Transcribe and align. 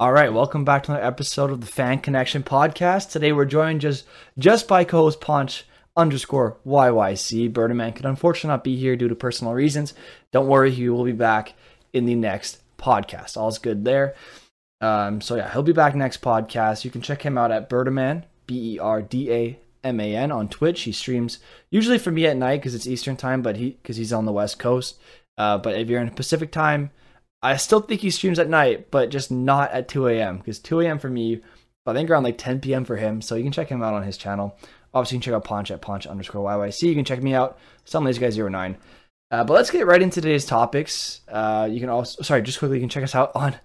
All 0.00 0.12
right, 0.12 0.32
welcome 0.32 0.64
back 0.64 0.84
to 0.84 0.92
another 0.92 1.04
episode 1.04 1.50
of 1.50 1.60
the 1.60 1.66
Fan 1.66 1.98
Connection 1.98 2.44
podcast. 2.44 3.10
Today 3.10 3.32
we're 3.32 3.44
joined 3.44 3.80
just 3.80 4.06
just 4.38 4.68
by 4.68 4.84
co-host 4.84 5.20
Ponch 5.20 5.64
underscore 5.96 6.56
YYC. 6.64 7.52
Birdman 7.52 7.94
could 7.94 8.06
unfortunately 8.06 8.50
not 8.54 8.62
be 8.62 8.76
here 8.76 8.94
due 8.94 9.08
to 9.08 9.16
personal 9.16 9.54
reasons. 9.54 9.94
Don't 10.30 10.46
worry, 10.46 10.70
he 10.70 10.88
will 10.88 11.02
be 11.02 11.10
back 11.10 11.54
in 11.92 12.06
the 12.06 12.14
next 12.14 12.60
podcast. 12.78 13.36
All's 13.36 13.58
good 13.58 13.84
there. 13.84 14.14
Um, 14.80 15.20
so 15.20 15.34
yeah, 15.34 15.50
he'll 15.52 15.64
be 15.64 15.72
back 15.72 15.96
next 15.96 16.22
podcast. 16.22 16.84
You 16.84 16.92
can 16.92 17.02
check 17.02 17.22
him 17.22 17.36
out 17.36 17.50
at 17.50 17.68
Berdaman, 17.68 18.22
B 18.46 18.74
E 18.74 18.78
R 18.78 19.02
D 19.02 19.32
A 19.32 19.58
M 19.82 19.98
A 19.98 20.14
N 20.14 20.30
on 20.30 20.48
Twitch. 20.48 20.82
He 20.82 20.92
streams 20.92 21.40
usually 21.70 21.98
for 21.98 22.12
me 22.12 22.24
at 22.24 22.36
night 22.36 22.58
because 22.58 22.76
it's 22.76 22.86
Eastern 22.86 23.16
time, 23.16 23.42
but 23.42 23.56
he 23.56 23.70
because 23.70 23.96
he's 23.96 24.12
on 24.12 24.26
the 24.26 24.32
West 24.32 24.60
Coast. 24.60 24.96
Uh, 25.36 25.58
but 25.58 25.74
if 25.74 25.88
you're 25.88 26.00
in 26.00 26.10
Pacific 26.10 26.52
time, 26.52 26.92
I 27.42 27.56
still 27.56 27.80
think 27.80 28.00
he 28.00 28.10
streams 28.10 28.38
at 28.38 28.48
night, 28.48 28.90
but 28.90 29.10
just 29.10 29.30
not 29.30 29.70
at 29.70 29.88
2 29.88 30.08
a.m. 30.08 30.38
because 30.38 30.58
2 30.58 30.80
a.m. 30.80 30.98
for 30.98 31.08
me, 31.08 31.40
I 31.86 31.94
think 31.94 32.10
around 32.10 32.24
like 32.24 32.38
10 32.38 32.60
p.m. 32.60 32.84
for 32.84 32.96
him. 32.96 33.22
So 33.22 33.34
you 33.34 33.42
can 33.42 33.52
check 33.52 33.68
him 33.68 33.82
out 33.82 33.94
on 33.94 34.02
his 34.02 34.16
channel. 34.16 34.56
Obviously, 34.92 35.16
you 35.16 35.20
can 35.20 35.24
check 35.24 35.34
out 35.34 35.44
Ponch 35.44 35.70
at 35.70 35.80
Ponch 35.80 36.06
underscore 36.06 36.44
YYC. 36.48 36.82
You 36.82 36.94
can 36.94 37.04
check 37.04 37.22
me 37.22 37.34
out, 37.34 37.58
some 37.84 38.04
lazy 38.04 38.20
guy 38.20 38.30
09. 38.30 38.76
Uh, 39.30 39.44
but 39.44 39.54
let's 39.54 39.70
get 39.70 39.86
right 39.86 40.02
into 40.02 40.20
today's 40.20 40.46
topics. 40.46 41.20
Uh, 41.28 41.68
you 41.70 41.80
can 41.80 41.88
also, 41.88 42.22
sorry, 42.22 42.42
just 42.42 42.58
quickly, 42.58 42.78
you 42.78 42.82
can 42.82 42.88
check 42.88 43.04
us 43.04 43.14
out 43.14 43.32
on 43.34 43.56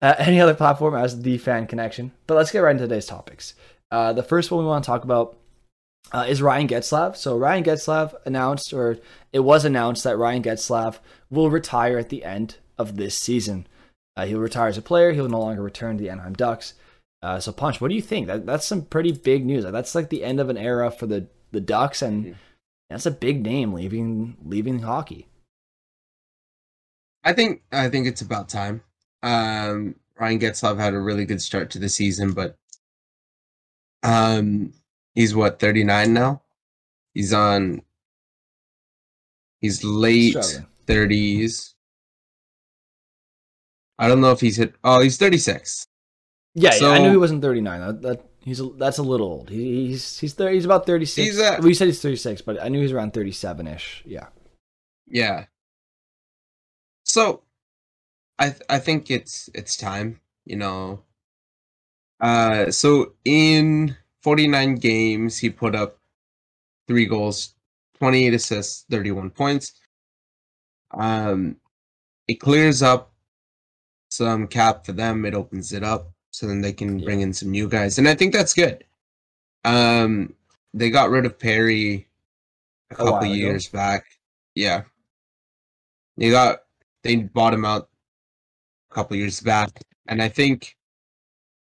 uh, 0.00 0.14
any 0.18 0.40
other 0.40 0.54
platform 0.54 0.94
as 0.94 1.22
The 1.22 1.38
Fan 1.38 1.66
Connection. 1.66 2.12
But 2.26 2.36
let's 2.36 2.50
get 2.50 2.60
right 2.60 2.72
into 2.72 2.84
today's 2.84 3.06
topics. 3.06 3.54
Uh, 3.90 4.12
the 4.12 4.22
first 4.22 4.50
one 4.50 4.60
we 4.60 4.68
want 4.68 4.84
to 4.84 4.88
talk 4.88 5.04
about 5.04 5.36
uh, 6.12 6.26
is 6.28 6.42
Ryan 6.42 6.68
Getzlaf. 6.68 7.16
So 7.16 7.36
Ryan 7.36 7.64
Getzlaf 7.64 8.14
announced, 8.24 8.72
or 8.72 8.98
it 9.32 9.40
was 9.40 9.64
announced 9.64 10.04
that 10.04 10.16
Ryan 10.16 10.42
Getzlaf 10.42 10.98
will 11.30 11.50
retire 11.50 11.98
at 11.98 12.08
the 12.08 12.24
end 12.24 12.56
of 12.78 12.96
this 12.96 13.16
season. 13.16 13.66
Uh, 14.16 14.26
he'll 14.26 14.40
retire 14.40 14.68
as 14.68 14.78
a 14.78 14.82
player. 14.82 15.12
He'll 15.12 15.28
no 15.28 15.40
longer 15.40 15.62
return 15.62 15.96
to 15.96 16.02
the 16.02 16.10
Anaheim 16.10 16.34
Ducks. 16.34 16.74
Uh, 17.22 17.40
so, 17.40 17.52
Ponch, 17.52 17.80
what 17.80 17.88
do 17.88 17.94
you 17.94 18.02
think? 18.02 18.26
That, 18.26 18.46
that's 18.46 18.66
some 18.66 18.82
pretty 18.82 19.12
big 19.12 19.44
news. 19.44 19.64
That's 19.64 19.94
like 19.94 20.08
the 20.08 20.24
end 20.24 20.40
of 20.40 20.48
an 20.48 20.56
era 20.56 20.90
for 20.90 21.06
the, 21.06 21.28
the 21.50 21.60
Ducks, 21.60 22.02
and 22.02 22.24
mm-hmm. 22.24 22.32
that's 22.90 23.06
a 23.06 23.10
big 23.10 23.42
name 23.42 23.72
leaving 23.72 24.36
leaving 24.44 24.80
hockey. 24.80 25.28
I 27.24 27.32
think 27.32 27.62
I 27.72 27.88
think 27.88 28.06
it's 28.06 28.22
about 28.22 28.48
time. 28.48 28.82
Um, 29.22 29.96
Ryan 30.18 30.38
Getzlaf 30.38 30.78
had 30.78 30.94
a 30.94 31.00
really 31.00 31.24
good 31.24 31.42
start 31.42 31.70
to 31.70 31.78
the 31.78 31.88
season, 31.88 32.32
but 32.32 32.56
um, 34.02 34.72
he's 35.14 35.34
what 35.34 35.58
39 35.58 36.12
now. 36.12 36.42
He's 37.14 37.32
on. 37.32 37.82
He's 39.60 39.82
late 39.82 40.36
30s. 40.86 41.74
I 43.98 44.08
don't 44.08 44.20
know 44.20 44.30
if 44.30 44.40
he's 44.40 44.56
hit. 44.56 44.74
Oh, 44.84 45.00
he's 45.00 45.16
36. 45.16 45.86
Yeah, 46.54 46.70
so, 46.70 46.88
yeah 46.88 46.94
I 46.94 46.98
knew 46.98 47.10
he 47.10 47.16
wasn't 47.16 47.42
39. 47.42 47.80
That, 47.80 48.02
that 48.02 48.24
he's 48.40 48.60
a, 48.60 48.68
that's 48.78 48.98
a 48.98 49.02
little 49.02 49.26
old. 49.26 49.50
He, 49.50 49.88
he's 49.88 50.18
he's 50.18 50.34
30, 50.34 50.54
he's 50.54 50.64
about 50.64 50.86
36. 50.86 51.26
He's 51.26 51.40
at, 51.40 51.60
well, 51.60 51.68
you 51.68 51.74
said 51.74 51.86
he's 51.86 52.00
36, 52.00 52.42
but 52.42 52.62
I 52.62 52.68
knew 52.68 52.80
he's 52.80 52.92
around 52.92 53.12
37 53.12 53.66
ish. 53.66 54.02
Yeah. 54.06 54.28
Yeah. 55.06 55.46
So, 57.04 57.42
I 58.38 58.54
I 58.68 58.78
think 58.78 59.10
it's 59.10 59.48
it's 59.54 59.76
time. 59.76 60.20
You 60.44 60.56
know. 60.56 61.02
Uh, 62.20 62.70
so 62.70 63.14
in 63.24 63.96
49 64.22 64.74
games, 64.76 65.38
he 65.38 65.50
put 65.50 65.76
up 65.76 65.98
three 66.88 67.06
goals, 67.06 67.54
28 67.98 68.34
assists, 68.34 68.84
31 68.90 69.30
points. 69.30 69.72
Um, 70.90 71.56
it 72.26 72.40
clears 72.40 72.82
up 72.82 73.07
some 74.08 74.46
cap 74.46 74.86
for 74.86 74.92
them. 74.92 75.24
It 75.24 75.34
opens 75.34 75.72
it 75.72 75.82
up 75.82 76.10
so 76.30 76.46
then 76.46 76.60
they 76.60 76.72
can 76.72 76.98
yeah. 76.98 77.04
bring 77.04 77.20
in 77.20 77.32
some 77.32 77.50
new 77.50 77.68
guys, 77.68 77.98
and 77.98 78.08
I 78.08 78.14
think 78.14 78.32
that's 78.32 78.54
good. 78.54 78.84
Um, 79.64 80.34
they 80.74 80.90
got 80.90 81.10
rid 81.10 81.26
of 81.26 81.38
Perry 81.38 82.08
a 82.90 82.94
couple 82.94 83.26
years 83.26 83.68
ago. 83.68 83.78
back. 83.78 84.04
Yeah, 84.54 84.82
they 86.16 86.30
got 86.30 86.62
they 87.02 87.16
bought 87.16 87.54
him 87.54 87.64
out 87.64 87.88
a 88.90 88.94
couple 88.94 89.16
years 89.16 89.40
back, 89.40 89.80
and 90.06 90.22
I 90.22 90.28
think 90.28 90.76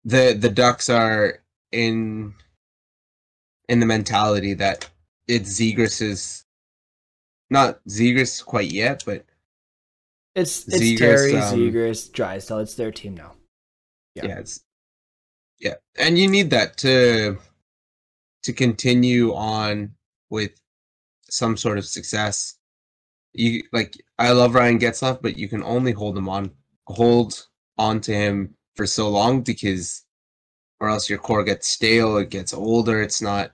the 0.06 0.36
the 0.40 0.50
Ducks 0.50 0.90
are 0.90 1.40
in 1.72 2.34
in 3.70 3.80
the 3.80 3.86
mentality 3.86 4.54
that 4.56 4.90
it's 5.28 5.60
Zegras 5.60 6.44
not 7.50 7.80
Zegras 7.86 8.44
quite 8.44 8.72
yet, 8.72 9.04
but 9.06 9.26
it's 10.36 10.68
it's 10.68 10.80
Zegras, 10.80 10.98
Terry, 10.98 11.36
um, 11.38 11.60
Zegras, 11.60 12.12
Drysdale. 12.12 12.60
It's 12.60 12.76
their 12.76 12.92
team 12.92 13.16
now. 13.16 13.34
Yeah. 14.16 14.26
yeah, 14.26 14.40
it's 14.40 14.62
yeah, 15.60 15.76
and 15.98 16.18
you 16.18 16.28
need 16.28 16.50
that 16.52 16.78
to 16.78 17.38
to 18.44 18.54
continue 18.54 19.34
on 19.34 19.94
with 20.30 20.52
some 21.30 21.58
sort 21.58 21.78
of 21.78 21.86
success. 21.86 22.56
You 23.34 23.64
like 23.72 23.96
I 24.20 24.32
love 24.32 24.56
Ryan 24.56 24.80
Getzlaf, 24.80 25.22
but 25.22 25.38
you 25.38 25.48
can 25.48 25.64
only 25.64 25.92
hold 25.92 26.18
him 26.18 26.30
on 26.30 26.52
hold 26.88 27.48
on 27.78 28.02
to 28.02 28.14
him 28.14 28.56
for 28.76 28.86
so 28.86 29.10
long 29.10 29.42
because 29.42 30.04
or 30.80 30.90
else 30.90 31.10
your 31.10 31.20
core 31.20 31.44
gets 31.44 31.68
stale, 31.68 32.18
it 32.18 32.30
gets 32.30 32.54
older, 32.54 33.02
it's 33.02 33.22
not 33.22 33.52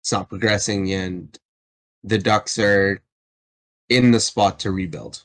it's 0.00 0.12
not 0.12 0.28
progressing 0.28 0.92
and 0.92 1.38
the 2.02 2.18
Ducks 2.18 2.58
are 2.58 3.02
in 3.88 4.10
the 4.10 4.20
spot 4.20 4.58
to 4.60 4.70
rebuild. 4.70 5.24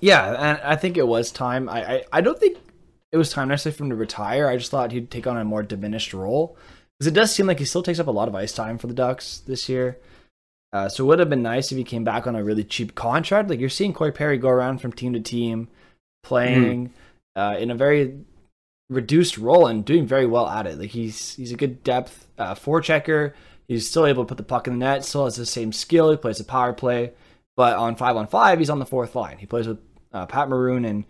Yeah, 0.00 0.32
and 0.32 0.60
I 0.62 0.76
think 0.76 0.96
it 0.96 1.06
was 1.06 1.30
time. 1.30 1.68
I, 1.68 1.94
I, 1.94 2.04
I 2.12 2.20
don't 2.20 2.38
think 2.38 2.58
it 3.12 3.16
was 3.16 3.30
time 3.30 3.48
necessarily 3.48 3.76
for 3.76 3.84
him 3.84 3.90
to 3.90 3.96
retire. 3.96 4.48
I 4.48 4.56
just 4.56 4.70
thought 4.70 4.92
he'd 4.92 5.10
take 5.10 5.26
on 5.26 5.36
a 5.36 5.44
more 5.44 5.62
diminished 5.62 6.12
role 6.12 6.56
because 6.98 7.06
it 7.06 7.14
does 7.14 7.34
seem 7.34 7.46
like 7.46 7.58
he 7.58 7.64
still 7.64 7.82
takes 7.82 7.98
up 7.98 8.06
a 8.06 8.12
lot 8.12 8.28
of 8.28 8.34
ice 8.34 8.52
time 8.52 8.78
for 8.78 8.86
the 8.86 8.94
Ducks 8.94 9.38
this 9.38 9.68
year. 9.68 9.98
Uh, 10.72 10.88
so 10.88 11.04
it 11.04 11.06
would 11.06 11.18
have 11.18 11.30
been 11.30 11.42
nice 11.42 11.70
if 11.70 11.78
he 11.78 11.84
came 11.84 12.04
back 12.04 12.26
on 12.26 12.36
a 12.36 12.44
really 12.44 12.64
cheap 12.64 12.94
contract. 12.94 13.48
Like 13.48 13.60
you're 13.60 13.68
seeing 13.68 13.92
Corey 13.92 14.12
Perry 14.12 14.36
go 14.36 14.48
around 14.48 14.78
from 14.78 14.92
team 14.92 15.12
to 15.12 15.20
team, 15.20 15.68
playing 16.22 16.88
mm. 16.88 16.92
uh, 17.34 17.56
in 17.58 17.70
a 17.70 17.74
very 17.74 18.18
reduced 18.88 19.38
role 19.38 19.66
and 19.66 19.84
doing 19.84 20.06
very 20.06 20.26
well 20.26 20.48
at 20.48 20.66
it. 20.66 20.78
Like 20.78 20.90
he's 20.90 21.34
he's 21.36 21.52
a 21.52 21.56
good 21.56 21.82
depth 21.82 22.26
uh, 22.38 22.54
forechecker. 22.54 23.32
He's 23.68 23.88
still 23.88 24.06
able 24.06 24.24
to 24.24 24.28
put 24.28 24.36
the 24.36 24.42
puck 24.42 24.66
in 24.66 24.74
the 24.74 24.84
net. 24.84 25.04
Still 25.04 25.24
has 25.24 25.36
the 25.36 25.46
same 25.46 25.72
skill. 25.72 26.10
He 26.10 26.16
plays 26.16 26.40
a 26.40 26.44
power 26.44 26.72
play. 26.72 27.12
But 27.56 27.76
on 27.76 27.96
five 27.96 28.16
on 28.16 28.26
five, 28.26 28.58
he's 28.58 28.70
on 28.70 28.78
the 28.78 28.86
fourth 28.86 29.14
line. 29.14 29.38
He 29.38 29.46
plays 29.46 29.66
with 29.66 29.78
uh, 30.12 30.26
Pat 30.26 30.48
Maroon 30.48 30.84
and 30.84 31.04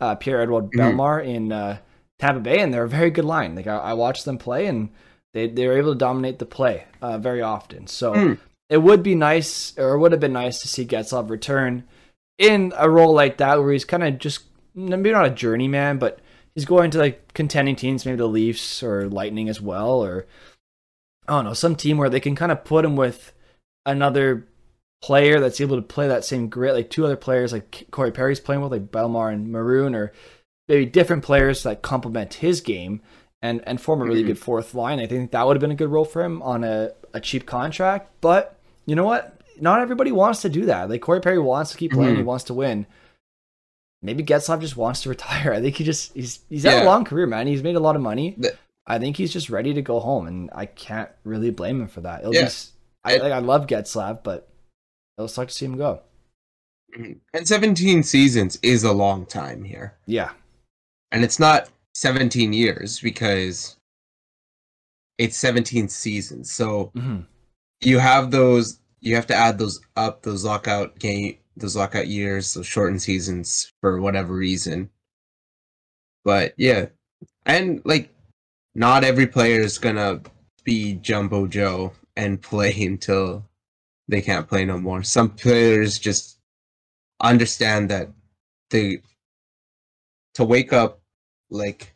uh, 0.00 0.14
Pierre 0.16 0.42
Edouard 0.42 0.66
mm-hmm. 0.66 0.80
Bellemare 0.80 1.26
in 1.26 1.52
uh, 1.52 1.78
Tampa 2.18 2.40
Bay, 2.40 2.60
and 2.60 2.72
they're 2.72 2.84
a 2.84 2.88
very 2.88 3.10
good 3.10 3.24
line. 3.24 3.54
Like 3.54 3.66
I, 3.66 3.76
I 3.76 3.92
watched 3.94 4.24
them 4.24 4.38
play, 4.38 4.66
and 4.66 4.90
they 5.34 5.48
they're 5.48 5.78
able 5.78 5.92
to 5.92 5.98
dominate 5.98 6.38
the 6.38 6.46
play 6.46 6.84
uh, 7.00 7.18
very 7.18 7.42
often. 7.42 7.86
So 7.86 8.12
mm. 8.12 8.38
it 8.68 8.78
would 8.78 9.02
be 9.02 9.14
nice, 9.14 9.76
or 9.78 9.94
it 9.94 9.98
would 9.98 10.12
have 10.12 10.20
been 10.20 10.32
nice 10.32 10.60
to 10.60 10.68
see 10.68 10.84
Getzlaf 10.84 11.30
return 11.30 11.84
in 12.38 12.72
a 12.76 12.88
role 12.90 13.14
like 13.14 13.38
that, 13.38 13.58
where 13.60 13.72
he's 13.72 13.84
kind 13.84 14.04
of 14.04 14.18
just 14.18 14.40
maybe 14.74 15.10
not 15.10 15.26
a 15.26 15.30
journeyman, 15.30 15.98
but 15.98 16.20
he's 16.54 16.64
going 16.64 16.90
to 16.90 16.98
like 16.98 17.32
contending 17.34 17.76
teams, 17.76 18.04
maybe 18.04 18.16
the 18.16 18.26
Leafs 18.26 18.82
or 18.82 19.08
Lightning 19.08 19.48
as 19.48 19.60
well, 19.60 20.04
or 20.04 20.26
I 21.26 21.32
don't 21.32 21.44
know, 21.44 21.54
some 21.54 21.76
team 21.76 21.98
where 21.98 22.10
they 22.10 22.20
can 22.20 22.36
kind 22.36 22.52
of 22.52 22.64
put 22.64 22.84
him 22.84 22.96
with 22.96 23.32
another 23.86 24.46
player 25.00 25.40
that's 25.40 25.60
able 25.60 25.76
to 25.76 25.82
play 25.82 26.08
that 26.08 26.24
same 26.24 26.48
grit, 26.48 26.74
like 26.74 26.90
two 26.90 27.04
other 27.04 27.16
players 27.16 27.52
like 27.52 27.86
Corey 27.90 28.10
Perry's 28.10 28.40
playing 28.40 28.62
with, 28.62 28.72
like 28.72 28.90
Bellemare 28.90 29.32
and 29.32 29.50
Maroon, 29.50 29.94
or 29.94 30.12
maybe 30.68 30.86
different 30.86 31.24
players 31.24 31.62
that 31.62 31.82
complement 31.82 32.34
his 32.34 32.60
game 32.60 33.00
and 33.42 33.62
and 33.66 33.80
form 33.80 34.00
a 34.00 34.04
really 34.04 34.20
mm-hmm. 34.20 34.28
good 34.28 34.38
fourth 34.38 34.74
line. 34.74 34.98
I 34.98 35.06
think 35.06 35.30
that 35.30 35.46
would 35.46 35.56
have 35.56 35.60
been 35.60 35.70
a 35.70 35.76
good 35.76 35.90
role 35.90 36.04
for 36.04 36.22
him 36.22 36.42
on 36.42 36.64
a, 36.64 36.92
a 37.14 37.20
cheap 37.20 37.46
contract. 37.46 38.10
But 38.20 38.58
you 38.86 38.96
know 38.96 39.04
what? 39.04 39.40
Not 39.60 39.80
everybody 39.80 40.12
wants 40.12 40.42
to 40.42 40.48
do 40.48 40.66
that. 40.66 40.88
Like 40.88 41.00
Corey 41.00 41.20
Perry 41.20 41.38
wants 41.38 41.72
to 41.72 41.78
keep 41.78 41.92
playing, 41.92 42.10
mm-hmm. 42.10 42.18
he 42.18 42.24
wants 42.24 42.44
to 42.44 42.54
win. 42.54 42.86
Maybe 44.00 44.22
Getzlaf 44.22 44.60
just 44.60 44.76
wants 44.76 45.02
to 45.02 45.08
retire. 45.10 45.52
I 45.52 45.60
think 45.60 45.76
he 45.76 45.84
just 45.84 46.12
he's 46.14 46.40
he's 46.48 46.64
had 46.64 46.82
a 46.82 46.86
long 46.86 47.04
career, 47.04 47.26
man. 47.26 47.46
He's 47.46 47.62
made 47.62 47.76
a 47.76 47.80
lot 47.80 47.96
of 47.96 48.02
money. 48.02 48.34
The, 48.36 48.56
I 48.86 48.98
think 48.98 49.16
he's 49.16 49.32
just 49.32 49.50
ready 49.50 49.74
to 49.74 49.82
go 49.82 50.00
home, 50.00 50.26
and 50.26 50.50
I 50.54 50.64
can't 50.64 51.10
really 51.22 51.50
blame 51.50 51.82
him 51.82 51.88
for 51.88 52.00
that. 52.00 52.20
It'll 52.20 52.34
yeah. 52.34 52.48
Be, 52.48 52.52
I, 53.04 53.16
like, 53.18 53.32
I 53.32 53.38
love 53.38 53.66
Getzlaf, 53.66 54.22
but 54.22 54.48
it'll 55.18 55.28
suck 55.28 55.48
to 55.48 55.54
see 55.54 55.66
him 55.66 55.76
go. 55.76 56.00
Mm-hmm. 56.96 57.12
And 57.34 57.46
17 57.46 58.02
seasons 58.02 58.58
is 58.62 58.84
a 58.84 58.92
long 58.92 59.26
time 59.26 59.64
here. 59.64 59.98
Yeah. 60.06 60.30
And 61.12 61.24
it's 61.24 61.38
not 61.38 61.68
17 61.94 62.52
years 62.52 63.00
because 63.00 63.76
it's 65.18 65.36
17 65.36 65.88
seasons. 65.88 66.52
So 66.52 66.92
mm-hmm. 66.94 67.20
you 67.80 67.98
have 67.98 68.30
those 68.30 68.80
you 69.00 69.14
have 69.14 69.26
to 69.26 69.34
add 69.34 69.58
those 69.58 69.80
up 69.96 70.22
those 70.22 70.44
lockout 70.44 70.98
game 70.98 71.38
those 71.56 71.76
lockout 71.76 72.06
years, 72.06 72.54
those 72.54 72.66
shortened 72.66 73.02
seasons 73.02 73.72
for 73.80 74.00
whatever 74.00 74.32
reason. 74.32 74.90
But 76.24 76.54
yeah. 76.56 76.86
And 77.46 77.82
like 77.84 78.14
not 78.74 79.02
every 79.02 79.26
player 79.26 79.60
is 79.60 79.78
gonna 79.78 80.20
be 80.64 80.94
Jumbo 80.94 81.46
Joe 81.48 81.92
and 82.16 82.40
play 82.42 82.72
until 82.84 83.47
they 84.08 84.22
can't 84.22 84.48
play 84.48 84.64
no 84.64 84.78
more. 84.78 85.02
Some 85.02 85.30
players 85.30 85.98
just 85.98 86.38
understand 87.20 87.90
that 87.90 88.10
they 88.70 89.02
to 90.34 90.44
wake 90.44 90.72
up, 90.72 91.00
like, 91.50 91.94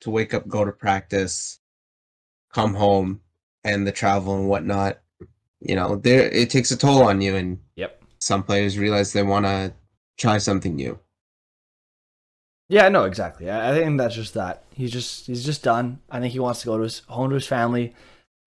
to 0.00 0.10
wake 0.10 0.34
up, 0.34 0.48
go 0.48 0.64
to 0.64 0.72
practice, 0.72 1.60
come 2.52 2.74
home, 2.74 3.20
and 3.64 3.86
the 3.86 3.92
travel 3.92 4.36
and 4.36 4.48
whatnot, 4.48 4.98
you 5.60 5.74
know, 5.74 5.96
there 5.96 6.28
it 6.30 6.50
takes 6.50 6.70
a 6.70 6.76
toll 6.76 7.02
on 7.02 7.20
you, 7.20 7.34
and 7.36 7.58
Yep. 7.76 8.02
some 8.18 8.42
players 8.42 8.78
realize 8.78 9.12
they 9.12 9.22
want 9.22 9.46
to 9.46 9.72
try 10.18 10.38
something 10.38 10.74
new. 10.76 10.98
Yeah, 12.68 12.88
no, 12.88 13.04
exactly. 13.04 13.50
I, 13.50 13.70
I 13.70 13.74
think 13.78 13.98
that's 13.98 14.14
just 14.14 14.34
that. 14.34 14.64
He's 14.70 14.90
just 14.90 15.26
he's 15.26 15.44
just 15.44 15.62
done. 15.62 16.00
I 16.10 16.20
think 16.20 16.32
he 16.32 16.38
wants 16.38 16.60
to 16.60 16.66
go 16.66 16.76
to 16.78 16.82
his 16.82 17.00
home 17.08 17.30
to 17.30 17.34
his 17.34 17.46
family. 17.46 17.94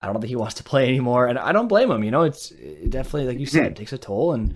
I 0.01 0.07
don't 0.07 0.21
think 0.21 0.29
he 0.29 0.35
wants 0.35 0.55
to 0.55 0.63
play 0.63 0.87
anymore, 0.87 1.27
and 1.27 1.39
I 1.39 1.51
don't 1.51 1.67
blame 1.67 1.89
him. 1.89 2.03
You 2.03 2.11
know, 2.11 2.23
it's 2.23 2.51
it 2.51 2.89
definitely 2.89 3.25
like 3.27 3.39
you 3.39 3.45
said, 3.45 3.67
it 3.67 3.75
takes 3.75 3.93
a 3.93 3.97
toll, 3.97 4.33
and 4.33 4.55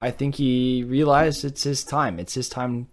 I 0.00 0.10
think 0.10 0.34
he 0.36 0.84
realized 0.84 1.44
it's 1.44 1.62
his 1.62 1.84
time. 1.84 2.18
It's 2.18 2.34
his 2.34 2.48
time 2.48 2.88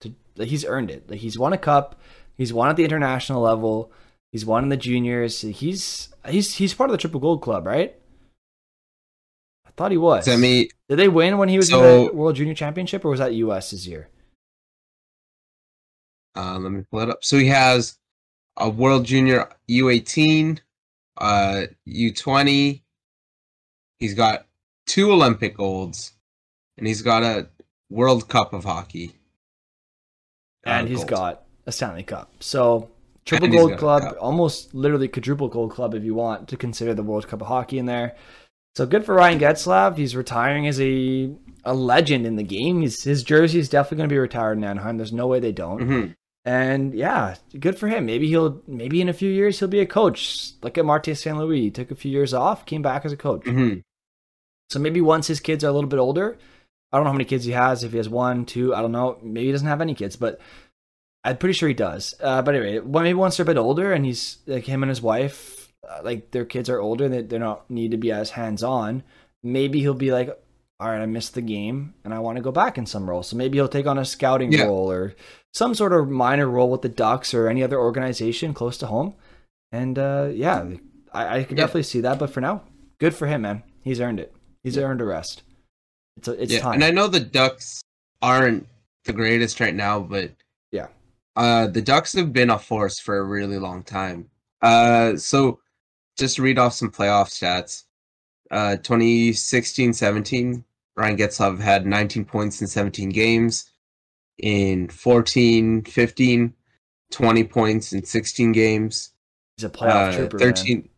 to. 0.00 0.14
Like, 0.36 0.48
he's 0.48 0.64
earned 0.64 0.90
it. 0.90 1.10
Like 1.10 1.20
he's 1.20 1.38
won 1.38 1.52
a 1.52 1.58
cup. 1.58 2.00
He's 2.36 2.52
won 2.52 2.68
at 2.68 2.76
the 2.76 2.84
international 2.84 3.42
level. 3.42 3.92
He's 4.30 4.46
won 4.46 4.62
in 4.62 4.68
the 4.68 4.76
juniors. 4.76 5.40
He's 5.40 6.10
he's 6.28 6.54
he's 6.54 6.74
part 6.74 6.90
of 6.90 6.92
the 6.92 6.98
Triple 6.98 7.20
Gold 7.20 7.42
Club, 7.42 7.66
right? 7.66 7.96
I 9.66 9.70
thought 9.76 9.90
he 9.90 9.96
was. 9.96 10.24
Semi, 10.26 10.68
Did 10.88 10.98
they 10.98 11.08
win 11.08 11.38
when 11.38 11.48
he 11.48 11.56
was 11.56 11.70
in 11.70 11.78
the 11.78 12.10
World 12.12 12.36
Junior 12.36 12.54
Championship, 12.54 13.04
or 13.04 13.10
was 13.10 13.18
that 13.18 13.34
U.S. 13.34 13.72
this 13.72 13.86
year? 13.86 14.08
uh, 16.36 16.58
let 16.58 16.70
me 16.72 16.84
pull 16.90 17.00
it 17.00 17.10
up. 17.10 17.24
So 17.24 17.38
he 17.38 17.48
has 17.48 17.98
a 18.56 18.68
World 18.68 19.04
Junior 19.04 19.48
U18, 19.70 20.60
uh, 21.18 21.62
U20. 21.88 22.82
He's 23.98 24.14
got 24.14 24.46
two 24.86 25.10
Olympic 25.12 25.56
golds, 25.56 26.12
and 26.76 26.86
he's 26.86 27.02
got 27.02 27.22
a 27.22 27.48
World 27.90 28.28
Cup 28.28 28.52
of 28.52 28.64
hockey. 28.64 29.12
uh, 30.66 30.70
and 30.70 30.88
he's 30.88 30.98
gold. 30.98 31.08
got 31.10 31.42
a 31.66 31.72
Stanley 31.72 32.02
Cup. 32.02 32.32
So 32.40 32.90
triple 33.24 33.48
gold 33.48 33.78
club, 33.78 34.16
almost 34.20 34.74
literally 34.74 35.08
quadruple 35.08 35.48
gold 35.48 35.72
club 35.72 35.94
if 35.94 36.04
you 36.04 36.14
want 36.14 36.48
to 36.48 36.56
consider 36.56 36.94
the 36.94 37.02
World 37.02 37.26
Cup 37.28 37.40
of 37.40 37.46
hockey 37.48 37.78
in 37.78 37.86
there. 37.86 38.16
So 38.74 38.84
good 38.86 39.04
for 39.06 39.14
Ryan 39.14 39.38
Getzlaf. 39.38 39.96
He's 39.96 40.14
retiring 40.14 40.66
as 40.66 40.80
a 40.80 41.34
a 41.64 41.74
legend 41.74 42.26
in 42.26 42.36
the 42.36 42.44
game. 42.44 42.82
He's, 42.82 43.02
his 43.02 43.24
jersey 43.24 43.58
is 43.58 43.68
definitely 43.68 43.96
going 43.98 44.08
to 44.10 44.12
be 44.12 44.18
retired 44.18 44.56
in 44.58 44.62
Anaheim. 44.64 44.98
There's 44.98 45.12
no 45.12 45.26
way 45.26 45.40
they 45.40 45.50
don't. 45.50 45.80
Mhm. 45.80 46.14
And 46.46 46.94
yeah, 46.94 47.34
good 47.58 47.76
for 47.76 47.88
him. 47.88 48.06
Maybe 48.06 48.28
he'll 48.28 48.62
maybe 48.68 49.00
in 49.00 49.08
a 49.08 49.12
few 49.12 49.28
years 49.28 49.58
he'll 49.58 49.66
be 49.66 49.80
a 49.80 49.86
coach. 49.86 50.52
Look 50.62 50.78
at 50.78 50.84
Martin 50.84 51.16
St. 51.16 51.36
Louis. 51.36 51.60
He 51.62 51.70
took 51.72 51.90
a 51.90 51.96
few 51.96 52.12
years 52.12 52.32
off, 52.32 52.64
came 52.64 52.82
back 52.82 53.04
as 53.04 53.12
a 53.12 53.16
coach. 53.16 53.42
Mhm. 53.42 53.82
So 54.70 54.78
maybe 54.78 55.00
once 55.00 55.26
his 55.26 55.40
kids 55.40 55.64
are 55.64 55.68
a 55.68 55.72
little 55.72 55.90
bit 55.90 55.98
older, 55.98 56.38
I 56.92 56.96
don't 56.96 57.04
know 57.04 57.10
how 57.10 57.16
many 57.16 57.24
kids 57.24 57.44
he 57.44 57.50
has. 57.52 57.82
If 57.82 57.90
he 57.90 57.96
has 57.96 58.08
one, 58.08 58.44
two, 58.46 58.72
I 58.76 58.80
don't 58.80 58.92
know. 58.92 59.18
Maybe 59.22 59.46
he 59.46 59.52
doesn't 59.52 59.66
have 59.66 59.80
any 59.80 59.94
kids, 59.94 60.14
but 60.14 60.40
I'm 61.24 61.36
pretty 61.36 61.54
sure 61.54 61.68
he 61.68 61.74
does. 61.74 62.14
Uh, 62.20 62.42
but 62.42 62.54
anyway, 62.54 62.78
well, 62.78 63.02
maybe 63.02 63.14
once 63.14 63.36
they're 63.36 63.44
a 63.44 63.46
bit 63.46 63.56
older 63.58 63.92
and 63.92 64.06
he's 64.06 64.38
like 64.46 64.64
him 64.66 64.84
and 64.84 64.90
his 64.90 65.02
wife, 65.02 65.72
uh, 65.88 66.00
like 66.04 66.30
their 66.30 66.44
kids 66.44 66.70
are 66.70 66.78
older 66.78 67.06
and 67.06 67.14
they, 67.14 67.22
they 67.22 67.38
don't 67.38 67.68
need 67.68 67.90
to 67.90 67.96
be 67.96 68.12
as 68.12 68.30
hands 68.30 68.62
on. 68.62 69.02
Maybe 69.42 69.80
he'll 69.80 69.94
be 69.94 70.12
like, 70.12 70.30
all 70.78 70.88
right, 70.90 71.00
I 71.00 71.06
missed 71.06 71.34
the 71.34 71.40
game 71.42 71.94
and 72.04 72.12
I 72.12 72.18
want 72.18 72.36
to 72.36 72.42
go 72.42 72.52
back 72.52 72.76
in 72.78 72.84
some 72.86 73.08
role. 73.08 73.22
So 73.22 73.36
maybe 73.36 73.56
he'll 73.58 73.68
take 73.68 73.86
on 73.86 73.98
a 73.98 74.04
scouting 74.04 74.52
Yeah. 74.52 74.64
role 74.64 74.90
or 74.90 75.14
some 75.54 75.74
sort 75.74 75.92
of 75.92 76.08
minor 76.08 76.48
role 76.48 76.70
with 76.70 76.82
the 76.82 76.88
Ducks 76.88 77.32
or 77.32 77.48
any 77.48 77.62
other 77.62 77.78
organization 77.78 78.52
close 78.52 78.76
to 78.78 78.86
home. 78.86 79.14
And 79.72 79.98
uh, 79.98 80.28
yeah, 80.32 80.64
I, 81.12 81.38
I 81.38 81.44
can 81.44 81.56
Yeah. 81.56 81.62
definitely 81.64 81.84
see 81.84 82.00
that. 82.02 82.18
But 82.18 82.30
for 82.30 82.40
now, 82.40 82.62
good 82.98 83.14
for 83.14 83.26
him, 83.26 83.42
man. 83.42 83.62
He's 83.82 84.00
earned 84.00 84.20
it. 84.20 84.34
He's 84.62 84.76
earned 84.76 85.00
a 85.00 85.04
rest. 85.04 85.42
It's 86.18 86.28
a, 86.28 86.42
it's 86.42 86.52
yeah, 86.52 86.60
time. 86.60 86.74
and 86.74 86.84
I 86.84 86.90
know 86.90 87.06
the 87.08 87.20
Ducks 87.20 87.80
aren't 88.20 88.66
the 89.04 89.12
greatest 89.12 89.60
right 89.60 89.74
now, 89.74 90.00
but 90.00 90.32
Yeah. 90.72 90.88
uh, 91.36 91.68
the 91.68 91.80
Ducks 91.82 92.12
have 92.14 92.32
been 92.32 92.50
a 92.50 92.58
force 92.58 92.98
for 93.00 93.16
a 93.18 93.24
really 93.24 93.58
long 93.58 93.82
time. 93.82 94.28
Uh, 94.62 95.16
so 95.16 95.60
just 96.18 96.38
read 96.38 96.58
off 96.58 96.72
some 96.74 96.90
playoff 96.90 97.28
stats. 97.28 97.84
Uh, 98.50 98.76
2016-17, 98.80 100.62
Ryan 100.96 101.16
Getzlaf 101.16 101.58
had 101.60 101.86
19 101.86 102.24
points 102.24 102.60
in 102.60 102.66
17 102.66 103.10
games. 103.10 103.70
In 104.38 104.88
14-15, 104.88 106.52
20 107.10 107.44
points 107.44 107.92
in 107.92 108.04
16 108.04 108.52
games. 108.52 109.10
He's 109.56 109.64
a 109.64 109.70
playoff 109.70 110.12
Uh, 110.12 110.16
trooper. 110.16 110.38
13. 110.38 110.54
13 110.82 110.88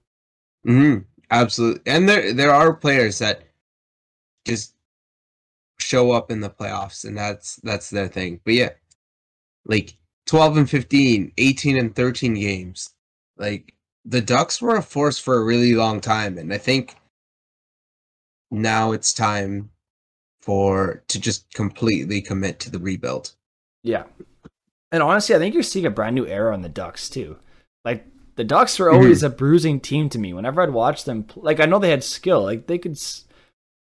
Mhm, 0.67 1.05
absolutely 1.31 1.83
and 1.87 2.09
there 2.09 2.33
there 2.33 2.53
are 2.53 2.75
players 2.75 3.19
that 3.21 3.45
just 4.45 4.75
show 5.79 6.11
up 6.11 6.31
in 6.33 6.41
the 6.41 6.51
playoffs 6.51 7.05
and 7.05 7.17
that's 7.17 7.57
that's 7.63 7.91
their 7.91 8.09
thing 8.09 8.41
but 8.45 8.55
yeah 8.55 8.71
like 9.65 9.97
12 10.27 10.57
and 10.57 10.69
15 10.71 11.33
18 11.39 11.79
and 11.79 11.95
13 11.95 12.35
games 12.35 12.91
like 13.37 13.75
the 14.05 14.21
ducks 14.21 14.61
were 14.61 14.75
a 14.77 14.83
force 14.83 15.19
for 15.19 15.37
a 15.37 15.45
really 15.45 15.75
long 15.75 16.01
time 16.01 16.37
and 16.39 16.53
i 16.53 16.59
think 16.59 16.97
now 18.51 18.93
it's 18.93 19.13
time 19.13 19.71
for 20.41 21.03
to 21.09 21.21
just 21.21 21.53
completely 21.53 22.21
commit 22.21 22.59
to 22.61 22.71
the 22.71 22.79
rebuild 22.79 23.35
Yeah. 23.83 24.05
And 24.91 25.03
honestly, 25.03 25.35
I 25.35 25.39
think 25.39 25.53
you're 25.53 25.63
seeing 25.63 25.85
a 25.85 25.91
brand 25.91 26.15
new 26.15 26.27
era 26.27 26.55
on 26.55 26.63
the 26.63 26.69
Ducks 26.69 27.11
too. 27.11 27.37
Like 27.85 28.07
the 28.37 28.45
Ducks 28.45 28.79
were 28.79 28.87
mm-hmm. 28.87 28.97
always 28.97 29.23
a 29.23 29.31
bruising 29.31 29.81
team 29.81 30.09
to 30.11 30.19
me. 30.19 30.33
Whenever 30.33 30.63
I'd 30.63 30.71
watch 30.71 31.05
them, 31.05 31.27
like 31.37 31.61
I 31.61 31.67
know 31.67 31.79
they 31.79 31.91
had 31.91 32.05
skill. 32.05 32.43
Like 32.43 32.67
they 32.67 32.79
could, 32.79 32.99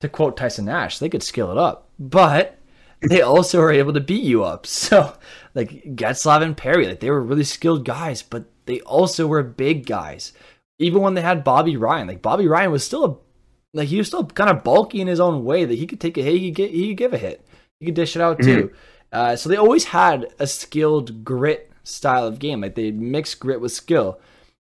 to 0.01 0.09
quote 0.09 0.37
Tyson 0.37 0.65
Nash, 0.65 0.99
they 0.99 1.09
could 1.09 1.23
skill 1.23 1.51
it 1.51 1.57
up, 1.57 1.89
but 1.97 2.59
they 3.01 3.21
also 3.21 3.59
were 3.59 3.71
able 3.71 3.93
to 3.93 3.99
beat 3.99 4.23
you 4.23 4.43
up. 4.43 4.67
So 4.73 5.15
like 5.55 5.69
Getzlaf 5.95 6.41
and 6.41 6.57
Perry, 6.57 6.87
like 6.87 6.99
they 6.99 7.09
were 7.09 7.21
really 7.21 7.43
skilled 7.43 7.85
guys, 7.85 8.21
but 8.21 8.45
they 8.65 8.81
also 8.81 9.27
were 9.27 9.43
big 9.43 9.85
guys. 9.85 10.33
Even 10.79 11.01
when 11.01 11.13
they 11.13 11.21
had 11.21 11.43
Bobby 11.43 11.77
Ryan, 11.77 12.07
like 12.07 12.21
Bobby 12.21 12.47
Ryan 12.47 12.71
was 12.71 12.83
still 12.83 13.05
a 13.05 13.17
like 13.73 13.87
he 13.89 13.97
was 13.97 14.07
still 14.07 14.25
kind 14.25 14.49
of 14.49 14.63
bulky 14.63 15.01
in 15.01 15.07
his 15.07 15.19
own 15.19 15.43
way 15.43 15.65
that 15.65 15.77
he 15.77 15.87
could 15.87 15.99
take 15.99 16.17
a 16.17 16.21
hit, 16.21 16.33
he 16.39 16.51
could 16.51 16.55
get, 16.55 16.71
he 16.71 16.87
could 16.89 16.97
give 16.97 17.13
a 17.13 17.17
hit, 17.17 17.45
he 17.79 17.85
could 17.87 17.95
dish 17.95 18.15
it 18.15 18.21
out 18.21 18.41
too. 18.41 18.71
Uh, 19.11 19.35
so 19.35 19.47
they 19.49 19.57
always 19.57 19.85
had 19.85 20.27
a 20.39 20.47
skilled 20.47 21.23
grit 21.23 21.71
style 21.83 22.25
of 22.27 22.39
game, 22.39 22.61
like 22.61 22.75
they 22.75 22.91
mixed 22.91 23.39
grit 23.39 23.61
with 23.61 23.71
skill. 23.71 24.19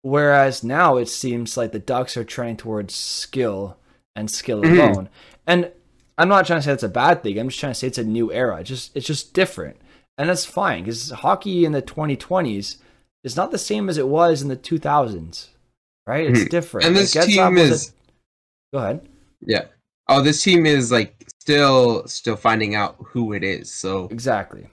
Whereas 0.03 0.63
now 0.63 0.97
it 0.97 1.09
seems 1.09 1.57
like 1.57 1.73
the 1.73 1.79
Ducks 1.79 2.17
are 2.17 2.25
trending 2.25 2.57
towards 2.57 2.95
skill 2.95 3.77
and 4.15 4.31
skill 4.31 4.63
Mhm. 4.63 4.73
alone. 4.79 5.09
And 5.47 5.71
I'm 6.19 6.29
not 6.29 6.47
trying 6.47 6.61
to 6.61 6.63
say 6.63 6.71
that's 6.71 6.83
a 6.83 6.89
bad 6.89 7.23
thing. 7.23 7.39
I'm 7.39 7.49
just 7.49 7.61
trying 7.61 7.73
to 7.73 7.79
say 7.79 7.87
it's 7.89 7.99
a 7.99 8.05
new 8.05 8.33
era. 8.33 8.61
It's 8.61 8.69
just 8.69 8.97
it's 8.97 9.07
just 9.07 9.33
different, 9.35 9.77
and 10.17 10.29
that's 10.29 10.45
fine 10.45 10.85
because 10.85 11.11
hockey 11.11 11.65
in 11.65 11.73
the 11.73 11.83
2020s 11.83 12.77
is 13.25 13.37
not 13.37 13.51
the 13.51 13.59
same 13.59 13.89
as 13.89 13.99
it 13.99 14.09
was 14.09 14.43
in 14.43 14.49
the 14.49 14.57
2000s. 14.57 15.49
Right? 16.07 16.29
It's 16.31 16.45
Mhm. 16.45 16.49
different. 16.51 16.87
and 16.87 16.97
this 16.97 17.13
team 17.13 17.59
is 17.59 17.93
Go 18.73 18.79
ahead. 18.81 19.09
yeah 19.43 19.67
oh 20.09 20.23
this 20.23 20.43
team 20.43 20.67
is 20.67 20.91
like 20.93 21.25
still 21.41 22.07
still 22.09 22.37
finding 22.37 22.75
out 22.75 22.97
who 23.09 23.33
it 23.33 23.43
is 23.45 23.71
so 23.73 24.09
Exactly. 24.11 24.69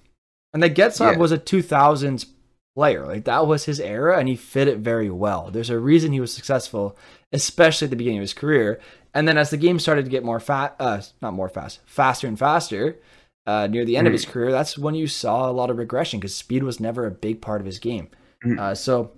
And 0.54 0.62
the 0.62 0.70
Getzlaf 0.70 1.14
Yeah. 1.14 1.18
was 1.18 1.32
a 1.32 1.38
2000s 1.38 2.26
player. 2.76 3.06
Like 3.06 3.26
that 3.26 3.48
was 3.48 3.66
his 3.66 3.80
era 3.80 4.18
and 4.20 4.28
he 4.30 4.36
fit 4.36 4.68
it 4.68 4.78
very 4.80 5.10
well. 5.10 5.50
There's 5.52 5.70
a 5.70 5.80
reason 5.80 6.12
he 6.12 6.20
was 6.20 6.34
successful, 6.34 6.98
especially 7.32 7.86
at 7.86 7.90
the 7.92 7.96
beginning 7.96 8.20
of 8.20 8.24
his 8.24 8.34
career. 8.34 8.80
And 9.16 9.28
then 9.28 9.38
as 9.38 9.50
the 9.52 9.58
game 9.58 9.80
started 9.80 10.06
to 10.06 10.12
get 10.12 10.24
more 10.24 10.40
fat, 10.40 10.76
uh, 10.80 11.02
not 11.22 11.34
more 11.34 11.50
fast, 11.50 11.80
faster 11.86 12.28
and 12.28 12.38
faster, 12.38 12.98
uh, 13.46 13.68
near 13.68 13.86
the 13.86 13.98
end 13.98 14.08
of 14.08 14.14
his 14.14 14.26
career, 14.26 14.52
that's 14.52 14.78
when 14.78 14.96
you 14.96 15.06
saw 15.08 15.50
a 15.50 15.54
lot 15.54 15.70
of 15.70 15.78
regression 15.78 16.20
because 16.20 16.36
speed 16.36 16.64
was 16.64 16.80
never 16.80 17.06
a 17.06 17.12
big 17.12 17.42
part 17.42 17.62
of 17.62 17.66
his 17.68 17.78
game. 17.80 18.10
Mhm. 18.46 18.60
Uh, 18.60 18.74
so 18.76 19.12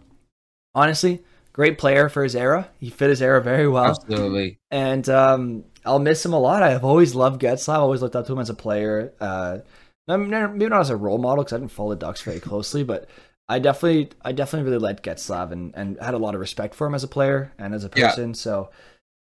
honestly, 0.74 1.24
great 1.55 1.77
player 1.77 2.09
for 2.09 2.21
his 2.21 2.35
era. 2.35 2.67
He 2.81 2.89
fit 2.89 3.09
his 3.09 3.21
era 3.21 3.41
very 3.41 3.65
well 3.67 3.85
absolutely 3.85 4.59
and 4.71 5.07
um, 5.07 5.63
I'll 5.85 6.00
miss 6.00 6.25
him 6.25 6.33
a 6.33 6.39
lot. 6.39 6.62
I've 6.63 6.83
always 6.83 7.15
loved 7.15 7.41
Getzlaf. 7.41 7.77
always 7.77 8.01
looked 8.01 8.15
up 8.17 8.25
to 8.27 8.33
him 8.33 8.39
as 8.39 8.50
a 8.50 8.53
player. 8.55 9.13
Uh, 9.21 9.59
maybe 10.07 10.67
not 10.67 10.81
as 10.81 10.89
a 10.89 10.97
role 10.97 11.17
model 11.17 11.43
because 11.45 11.53
I 11.53 11.59
didn't 11.59 11.71
follow 11.71 11.91
the 11.91 11.95
Ducks 11.95 12.21
very 12.24 12.39
closely, 12.41 12.83
but 12.83 13.07
I 13.47 13.59
definitely, 13.59 14.09
I 14.24 14.31
definitely 14.33 14.69
really 14.69 14.81
liked 14.83 15.03
Getzlaf 15.05 15.51
and, 15.51 15.74
and 15.75 15.97
had 16.01 16.13
a 16.13 16.17
lot 16.17 16.33
of 16.35 16.41
respect 16.41 16.75
for 16.75 16.88
him 16.88 16.95
as 16.95 17.03
a 17.03 17.07
player 17.07 17.53
and 17.57 17.74
as 17.74 17.85
a 17.85 17.91
Yeah. 17.95 18.09
person. 18.09 18.33
So, 18.33 18.69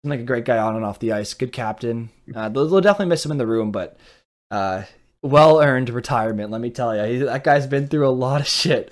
seemed 0.04 0.12
like 0.12 0.20
a 0.22 0.24
great 0.24 0.46
guy 0.46 0.58
on 0.60 0.76
and 0.76 0.86
off 0.86 1.00
the 1.00 1.12
ice. 1.12 1.34
Good 1.34 1.52
captain. 1.52 2.10
Uh, 2.34 2.48
they'll, 2.50 2.68
they'll 2.68 2.82
definitely 2.82 3.10
miss 3.10 3.26
him 3.26 3.32
in 3.32 3.38
the 3.40 3.48
room, 3.48 3.72
but 3.72 3.98
uh, 4.52 4.84
well 5.24 5.60
earned 5.62 5.90
retirement. 5.90 6.52
Let 6.52 6.62
me 6.62 6.70
tell 6.70 6.96
you, 6.96 7.04
he, 7.04 7.26
that 7.26 7.44
guy's 7.44 7.68
been 7.68 7.88
through 7.88 8.08
a 8.08 8.10
lot 8.12 8.42
of 8.42 8.48
shit 8.62 8.92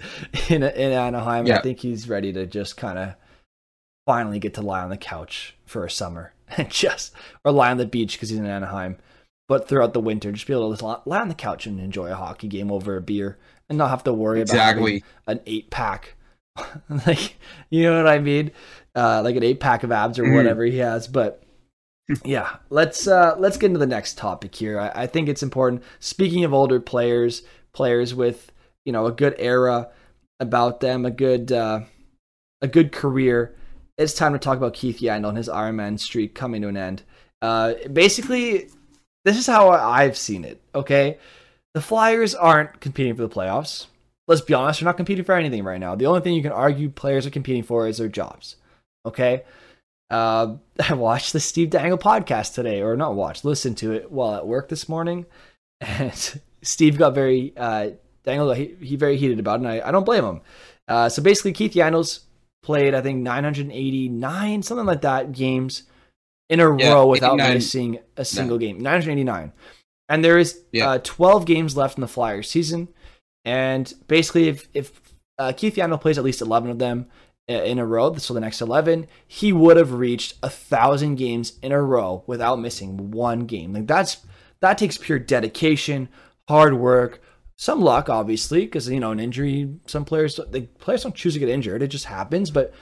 in 0.50 0.64
in 0.64 0.92
Anaheim. 0.92 1.46
and 1.46 1.54
I 1.54 1.62
think 1.62 1.80
he's 1.80 2.10
ready 2.10 2.34
to 2.34 2.46
just 2.46 2.76
kind 2.78 2.98
of 3.00 3.14
finally 4.06 4.40
get 4.40 4.54
to 4.56 4.62
lie 4.62 4.82
on 4.82 4.90
the 4.90 4.98
couch 4.98 5.56
for 5.66 5.86
a 5.86 5.90
summer 5.92 6.34
and 6.58 6.70
just 6.70 7.14
or 7.44 7.52
lie 7.52 7.72
on 7.72 7.78
the 7.78 7.86
beach 7.86 8.14
because 8.14 8.30
he's 8.30 8.40
in 8.40 8.46
Anaheim. 8.46 8.98
But 9.48 9.68
throughout 9.68 9.94
the 9.94 10.00
winter, 10.00 10.32
just 10.32 10.46
be 10.46 10.54
able 10.54 10.76
to 10.76 10.86
li- 10.86 10.96
lie 11.06 11.22
on 11.22 11.28
the 11.28 11.34
couch 11.34 11.66
and 11.66 11.80
enjoy 11.80 12.12
a 12.12 12.16
hockey 12.16 12.48
game 12.48 12.72
over 12.72 12.96
a 12.96 13.02
beer 13.02 13.38
and 13.68 13.78
not 13.78 13.90
have 13.90 14.04
to 14.04 14.14
worry 14.14 14.42
about 14.42 14.54
exactly 14.54 15.04
an 15.26 15.40
eight 15.48 15.72
pack. 15.72 16.16
like, 17.08 17.36
you 17.72 17.84
know 17.84 17.98
what 18.04 18.12
I 18.12 18.20
mean? 18.20 18.52
Uh, 18.96 19.22
like 19.24 19.36
an 19.36 19.44
eight 19.44 19.60
pack 19.60 19.84
of 19.84 19.92
abs 19.92 20.20
or 20.20 20.24
Mhm. 20.26 20.36
whatever 20.36 20.64
he 20.66 20.78
has. 20.80 21.08
But 21.08 21.42
yeah, 22.24 22.58
let's 22.70 23.08
uh, 23.08 23.36
let's 23.40 23.58
get 23.58 23.68
into 23.68 23.80
the 23.80 23.88
next 23.88 24.18
topic 24.18 24.54
here. 24.54 24.80
I, 24.80 25.04
I 25.04 25.08
think 25.08 25.30
it's 25.30 25.44
important. 25.44 25.84
Speaking 26.00 26.44
of 26.44 26.54
older 26.54 26.80
players, 26.80 27.42
players 27.74 28.14
with 28.14 28.52
you 28.86 28.92
know 28.92 29.06
a 29.08 29.12
good 29.12 29.36
era 29.40 29.90
about 30.40 30.80
them, 30.80 31.06
a 31.06 31.12
good 31.12 31.52
uh, 31.52 31.82
a 32.62 32.68
good 32.68 32.92
career. 32.92 33.56
It's 34.00 34.14
time 34.14 34.32
to 34.32 34.40
talk 34.40 34.56
about 34.58 34.74
Keith 34.74 35.00
Yandle 35.00 35.28
and 35.28 35.38
his 35.38 35.50
Ironman 35.50 36.00
streak 36.00 36.34
coming 36.34 36.62
to 36.62 36.70
an 36.70 36.78
end. 36.78 37.04
Uh, 37.42 37.74
basically, 37.92 38.70
this 39.26 39.38
is 39.38 39.46
how 39.46 39.72
I've 39.72 40.18
seen 40.18 40.46
it. 40.46 40.62
Okay, 40.74 41.18
the 41.74 41.82
Flyers 41.82 42.34
aren't 42.34 42.80
competing 42.80 43.14
for 43.14 43.24
the 43.24 43.30
playoffs. 43.30 43.88
Let's 44.26 44.40
be 44.40 44.54
honest, 44.54 44.80
they're 44.80 44.86
not 44.86 44.96
competing 44.96 45.26
for 45.26 45.36
anything 45.36 45.66
right 45.66 45.82
now. 45.82 45.96
The 45.96 46.06
only 46.06 46.22
thing 46.22 46.34
you 46.34 46.42
can 46.42 46.54
argue 46.54 46.90
players 46.90 47.28
are 47.28 47.30
competing 47.30 47.64
for 47.64 47.90
is 47.90 47.98
their 47.98 48.08
jobs. 48.08 48.56
Okay. 49.06 49.44
Uh, 50.10 50.56
I 50.90 50.94
watched 50.94 51.34
the 51.34 51.42
Steve 51.42 51.70
Dangle 51.70 51.98
podcast 51.98 52.54
today, 52.54 52.82
or 52.82 52.96
not 52.96 53.16
watched, 53.16 53.44
listened 53.44 53.80
to 53.80 53.92
it 53.92 54.10
while 54.10 54.34
at 54.34 54.48
work 54.48 54.70
this 54.70 54.88
morning, 54.88 55.26
and 55.82 56.40
Steve 56.62 56.98
got 56.98 57.16
very 57.16 57.52
uh, 57.58 57.90
Dangle 58.24 58.54
he, 58.54 58.76
he 58.82 58.96
very 58.96 59.18
heated 59.18 59.40
about 59.40 59.60
it, 59.60 59.66
and 59.66 59.68
I, 59.68 59.90
I 59.90 59.92
don't 59.92 60.06
blame 60.06 60.24
him. 60.24 60.42
Uh, 60.88 61.10
so 61.10 61.22
basically, 61.22 61.52
Keith 61.52 61.74
Yandles 61.74 62.22
played 62.62 62.94
I 62.94 63.02
think 63.02 63.22
989 63.22 64.64
something 64.64 64.86
like 64.86 65.02
that 65.02 65.32
games 65.32 65.84
in 66.50 66.60
a 66.60 66.78
yeah, 66.78 66.94
row 66.94 67.08
without 67.08 67.38
missing 67.38 68.00
a 68.18 68.26
single 68.26 68.58
no. 68.58 68.60
game. 68.60 68.80
989, 68.80 69.54
and 70.10 70.26
there 70.26 70.40
is 70.40 70.64
yeah. 70.72 70.92
uh, 70.92 71.00
12 71.04 71.46
games 71.46 71.78
left 71.78 71.98
in 71.98 72.02
the 72.02 72.08
Flyers 72.08 72.50
season, 72.50 72.90
and 73.46 73.94
basically 74.08 74.48
if 74.48 74.68
if 74.74 75.00
uh, 75.38 75.54
Keith 75.56 75.76
Yandle 75.76 76.02
plays 76.02 76.18
at 76.18 76.24
least 76.24 76.42
11 76.42 76.70
of 76.72 76.80
them, 76.80 77.08
in 77.50 77.80
a 77.80 77.86
row, 77.86 78.14
so 78.16 78.34
the 78.34 78.40
next 78.40 78.62
11, 78.62 79.08
he 79.28 79.52
would 79.52 79.76
have 79.76 79.94
reached 79.94 80.36
a 80.44 80.50
thousand 80.50 81.16
games 81.16 81.54
in 81.64 81.72
a 81.72 81.82
row 81.82 82.24
without 82.28 82.60
missing 82.60 83.10
one 83.10 83.46
game. 83.46 83.74
Like 83.74 83.88
that's 83.88 84.18
that 84.62 84.78
takes 84.78 84.98
pure 84.98 85.18
dedication, 85.18 86.10
hard 86.48 86.76
work, 86.76 87.22
some 87.62 87.82
luck, 87.82 88.08
obviously, 88.08 88.62
because 88.62 88.88
you 88.88 89.02
know 89.02 89.12
an 89.12 89.20
injury. 89.20 89.70
Some 89.86 90.06
players, 90.06 90.40
the 90.50 90.62
players 90.80 91.04
don't 91.04 91.14
choose 91.14 91.34
to 91.34 91.42
get 91.42 91.50
injured; 91.50 91.82
it 91.82 91.88
just 91.88 92.06
happens. 92.06 92.52
But 92.52 92.74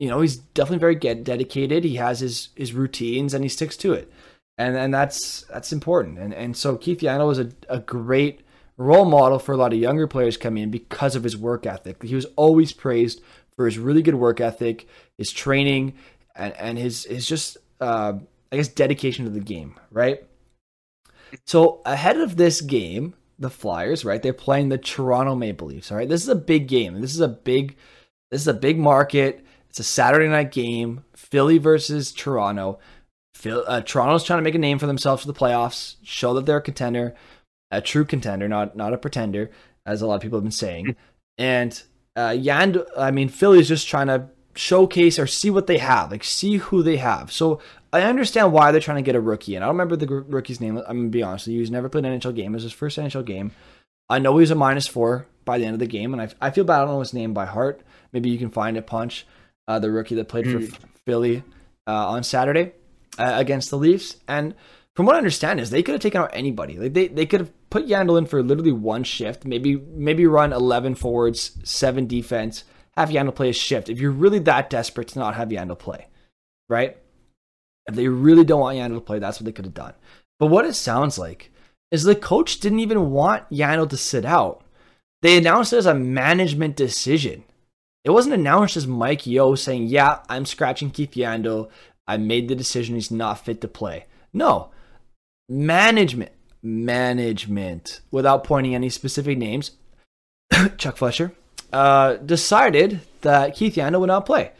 you 0.00 0.08
know 0.08 0.20
he's 0.20 0.36
definitely 0.36 0.80
very 0.80 0.96
get 0.96 1.22
dedicated. 1.22 1.84
He 1.84 1.94
has 1.94 2.18
his 2.18 2.48
his 2.56 2.72
routines 2.72 3.34
and 3.34 3.44
he 3.44 3.48
sticks 3.48 3.76
to 3.76 3.92
it, 3.92 4.12
and 4.58 4.76
and 4.76 4.92
that's 4.92 5.42
that's 5.42 5.72
important. 5.72 6.18
And 6.18 6.34
and 6.34 6.56
so 6.56 6.76
Keith 6.76 6.98
Yandle 6.98 7.28
was 7.28 7.38
a, 7.38 7.52
a 7.68 7.78
great 7.78 8.40
role 8.76 9.04
model 9.04 9.38
for 9.38 9.52
a 9.52 9.56
lot 9.56 9.72
of 9.72 9.78
younger 9.78 10.08
players 10.08 10.36
coming 10.36 10.64
in 10.64 10.70
because 10.72 11.14
of 11.14 11.22
his 11.22 11.36
work 11.36 11.64
ethic. 11.64 12.02
He 12.02 12.16
was 12.16 12.26
always 12.34 12.72
praised 12.72 13.22
for 13.54 13.64
his 13.64 13.78
really 13.78 14.02
good 14.02 14.16
work 14.16 14.40
ethic, 14.40 14.88
his 15.18 15.30
training, 15.30 15.94
and, 16.34 16.52
and 16.54 16.78
his 16.78 17.04
his 17.04 17.28
just 17.28 17.58
uh, 17.80 18.14
I 18.50 18.56
guess 18.56 18.66
dedication 18.66 19.24
to 19.26 19.30
the 19.30 19.38
game, 19.38 19.78
right? 19.92 20.24
So 21.46 21.80
ahead 21.86 22.16
of 22.16 22.36
this 22.36 22.60
game, 22.60 23.14
the 23.40 23.50
Flyers, 23.50 24.04
right? 24.04 24.22
They're 24.22 24.32
playing 24.32 24.68
the 24.68 24.78
Toronto 24.78 25.34
Maple 25.34 25.66
Leafs. 25.66 25.90
All 25.90 25.96
right, 25.96 26.08
this 26.08 26.22
is 26.22 26.28
a 26.28 26.36
big 26.36 26.68
game. 26.68 27.00
This 27.00 27.14
is 27.14 27.20
a 27.20 27.28
big, 27.28 27.76
this 28.30 28.42
is 28.42 28.48
a 28.48 28.54
big 28.54 28.78
market. 28.78 29.44
It's 29.70 29.80
a 29.80 29.84
Saturday 29.84 30.28
night 30.28 30.52
game. 30.52 31.04
Philly 31.16 31.58
versus 31.58 32.12
Toronto. 32.12 32.78
Phil, 33.34 33.64
uh, 33.66 33.80
Toronto's 33.80 34.24
trying 34.24 34.38
to 34.38 34.42
make 34.42 34.54
a 34.54 34.58
name 34.58 34.78
for 34.78 34.86
themselves 34.86 35.22
for 35.22 35.28
the 35.28 35.38
playoffs, 35.38 35.96
show 36.02 36.34
that 36.34 36.44
they're 36.44 36.58
a 36.58 36.62
contender, 36.62 37.14
a 37.70 37.80
true 37.80 38.04
contender, 38.04 38.48
not 38.48 38.76
not 38.76 38.92
a 38.92 38.98
pretender, 38.98 39.50
as 39.86 40.02
a 40.02 40.06
lot 40.06 40.16
of 40.16 40.20
people 40.20 40.36
have 40.36 40.44
been 40.44 40.52
saying. 40.52 40.94
And 41.38 41.82
uh, 42.16 42.30
Yand, 42.30 42.84
I 42.98 43.10
mean, 43.10 43.30
Philly's 43.30 43.68
just 43.68 43.88
trying 43.88 44.08
to 44.08 44.28
showcase 44.54 45.18
or 45.18 45.26
see 45.26 45.48
what 45.48 45.66
they 45.66 45.78
have, 45.78 46.10
like 46.10 46.24
see 46.24 46.58
who 46.58 46.82
they 46.82 46.98
have. 46.98 47.32
So 47.32 47.60
I 47.92 48.02
understand 48.02 48.52
why 48.52 48.70
they're 48.70 48.80
trying 48.80 48.98
to 48.98 49.02
get 49.02 49.16
a 49.16 49.20
rookie, 49.20 49.56
and 49.56 49.64
I 49.64 49.66
don't 49.66 49.76
remember 49.76 49.96
the 49.96 50.06
rookie's 50.06 50.60
name. 50.60 50.78
I'm 50.78 50.98
gonna 50.98 51.08
be 51.08 51.22
honest 51.22 51.46
with 51.46 51.54
you; 51.54 51.60
he's 51.60 51.70
never 51.70 51.88
played 51.88 52.04
an 52.04 52.18
NHL 52.18 52.34
game. 52.34 52.52
It 52.52 52.56
was 52.56 52.62
his 52.62 52.72
first 52.72 52.98
NHL 52.98 53.24
game. 53.24 53.52
I 54.08 54.18
know 54.18 54.36
he 54.36 54.40
was 54.40 54.50
a 54.50 54.56
minus 54.56 54.86
four 54.86 55.26
by 55.44 55.58
the 55.58 55.64
end 55.64 55.74
of 55.74 55.80
the 55.80 55.86
game, 55.86 56.12
and 56.12 56.22
I, 56.22 56.28
I 56.40 56.50
feel 56.50 56.64
bad. 56.64 56.76
I 56.76 56.84
don't 56.84 56.94
know 56.94 57.00
his 57.00 57.14
name 57.14 57.34
by 57.34 57.46
heart. 57.46 57.82
Maybe 58.12 58.30
you 58.30 58.38
can 58.38 58.50
find 58.50 58.76
it. 58.76 58.86
Ponch, 58.86 59.26
uh, 59.66 59.78
the 59.78 59.90
rookie 59.90 60.14
that 60.16 60.28
played 60.28 60.50
for 60.50 60.60
Philly 61.06 61.42
uh, 61.86 62.08
on 62.08 62.22
Saturday 62.22 62.72
uh, 63.18 63.32
against 63.36 63.70
the 63.70 63.78
Leafs, 63.78 64.16
and 64.28 64.54
from 64.94 65.06
what 65.06 65.14
I 65.14 65.18
understand 65.18 65.60
is 65.60 65.70
they 65.70 65.82
could 65.82 65.92
have 65.92 66.02
taken 66.02 66.20
out 66.20 66.30
anybody. 66.32 66.78
Like 66.78 66.92
they, 66.92 67.08
they 67.08 67.26
could 67.26 67.40
have 67.40 67.70
put 67.70 67.86
Yandle 67.86 68.18
in 68.18 68.26
for 68.26 68.42
literally 68.42 68.72
one 68.72 69.02
shift, 69.02 69.44
maybe 69.44 69.76
maybe 69.76 70.26
run 70.26 70.52
eleven 70.52 70.94
forwards, 70.94 71.58
seven 71.64 72.06
defense, 72.06 72.64
have 72.96 73.10
Yandle 73.10 73.34
play 73.34 73.48
a 73.48 73.52
shift. 73.52 73.88
If 73.88 73.98
you're 73.98 74.10
really 74.10 74.38
that 74.40 74.70
desperate 74.70 75.08
to 75.08 75.18
not 75.18 75.34
have 75.34 75.48
Yandle 75.48 75.78
play, 75.78 76.06
right? 76.68 76.96
If 77.86 77.94
they 77.94 78.08
really 78.08 78.44
don't 78.44 78.60
want 78.60 78.78
Yandle 78.78 78.96
to 78.96 79.00
play, 79.00 79.18
that's 79.18 79.40
what 79.40 79.46
they 79.46 79.52
could 79.52 79.64
have 79.64 79.74
done. 79.74 79.94
But 80.38 80.46
what 80.46 80.64
it 80.64 80.74
sounds 80.74 81.18
like 81.18 81.52
is 81.90 82.04
the 82.04 82.14
coach 82.14 82.60
didn't 82.60 82.80
even 82.80 83.10
want 83.10 83.48
Yandle 83.50 83.88
to 83.90 83.96
sit 83.96 84.24
out. 84.24 84.62
They 85.22 85.36
announced 85.36 85.72
it 85.72 85.78
as 85.78 85.86
a 85.86 85.94
management 85.94 86.76
decision. 86.76 87.44
It 88.04 88.10
wasn't 88.10 88.34
announced 88.34 88.76
as 88.76 88.86
Mike 88.86 89.26
Yeo 89.26 89.54
saying, 89.54 89.86
"Yeah, 89.86 90.20
I'm 90.28 90.46
scratching 90.46 90.90
Keith 90.90 91.12
Yandle. 91.12 91.68
I 92.06 92.16
made 92.16 92.48
the 92.48 92.54
decision 92.54 92.94
he's 92.94 93.10
not 93.10 93.44
fit 93.44 93.60
to 93.60 93.68
play." 93.68 94.06
No, 94.32 94.70
management, 95.48 96.32
management, 96.62 98.00
without 98.10 98.44
pointing 98.44 98.74
any 98.74 98.88
specific 98.88 99.36
names, 99.36 99.72
Chuck 100.78 100.96
Fletcher, 100.96 101.32
uh, 101.72 102.14
decided 102.14 103.00
that 103.20 103.54
Keith 103.54 103.74
Yandle 103.74 104.00
would 104.00 104.06
not 104.06 104.24
play. 104.24 104.52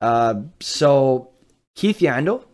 Uh, 0.00 0.42
so 0.60 1.30
Keith 1.74 1.98
Yandle 1.98 2.44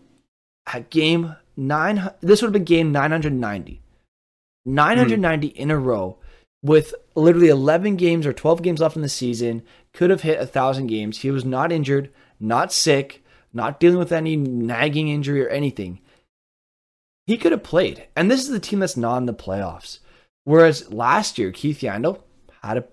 at 0.66 0.90
game 0.90 1.36
nine, 1.56 2.10
this 2.20 2.40
would 2.40 2.48
have 2.48 2.52
been 2.52 2.64
game 2.64 2.92
990. 2.92 3.80
990 4.64 5.48
mm. 5.48 5.52
in 5.54 5.70
a 5.70 5.78
row 5.78 6.18
with 6.62 6.94
literally 7.16 7.48
11 7.48 7.96
games 7.96 8.26
or 8.26 8.32
12 8.32 8.62
games 8.62 8.80
left 8.80 8.96
in 8.96 9.02
the 9.02 9.08
season, 9.08 9.62
could 9.92 10.10
have 10.10 10.22
hit 10.22 10.40
a 10.40 10.46
thousand 10.46 10.86
games. 10.86 11.18
He 11.18 11.30
was 11.30 11.44
not 11.44 11.72
injured, 11.72 12.10
not 12.38 12.72
sick, 12.72 13.24
not 13.52 13.80
dealing 13.80 13.98
with 13.98 14.12
any 14.12 14.36
nagging 14.36 15.08
injury 15.08 15.44
or 15.44 15.48
anything 15.48 16.00
he 17.26 17.36
could 17.36 17.52
have 17.52 17.62
played. 17.62 18.06
And 18.16 18.30
this 18.30 18.42
is 18.42 18.48
the 18.48 18.60
team 18.60 18.80
that's 18.80 18.96
not 18.96 19.18
in 19.18 19.26
the 19.26 19.34
playoffs. 19.34 19.98
Whereas 20.44 20.92
last 20.92 21.38
year, 21.38 21.52
Keith 21.52 21.80
Yandle 21.80 22.20
had 22.62 22.78
a, 22.78 22.84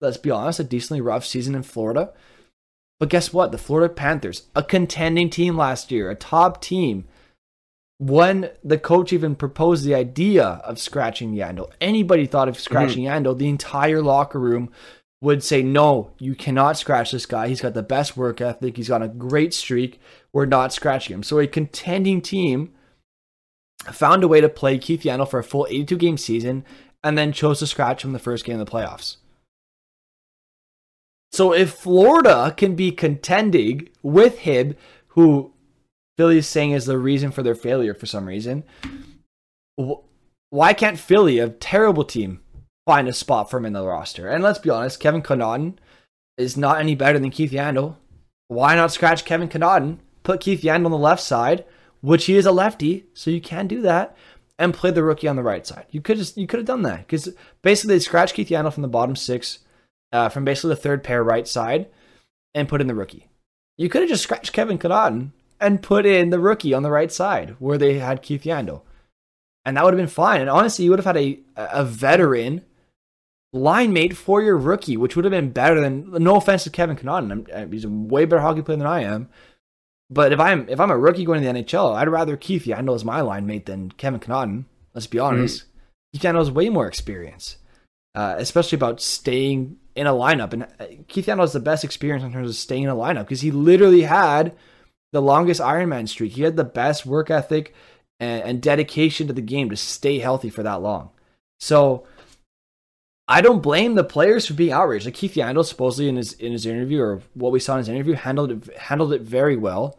let's 0.00 0.16
be 0.16 0.30
honest, 0.30 0.60
a 0.60 0.64
decently 0.64 1.00
rough 1.00 1.24
season 1.24 1.54
in 1.54 1.62
Florida. 1.62 2.12
But 3.00 3.10
guess 3.10 3.32
what? 3.32 3.52
The 3.52 3.58
Florida 3.58 3.92
Panthers, 3.92 4.48
a 4.56 4.62
contending 4.62 5.30
team 5.30 5.56
last 5.56 5.92
year, 5.92 6.10
a 6.10 6.14
top 6.14 6.60
team, 6.60 7.04
when 7.98 8.50
the 8.62 8.78
coach 8.78 9.12
even 9.12 9.34
proposed 9.34 9.84
the 9.84 9.94
idea 9.94 10.44
of 10.64 10.78
scratching 10.78 11.34
Yandle, 11.34 11.70
anybody 11.80 12.26
thought 12.26 12.48
of 12.48 12.58
scratching 12.58 13.04
mm-hmm. 13.04 13.26
Yandle, 13.26 13.38
the 13.38 13.48
entire 13.48 14.02
locker 14.02 14.38
room 14.38 14.70
would 15.20 15.42
say, 15.42 15.62
No, 15.62 16.12
you 16.18 16.34
cannot 16.34 16.78
scratch 16.78 17.10
this 17.10 17.26
guy. 17.26 17.48
He's 17.48 17.60
got 17.60 17.74
the 17.74 17.82
best 17.82 18.16
work 18.16 18.40
ethic. 18.40 18.76
He's 18.76 18.88
got 18.88 19.02
a 19.02 19.08
great 19.08 19.52
streak. 19.52 20.00
We're 20.32 20.46
not 20.46 20.72
scratching 20.72 21.14
him. 21.14 21.22
So 21.22 21.40
a 21.40 21.46
contending 21.46 22.20
team 22.20 22.72
found 23.92 24.22
a 24.22 24.28
way 24.28 24.40
to 24.40 24.48
play 24.48 24.78
Keith 24.78 25.02
Yandle 25.02 25.28
for 25.28 25.40
a 25.40 25.44
full 25.44 25.66
82 25.68 25.96
game 25.96 26.18
season, 26.18 26.64
and 27.02 27.16
then 27.18 27.32
chose 27.32 27.60
to 27.60 27.66
scratch 27.66 28.04
him 28.04 28.12
the 28.12 28.18
first 28.18 28.44
game 28.44 28.60
of 28.60 28.66
the 28.66 28.72
playoffs. 28.72 29.16
So 31.32 31.52
if 31.52 31.72
Florida 31.72 32.54
can 32.56 32.74
be 32.74 32.90
contending 32.90 33.88
with 34.02 34.38
him, 34.40 34.76
who 35.08 35.52
Philly 36.16 36.38
is 36.38 36.46
saying 36.46 36.72
is 36.72 36.86
the 36.86 36.98
reason 36.98 37.30
for 37.30 37.42
their 37.42 37.54
failure 37.54 37.94
for 37.94 38.06
some 38.06 38.26
reason, 38.26 38.64
why 40.50 40.72
can't 40.72 40.98
Philly, 40.98 41.38
a 41.38 41.50
terrible 41.50 42.04
team, 42.04 42.40
find 42.86 43.08
a 43.08 43.12
spot 43.12 43.50
for 43.50 43.58
him 43.58 43.66
in 43.66 43.72
the 43.72 43.86
roster? 43.86 44.28
And 44.28 44.42
let's 44.42 44.58
be 44.58 44.70
honest, 44.70 45.00
Kevin 45.00 45.22
Connauton 45.22 45.74
is 46.36 46.56
not 46.56 46.80
any 46.80 46.94
better 46.94 47.18
than 47.18 47.30
Keith 47.30 47.52
Yandle. 47.52 47.96
Why 48.48 48.74
not 48.74 48.92
scratch 48.92 49.24
Kevin 49.24 49.48
Connauton? 49.48 49.98
Put 50.22 50.40
Keith 50.40 50.62
Yandle 50.62 50.86
on 50.86 50.90
the 50.90 50.98
left 50.98 51.22
side 51.22 51.64
which 52.00 52.26
he 52.26 52.36
is 52.36 52.46
a 52.46 52.52
lefty, 52.52 53.06
so 53.14 53.30
you 53.30 53.40
can 53.40 53.66
do 53.66 53.82
that, 53.82 54.16
and 54.58 54.74
play 54.74 54.90
the 54.90 55.02
rookie 55.02 55.28
on 55.28 55.36
the 55.36 55.42
right 55.42 55.66
side. 55.66 55.86
You 55.90 56.00
could 56.00 56.16
just 56.16 56.36
you 56.36 56.46
could 56.46 56.58
have 56.58 56.66
done 56.66 56.82
that 56.82 56.98
because 57.06 57.34
basically 57.62 57.94
they 57.94 58.00
scratch 58.00 58.34
Keith 58.34 58.48
Yandle 58.48 58.72
from 58.72 58.82
the 58.82 58.88
bottom 58.88 59.16
six, 59.16 59.60
uh, 60.12 60.28
from 60.28 60.44
basically 60.44 60.70
the 60.70 60.76
third 60.76 61.04
pair 61.04 61.22
right 61.22 61.46
side, 61.46 61.88
and 62.54 62.68
put 62.68 62.80
in 62.80 62.86
the 62.86 62.94
rookie. 62.94 63.28
You 63.76 63.88
could 63.88 64.02
have 64.02 64.08
just 64.08 64.24
scratched 64.24 64.52
Kevin 64.52 64.78
Connauton 64.78 65.30
and 65.60 65.82
put 65.82 66.06
in 66.06 66.30
the 66.30 66.40
rookie 66.40 66.74
on 66.74 66.82
the 66.82 66.90
right 66.90 67.12
side 67.12 67.56
where 67.58 67.78
they 67.78 67.98
had 67.98 68.22
Keith 68.22 68.42
Yandle, 68.42 68.82
and 69.64 69.76
that 69.76 69.84
would 69.84 69.94
have 69.94 69.98
been 69.98 70.08
fine. 70.08 70.40
And 70.40 70.50
honestly, 70.50 70.84
you 70.84 70.90
would 70.90 70.98
have 70.98 71.16
had 71.16 71.16
a 71.16 71.40
a 71.56 71.84
veteran 71.84 72.64
line 73.52 73.92
mate 73.92 74.16
for 74.16 74.42
your 74.42 74.56
rookie, 74.56 74.96
which 74.96 75.16
would 75.16 75.24
have 75.24 75.32
been 75.32 75.50
better 75.50 75.80
than. 75.80 76.10
No 76.12 76.36
offense 76.36 76.64
to 76.64 76.70
Kevin 76.70 76.96
Connauton, 76.96 77.72
he's 77.72 77.84
a 77.84 77.88
way 77.88 78.24
better 78.24 78.42
hockey 78.42 78.62
player 78.62 78.78
than 78.78 78.86
I 78.86 79.02
am. 79.02 79.28
But 80.10 80.32
if 80.32 80.40
I'm 80.40 80.68
if 80.68 80.80
I'm 80.80 80.90
a 80.90 80.98
rookie 80.98 81.24
going 81.24 81.42
to 81.42 81.52
the 81.52 81.62
NHL, 81.62 81.94
I'd 81.94 82.08
rather 82.08 82.36
Keith 82.36 82.64
Yandle 82.64 82.94
as 82.94 83.04
my 83.04 83.20
line 83.20 83.46
mate 83.46 83.66
than 83.66 83.90
Kevin 83.92 84.20
Connauton. 84.20 84.64
Let's 84.94 85.06
be 85.06 85.18
honest. 85.18 85.62
Mm. 85.62 85.66
Keith 86.12 86.22
Yandle 86.22 86.38
has 86.38 86.50
way 86.50 86.70
more 86.70 86.86
experience, 86.86 87.58
uh, 88.14 88.36
especially 88.38 88.76
about 88.76 89.00
staying 89.00 89.76
in 89.98 90.06
a 90.06 90.12
lineup. 90.12 90.52
And 90.52 90.62
uh, 90.62 90.86
Keith 91.08 91.26
Yandle 91.26 91.40
has 91.40 91.52
the 91.52 91.60
best 91.60 91.82
experience 91.82 92.24
in 92.24 92.32
terms 92.32 92.48
of 92.48 92.54
staying 92.54 92.84
in 92.84 92.88
a 92.88 92.94
lineup 92.94 93.24
because 93.24 93.40
he 93.40 93.50
literally 93.50 94.02
had 94.02 94.54
the 95.12 95.20
longest 95.20 95.60
Ironman 95.60 96.08
streak. 96.08 96.32
He 96.32 96.42
had 96.42 96.56
the 96.56 96.64
best 96.64 97.04
work 97.04 97.30
ethic 97.30 97.74
and, 98.20 98.42
and 98.44 98.62
dedication 98.62 99.26
to 99.26 99.32
the 99.32 99.42
game 99.42 99.70
to 99.70 99.76
stay 99.76 100.20
healthy 100.20 100.50
for 100.50 100.62
that 100.62 100.80
long. 100.80 101.10
So 101.58 102.06
I 103.26 103.40
don't 103.40 103.60
blame 103.60 103.96
the 103.96 104.04
players 104.04 104.46
for 104.46 104.54
being 104.54 104.72
outraged. 104.72 105.04
Like 105.04 105.14
Keith 105.14 105.34
Yandle 105.34 105.64
supposedly 105.64 106.08
in 106.08 106.16
his 106.16 106.32
in 106.34 106.52
his 106.52 106.64
interview 106.64 107.02
or 107.02 107.22
what 107.34 107.52
we 107.52 107.60
saw 107.60 107.74
in 107.74 107.78
his 107.78 107.88
interview 107.88 108.14
handled 108.14 108.52
it 108.52 108.76
handled 108.78 109.12
it 109.12 109.22
very 109.22 109.56
well 109.56 109.98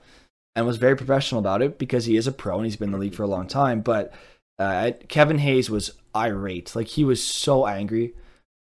and 0.56 0.66
was 0.66 0.78
very 0.78 0.96
professional 0.96 1.40
about 1.40 1.62
it 1.62 1.78
because 1.78 2.06
he 2.06 2.16
is 2.16 2.26
a 2.26 2.32
pro 2.32 2.56
and 2.56 2.66
he's 2.66 2.78
been 2.78 2.88
in 2.88 2.94
the 2.94 2.98
league 2.98 3.16
for 3.16 3.24
a 3.24 3.28
long 3.28 3.48
time. 3.48 3.82
But 3.82 4.14
uh, 4.58 4.92
Kevin 5.10 5.40
Hayes 5.40 5.70
was 5.70 5.92
irate. 6.16 6.76
Like 6.76 6.88
he 6.88 7.04
was 7.04 7.22
so 7.22 7.68
angry. 7.68 8.14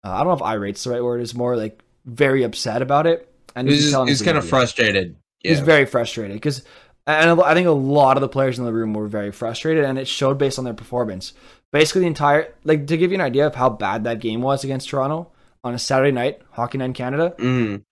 Uh, 0.03 0.11
I 0.11 0.17
don't 0.19 0.27
know 0.27 0.33
if 0.33 0.41
irate's 0.41 0.83
the 0.83 0.91
right 0.91 1.03
word. 1.03 1.21
It's 1.21 1.33
more 1.33 1.55
like 1.55 1.83
very 2.05 2.43
upset 2.43 2.81
about 2.81 3.07
it. 3.07 3.31
And 3.55 3.67
he's, 3.67 3.93
he's 3.93 4.21
kind 4.21 4.37
of 4.37 4.47
frustrated. 4.47 5.15
Yeah. 5.43 5.51
He's 5.51 5.59
very 5.61 5.85
frustrated 5.85 6.35
because, 6.35 6.63
and 7.07 7.41
I 7.41 7.53
think 7.53 7.67
a 7.67 7.71
lot 7.71 8.17
of 8.17 8.21
the 8.21 8.29
players 8.29 8.59
in 8.59 8.65
the 8.65 8.73
room 8.73 8.93
were 8.93 9.07
very 9.07 9.31
frustrated, 9.31 9.83
and 9.85 9.97
it 9.97 10.07
showed 10.07 10.37
based 10.37 10.59
on 10.59 10.65
their 10.65 10.73
performance. 10.73 11.33
Basically, 11.71 12.01
the 12.01 12.07
entire 12.07 12.53
like 12.63 12.87
to 12.87 12.97
give 12.97 13.11
you 13.11 13.15
an 13.15 13.21
idea 13.21 13.47
of 13.47 13.55
how 13.55 13.69
bad 13.69 14.03
that 14.03 14.19
game 14.19 14.41
was 14.41 14.63
against 14.63 14.89
Toronto 14.89 15.31
on 15.63 15.73
a 15.73 15.79
Saturday 15.79 16.11
night, 16.11 16.41
Hockey 16.51 16.77
Night 16.77 16.93
Canada. 16.95 17.33
Mm. 17.37 17.83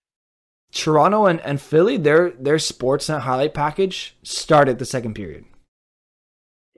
Toronto 0.72 1.26
and, 1.26 1.40
and 1.40 1.60
Philly, 1.60 1.96
their 1.96 2.30
their 2.30 2.56
Sportsnet 2.56 3.20
highlight 3.20 3.54
package 3.54 4.16
started 4.22 4.78
the 4.78 4.84
second 4.84 5.14
period. 5.14 5.44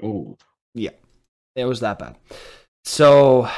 Oh, 0.02 0.36
yeah, 0.74 0.90
it 1.56 1.64
was 1.64 1.80
that 1.80 1.98
bad. 1.98 2.16
So 2.84 3.48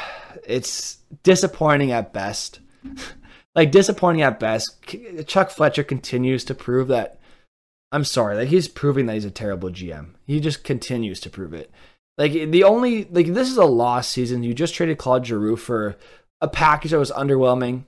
it's 0.47 0.97
disappointing 1.23 1.91
at 1.91 2.13
best. 2.13 2.59
like 3.55 3.71
disappointing 3.71 4.21
at 4.21 4.39
best. 4.39 4.75
Chuck 5.27 5.49
Fletcher 5.49 5.83
continues 5.83 6.43
to 6.45 6.55
prove 6.55 6.87
that. 6.89 7.19
I'm 7.91 8.05
sorry, 8.05 8.37
like 8.37 8.47
he's 8.47 8.69
proving 8.69 9.05
that 9.07 9.13
he's 9.13 9.25
a 9.25 9.31
terrible 9.31 9.69
GM. 9.69 10.11
He 10.25 10.39
just 10.39 10.63
continues 10.63 11.19
to 11.21 11.29
prove 11.29 11.53
it. 11.53 11.71
Like 12.17 12.31
the 12.31 12.63
only 12.63 13.05
like 13.05 13.27
this 13.27 13.49
is 13.49 13.57
a 13.57 13.65
lost 13.65 14.11
season. 14.11 14.43
You 14.43 14.53
just 14.53 14.73
traded 14.73 14.97
Claude 14.97 15.25
Giroux 15.25 15.55
for 15.55 15.97
a 16.39 16.47
package 16.47 16.91
that 16.91 16.99
was 16.99 17.11
underwhelming. 17.11 17.83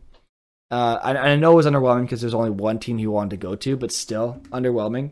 Uh, 0.71 0.99
I, 1.03 1.17
I 1.17 1.35
know 1.35 1.53
it 1.53 1.55
was 1.55 1.65
underwhelming 1.65 2.03
because 2.03 2.21
there's 2.21 2.33
only 2.33 2.49
one 2.49 2.79
team 2.79 2.97
he 2.97 3.07
wanted 3.07 3.29
to 3.31 3.37
go 3.37 3.55
to, 3.55 3.77
but 3.77 3.91
still 3.91 4.41
underwhelming. 4.51 5.11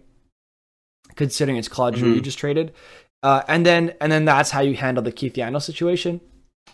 Considering 1.15 1.57
it's 1.57 1.67
Claude 1.67 1.95
Giroux 1.95 2.09
mm-hmm. 2.09 2.15
you 2.15 2.21
just 2.21 2.39
traded, 2.39 2.73
uh, 3.21 3.43
and 3.47 3.65
then 3.65 3.93
and 4.01 4.11
then 4.11 4.25
that's 4.25 4.51
how 4.51 4.61
you 4.61 4.75
handle 4.75 5.03
the 5.03 5.11
Keith 5.11 5.33
Yandle 5.33 5.61
situation. 5.61 6.21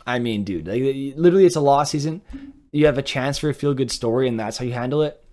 I 0.06 0.20
mean, 0.20 0.44
dude, 0.44 0.67
like 0.67 0.82
literally, 0.82 1.46
it's 1.46 1.56
a 1.56 1.62
lost 1.62 1.91
season. 1.91 2.22
You 2.72 2.86
have 2.86 2.98
a 2.98 3.03
chance 3.03 3.38
for 3.38 3.50
a 3.50 3.53
feel 3.53 3.74
good 3.74 3.91
story, 3.91 4.27
and 4.27 4.39
that's 4.39 4.58
how 4.58 4.65
you 4.65 4.74
handle 4.74 5.01
it. 5.01 5.24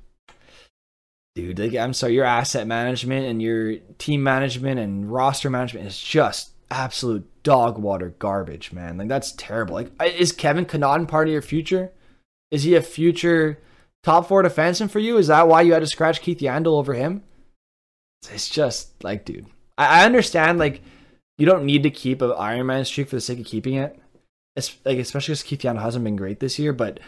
Dude, 1.35 1.59
like, 1.59 1.75
I'm 1.75 1.93
sorry, 1.93 2.15
your 2.15 2.25
asset 2.25 2.67
management 2.67 3.27
and 3.27 3.43
your 3.43 3.77
team 3.99 4.23
management 4.23 4.79
and 4.79 5.11
roster 5.11 5.51
management 5.51 5.87
is 5.87 5.99
just 5.99 6.53
absolute 6.71 7.29
dog 7.43 7.79
water 7.79 8.15
garbage, 8.19 8.73
man. 8.73 8.99
Like 8.99 9.09
that's 9.09 9.33
terrible. 9.33 9.75
Like, 9.75 9.91
is 10.03 10.33
Kevin 10.33 10.67
Connauton 10.67 11.09
part 11.09 11.29
of 11.29 11.33
your 11.33 11.43
future? 11.43 11.93
Is 12.51 12.63
he 12.63 12.75
a 12.75 12.83
future 12.83 13.61
top 14.03 14.29
four 14.29 14.43
defenseman 14.43 14.91
for 14.91 15.01
you? 15.01 15.17
Is 15.17 15.29
that 15.29 15.49
why 15.49 15.63
you 15.63 15.73
had 15.73 15.81
to 15.81 15.87
scratch 15.87 16.21
Keith 16.21 16.39
Yandle 16.39 16.79
over 16.79 16.95
him? 16.95 17.23
It's 18.33 18.49
just 18.49 19.03
like, 19.05 19.25
dude, 19.25 19.47
I, 19.77 20.05
understand 20.05 20.59
like 20.59 20.83
you 21.37 21.47
don't 21.47 21.65
need 21.67 21.83
to 21.83 21.91
keep 21.91 22.23
an 22.23 22.33
Iron 22.37 22.67
Man 22.67 22.85
streak 22.85 23.09
for 23.09 23.17
the 23.17 23.21
sake 23.21 23.41
of 23.41 23.47
keeping 23.47 23.75
it. 23.75 23.99
Like 24.57 24.99
especially 24.99 25.33
because 25.33 25.43
Keith 25.43 25.61
Yandle 25.61 25.83
hasn't 25.83 26.05
been 26.05 26.17
great 26.17 26.41
this 26.41 26.59
year, 26.59 26.73
but 26.73 27.01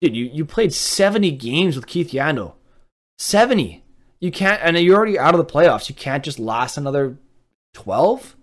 dude, 0.00 0.16
you, 0.16 0.24
you 0.26 0.44
played 0.44 0.72
70 0.72 1.32
games 1.32 1.76
with 1.76 1.86
Keith 1.86 2.10
Yandle. 2.12 2.54
70. 3.18 3.82
You 4.20 4.30
can't 4.32 4.60
and 4.62 4.78
you're 4.78 4.96
already 4.96 5.18
out 5.18 5.34
of 5.34 5.38
the 5.38 5.52
playoffs. 5.52 5.88
You 5.88 5.94
can't 5.94 6.24
just 6.24 6.38
last 6.38 6.76
another 6.76 7.18
12 7.74 8.36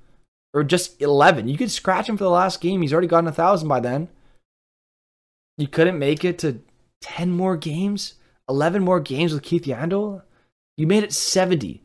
or 0.54 0.64
just 0.64 1.02
11. 1.02 1.48
You 1.48 1.58
could 1.58 1.72
scratch 1.72 2.08
him 2.08 2.18
for 2.18 2.24
the 2.24 2.30
last 2.30 2.62
game. 2.62 2.82
He's 2.82 2.94
already 2.94 3.08
gotten 3.08 3.28
a 3.28 3.32
thousand 3.32 3.68
by 3.68 3.80
then. 3.80 4.10
You 5.58 5.68
couldn't 5.68 6.00
make 6.00 6.24
it 6.24 6.40
to 6.40 6.62
10 7.02 7.32
more 7.32 7.58
games, 7.58 8.16
11 8.50 8.84
more 8.84 9.00
games 9.00 9.34
with 9.34 9.44
Keith 9.44 9.64
Yandle. 9.64 10.22
You 10.78 10.88
made 10.88 11.04
it 11.04 11.14
70. 11.14 11.81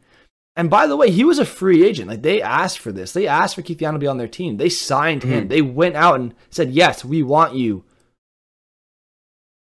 And 0.57 0.71
by 0.71 0.87
the 0.87 0.97
way, 0.97 1.11
he 1.11 1.23
was 1.23 1.39
a 1.39 1.45
free 1.45 1.85
agent. 1.85 2.09
Like 2.09 2.23
they 2.23 2.41
asked 2.41 2.79
for 2.79 2.91
this. 2.91 3.13
They 3.13 3.27
asked 3.27 3.55
for 3.55 3.63
Keith 3.63 3.79
Yandle 3.79 3.93
to 3.93 3.99
be 3.99 4.07
on 4.07 4.17
their 4.17 4.27
team. 4.27 4.57
They 4.57 4.71
signed 4.71 5.23
him. 5.23 5.41
Mm-hmm. 5.41 5.49
They 5.49 5.63
went 5.63 5.97
out 5.97 6.19
and 6.19 6.35
said, 6.49 6.73
"Yes, 6.73 7.05
we 7.05 7.23
want 7.23 7.55
you." 7.55 7.85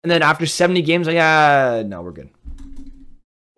And 0.03 0.11
then 0.11 0.21
after 0.21 0.45
70 0.45 0.83
games, 0.83 1.07
like, 1.07 1.15
yeah, 1.15 1.81
no, 1.83 2.03
we're 2.03 2.11
good. 2.11 2.29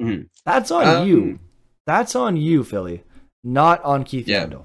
Mm-hmm. 0.02 0.22
That's 0.46 0.72
on 0.72 0.88
um, 0.88 1.08
you. 1.08 1.40
That's 1.86 2.16
on 2.16 2.38
you, 2.38 2.64
Philly, 2.64 3.04
not 3.44 3.84
on 3.84 4.04
Keith 4.04 4.28
yeah. 4.28 4.46
Yandle. 4.46 4.64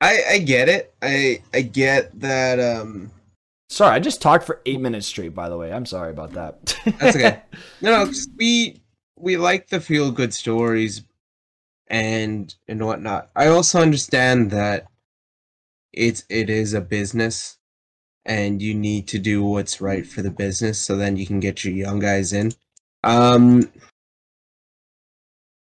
I 0.00 0.22
I 0.30 0.38
get 0.38 0.68
it. 0.68 0.94
I 1.02 1.42
I 1.52 1.60
get 1.60 2.18
that. 2.20 2.58
Um, 2.58 3.10
sorry, 3.68 3.94
I 3.94 3.98
just 3.98 4.22
talked 4.22 4.44
for 4.44 4.62
eight 4.64 4.80
minutes 4.80 5.06
straight. 5.06 5.34
By 5.34 5.50
the 5.50 5.58
way, 5.58 5.72
I'm 5.72 5.86
sorry 5.86 6.10
about 6.10 6.32
that. 6.32 6.78
That's 6.98 7.16
okay. 7.16 7.42
No, 7.82 8.04
no, 8.04 8.12
we 8.36 8.80
we 9.20 9.36
like 9.36 9.68
the 9.68 9.80
feel 9.80 10.10
good 10.10 10.34
stories 10.34 11.02
and 11.88 12.54
and 12.68 12.84
whatnot. 12.84 13.30
I 13.36 13.48
also 13.48 13.80
understand 13.80 14.50
that 14.50 14.86
it's 15.92 16.24
it 16.28 16.48
is 16.48 16.72
a 16.74 16.80
business 16.80 17.58
and 18.24 18.62
you 18.62 18.74
need 18.74 19.08
to 19.08 19.18
do 19.18 19.42
what's 19.42 19.80
right 19.80 20.06
for 20.06 20.22
the 20.22 20.30
business 20.30 20.78
so 20.78 20.96
then 20.96 21.16
you 21.16 21.26
can 21.26 21.40
get 21.40 21.64
your 21.64 21.74
young 21.74 21.98
guys 21.98 22.32
in. 22.32 22.52
Um 23.04 23.70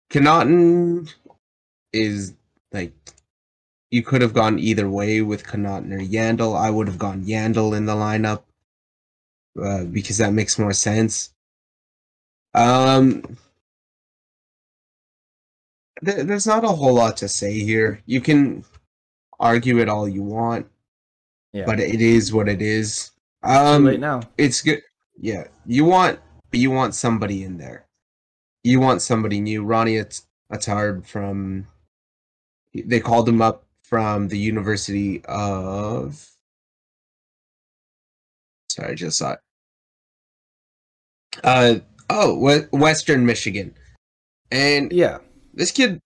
Connauton 0.09 1.13
is 1.91 2.33
like 2.71 2.93
you 3.91 4.01
could 4.01 4.21
have 4.21 4.33
gone 4.33 4.59
either 4.59 4.89
way 4.89 5.21
with 5.21 5.45
Connauton 5.45 5.93
or 5.93 5.99
Yandle. 5.99 6.57
I 6.57 6.69
would 6.69 6.87
have 6.87 6.99
gone 6.99 7.25
Yandle 7.25 7.75
in 7.75 7.85
the 7.85 7.95
lineup 7.95 8.43
uh, 9.61 9.85
because 9.85 10.17
that 10.17 10.33
makes 10.33 10.59
more 10.59 10.73
sense. 10.73 11.34
Um, 12.55 13.37
th- 16.03 16.25
there's 16.25 16.47
not 16.47 16.63
a 16.63 16.69
whole 16.69 16.93
lot 16.93 17.17
to 17.17 17.27
say 17.27 17.59
here. 17.59 18.01
You 18.05 18.21
can 18.21 18.63
argue 19.39 19.79
it 19.79 19.89
all 19.89 20.07
you 20.07 20.23
want, 20.23 20.67
yeah. 21.51 21.65
but 21.65 21.81
it 21.81 22.01
is 22.01 22.31
what 22.31 22.47
it 22.47 22.61
is. 22.61 23.11
Um, 23.43 23.83
late 23.83 23.99
now. 23.99 24.21
It's 24.37 24.61
good. 24.61 24.81
Yeah, 25.19 25.47
you 25.65 25.83
want, 25.83 26.19
you 26.51 26.71
want 26.71 26.95
somebody 26.95 27.43
in 27.43 27.57
there. 27.57 27.85
You 28.63 28.79
want 28.79 29.01
somebody 29.01 29.41
new. 29.41 29.63
Ronnie 29.63 30.01
Attard 30.51 31.05
from. 31.05 31.67
They 32.73 32.99
called 32.99 33.27
him 33.27 33.41
up 33.41 33.65
from 33.83 34.29
the 34.29 34.37
University 34.37 35.23
of. 35.25 36.25
Sorry, 38.69 38.91
I 38.91 38.95
just 38.95 39.17
saw 39.17 39.33
it. 39.33 39.39
Uh, 41.43 41.75
Oh, 42.09 42.67
Western 42.71 43.25
Michigan. 43.25 43.75
And 44.51 44.91
yeah, 44.91 45.19
this 45.53 45.71
kid 45.71 45.99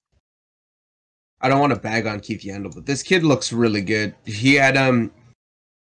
I 1.41 1.47
don't 1.47 1.59
want 1.59 1.73
to 1.73 1.79
bag 1.79 2.05
on 2.05 2.19
Keith 2.19 2.41
Yandle, 2.41 2.73
but 2.73 2.85
this 2.85 3.03
kid 3.03 3.23
looks 3.23 3.53
really 3.53 3.81
good. 3.81 4.15
He 4.25 4.55
had 4.55 4.77
um 4.77 5.11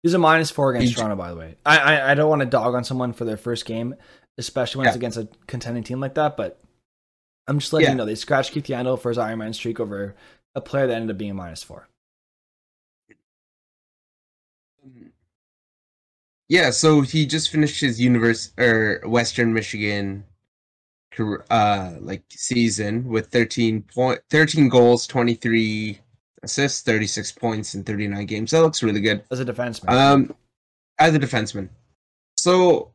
He's 0.04 0.13
a 0.13 0.20
minus 0.20 0.52
four 0.52 0.72
against 0.72 0.89
he, 0.89 0.96
Toronto, 0.96 1.15
by 1.15 1.32
the 1.32 1.36
way. 1.36 1.56
I, 1.65 1.78
I, 1.80 2.12
I 2.12 2.13
don't 2.13 2.30
want 2.30 2.41
to 2.41 2.46
dog 2.46 2.76
on 2.76 2.84
someone 2.84 3.12
for 3.12 3.26
their 3.26 3.38
first 3.38 3.65
game, 3.65 3.96
especially 4.38 4.80
when 4.80 4.86
yeah. 4.86 4.89
it's 4.89 4.98
against 4.98 5.18
a 5.18 5.28
contending 5.48 5.84
team 5.84 6.00
like 6.00 6.13
that. 6.13 6.38
But 6.38 6.62
I'm 7.48 7.58
just 7.58 7.74
letting 7.74 7.86
yeah. 7.86 7.91
you 7.91 7.98
know 7.98 8.06
they 8.06 8.15
scratched 8.15 8.52
Keith 8.52 8.65
Yandle 8.65 9.00
for 9.00 9.10
his 9.10 9.18
Iron 9.18 9.39
Man 9.39 9.54
streak 9.54 9.80
over 9.80 10.15
a 10.54 10.62
player 10.62 10.88
that 10.88 10.94
ended 10.94 11.12
up 11.12 11.18
being 11.18 11.32
a 11.32 11.36
minus 11.36 11.63
four. 11.63 11.88
Yeah, 16.48 16.70
so 16.70 17.02
he 17.02 17.26
just 17.26 17.50
finished 17.50 17.82
his 17.82 18.00
universe 18.00 18.52
or 18.58 19.02
Western 19.06 19.54
Michigan 19.54 20.26
uh 21.50 21.94
like 22.02 22.24
season 22.30 23.08
with 23.08 23.28
13 23.28 23.82
point 23.84 24.20
13 24.30 24.68
goals, 24.70 25.08
23 25.08 26.00
assists, 26.44 26.82
36 26.82 27.32
points 27.34 27.74
in 27.74 27.84
39 27.84 28.26
games. 28.26 28.52
That 28.52 28.62
looks 28.62 28.84
really 28.84 29.02
good. 29.02 29.24
As 29.32 29.40
a 29.40 29.46
defenseman. 29.46 29.90
Um 29.90 30.36
as 31.00 31.16
a 31.16 31.20
defenseman. 31.20 31.70
So 32.38 32.92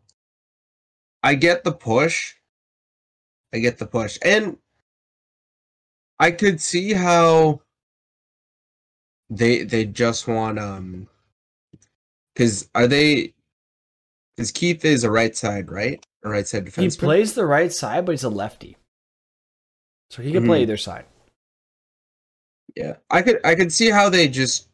I 1.23 1.35
get 1.35 1.65
the 1.65 1.73
push. 1.73 2.35
I 3.55 3.59
get 3.59 3.79
the 3.79 3.87
push. 3.87 4.19
And 4.23 4.59
I 6.19 6.31
could 6.31 6.61
see 6.61 6.93
how 6.93 7.63
they 9.31 9.65
they 9.65 9.87
just 9.87 10.29
want 10.29 10.59
um 10.59 11.09
because 12.35 12.69
are 12.75 12.87
they 12.87 13.33
because 14.37 14.51
Keith 14.51 14.85
is 14.85 15.05
a 15.05 15.11
right 15.11 15.37
side, 15.37 15.71
right? 15.71 16.05
A 16.25 16.31
right 16.31 16.47
side 16.47 16.67
defenseman. 16.67 16.93
He 16.93 16.99
plays 16.99 17.35
the 17.35 17.47
right 17.47 17.73
side, 17.73 18.07
but 18.07 18.13
he's 18.13 18.25
a 18.25 18.31
lefty, 18.31 18.77
so 20.11 20.23
he 20.23 20.33
can 20.33 20.41
mm-hmm. 20.41 20.51
play 20.51 20.63
either 20.63 20.77
side. 20.77 21.05
Yeah, 22.77 22.97
I 23.11 23.23
could 23.23 23.41
I 23.45 23.55
could 23.55 23.73
see 23.73 23.91
how 23.91 24.09
they 24.09 24.29
just 24.29 24.69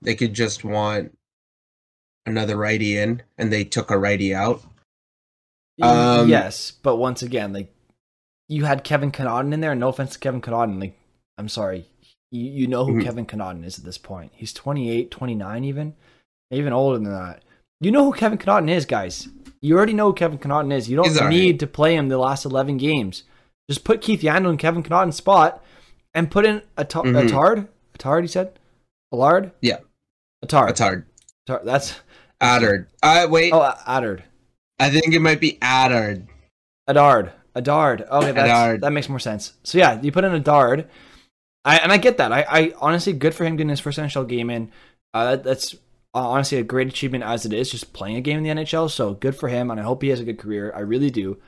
they 0.00 0.14
could 0.14 0.34
just 0.34 0.64
want 0.64 1.16
another 2.26 2.56
righty 2.56 2.96
in, 2.96 3.22
and 3.36 3.52
they 3.52 3.64
took 3.64 3.90
a 3.90 3.98
righty 3.98 4.34
out. 4.34 4.62
Um, 5.80 6.28
yes, 6.28 6.70
but 6.70 6.96
once 6.96 7.22
again, 7.22 7.52
like 7.52 7.72
you 8.48 8.64
had 8.64 8.84
Kevin 8.84 9.12
Connauton 9.12 9.52
in 9.52 9.60
there. 9.60 9.74
No 9.74 9.88
offense 9.88 10.14
to 10.14 10.18
Kevin 10.18 10.40
Connauton, 10.40 10.80
like 10.80 10.98
I'm 11.36 11.48
sorry, 11.48 11.86
you, 12.30 12.50
you 12.50 12.66
know 12.66 12.84
who 12.84 12.94
mm-hmm. 12.94 13.02
Kevin 13.02 13.26
Connauton 13.26 13.64
is 13.64 13.78
at 13.78 13.84
this 13.84 13.98
point. 13.98 14.32
He's 14.34 14.52
28, 14.52 15.10
29 15.10 15.64
even. 15.64 15.94
even 16.50 16.72
older 16.72 16.98
than 16.98 17.10
that. 17.10 17.42
You 17.80 17.90
know 17.90 18.04
who 18.04 18.12
Kevin 18.12 18.38
Connauton 18.38 18.70
is, 18.70 18.84
guys. 18.86 19.28
You 19.60 19.76
already 19.76 19.92
know 19.92 20.06
who 20.08 20.12
Kevin 20.14 20.38
Connauton 20.38 20.72
is. 20.72 20.88
You 20.88 20.96
don't 20.96 21.06
He's 21.06 21.20
need 21.22 21.50
right. 21.52 21.58
to 21.60 21.66
play 21.66 21.94
him 21.96 22.08
the 22.08 22.18
last 22.18 22.44
11 22.44 22.76
games. 22.76 23.24
Just 23.68 23.84
put 23.84 24.00
Keith 24.00 24.20
Yandle 24.22 24.50
in 24.50 24.56
Kevin 24.56 24.82
Connauton's 24.82 25.16
spot 25.16 25.64
and 26.14 26.30
put 26.30 26.44
in 26.46 26.62
a, 26.76 26.84
ta- 26.84 27.00
a 27.00 27.04
Mhm. 27.04 27.30
Tard. 27.30 27.68
A 27.94 27.98
Tard, 27.98 28.24
he 28.24 28.28
said? 28.28 28.58
A 29.12 29.16
Lard? 29.16 29.52
Yeah. 29.60 29.78
A 30.42 30.46
Tard. 30.46 30.78
A 30.78 30.82
hard. 30.82 31.06
Tar- 31.46 31.62
That's. 31.64 32.00
Adard. 32.40 32.86
Uh, 33.02 33.26
wait. 33.28 33.52
Oh, 33.52 33.60
Adard. 33.86 34.22
I 34.78 34.90
think 34.90 35.12
it 35.12 35.20
might 35.20 35.40
be 35.40 35.58
Adard. 35.60 36.26
Adard. 36.88 37.32
Adard. 37.56 38.08
Okay, 38.08 38.32
that's, 38.32 38.48
Adard. 38.48 38.80
that 38.82 38.92
makes 38.92 39.08
more 39.08 39.18
sense. 39.18 39.54
So 39.64 39.78
yeah, 39.78 40.00
you 40.00 40.12
put 40.12 40.22
in 40.24 40.40
Adard, 40.40 40.86
I, 41.64 41.78
and 41.78 41.90
I 41.90 41.96
get 41.96 42.18
that. 42.18 42.32
I, 42.32 42.46
I 42.48 42.72
honestly 42.80 43.12
good 43.12 43.34
for 43.34 43.44
him 43.44 43.56
getting 43.56 43.70
his 43.70 43.80
first 43.80 43.98
NHL 43.98 44.28
game 44.28 44.50
in. 44.50 44.70
Uh, 45.12 45.32
that, 45.32 45.42
that's 45.44 45.74
uh, 46.18 46.28
honestly 46.28 46.58
a 46.58 46.62
great 46.64 46.88
achievement 46.88 47.24
as 47.24 47.46
it 47.46 47.52
is, 47.52 47.70
just 47.70 47.92
playing 47.92 48.16
a 48.16 48.20
game 48.20 48.38
in 48.38 48.44
the 48.44 48.62
NHL. 48.62 48.90
So 48.90 49.14
good 49.14 49.36
for 49.36 49.48
him, 49.48 49.70
and 49.70 49.78
I 49.78 49.84
hope 49.84 50.02
he 50.02 50.08
has 50.08 50.20
a 50.20 50.24
good 50.24 50.38
career. 50.38 50.72
I 50.74 50.80
really 50.80 51.10
do. 51.10 51.38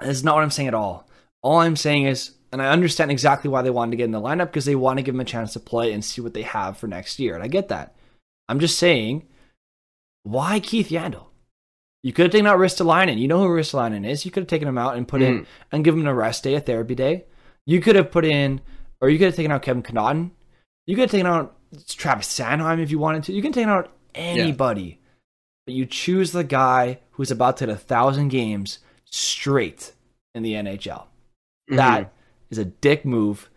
That's 0.00 0.22
not 0.24 0.34
what 0.34 0.42
I'm 0.44 0.50
saying 0.50 0.68
at 0.68 0.74
all. 0.74 1.08
All 1.42 1.58
I'm 1.58 1.76
saying 1.76 2.04
is, 2.06 2.32
and 2.52 2.60
I 2.62 2.70
understand 2.70 3.10
exactly 3.10 3.50
why 3.50 3.62
they 3.62 3.70
wanted 3.70 3.92
to 3.92 3.96
get 3.96 4.04
in 4.04 4.10
the 4.12 4.20
lineup 4.20 4.46
because 4.46 4.64
they 4.64 4.74
want 4.74 4.98
to 4.98 5.02
give 5.02 5.14
him 5.14 5.20
a 5.20 5.24
chance 5.24 5.52
to 5.52 5.60
play 5.60 5.92
and 5.92 6.04
see 6.04 6.20
what 6.20 6.34
they 6.34 6.42
have 6.42 6.76
for 6.76 6.86
next 6.86 7.18
year, 7.18 7.34
and 7.34 7.42
I 7.44 7.48
get 7.48 7.68
that. 7.68 7.94
I'm 8.48 8.60
just 8.60 8.78
saying, 8.78 9.26
why 10.22 10.60
Keith 10.60 10.88
Yandle? 10.88 11.26
You 12.02 12.12
could 12.12 12.24
have 12.26 12.32
taken 12.32 12.46
out 12.46 12.58
Ristolainen. 12.58 13.18
You 13.18 13.28
know 13.28 13.38
who 13.40 13.48
Ristolainen 13.48 14.06
is. 14.06 14.24
You 14.24 14.30
could 14.30 14.42
have 14.42 14.48
taken 14.48 14.68
him 14.68 14.76
out 14.78 14.96
and 14.96 15.08
put 15.08 15.22
in 15.22 15.40
Mm. 15.40 15.46
and 15.72 15.84
give 15.84 15.94
him 15.96 16.06
a 16.06 16.14
rest 16.14 16.44
day, 16.44 16.54
a 16.54 16.60
therapy 16.60 16.94
day. 16.94 17.24
You 17.66 17.80
could 17.80 17.96
have 17.96 18.10
put 18.10 18.24
in, 18.26 18.60
or 19.00 19.08
you 19.08 19.18
could 19.18 19.26
have 19.28 19.36
taken 19.36 19.50
out 19.52 19.62
Kevin 19.62 19.82
Connauton. 19.82 20.30
You 20.86 20.96
could 20.96 21.02
have 21.02 21.10
taken 21.10 21.26
out 21.26 21.56
Travis 21.88 22.28
Sanheim 22.28 22.80
if 22.80 22.90
you 22.90 22.98
wanted 22.98 23.24
to. 23.24 23.32
You 23.32 23.42
can 23.42 23.52
take 23.52 23.66
out 23.66 23.90
anybody, 24.14 25.00
but 25.66 25.74
you 25.74 25.86
choose 25.86 26.32
the 26.32 26.44
guy 26.44 27.00
who's 27.12 27.30
about 27.30 27.56
to 27.58 27.66
hit 27.66 27.72
a 27.74 27.76
thousand 27.78 28.28
games 28.28 28.78
straight 29.04 29.92
in 30.34 30.42
the 30.42 30.54
NHL. 30.54 31.06
Mhm. 31.70 31.76
That 31.76 32.12
is 32.50 32.58
a 32.58 32.64
dick 32.64 33.04
move, 33.04 33.48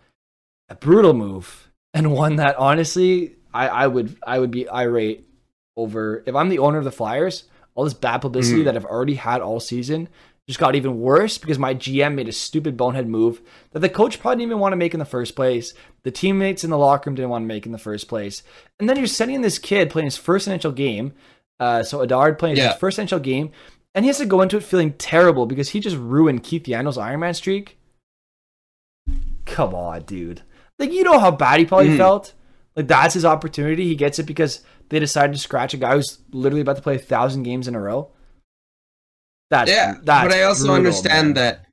a 0.70 0.76
brutal 0.76 1.14
move, 1.14 1.70
and 1.94 2.12
one 2.14 2.36
that 2.38 2.56
honestly 2.58 3.36
I, 3.54 3.68
I 3.68 3.88
would 3.88 4.16
I 4.26 4.40
would 4.40 4.52
be 4.52 4.70
irate 4.70 5.28
over 5.76 6.24
if 6.26 6.36
I'm 6.36 6.50
the 6.50 6.60
owner 6.60 6.78
of 6.78 6.84
the 6.84 6.92
Flyers. 6.92 7.44
All 7.76 7.84
this 7.84 7.94
bad 7.94 8.20
publicity 8.20 8.62
Mhm. 8.62 8.66
that 8.66 8.76
I've 8.76 8.86
already 8.86 9.14
had 9.16 9.40
all 9.42 9.60
season 9.60 10.10
just 10.48 10.60
got 10.60 10.76
even 10.76 11.00
worse 11.00 11.38
because 11.38 11.60
my 11.60 11.74
GM 11.76 12.16
made 12.16 12.30
a 12.30 12.32
stupid 12.32 12.78
bonehead 12.78 13.08
move 13.08 13.42
that 13.72 13.80
the 13.80 13.90
coach 13.90 14.20
probably 14.20 14.38
didn't 14.38 14.52
even 14.52 14.60
want 14.60 14.72
to 14.72 14.78
make 14.78 14.94
in 14.94 15.00
the 15.00 15.06
first 15.06 15.36
place. 15.36 15.74
The 16.04 16.12
teammates 16.12 16.64
in 16.64 16.70
the 16.70 16.78
locker 16.78 17.10
room 17.10 17.16
didn't 17.16 17.30
want 17.32 17.44
to 17.44 17.48
make 17.48 17.66
in 17.66 17.72
the 17.74 17.78
first 17.78 18.08
place. 18.08 18.44
And 18.80 18.88
then 18.90 18.96
you're 18.98 19.08
sending 19.08 19.42
this 19.42 19.60
kid 19.60 19.90
playing 19.90 20.06
his 20.06 20.16
first 20.18 20.48
NHL 20.48 20.74
game. 20.76 21.14
Uh, 21.60 21.84
so 21.84 22.06
Adard 22.06 22.38
playing 22.40 22.56
Yeah. 22.56 22.70
his 22.72 22.80
first 22.80 22.98
NHL 22.98 23.22
game, 23.22 23.52
and 23.94 24.06
he 24.06 24.08
has 24.08 24.20
to 24.20 24.26
go 24.26 24.42
into 24.42 24.58
it 24.58 24.64
feeling 24.64 24.94
terrible 24.94 25.46
because 25.48 25.70
he 25.70 25.80
just 25.80 25.98
ruined 25.98 26.44
Keith 26.44 26.64
Yandle's 26.64 26.98
Ironman 26.98 27.36
streak. 27.36 27.78
Come 29.46 29.74
on, 29.74 30.04
dude. 30.04 30.42
Like 30.80 30.92
you 30.92 31.04
know 31.04 31.20
how 31.20 31.32
bad 31.32 31.60
he 31.60 31.66
probably 31.66 31.90
Mhm. 31.90 31.98
felt. 31.98 32.34
Like 32.76 32.88
that's 32.88 33.16
his 33.16 33.26
opportunity. 33.26 33.86
He 33.86 33.96
gets 33.96 34.20
it 34.20 34.24
because 34.28 34.62
they 34.90 35.00
decided 35.00 35.34
to 35.34 35.40
scratch 35.40 35.74
a 35.74 35.78
guy 35.78 35.96
who's 35.96 36.20
literally 36.32 36.62
about 36.62 36.76
to 36.76 36.82
play 36.82 36.96
a 36.96 37.00
thousand 37.00 37.44
games 37.44 37.68
in 37.68 37.76
a 37.76 37.82
row. 37.82 38.10
That's 39.50 39.72
yeah, 39.72 39.96
That's 40.04 40.28
but 40.28 40.34
I 40.38 40.44
also 40.44 40.64
brutal, 40.64 40.76
understand 40.76 41.28
man. 41.28 41.34
that 41.36 41.66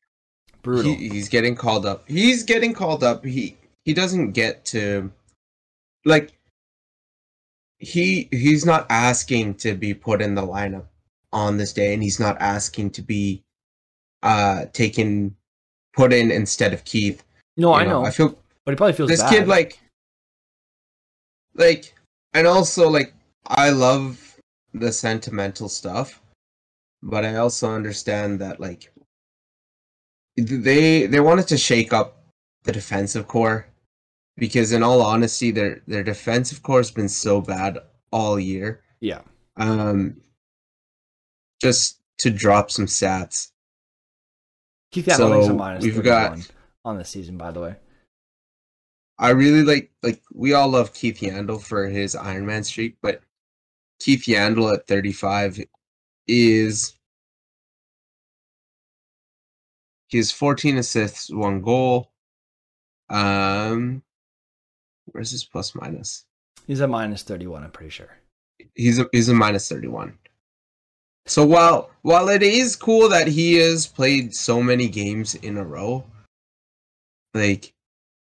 brutal. 0.62 0.94
He, 0.94 1.08
he's 1.08 1.28
getting 1.28 1.54
called 1.56 1.86
up. 1.86 2.08
He's 2.08 2.42
getting 2.42 2.72
called 2.72 3.02
up. 3.02 3.24
He 3.24 3.56
he 3.84 3.92
doesn't 3.92 4.32
get 4.32 4.64
to 4.66 5.10
like 6.04 6.32
he 7.78 8.28
he's 8.30 8.64
not 8.64 8.86
asking 8.90 9.56
to 9.56 9.74
be 9.74 9.92
put 9.92 10.22
in 10.22 10.34
the 10.34 10.42
lineup 10.42 10.86
on 11.32 11.56
this 11.56 11.72
day, 11.72 11.92
and 11.94 12.02
he's 12.02 12.20
not 12.20 12.36
asking 12.40 12.90
to 12.90 13.02
be 13.02 13.42
uh 14.22 14.66
taken 14.72 15.34
put 15.94 16.12
in 16.12 16.30
instead 16.30 16.72
of 16.72 16.84
Keith. 16.84 17.24
no, 17.56 17.68
You 17.70 17.74
I 17.74 17.84
know, 17.84 18.04
I 18.04 18.10
feel 18.10 18.38
but 18.64 18.72
he 18.72 18.76
probably 18.76 18.94
feels 18.94 19.10
this 19.10 19.20
bad. 19.22 19.30
kid 19.30 19.48
like 19.48 19.78
like 21.54 21.94
and 22.32 22.46
also 22.46 22.88
like 22.88 23.12
I 23.46 23.70
love 23.70 24.36
the 24.72 24.90
sentimental 24.92 25.68
stuff, 25.68 26.20
but 27.04 27.24
I 27.24 27.36
also 27.36 27.70
understand 27.70 28.40
that 28.40 28.58
like 28.60 28.90
they 30.36 31.06
they 31.06 31.20
wanted 31.20 31.46
to 31.48 31.56
shake 31.58 31.92
up 31.92 32.24
the 32.64 32.72
defensive 32.72 33.28
core 33.28 33.66
because 34.36 34.72
in 34.72 34.82
all 34.82 35.00
honesty 35.02 35.50
their 35.52 35.82
their 35.86 36.02
defensive 36.02 36.62
core 36.62 36.78
has 36.80 36.90
been 36.90 37.08
so 37.08 37.40
bad 37.40 37.78
all 38.10 38.40
year. 38.40 38.82
yeah. 39.00 39.20
Um 39.56 40.16
just 41.62 42.00
to 42.18 42.30
drop 42.30 42.70
some 42.70 42.86
stats. 42.86 43.50
Keith 44.92 45.06
Yandle 45.06 45.40
is 45.40 45.46
a 45.46 45.48
So, 45.48 45.54
minus 45.56 45.84
we've 45.84 46.02
got- 46.02 46.38
on 46.84 46.98
the 46.98 47.04
season, 47.04 47.38
by 47.38 47.50
the 47.50 47.60
way. 47.60 47.76
I 49.18 49.30
really 49.30 49.62
like 49.62 49.92
like 50.02 50.22
we 50.32 50.54
all 50.54 50.68
love 50.68 50.92
Keith 50.92 51.20
Yandle 51.20 51.62
for 51.62 51.86
his 51.86 52.16
Iron 52.16 52.44
Man 52.46 52.64
streak, 52.64 52.96
but 53.00 53.22
Keith 54.00 54.24
Yandle 54.24 54.74
at 54.74 54.86
35 54.88 55.60
is 56.26 56.94
he 60.08 60.18
has 60.18 60.30
14 60.30 60.78
assists, 60.78 61.32
one 61.32 61.60
goal. 61.60 62.12
Um 63.10 64.02
where's 65.06 65.30
his 65.30 65.44
plus 65.44 65.74
minus? 65.74 66.24
He's 66.66 66.80
a 66.80 66.88
minus 66.88 67.22
31, 67.22 67.64
I'm 67.64 67.70
pretty 67.70 67.90
sure. 67.90 68.16
He's 68.74 68.98
a 68.98 69.08
he's 69.12 69.28
a 69.28 69.34
minus 69.34 69.68
31. 69.68 70.18
So 71.26 71.44
while 71.44 71.90
while 72.02 72.28
it 72.28 72.42
is 72.42 72.76
cool 72.76 73.08
that 73.08 73.28
he 73.28 73.54
has 73.54 73.86
played 73.86 74.34
so 74.34 74.62
many 74.62 74.88
games 74.88 75.34
in 75.36 75.56
a 75.56 75.64
row, 75.64 76.04
like 77.34 77.72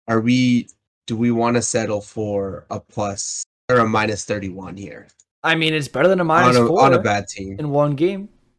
are 0.07 0.20
we 0.20 0.68
do 1.07 1.16
we 1.16 1.31
want 1.31 1.57
to 1.57 1.62
settle 1.62 2.01
for 2.01 2.66
a 2.70 2.81
plus 2.81 3.44
or 3.70 3.79
a 3.79 3.88
minus 3.88 4.24
31 4.24 4.77
here 4.77 5.09
I 5.42 5.55
mean, 5.55 5.72
it's 5.74 5.88
better 5.88 6.09
than 6.09 6.20
a 6.20 6.24
minus 6.24 6.57
on 6.57 6.64
a, 6.64 6.66
four 6.66 6.83
on 6.83 6.94
a 6.94 6.98
bad 7.01 7.27
team 7.29 7.57
in 7.59 7.70
one 7.70 7.94
game. 7.94 8.29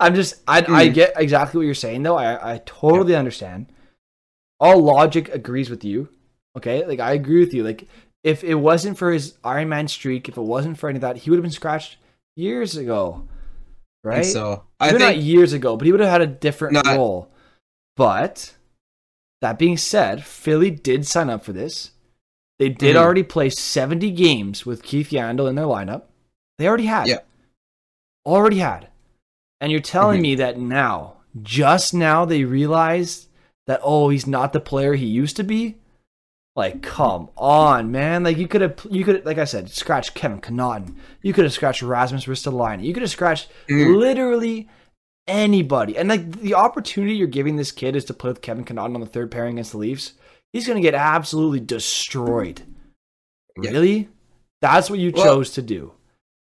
I'm 0.00 0.14
just, 0.14 0.36
I, 0.46 0.58
I 0.58 0.88
Mm. 0.88 0.94
get 0.94 1.12
exactly 1.16 1.58
what 1.58 1.64
you're 1.66 1.74
saying, 1.74 2.02
though. 2.02 2.16
I, 2.16 2.54
I 2.54 2.62
totally 2.64 3.16
understand. 3.16 3.66
All 4.60 4.80
logic 4.82 5.28
agrees 5.30 5.70
with 5.70 5.84
you. 5.84 6.08
Okay, 6.56 6.84
like 6.86 7.00
I 7.00 7.12
agree 7.12 7.40
with 7.40 7.54
you. 7.54 7.62
Like 7.64 7.88
if 8.24 8.42
it 8.44 8.56
wasn't 8.56 8.98
for 8.98 9.10
his 9.12 9.34
Iron 9.44 9.68
Man 9.68 9.88
streak, 9.88 10.28
if 10.28 10.36
it 10.36 10.42
wasn't 10.42 10.78
for 10.78 10.88
any 10.88 10.96
of 10.98 11.00
that, 11.02 11.16
he 11.18 11.30
would 11.30 11.36
have 11.36 11.42
been 11.44 11.50
scratched 11.52 11.96
years 12.36 12.76
ago, 12.76 13.26
right? 14.04 14.24
so 14.24 14.64
i 14.78 14.88
think 14.88 15.00
not 15.00 15.16
years 15.16 15.52
ago, 15.52 15.76
but 15.76 15.84
he 15.86 15.92
would 15.92 16.00
have 16.00 16.10
had 16.10 16.20
a 16.22 16.26
different 16.26 16.74
Not- 16.74 16.86
role. 16.86 17.30
But 17.96 18.54
that 19.40 19.58
being 19.58 19.76
said, 19.76 20.24
Philly 20.24 20.70
did 20.70 21.06
sign 21.06 21.30
up 21.30 21.44
for 21.44 21.52
this. 21.52 21.92
They 22.60 22.68
did 22.68 22.94
Mhm. 22.94 22.98
already 23.00 23.22
play 23.22 23.48
70 23.50 24.10
games 24.10 24.64
with 24.66 24.82
Keith 24.82 25.10
Yandle 25.10 25.48
in 25.48 25.54
their 25.54 25.64
lineup. 25.64 26.02
They 26.58 26.68
already 26.68 26.84
had. 26.86 27.08
Yeah. 27.08 27.20
Already 28.26 28.58
had. 28.58 28.88
And 29.62 29.72
you're 29.72 29.80
telling 29.80 30.18
Mhm. 30.18 30.22
me 30.22 30.34
that 30.36 30.58
now, 30.60 31.14
just 31.42 31.94
now, 31.94 32.26
they 32.26 32.44
realized 32.44 33.28
that, 33.66 33.80
oh, 33.82 34.10
he's 34.10 34.26
not 34.26 34.52
the 34.52 34.60
player 34.60 34.92
he 34.94 35.06
used 35.06 35.36
to 35.36 35.42
be? 35.42 35.76
Like, 36.54 36.82
come 36.82 37.30
on, 37.38 37.90
man! 37.90 38.24
Like 38.24 38.36
you 38.36 38.46
could 38.48 38.60
have, 38.60 38.86
you 38.90 39.04
could, 39.04 39.24
like 39.24 39.38
I 39.38 39.44
said, 39.44 39.70
scratched 39.70 40.14
Kevin 40.14 40.40
Connauton. 40.40 40.96
You 41.22 41.32
could 41.32 41.44
have 41.44 41.52
scratched 41.54 41.80
Rasmus 41.80 42.26
Ristolainen. 42.26 42.84
You 42.84 42.92
could 42.92 43.02
have 43.02 43.10
scratched 43.10 43.48
Mhm. 43.68 43.96
literally 43.96 44.68
anybody. 45.26 45.96
And 45.96 46.08
like 46.10 46.40
the 46.40 46.54
opportunity 46.54 47.14
you're 47.14 47.28
giving 47.28 47.56
this 47.56 47.70
kid 47.72 47.96
is 47.96 48.04
to 48.06 48.14
play 48.14 48.30
with 48.30 48.42
Kevin 48.42 48.64
Connauton 48.64 48.96
on 48.96 49.00
the 49.00 49.06
third 49.06 49.30
pairing 49.30 49.54
against 49.54 49.72
the 49.72 49.78
Leafs. 49.78 50.12
He's 50.52 50.66
going 50.66 50.76
to 50.76 50.82
get 50.82 50.94
absolutely 50.94 51.60
destroyed. 51.60 52.62
Yeah. 53.60 53.70
Really? 53.70 54.08
That's 54.60 54.90
what 54.90 54.98
you 54.98 55.12
Well, 55.14 55.24
chose 55.24 55.50
to 55.52 55.62
do. 55.62 55.92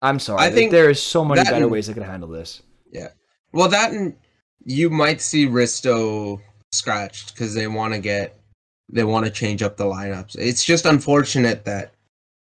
I'm 0.01 0.19
sorry. 0.19 0.41
I 0.41 0.51
think 0.51 0.71
there 0.71 0.89
is 0.89 1.01
so 1.01 1.23
many 1.23 1.43
better 1.43 1.56
and- 1.56 1.71
ways 1.71 1.88
they 1.88 1.93
could 1.93 2.03
handle 2.03 2.29
this. 2.29 2.62
Yeah. 2.91 3.10
Well 3.53 3.69
that 3.69 3.91
and 3.91 4.15
you 4.65 4.89
might 4.89 5.21
see 5.21 5.45
risto 5.47 6.41
scratched 6.71 7.34
because 7.34 7.53
they 7.53 7.67
want 7.67 7.93
to 7.93 7.99
get 7.99 8.39
they 8.89 9.03
want 9.03 9.25
to 9.25 9.32
change 9.32 9.62
up 9.62 9.77
the 9.77 9.84
lineups 9.84 10.36
it's 10.38 10.63
just 10.63 10.86
unfortunate 10.86 11.65
that 11.65 11.93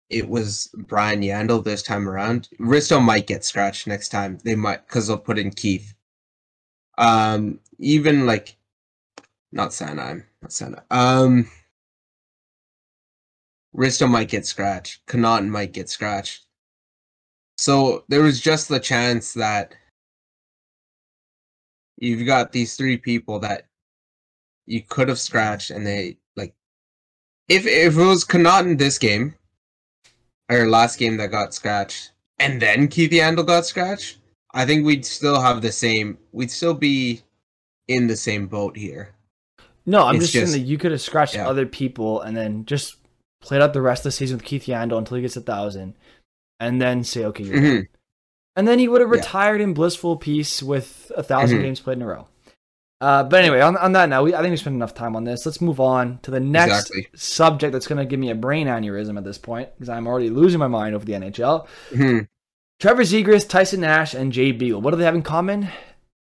it 0.10 0.27
was 0.30 0.69
brian 0.75 1.21
yandle 1.21 1.63
this 1.63 1.82
time 1.82 2.08
around 2.08 2.49
risto 2.60 3.01
might 3.01 3.25
get 3.27 3.43
scratched 3.43 3.88
next 3.88 4.10
time 4.10 4.38
they 4.43 4.56
might 4.56 4.86
because 4.86 5.08
they'll 5.08 5.17
put 5.17 5.39
in 5.39 5.49
keith 5.51 5.93
um 6.97 7.60
even 7.80 8.25
like 8.27 8.58
not 9.51 9.69
Sanheim, 9.71 10.23
Sanheim. 10.47 10.82
Um, 10.89 11.49
Risto 13.75 14.10
might 14.10 14.30
get 14.30 14.45
scratched. 14.45 15.06
Connauton 15.08 15.49
might 15.49 15.71
get 15.71 15.89
scratched. 15.89 16.45
So 17.58 18.04
there 18.10 18.21
was 18.21 18.39
just 18.39 18.67
the 18.67 18.80
chance 18.80 19.34
that 19.34 19.75
you've 21.97 22.25
got 22.25 22.51
these 22.51 22.75
three 22.75 22.97
people 22.97 23.39
that 23.39 23.67
you 24.65 24.82
could 24.82 25.08
have 25.10 25.19
scratched, 25.19 25.69
and 25.69 25.86
they 25.86 26.17
like 26.36 26.54
if 27.47 27.65
if 27.65 27.97
it 27.97 28.04
was 28.04 28.25
Connauton 28.25 28.77
this 28.77 28.97
game, 28.97 29.36
or 30.49 30.67
last 30.67 30.97
game 30.97 31.17
that 31.17 31.32
got 31.32 31.54
scratched, 31.54 32.12
and 32.39 32.62
then 32.62 32.88
Keith 32.88 33.12
Yandle 33.12 33.45
got 33.45 33.65
scratched, 33.65 34.17
I 34.54 34.65
think 34.65 34.86
we'd 34.86 35.06
still 35.06 35.39
have 35.39 35.62
the 35.62 35.71
same. 35.71 36.17
We'd 36.32 36.51
still 36.51 36.73
be 36.73 37.21
in 37.88 38.08
the 38.08 38.17
same 38.17 38.47
boat 38.47 38.75
here. 38.75 39.13
No, 39.85 40.05
I'm 40.05 40.15
It's 40.15 40.31
just, 40.31 40.51
saying 40.51 40.63
that 40.63 40.67
you 40.69 40.77
could 40.77 40.91
have 40.91 41.01
scratched 41.01 41.35
yeah. 41.35 41.47
other 41.47 41.65
people 41.65 42.21
and 42.21 42.35
then 42.37 42.65
just 42.65 42.95
played 43.41 43.61
out 43.61 43.73
the 43.73 43.81
rest 43.81 44.01
of 44.01 44.03
the 44.05 44.11
season 44.11 44.37
with 44.37 44.45
Keith 44.45 44.65
Yandle 44.65 44.97
until 44.97 45.15
he 45.17 45.21
gets 45.21 45.35
a 45.37 45.41
thousand, 45.41 45.95
and 46.59 46.79
then 46.81 47.03
say, 47.03 47.25
okay, 47.25 47.43
you're. 47.43 47.57
Mhm. 47.57 47.87
and 48.55 48.67
then 48.67 48.77
he 48.79 48.87
would 48.87 49.01
have 49.01 49.09
Yeah. 49.09 49.15
retired 49.17 49.61
in 49.61 49.73
blissful 49.73 50.17
peace 50.17 50.61
with 50.61 51.11
a 51.15 51.23
1000 51.23 51.57
Mhm. 51.57 51.61
games 51.63 51.79
played 51.79 51.97
in 51.97 52.03
a 52.03 52.07
row. 52.07 52.27
Uh, 52.99 53.23
but 53.23 53.39
anyway, 53.43 53.61
on, 53.61 53.75
on 53.77 53.93
that 53.93 54.09
now, 54.09 54.21
we, 54.23 54.35
I 54.35 54.41
think 54.41 54.51
we 54.51 54.57
spent 54.57 54.75
enough 54.75 54.93
time 54.93 55.15
on 55.15 55.23
this. 55.23 55.43
Let's 55.45 55.59
move 55.61 55.79
on 55.79 56.19
to 56.21 56.29
the 56.29 56.39
next 56.39 56.91
Exactly. 56.91 57.07
subject 57.15 57.73
that's 57.73 57.87
going 57.87 57.97
to 57.97 58.05
give 58.05 58.19
me 58.19 58.29
a 58.29 58.35
brain 58.35 58.67
aneurysm 58.67 59.17
at 59.17 59.23
this 59.23 59.39
point 59.39 59.69
because 59.73 59.89
I'm 59.89 60.05
already 60.05 60.29
losing 60.29 60.59
my 60.59 60.67
mind 60.67 60.93
over 60.93 61.03
the 61.03 61.13
NHL. 61.15 61.65
Mhm. 61.91 62.27
Trevor 62.79 63.01
Zegras, 63.03 63.47
Tyson 63.49 63.81
Nash, 63.81 64.13
and 64.13 64.31
Jay 64.31 64.51
Beagle. 64.51 64.81
What 64.81 64.91
do 64.91 64.97
they 64.97 65.05
have 65.05 65.15
in 65.15 65.23
common? 65.23 65.69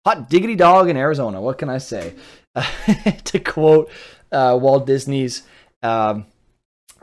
Hot 0.05 0.29
diggity 0.29 0.57
dog 0.57 0.89
in 0.89 0.97
Arizona. 0.97 1.41
What 1.41 1.59
can 1.59 1.69
I 1.69 1.79
say? 1.79 2.15
to 3.25 3.39
quote 3.41 3.91
uh, 4.33 4.59
Walt 4.61 4.87
Disney's, 4.87 5.43
um, 5.83 6.27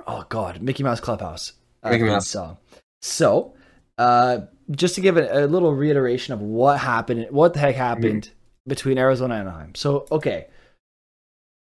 oh 0.08 0.26
God, 0.30 0.62
Mickey 0.62 0.84
Mouse 0.84 1.00
Clubhouse 1.00 1.54
uh, 1.84 1.90
Mickey 1.92 2.04
Mouse. 2.04 2.28
song. 2.28 2.58
So, 3.02 3.54
uh, 3.98 4.40
just 4.72 4.96
to 4.96 5.02
give 5.02 5.18
a, 5.18 5.46
a 5.46 5.48
little 5.48 5.74
reiteration 5.74 6.34
of 6.34 6.42
what 6.42 6.80
happened, 6.80 7.28
what 7.30 7.54
the 7.54 7.60
heck 7.60 7.76
happened 7.76 8.30
between 8.68 8.98
Arizona 8.98 9.36
and 9.36 9.48
Anaheim. 9.48 9.76
So, 9.76 10.06
okay, 10.12 10.48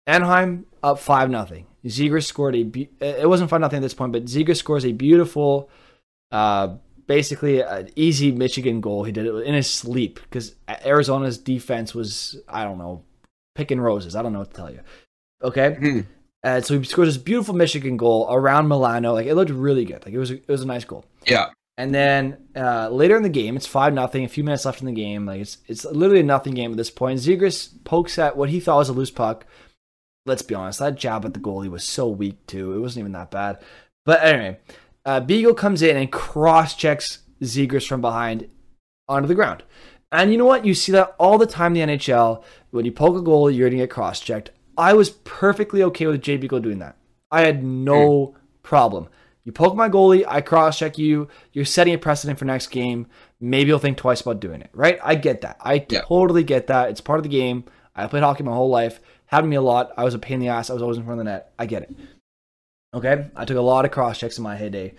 Anaheim 0.08 0.66
up 0.84 1.00
five 1.00 1.30
nothing. 1.30 1.66
Zegras 1.86 2.26
scored 2.26 2.56
a. 2.56 2.64
be- 2.64 2.90
It 3.00 3.28
wasn't 3.28 3.50
five 3.50 3.62
nothing 3.62 3.78
at 3.78 3.82
this 3.84 3.94
point, 3.94 4.12
but 4.12 4.26
Zegras 4.26 4.58
scores 4.58 4.86
a 4.86 4.92
beautiful, 4.92 5.70
uh, 6.32 6.76
basically 7.06 7.62
an 7.62 7.90
easy 7.96 8.32
Michigan 8.32 8.82
goal. 8.82 9.04
He 9.04 9.12
did 9.12 9.26
it 9.26 9.36
in 9.46 9.54
his 9.54 9.70
sleep 9.70 10.20
because 10.24 10.56
Arizona's 10.68 11.38
defense 11.38 11.94
was 11.94 12.40
I 12.48 12.64
don't 12.64 12.78
know, 12.78 13.04
picking 13.56 13.80
roses. 13.80 14.16
I 14.16 14.22
don't 14.22 14.34
know 14.34 14.40
what 14.40 14.52
to 14.52 14.56
tell 14.56 14.72
you. 14.72 14.82
Okay, 15.44 15.76
Mhm. 15.80 16.06
and 16.44 16.66
so 16.66 16.78
he 16.78 16.84
scored 16.86 17.08
this 17.08 17.18
beautiful 17.18 17.54
Michigan 17.56 17.98
goal 17.98 18.28
around 18.30 18.68
Milano. 18.68 19.14
Like 19.14 19.28
it 19.28 19.36
looked 19.36 19.52
really 19.52 19.86
good. 19.86 20.06
Like 20.06 20.14
it 20.14 20.20
was 20.20 20.32
a, 20.32 20.36
it 20.36 20.48
was 20.48 20.62
a 20.62 20.68
nice 20.68 20.86
goal. 20.86 21.06
Yeah. 21.26 21.50
And 21.78 21.94
then 21.94 22.38
uh, 22.56 22.88
later 22.90 23.18
in 23.18 23.24
the 23.24 23.30
game, 23.30 23.58
it's 23.58 23.68
five 23.68 23.94
nothing. 23.94 24.24
A 24.24 24.30
few 24.30 24.44
minutes 24.46 24.64
left 24.66 24.80
in 24.80 24.86
the 24.86 24.94
game. 24.94 25.26
Like 25.26 25.42
it's 25.42 25.58
it's 25.68 25.84
literally 25.86 26.22
a 26.22 26.24
nothing 26.24 26.54
game 26.54 26.72
at 26.72 26.78
this 26.78 26.90
point. 26.90 27.20
Zegras 27.20 27.70
pokes 27.84 28.18
at 28.18 28.38
what 28.38 28.50
he 28.50 28.60
thought 28.62 28.78
was 28.78 28.90
a 28.90 28.94
loose 28.94 29.12
puck. 29.12 29.46
Let's 30.26 30.42
be 30.42 30.56
honest, 30.56 30.80
that 30.80 30.96
jab 30.96 31.26
at 31.26 31.34
the 31.34 31.40
goalie 31.40 31.70
was 31.70 31.84
so 31.84 32.08
weak 32.08 32.48
too. 32.48 32.74
It 32.74 32.80
wasn't 32.80 33.02
even 33.02 33.12
that 33.12 33.30
bad. 33.30 33.60
But 34.06 34.24
anyway, 34.24 34.58
uh, 35.06 35.20
Beagle 35.20 35.54
comes 35.54 35.82
in 35.82 35.98
and 35.98 36.12
cross 36.12 36.76
checks 36.76 37.20
Zegras 37.44 37.86
from 37.88 38.02
behind 38.02 38.50
onto 39.08 39.28
the 39.28 39.36
ground. 39.36 39.64
And 40.22 40.32
you 40.32 40.38
know 40.38 40.46
what? 40.46 40.66
You 40.66 40.74
see 40.74 40.92
that 40.94 41.16
all 41.20 41.38
the 41.38 41.46
time 41.46 41.76
in 41.76 41.88
the 41.90 41.96
NHL. 41.98 42.44
When 42.72 42.86
you 42.86 42.92
poke 42.92 43.16
a 43.18 43.22
goal, 43.22 43.50
you're 43.52 43.70
going 43.70 43.80
to 43.80 43.84
get 43.84 43.90
cross 43.90 44.20
checked. 44.20 44.52
I 44.78 44.94
was 44.94 45.10
perfectly 45.10 45.82
okay 45.84 46.08
with 46.08 46.22
Jay 46.22 46.38
Beagle 46.38 46.60
doing 46.60 46.80
that. 46.80 46.98
I 47.32 47.42
had 47.42 47.64
no 47.64 48.36
problem. 48.64 49.08
You 49.44 49.52
poke 49.52 49.76
my 49.76 49.90
goalie, 49.90 50.26
I 50.28 50.42
cross 50.42 50.80
check 50.80 50.98
you. 50.98 51.28
You're 51.54 51.66
setting 51.66 51.94
a 51.94 51.98
precedent 52.00 52.40
for 52.40 52.46
next 52.46 52.68
game. 52.68 53.06
Maybe 53.40 53.68
you'll 53.70 53.80
think 53.80 53.98
twice 53.98 54.22
about 54.22 54.40
doing 54.40 54.62
it, 54.62 54.72
right? 54.74 54.98
I 55.04 55.16
get 55.16 55.42
that. 55.42 55.58
I 55.62 55.86
Yeah. 55.88 56.02
totally 56.02 56.44
get 56.44 56.68
that. 56.68 56.90
It's 56.90 57.00
part 57.02 57.20
of 57.20 57.24
the 57.24 57.30
game. 57.30 57.64
I 57.96 58.08
played 58.08 58.24
hockey 58.24 58.44
my 58.44 58.54
whole 58.54 58.70
life. 58.70 59.00
Happened 59.28 59.48
to 59.48 59.50
me 59.52 59.56
a 59.58 59.62
lot. 59.62 59.94
I 59.98 60.04
was 60.04 60.14
a 60.16 60.20
pain 60.20 60.36
in 60.36 60.40
the 60.42 60.48
ass. 60.48 60.70
I 60.70 60.74
was 60.74 60.82
always 60.82 60.98
in 60.98 61.04
front 61.06 61.20
of 61.20 61.26
the 61.26 61.32
net. 61.32 61.52
I 61.60 61.66
get 61.68 61.84
it. 61.84 61.96
Okay? 62.94 63.28
I 63.36 63.46
took 63.46 63.58
a 63.58 63.62
lot 63.62 63.86
of 63.86 63.92
cross 63.92 64.18
checks 64.18 64.38
in 64.38 64.44
my 64.44 64.56
heyday. 64.56 64.94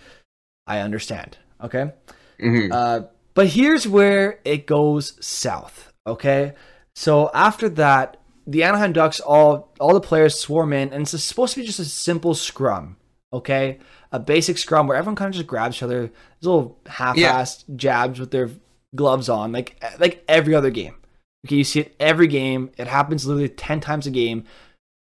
I 0.66 0.78
understand. 0.78 1.36
Okay? 1.62 1.92
Mhm. 2.40 2.70
Uh, 2.72 3.06
but 3.36 3.48
here's 3.48 3.86
where 3.86 4.40
it 4.44 4.66
goes 4.66 5.24
south. 5.24 5.92
Okay, 6.06 6.54
so 6.96 7.30
after 7.34 7.68
that, 7.68 8.16
the 8.46 8.64
Anaheim 8.64 8.92
Ducks 8.92 9.20
all 9.20 9.72
all 9.78 9.94
the 9.94 10.00
players 10.00 10.40
swarm 10.40 10.72
in, 10.72 10.92
and 10.92 11.02
it's 11.02 11.22
supposed 11.22 11.54
to 11.54 11.60
be 11.60 11.66
just 11.66 11.78
a 11.78 11.84
simple 11.84 12.34
scrum. 12.34 12.96
Okay, 13.32 13.78
a 14.10 14.18
basic 14.18 14.56
scrum 14.56 14.86
where 14.86 14.96
everyone 14.96 15.16
kind 15.16 15.28
of 15.28 15.34
just 15.34 15.46
grabs 15.46 15.76
each 15.76 15.82
other, 15.82 16.06
these 16.06 16.12
little 16.46 16.80
half-assed 16.86 17.76
jabs 17.76 18.18
with 18.18 18.30
their 18.30 18.50
gloves 18.94 19.28
on, 19.28 19.52
like 19.52 19.82
like 20.00 20.24
every 20.26 20.54
other 20.54 20.70
game. 20.70 20.94
Okay, 21.46 21.56
you 21.56 21.64
see 21.64 21.80
it 21.80 21.94
every 22.00 22.28
game. 22.28 22.70
It 22.78 22.86
happens 22.86 23.26
literally 23.26 23.48
ten 23.48 23.80
times 23.80 24.06
a 24.06 24.10
game. 24.10 24.44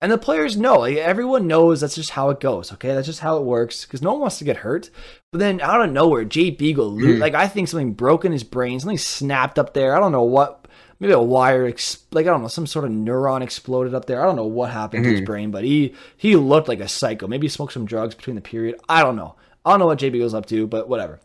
And 0.04 0.12
the 0.12 0.18
players 0.18 0.58
know, 0.58 0.80
like 0.80 0.98
everyone 0.98 1.48
knows 1.48 1.80
that's 1.80 1.96
just 1.96 2.10
how 2.12 2.30
it 2.30 2.42
goes. 2.42 2.74
Okay, 2.74 2.94
that's 2.94 3.08
just 3.08 3.22
how 3.22 3.38
it 3.38 3.44
works 3.44 3.86
because 3.86 4.02
no 4.02 4.12
one 4.12 4.20
wants 4.22 4.38
to 4.40 4.44
get 4.44 4.58
hurt. 4.58 4.90
But 5.32 5.40
then 5.40 5.62
out 5.62 5.82
of 5.82 5.92
nowhere, 5.92 6.26
Jay 6.26 6.50
Beagle, 6.52 6.92
lo- 6.92 7.08
Mhm. 7.08 7.20
like 7.20 7.34
I 7.34 7.48
think 7.48 7.70
something 7.70 7.94
broke 7.94 8.26
in 8.26 8.34
his 8.34 8.44
brain, 8.44 8.80
something 8.82 8.98
snapped 8.98 9.58
up 9.58 9.74
there. 9.74 9.96
I 9.96 10.02
don't 10.02 10.12
know 10.12 10.24
what, 10.24 10.68
maybe 11.00 11.14
a 11.14 11.22
wire, 11.22 11.66
ex- 11.66 12.00
like 12.12 12.28
I 12.28 12.32
don't 12.32 12.42
know, 12.42 12.50
some 12.50 12.68
sort 12.68 12.84
of 12.84 12.92
neuron 12.92 13.42
exploded 13.42 13.96
up 13.96 14.04
there. 14.06 14.22
I 14.22 14.26
don't 14.26 14.36
know 14.36 14.46
what 14.46 14.72
happened 14.72 15.06
to 15.06 15.10
his 15.12 15.22
Mhm. 15.22 15.26
brain, 15.26 15.52
but 15.52 15.64
he 15.64 15.94
he 16.18 16.36
looked 16.36 16.68
like 16.68 16.82
a 16.82 16.88
psycho. 16.90 17.28
Maybe 17.28 17.46
he 17.46 17.50
smoked 17.50 17.72
some 17.72 17.86
drugs 17.86 18.14
between 18.14 18.36
the 18.36 18.42
period. 18.42 18.76
I 18.90 19.04
don't 19.04 19.16
know. 19.16 19.36
I 19.66 19.70
don't 19.72 19.80
know 19.80 19.86
what 19.86 20.00
Jay 20.00 20.10
Beagle's 20.10 20.34
up 20.34 20.48
to, 20.48 20.68
but 20.68 20.90
whatever. 20.90 21.22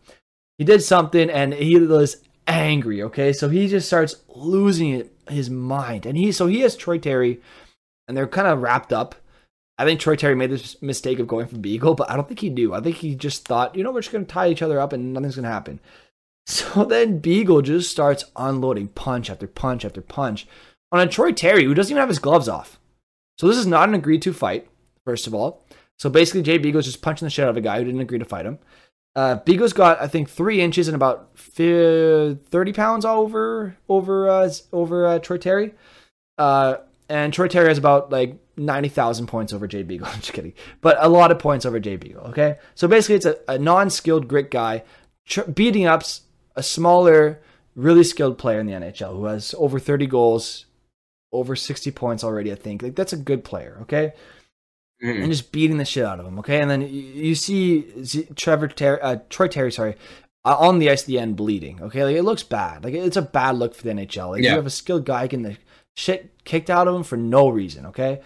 He 0.56 0.64
did 0.64 0.84
something 0.84 1.28
and 1.28 1.52
he 1.52 1.80
was 1.80 2.18
angry. 2.46 3.02
Okay, 3.02 3.32
so 3.32 3.48
he 3.48 3.66
just 3.66 3.88
starts 3.88 4.14
losing 4.34 4.90
it, 4.90 5.12
his 5.28 5.50
mind, 5.50 6.06
and 6.06 6.16
he 6.16 6.30
so 6.30 6.46
he 6.46 6.60
has 6.60 6.76
Troy 6.76 6.98
Terry, 6.98 7.40
and 8.08 8.16
they're 8.16 8.26
kind 8.26 8.48
of 8.48 8.62
wrapped 8.62 8.92
up. 8.92 9.14
I 9.78 9.84
think 9.84 10.00
Troy 10.00 10.16
Terry 10.16 10.34
made 10.34 10.50
this 10.50 10.80
mistake 10.82 11.20
of 11.20 11.28
going 11.28 11.46
for 11.46 11.56
Beagle, 11.56 11.94
but 11.94 12.10
I 12.10 12.16
don't 12.16 12.26
think 12.26 12.40
he 12.40 12.50
knew. 12.50 12.74
I 12.74 12.80
think 12.80 12.96
he 12.96 13.14
just 13.14 13.46
thought, 13.46 13.76
you 13.76 13.84
know, 13.84 13.92
we're 13.92 14.00
just 14.00 14.10
going 14.12 14.26
to 14.26 14.32
tie 14.32 14.48
each 14.48 14.62
other 14.62 14.80
up 14.80 14.92
and 14.92 15.12
nothing's 15.12 15.36
going 15.36 15.44
to 15.44 15.50
happen. 15.50 15.80
So 16.50 16.86
then 16.86 17.18
Beagle 17.18 17.60
just 17.60 17.90
starts 17.90 18.24
unloading 18.34 18.88
punch 18.88 19.28
after 19.28 19.46
punch 19.46 19.84
after 19.84 20.00
punch 20.00 20.46
on 20.90 20.98
a 20.98 21.06
Troy 21.06 21.30
Terry 21.30 21.64
who 21.64 21.74
doesn't 21.74 21.92
even 21.92 22.00
have 22.00 22.08
his 22.08 22.18
gloves 22.18 22.48
off. 22.48 22.80
So 23.38 23.46
this 23.46 23.58
is 23.58 23.66
not 23.66 23.90
an 23.90 23.94
agreed 23.94 24.22
to 24.22 24.32
fight, 24.32 24.66
first 25.04 25.26
of 25.26 25.34
all. 25.34 25.62
So 25.98 26.08
basically, 26.08 26.40
Jay 26.40 26.56
Beagle's 26.56 26.86
just 26.86 27.02
punching 27.02 27.26
the 27.26 27.30
shit 27.30 27.44
out 27.44 27.50
of 27.50 27.58
a 27.58 27.60
guy 27.60 27.78
who 27.78 27.84
didn't 27.84 28.00
agree 28.00 28.18
to 28.18 28.24
fight 28.24 28.46
him. 28.46 28.58
Uh, 29.14 29.36
Beagle's 29.36 29.74
got, 29.74 30.00
I 30.00 30.06
think, 30.06 30.30
three 30.30 30.62
inches 30.62 30.88
and 30.88 30.94
about 30.94 31.36
fi- 31.36 32.38
thirty 32.50 32.72
pounds 32.72 33.04
all 33.04 33.20
over 33.22 33.76
over 33.88 34.30
uh, 34.30 34.50
over 34.72 35.06
uh, 35.06 35.18
Troy 35.18 35.36
Terry. 35.36 35.74
Uh, 36.38 36.76
and 37.08 37.32
Troy 37.32 37.48
Terry 37.48 37.68
has 37.68 37.78
about 37.78 38.10
like 38.10 38.36
ninety 38.56 38.88
thousand 38.88 39.26
points 39.28 39.52
over 39.52 39.66
Jay 39.66 39.82
Beagle. 39.82 40.06
I'm 40.10 40.20
just 40.20 40.32
kidding, 40.32 40.54
but 40.80 40.96
a 41.00 41.08
lot 41.08 41.30
of 41.30 41.38
points 41.38 41.64
over 41.66 41.78
Jay 41.80 41.96
Beagle. 41.96 42.22
Okay, 42.28 42.58
so 42.74 42.86
basically, 42.88 43.16
it's 43.16 43.26
a, 43.26 43.38
a 43.48 43.58
non-skilled 43.58 44.28
grit 44.28 44.50
guy 44.50 44.82
tr- 45.26 45.42
beating 45.42 45.86
up 45.86 46.02
a 46.56 46.62
smaller, 46.62 47.40
really 47.74 48.04
skilled 48.04 48.38
player 48.38 48.60
in 48.60 48.66
the 48.66 48.72
NHL 48.72 49.12
who 49.16 49.24
has 49.26 49.54
over 49.58 49.78
thirty 49.78 50.06
goals, 50.06 50.66
over 51.32 51.54
sixty 51.56 51.90
points 51.90 52.22
already. 52.24 52.52
I 52.52 52.56
think 52.56 52.82
like 52.82 52.94
that's 52.94 53.12
a 53.12 53.16
good 53.18 53.44
player. 53.44 53.78
Okay, 53.82 54.12
Mhm. 55.02 55.22
and 55.22 55.32
just 55.32 55.52
beating 55.52 55.78
the 55.78 55.84
shit 55.84 56.04
out 56.04 56.20
of 56.20 56.26
him. 56.26 56.38
Okay, 56.40 56.60
and 56.60 56.70
then 56.70 56.82
you, 56.82 56.88
you 56.88 57.34
see 57.34 57.86
Z- 58.04 58.28
Trevor 58.34 58.68
Terry, 58.68 59.00
uh, 59.00 59.16
Troy 59.30 59.46
Terry, 59.48 59.70
sorry, 59.72 59.94
uh, 60.44 60.56
on 60.58 60.78
the 60.80 60.90
ice 60.90 61.02
at 61.02 61.06
the 61.06 61.18
end 61.18 61.36
bleeding. 61.36 61.80
Okay, 61.82 62.04
like 62.04 62.16
it 62.16 62.22
looks 62.24 62.42
bad. 62.42 62.82
Like 62.84 62.94
it's 62.94 63.16
a 63.16 63.22
bad 63.22 63.56
look 63.56 63.74
for 63.74 63.84
the 63.84 63.90
NHL. 63.90 64.30
Like 64.30 64.42
Yeah. 64.42 64.50
you 64.50 64.56
have 64.56 64.66
a 64.66 64.70
skilled 64.70 65.04
guy 65.06 65.26
getting 65.28 65.44
the 65.44 65.56
shit 65.98 66.32
kicked 66.44 66.70
out 66.70 66.86
of 66.86 66.94
him 66.94 67.02
for 67.02 67.16
no 67.16 67.48
reason. 67.48 67.86
Okay, 67.86 68.20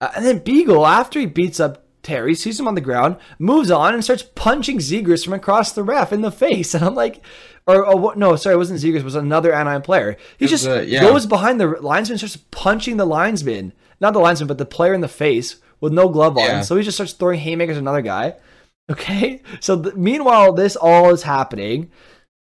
uh, 0.00 0.10
and 0.14 0.24
then 0.24 0.38
Beagle 0.38 0.86
after 0.86 1.18
he 1.18 1.26
beats 1.26 1.58
up. 1.58 1.80
Terry 2.02 2.34
sees 2.34 2.60
him 2.60 2.68
on 2.68 2.74
the 2.74 2.82
ground, 2.82 3.16
moves 3.38 3.70
on, 3.70 3.94
and 3.94 4.04
starts 4.04 4.22
punching 4.22 4.76
Zegras 4.76 5.24
from 5.24 5.32
across 5.32 5.72
the 5.72 5.82
ref 5.82 6.12
in 6.12 6.20
the 6.20 6.30
face. 6.30 6.74
And 6.74 6.84
I'm 6.84 6.94
like, 6.94 7.24
or, 7.66 7.86
or 7.86 7.96
what? 7.96 8.18
No, 8.18 8.36
sorry, 8.36 8.56
it 8.56 8.58
wasn't 8.58 8.80
Zegras. 8.80 8.98
It 8.98 9.04
was 9.04 9.14
another 9.14 9.54
Anaheim 9.54 9.80
player. 9.80 10.18
He 10.36 10.44
was, 10.44 10.50
just 10.50 10.66
uh, 10.66 10.82
yeah. 10.82 11.00
goes 11.00 11.24
behind 11.24 11.58
the 11.58 11.66
linesman, 11.66 12.12
and 12.12 12.20
starts 12.20 12.36
punching 12.50 12.98
the 12.98 13.06
linesman, 13.06 13.72
not 14.00 14.12
the 14.12 14.18
linesman, 14.18 14.48
but 14.48 14.58
the 14.58 14.66
player 14.66 14.92
in 14.92 15.00
the 15.00 15.08
face 15.08 15.56
with 15.80 15.94
no 15.94 16.10
glove 16.10 16.36
on. 16.36 16.44
Yeah. 16.44 16.60
So 16.60 16.76
he 16.76 16.82
just 16.82 16.98
starts 16.98 17.14
throwing 17.14 17.40
haymakers 17.40 17.78
at 17.78 17.80
another 17.80 18.02
guy. 18.02 18.34
Okay. 18.90 19.40
So 19.60 19.82
th- 19.82 19.94
meanwhile, 19.94 20.52
this 20.52 20.76
all 20.76 21.08
is 21.08 21.22
happening. 21.22 21.90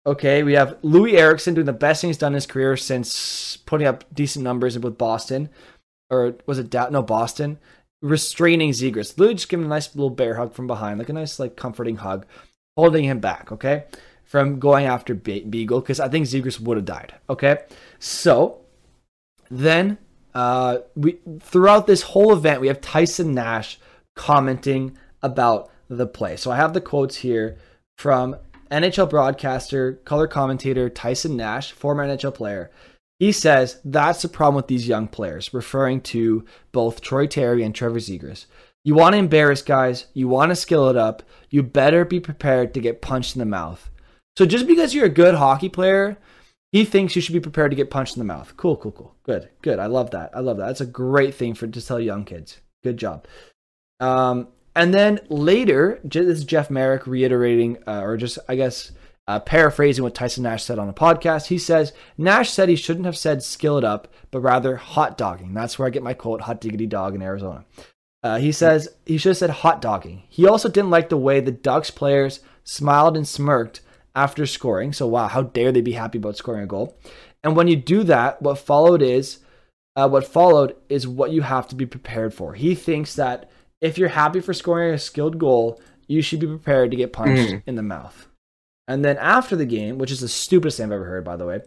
Okay, 0.05 0.43
we 0.43 0.55
have 0.55 0.81
Loui 0.83 1.15
Eriksson 1.15 1.55
doing 1.55 1.67
the 1.67 1.73
best 1.73 2.01
thing 2.01 2.09
he's 2.09 2.19
done 2.19 2.33
in 2.33 2.37
his 2.37 2.47
career 2.47 2.77
since 2.77 3.57
putting 3.57 3.87
up 3.87 4.05
decent 4.13 4.43
numbers 4.43 4.77
with 4.79 4.99
Boston, 4.99 5.49
or 6.11 6.35
was 6.45 6.59
it 6.59 6.71
da- 6.71 6.89
no 6.89 7.03
Boston? 7.03 7.59
Restraining 8.01 8.71
Zegras, 8.71 9.15
Loui 9.15 9.35
just 9.35 9.49
giving 9.49 9.67
a 9.67 9.69
nice 9.69 9.95
little 9.95 10.11
bear 10.11 10.35
hug 10.35 10.55
from 10.55 10.67
behind, 10.67 10.99
like 10.99 11.09
a 11.09 11.13
nice 11.13 11.39
like 11.39 11.57
comforting 11.57 11.97
hug, 11.97 12.27
holding 12.77 13.05
him 13.05 13.21
back. 13.21 13.53
Okay, 13.53 13.85
from 14.25 14.59
going 14.59 14.87
after 14.87 15.15
Be- 15.15 15.45
Beagle 15.45 15.81
because 15.81 16.01
I 16.01 16.09
think 16.09 16.27
Zegras 16.27 16.59
would 16.59 16.79
have 16.79 16.87
died. 16.87 17.15
Okay, 17.31 17.59
so 18.01 18.63
then 19.53 19.99
uh, 20.35 20.79
we 20.97 21.19
throughout 21.39 21.87
this 21.87 22.03
whole 22.03 22.33
event 22.33 22.61
we 22.61 22.67
have 22.67 22.81
Tyson 22.81 23.35
Nash 23.35 23.79
commenting 24.17 24.99
about 25.23 25.71
the 25.89 26.09
play. 26.09 26.37
So 26.37 26.51
I 26.51 26.57
have 26.57 26.73
the 26.73 26.81
quotes 26.81 27.17
here 27.17 27.57
from 27.99 28.37
NHL 28.73 29.11
broadcaster, 29.11 30.01
color 30.05 30.27
commentator 30.27 30.89
Tyson 30.89 31.37
Nash, 31.37 31.73
former 31.73 32.07
NHL 32.07 32.35
player. 32.35 32.71
He 33.19 33.31
says 33.31 33.81
that's 33.85 34.23
the 34.23 34.29
problem 34.29 34.57
with 34.57 34.67
these 34.67 34.89
young 34.89 35.07
players, 35.07 35.55
referring 35.55 36.01
to 36.03 36.45
both 36.73 37.01
Troy 37.01 37.27
Terry 37.27 37.63
and 37.63 37.75
Trevor 37.75 37.99
Zegras. 37.99 38.47
You 38.85 38.95
want 38.95 39.13
to 39.13 39.19
embarrass 39.19 39.63
guys, 39.63 40.07
you 40.13 40.27
want 40.27 40.51
to 40.51 40.57
skill 40.57 40.89
it 40.89 40.97
up, 40.97 41.23
you 41.51 41.63
better 41.63 42.05
be 42.05 42.19
prepared 42.19 42.75
to 42.75 42.81
get 42.81 43.03
punched 43.03 43.37
in 43.37 43.41
the 43.41 43.47
mouth. 43.47 43.91
So 44.37 44.47
just 44.47 44.67
because 44.67 44.95
you're 44.95 45.05
a 45.05 45.11
good 45.11 45.35
hockey 45.35 45.69
player, 45.69 46.19
he 46.73 46.85
thinks 46.85 47.15
you 47.15 47.23
should 47.23 47.35
be 47.35 47.41
prepared 47.41 47.71
to 47.71 47.77
get 47.77 47.91
punched 47.91 48.17
in 48.17 48.21
the 48.21 48.25
mouth. 48.25 48.57
Cool, 48.57 48.77
cool, 48.77 48.93
cool. 48.93 49.15
Good, 49.25 49.51
good. 49.61 49.79
I 49.79 49.87
love 49.87 50.11
that. 50.13 50.31
I 50.35 50.41
love 50.41 50.57
that. 50.57 50.67
That's 50.67 50.81
a 50.81 50.87
great 50.87 51.35
thing 51.35 51.55
for 51.55 51.67
to 51.67 51.87
tell 51.87 52.01
young 52.01 52.25
kids. 52.25 52.61
Good 52.83 52.97
job. 52.97 53.27
Um, 54.01 54.49
and 54.75 54.95
then 54.95 55.21
later, 55.29 56.01
this 56.05 56.27
is 56.27 56.45
Jeff 56.45 56.71
Merrick 56.71 57.07
reiterating, 57.07 57.79
uh, 57.87 58.01
or 58.03 58.17
just 58.17 58.39
I 58.49 58.57
guess 58.57 58.93
uh, 59.29 59.41
paraphrasing 59.41 60.03
what 60.03 60.15
Tyson 60.15 60.43
Nash 60.43 60.65
said 60.65 60.79
on 60.79 60.89
a 60.89 60.95
podcast. 60.95 61.47
He 61.47 61.59
says 61.59 61.93
Nash 62.17 62.51
said 62.51 62.69
he 62.69 62.77
shouldn't 62.77 63.07
have 63.07 63.17
said 63.17 63.43
"skill 63.43 63.79
it 63.79 63.85
up," 63.85 64.09
but 64.31 64.41
rather 64.41 64.77
"hot 64.77 65.19
dogging." 65.19 65.55
That's 65.55 65.79
where 65.79 65.87
I 65.87 65.91
get 65.91 66.03
my 66.03 66.15
quote 66.15 66.43
"hot 66.43 66.61
diggity 66.61 66.87
dog" 66.87 67.15
in 67.15 67.23
Arizona. 67.23 67.65
Uh, 68.23 68.39
he 68.39 68.53
says 68.53 68.89
he 69.05 69.19
should 69.19 69.31
have 69.31 69.37
said 69.37 69.51
hot 69.51 69.83
dogging. 69.83 70.23
He 70.29 70.47
also 70.47 70.69
didn't 70.69 70.91
like 70.91 71.09
the 71.09 71.17
way 71.17 71.41
the 71.41 71.51
Ducks 71.51 71.91
players 71.91 72.41
smiled 72.65 73.17
and 73.17 73.27
smirked 73.27 73.81
after 74.15 74.47
scoring. 74.47 74.93
So 74.93 75.07
wow, 75.07 75.29
how 75.29 75.43
dare 75.43 75.73
they 75.73 75.81
be 75.81 75.93
happy 75.93 76.19
about 76.19 76.37
scoring 76.37 76.63
a 76.63 76.67
goal? 76.67 76.97
And 77.43 77.57
when 77.57 77.69
you 77.69 77.77
do 77.77 78.05
that, 78.05 78.41
what 78.41 78.59
followed 78.59 79.03
is 79.03 79.41
uh, 79.97 80.09
what 80.09 80.27
followed 80.27 80.77
is 80.89 81.07
what 81.07 81.33
you 81.33 81.43
have 81.43 81.69
to 81.69 81.75
be 81.75 81.87
prepared 81.87 82.33
for. 82.33 82.55
He 82.55 82.75
thinks 82.75 83.15
that 83.15 83.51
if 83.83 83.99
you're 83.99 84.09
happy 84.09 84.41
for 84.41 84.55
scoring 84.55 84.95
a 84.95 84.99
skilled 84.99 85.39
goal, 85.39 85.81
you 86.07 86.23
should 86.23 86.41
be 86.41 86.47
prepared 86.47 86.91
to 86.93 86.97
get 86.97 87.13
punched 87.13 87.53
mm. 87.53 87.63
in 87.67 87.75
the 87.75 87.83
mouth. 87.83 88.29
And 88.89 89.05
then 89.05 89.19
after 89.19 89.57
the 89.57 89.67
game, 89.67 89.99
which 89.99 90.11
is 90.11 90.21
the 90.21 90.29
stupidest 90.29 90.79
thing 90.79 90.87
I've 90.87 90.93
ever 90.93 91.05
heard, 91.05 91.25
by 91.25 91.37
the 91.37 91.47
way. 91.47 91.61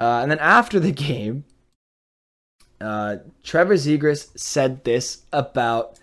Uh, 0.00 0.20
and 0.22 0.30
then 0.30 0.38
after 0.38 0.80
the 0.80 0.92
game, 1.08 1.44
uh, 2.80 3.16
Trevor 3.42 3.74
Zegras 3.74 4.38
said 4.38 4.84
this 4.84 5.24
about 5.32 5.98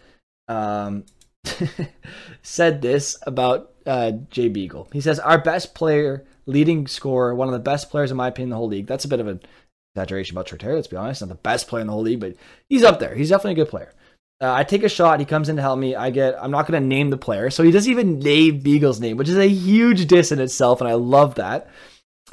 um, 0.47 1.05
said 2.41 2.81
this 2.81 3.17
about 3.25 3.71
uh, 3.85 4.11
Jay 4.29 4.49
Beagle. 4.49 4.89
He 4.91 5.01
says 5.01 5.19
our 5.19 5.37
best 5.37 5.73
player, 5.73 6.25
leading 6.45 6.85
scorer, 6.87 7.33
one 7.33 7.47
of 7.47 7.53
the 7.53 7.59
best 7.59 7.89
players 7.89 8.11
in 8.11 8.17
my 8.17 8.27
opinion 8.27 8.47
in 8.47 8.51
the 8.51 8.57
whole 8.57 8.67
league. 8.67 8.87
That's 8.87 9.05
a 9.05 9.09
bit 9.09 9.21
of 9.21 9.27
an 9.27 9.39
exaggeration 9.95 10.35
about 10.35 10.47
Troy 10.47 10.75
Let's 10.75 10.87
be 10.87 10.97
honest, 10.97 11.21
not 11.21 11.29
the 11.29 11.35
best 11.35 11.67
player 11.67 11.81
in 11.81 11.87
the 11.87 11.93
whole 11.93 12.01
league, 12.01 12.19
but 12.19 12.35
he's 12.67 12.83
up 12.83 12.99
there. 12.99 13.15
He's 13.15 13.29
definitely 13.29 13.61
a 13.61 13.63
good 13.63 13.71
player. 13.71 13.93
Uh, 14.41 14.53
I 14.53 14.63
take 14.63 14.83
a 14.83 14.89
shot. 14.89 15.19
He 15.19 15.25
comes 15.25 15.47
in 15.47 15.55
to 15.55 15.61
help 15.61 15.79
me. 15.79 15.95
I 15.95 16.09
get. 16.09 16.35
I'm 16.41 16.51
not 16.51 16.67
going 16.67 16.81
to 16.81 16.87
name 16.87 17.09
the 17.09 17.17
player, 17.17 17.49
so 17.49 17.63
he 17.63 17.71
doesn't 17.71 17.91
even 17.91 18.19
name 18.19 18.59
Beagle's 18.59 18.99
name, 18.99 19.17
which 19.17 19.29
is 19.29 19.37
a 19.37 19.47
huge 19.47 20.07
diss 20.07 20.31
in 20.31 20.39
itself, 20.39 20.81
and 20.81 20.89
I 20.89 20.93
love 20.93 21.35
that. 21.35 21.69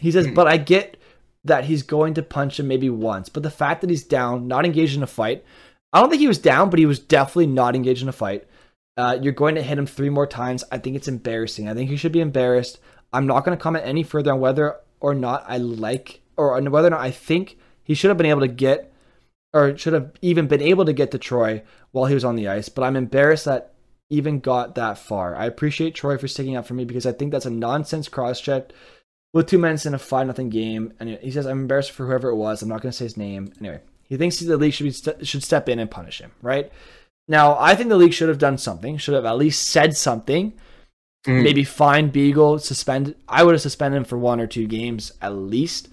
He 0.01 0.11
says, 0.11 0.27
hmm. 0.27 0.35
"But 0.35 0.49
I 0.49 0.57
get 0.57 0.97
that 1.45 1.65
he's 1.65 1.83
going 1.83 2.15
to 2.15 2.23
punch 2.23 2.59
him 2.59 2.69
maybe 2.69 2.91
once, 2.91 3.29
but 3.29 3.43
the 3.43 3.51
fact 3.51 3.81
that 3.81 3.91
he's 3.91 4.05
down, 4.05 4.49
not 4.49 4.65
engaged 4.65 4.97
in 4.97 5.03
a 5.03 5.09
fight. 5.09 5.45
I 5.93 6.01
don't 6.01 6.09
think 6.09 6.21
he 6.21 6.29
was 6.29 6.39
down, 6.39 6.71
but 6.71 6.79
he 6.79 6.87
was 6.87 6.99
definitely 6.99 7.49
not 7.49 7.77
engaged 7.77 8.03
in 8.03 8.09
a 8.09 8.13
fight. 8.13 8.47
Uh, 8.97 9.19
you're 9.21 9.33
going 9.33 9.55
to 9.57 9.63
hit 9.63 9.79
him 9.79 9.87
three 9.87 10.11
more 10.11 10.27
times. 10.27 10.65
I 10.71 10.79
think 10.79 10.97
it's 10.97 11.09
embarrassing. 11.09 11.69
I 11.69 11.75
think 11.75 11.91
he 11.91 11.97
should 11.97 12.13
be 12.13 12.21
embarrassed. 12.21 12.79
I'm 13.13 13.27
not 13.27 13.45
going 13.45 13.57
to 13.57 13.63
comment 13.63 13.87
any 13.87 14.03
further 14.03 14.33
on 14.33 14.41
whether 14.41 14.77
or 15.01 15.15
not 15.15 15.45
I 15.47 15.59
like 15.59 16.21
or 16.37 16.57
on 16.57 16.71
whether 16.71 16.89
or 16.89 16.93
not 16.93 17.01
I 17.01 17.11
think 17.11 17.59
he 17.83 17.95
should 17.95 18.09
have 18.09 18.17
been 18.17 18.27
able 18.27 18.41
to 18.41 18.49
get 18.49 18.92
or 19.53 19.77
should 19.77 19.93
have 19.93 20.13
even 20.23 20.47
been 20.47 20.63
able 20.63 20.85
to 20.85 20.93
get 20.93 21.11
to 21.11 21.19
Troy 21.19 21.63
while 21.91 22.07
he 22.07 22.15
was 22.15 22.25
on 22.25 22.37
the 22.37 22.49
ice. 22.49 22.69
But 22.69 22.83
I'm 22.83 22.97
embarrassed 22.97 23.45
that 23.45 23.75
even 24.11 24.41
got 24.41 24.75
that 24.75 24.99
far. 24.99 25.35
I 25.35 25.47
appreciate 25.47 25.95
Troy 25.95 26.19
for 26.19 26.29
sticking 26.29 26.57
up 26.57 26.67
for 26.67 26.75
me 26.75 26.85
because 26.85 27.07
I 27.07 27.13
think 27.13 27.33
that's 27.33 27.47
a 27.47 27.51
nonsense 27.51 28.09
cross 28.09 28.41
check 28.41 28.73
with 29.33 29.47
two 29.47 29.59
minutes 29.59 29.87
in 29.87 29.95
a 29.95 29.99
five 29.99 30.27
nothing 30.27 30.51
game. 30.51 30.93
And 31.01 31.09
he 31.09 31.31
says 31.31 31.47
I'm 31.47 31.61
embarrassed 31.61 31.93
for 31.93 32.07
whoever 32.07 32.29
it 32.29 32.37
was. 32.37 32.63
I'm 32.63 32.69
not 32.69 32.83
going 32.83 32.93
to 32.93 32.97
say 32.97 33.05
his 33.05 33.17
name 33.17 33.53
anyway. 33.61 33.81
He 34.09 34.17
thinks 34.17 34.39
the 34.39 34.57
league 34.57 34.75
should 34.75 34.85
be 34.85 35.25
should 35.25 35.43
step 35.43 35.69
in 35.69 35.79
and 35.79 35.91
punish 35.91 36.21
him. 36.21 36.33
Right 36.43 36.71
now, 37.29 37.57
I 37.59 37.75
think 37.75 37.89
the 37.89 37.97
league 37.97 38.13
should 38.13 38.29
have 38.29 38.39
done 38.39 38.59
something. 38.59 38.99
Should 38.99 39.15
have 39.15 39.25
at 39.25 39.39
least 39.39 39.69
said 39.69 39.97
something. 39.97 40.53
Mm. 41.27 41.43
Maybe 41.43 41.65
fine 41.65 42.11
Beagle, 42.11 42.59
suspend. 42.59 43.15
I 43.29 43.45
would 43.45 43.55
have 43.55 43.63
suspended 43.63 43.97
him 43.97 44.05
for 44.05 44.19
one 44.19 44.41
or 44.41 44.47
two 44.47 44.67
games 44.67 45.13
at 45.23 45.35
least. 45.35 45.89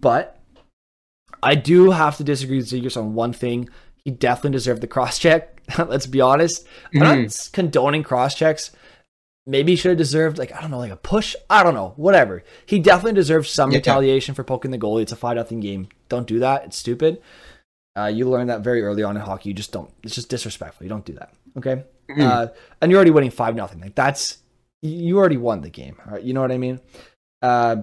But 0.00 0.39
I 1.42 1.54
do 1.54 1.90
have 1.90 2.16
to 2.18 2.24
disagree 2.24 2.58
with 2.58 2.70
Zegras 2.70 2.96
on 2.96 3.14
one 3.14 3.32
thing. 3.32 3.68
He 4.04 4.10
definitely 4.10 4.52
deserved 4.52 4.80
the 4.80 4.86
cross 4.86 5.18
check. 5.18 5.60
Let's 5.78 6.06
be 6.06 6.20
honest. 6.20 6.64
Mm-hmm. 6.64 7.02
I'm 7.02 7.08
not 7.08 7.28
mm-hmm. 7.28 7.54
condoning 7.54 8.02
cross 8.02 8.34
checks. 8.34 8.70
Maybe 9.46 9.72
he 9.72 9.76
should 9.76 9.90
have 9.90 9.98
deserved 9.98 10.38
like 10.38 10.54
I 10.54 10.60
don't 10.60 10.70
know, 10.70 10.78
like 10.78 10.92
a 10.92 10.96
push. 10.96 11.34
I 11.48 11.62
don't 11.62 11.74
know, 11.74 11.94
whatever. 11.96 12.44
He 12.66 12.78
definitely 12.78 13.14
deserves 13.14 13.50
some 13.50 13.70
yeah, 13.70 13.78
retaliation 13.78 14.34
for 14.34 14.44
poking 14.44 14.70
the 14.70 14.78
goalie. 14.78 15.02
It's 15.02 15.12
a 15.12 15.16
five 15.16 15.36
nothing 15.36 15.60
game. 15.60 15.88
Don't 16.08 16.26
do 16.26 16.38
that. 16.40 16.64
It's 16.64 16.76
stupid. 16.76 17.20
Uh, 17.96 18.06
you 18.06 18.28
learn 18.28 18.46
that 18.46 18.60
very 18.60 18.82
early 18.82 19.02
on 19.02 19.16
in 19.16 19.22
hockey. 19.22 19.48
You 19.48 19.54
just 19.54 19.72
don't. 19.72 19.90
It's 20.02 20.14
just 20.14 20.28
disrespectful. 20.28 20.84
You 20.84 20.90
don't 20.90 21.04
do 21.04 21.14
that. 21.14 21.32
Okay. 21.56 21.82
Mm-hmm. 22.08 22.20
Uh, 22.20 22.46
and 22.80 22.90
you're 22.90 22.98
already 22.98 23.10
winning 23.10 23.30
five 23.30 23.54
nothing. 23.54 23.80
Like 23.80 23.94
that's 23.94 24.38
you 24.82 25.18
already 25.18 25.36
won 25.36 25.62
the 25.62 25.70
game. 25.70 25.96
All 26.06 26.12
right. 26.12 26.22
You 26.22 26.32
know 26.32 26.40
what 26.42 26.52
I 26.52 26.58
mean? 26.58 26.80
Uh, 27.42 27.76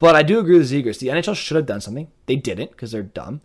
but 0.00 0.14
I 0.14 0.22
do 0.22 0.38
agree 0.38 0.58
with 0.58 0.70
Zegras. 0.70 0.98
The 0.98 1.08
NHL 1.08 1.36
should 1.36 1.56
have 1.56 1.66
done 1.66 1.80
something. 1.80 2.08
They 2.26 2.36
didn't 2.36 2.70
because 2.70 2.92
they're 2.92 3.02
dumb. 3.02 3.40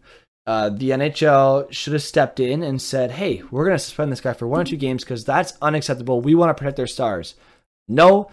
Uh, 0.45 0.69
the 0.69 0.89
NHL 0.89 1.71
should 1.71 1.93
have 1.93 2.01
stepped 2.01 2.39
in 2.39 2.63
and 2.63 2.81
said, 2.81 3.11
"Hey, 3.11 3.43
we're 3.51 3.65
going 3.65 3.75
to 3.75 3.83
suspend 3.83 4.11
this 4.11 4.21
guy 4.21 4.33
for 4.33 4.47
one 4.47 4.61
or 4.61 4.65
two 4.65 4.77
games 4.77 5.03
because 5.03 5.23
that's 5.23 5.53
unacceptable. 5.61 6.21
We 6.21 6.35
want 6.35 6.49
to 6.49 6.59
protect 6.59 6.77
their 6.77 6.87
stars." 6.87 7.35
No, 7.87 8.29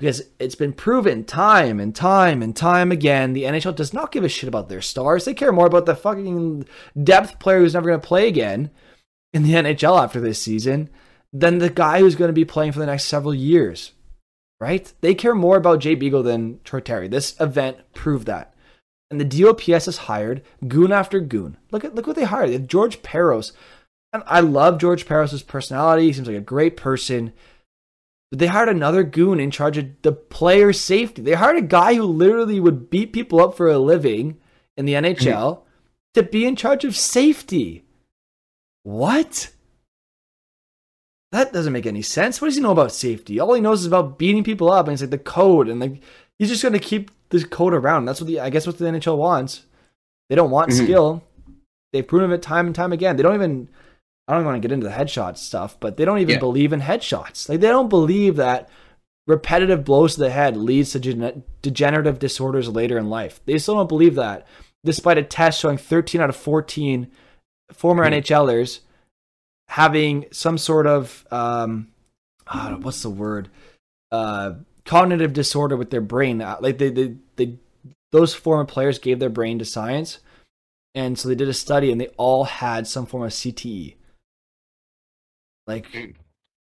because 0.00 0.22
it's 0.38 0.54
been 0.54 0.72
proven 0.72 1.24
time 1.24 1.78
and 1.78 1.94
time 1.94 2.42
and 2.42 2.56
time 2.56 2.90
again 2.90 3.34
the 3.34 3.42
NHL 3.42 3.76
does 3.76 3.92
not 3.92 4.10
give 4.10 4.24
a 4.24 4.28
shit 4.28 4.48
about 4.48 4.70
their 4.70 4.80
stars. 4.80 5.26
They 5.26 5.34
care 5.34 5.52
more 5.52 5.66
about 5.66 5.84
the 5.84 5.94
fucking 5.94 6.66
depth 7.00 7.38
player 7.38 7.58
who's 7.58 7.74
never 7.74 7.90
going 7.90 8.00
to 8.00 8.06
play 8.06 8.26
again 8.26 8.70
in 9.34 9.42
the 9.42 9.52
NHL 9.52 10.02
after 10.02 10.18
this 10.18 10.40
season 10.40 10.88
than 11.34 11.58
the 11.58 11.68
guy 11.68 12.00
who's 12.00 12.16
going 12.16 12.30
to 12.30 12.32
be 12.32 12.46
playing 12.46 12.72
for 12.72 12.78
the 12.78 12.86
next 12.86 13.04
several 13.04 13.34
years 13.34 13.92
right? 14.60 14.92
They 15.00 15.14
care 15.14 15.34
more 15.34 15.56
about 15.56 15.80
Jay 15.80 15.94
Beagle 15.94 16.22
than 16.22 16.60
Troy 16.64 16.80
Terry. 16.80 17.08
This 17.08 17.34
event 17.40 17.78
proved 17.94 18.26
that. 18.26 18.54
And 19.10 19.20
the 19.20 19.24
DOPS 19.24 19.86
has 19.86 19.96
hired 19.96 20.42
goon 20.68 20.92
after 20.92 21.18
goon. 21.18 21.56
Look 21.72 21.84
at 21.84 21.94
look 21.94 22.06
what 22.06 22.14
they 22.14 22.24
hired. 22.24 22.50
They 22.50 22.58
George 22.58 23.02
Parros. 23.02 23.52
And 24.12 24.22
I 24.26 24.40
love 24.40 24.78
George 24.78 25.06
Parros' 25.06 25.44
personality. 25.46 26.06
He 26.06 26.12
seems 26.12 26.28
like 26.28 26.36
a 26.36 26.40
great 26.40 26.76
person. 26.76 27.32
But 28.30 28.38
they 28.38 28.46
hired 28.46 28.68
another 28.68 29.02
goon 29.02 29.40
in 29.40 29.50
charge 29.50 29.78
of 29.78 29.86
the 30.02 30.12
player 30.12 30.72
safety. 30.72 31.22
They 31.22 31.32
hired 31.32 31.56
a 31.56 31.62
guy 31.62 31.94
who 31.94 32.04
literally 32.04 32.60
would 32.60 32.90
beat 32.90 33.12
people 33.12 33.40
up 33.40 33.56
for 33.56 33.68
a 33.68 33.78
living 33.78 34.38
in 34.76 34.84
the 34.84 34.94
NHL 34.94 35.22
mm-hmm. 35.22 35.62
to 36.14 36.22
be 36.22 36.46
in 36.46 36.54
charge 36.54 36.84
of 36.84 36.96
safety. 36.96 37.84
What? 38.84 39.50
That 41.32 41.52
doesn't 41.52 41.72
make 41.72 41.86
any 41.86 42.02
sense. 42.02 42.40
What 42.40 42.48
does 42.48 42.56
he 42.56 42.62
know 42.62 42.72
about 42.72 42.92
safety? 42.92 43.38
All 43.38 43.54
he 43.54 43.60
knows 43.60 43.80
is 43.80 43.86
about 43.86 44.18
beating 44.18 44.42
people 44.42 44.70
up, 44.70 44.86
and 44.86 44.92
it's 44.92 45.02
like 45.02 45.10
the 45.10 45.18
code, 45.18 45.68
and 45.68 45.80
like 45.80 46.02
he's 46.38 46.48
just 46.48 46.62
going 46.62 46.72
to 46.72 46.78
keep 46.78 47.10
this 47.30 47.44
code 47.44 47.72
around. 47.72 48.04
That's 48.04 48.20
what 48.20 48.26
the 48.26 48.40
I 48.40 48.50
guess 48.50 48.66
what 48.66 48.78
the 48.78 48.84
NHL 48.84 49.16
wants. 49.16 49.64
They 50.28 50.36
don't 50.36 50.50
want 50.50 50.70
mm-hmm. 50.70 50.84
skill. 50.84 51.22
They've 51.92 52.06
proven 52.06 52.32
it 52.32 52.42
time 52.42 52.66
and 52.66 52.74
time 52.74 52.92
again. 52.92 53.16
They 53.16 53.22
don't 53.22 53.34
even. 53.34 53.68
I 54.26 54.34
don't 54.34 54.44
want 54.44 54.62
to 54.62 54.68
get 54.68 54.72
into 54.72 54.86
the 54.86 54.94
headshot 54.94 55.36
stuff, 55.38 55.78
but 55.80 55.96
they 55.96 56.04
don't 56.04 56.20
even 56.20 56.34
yeah. 56.34 56.38
believe 56.38 56.72
in 56.72 56.80
headshots. 56.80 57.48
Like 57.48 57.60
they 57.60 57.68
don't 57.68 57.88
believe 57.88 58.36
that 58.36 58.68
repetitive 59.26 59.84
blows 59.84 60.14
to 60.14 60.20
the 60.20 60.30
head 60.30 60.56
leads 60.56 60.92
to 60.92 61.00
gen- 61.00 61.42
degenerative 61.62 62.20
disorders 62.20 62.68
later 62.68 62.96
in 62.96 63.10
life. 63.10 63.40
They 63.44 63.58
still 63.58 63.74
don't 63.74 63.88
believe 63.88 64.14
that, 64.16 64.46
despite 64.84 65.18
a 65.18 65.24
test 65.24 65.60
showing 65.60 65.78
13 65.78 66.20
out 66.20 66.28
of 66.28 66.36
14 66.36 67.08
former 67.72 68.04
mm-hmm. 68.04 68.14
NHLers 68.14 68.80
having 69.70 70.26
some 70.32 70.58
sort 70.58 70.84
of 70.84 71.24
um, 71.30 71.86
uh, 72.48 72.74
what's 72.74 73.02
the 73.02 73.10
word 73.10 73.48
uh, 74.10 74.54
cognitive 74.84 75.32
disorder 75.32 75.76
with 75.76 75.90
their 75.90 76.00
brain. 76.00 76.42
Uh, 76.42 76.56
like 76.60 76.78
they, 76.78 76.90
they, 76.90 77.14
they, 77.36 77.54
those 78.10 78.34
former 78.34 78.64
players 78.64 78.98
gave 78.98 79.20
their 79.20 79.30
brain 79.30 79.60
to 79.60 79.64
science, 79.64 80.18
and 80.96 81.16
so 81.16 81.28
they 81.28 81.36
did 81.36 81.48
a 81.48 81.54
study, 81.54 81.92
and 81.92 82.00
they 82.00 82.08
all 82.16 82.44
had 82.44 82.88
some 82.88 83.06
form 83.06 83.22
of 83.22 83.30
CTE. 83.30 83.94
Like, 85.68 85.86
and 85.94 86.14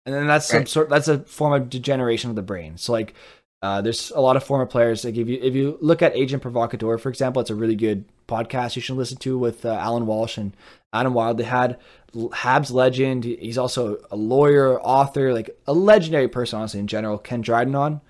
then 0.04 0.26
that's 0.26 0.46
some 0.46 0.66
sort. 0.66 0.90
That's 0.90 1.08
a 1.08 1.20
form 1.20 1.54
of 1.54 1.70
degeneration 1.70 2.28
of 2.30 2.36
the 2.36 2.42
brain. 2.42 2.76
So 2.76 2.92
like. 2.92 3.14
Uh, 3.62 3.82
there's 3.82 4.10
a 4.12 4.20
lot 4.22 4.38
of 4.38 4.42
former 4.42 4.64
players. 4.64 5.04
Like 5.04 5.18
if 5.18 5.28
you 5.28 5.38
if 5.42 5.54
you 5.54 5.76
look 5.82 6.00
at 6.00 6.16
Agent 6.16 6.40
Provocateur, 6.40 6.96
for 6.96 7.10
example, 7.10 7.42
it's 7.42 7.50
a 7.50 7.54
really 7.54 7.76
good 7.76 8.06
podcast 8.30 8.76
you 8.76 8.82
should 8.82 8.96
listen 8.96 9.18
to 9.18 9.38
with 9.38 9.64
uh, 9.64 9.70
Allan 9.74 10.06
Walsh 10.06 10.38
and 10.38 10.56
Adam 10.92 11.14
Wylde. 11.14 11.38
They 11.38 11.44
had 11.44 11.78
Habs 12.14 12.72
legend. 12.72 13.24
He's 13.24 13.58
also 13.58 13.98
a 14.10 14.16
lawyer, 14.16 14.80
author, 14.80 15.32
like 15.32 15.50
a 15.66 15.72
legendary 15.72 16.28
person, 16.28 16.58
honestly, 16.58 16.80
in 16.80 16.86
general. 16.86 17.18
Ken 17.18 17.40
Dryden 17.40 17.74
on, 17.74 18.00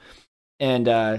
and 0.59 0.89
uh, 0.89 1.19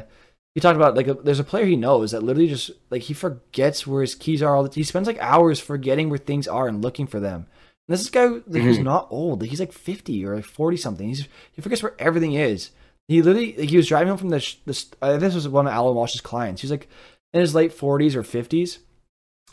he 0.53 0.61
talked 0.61 0.75
about 0.75 0.95
like 0.95 1.07
a, 1.07 1.13
there's 1.13 1.39
a 1.39 1.45
player 1.45 1.65
he 1.65 1.75
knows 1.75 2.11
that 2.11 2.23
literally 2.23 2.49
just 2.49 2.71
like 2.89 3.03
he 3.03 3.13
forgets 3.13 3.87
where 3.87 4.01
his 4.01 4.15
keys 4.15 4.43
are. 4.43 4.55
All 4.55 4.63
the, 4.63 4.73
he 4.73 4.83
spends 4.83 5.07
like 5.07 5.19
hours 5.19 5.59
forgetting 5.59 6.09
where 6.09 6.19
things 6.19 6.47
are 6.47 6.67
and 6.67 6.83
looking 6.83 7.07
for 7.07 7.19
them. 7.19 7.47
And 7.87 7.97
this 7.97 8.09
guy, 8.09 8.25
like, 8.25 8.45
mm-hmm. 8.45 8.67
he's 8.67 8.79
not 8.79 9.07
old. 9.09 9.41
Like, 9.41 9.49
he's 9.49 9.59
like 9.59 9.71
50 9.71 10.25
or 10.25 10.35
like 10.35 10.45
40 10.45 10.77
something. 10.77 11.07
He's 11.07 11.27
he 11.51 11.61
forgets 11.61 11.83
where 11.83 11.95
everything 11.99 12.33
is. 12.33 12.71
He 13.07 13.21
literally 13.21 13.55
like, 13.57 13.69
he 13.69 13.77
was 13.77 13.87
driving 13.87 14.09
home 14.09 14.17
from 14.17 14.29
the 14.29 14.55
this. 14.65 14.91
Uh, 15.01 15.17
this 15.17 15.35
was 15.35 15.47
one 15.47 15.67
of 15.67 15.73
Allan 15.73 15.95
Walsh's 15.95 16.21
clients. 16.21 16.61
He's 16.61 16.71
like 16.71 16.89
in 17.33 17.39
his 17.39 17.55
late 17.55 17.71
40s 17.71 18.15
or 18.15 18.23
50s, 18.23 18.79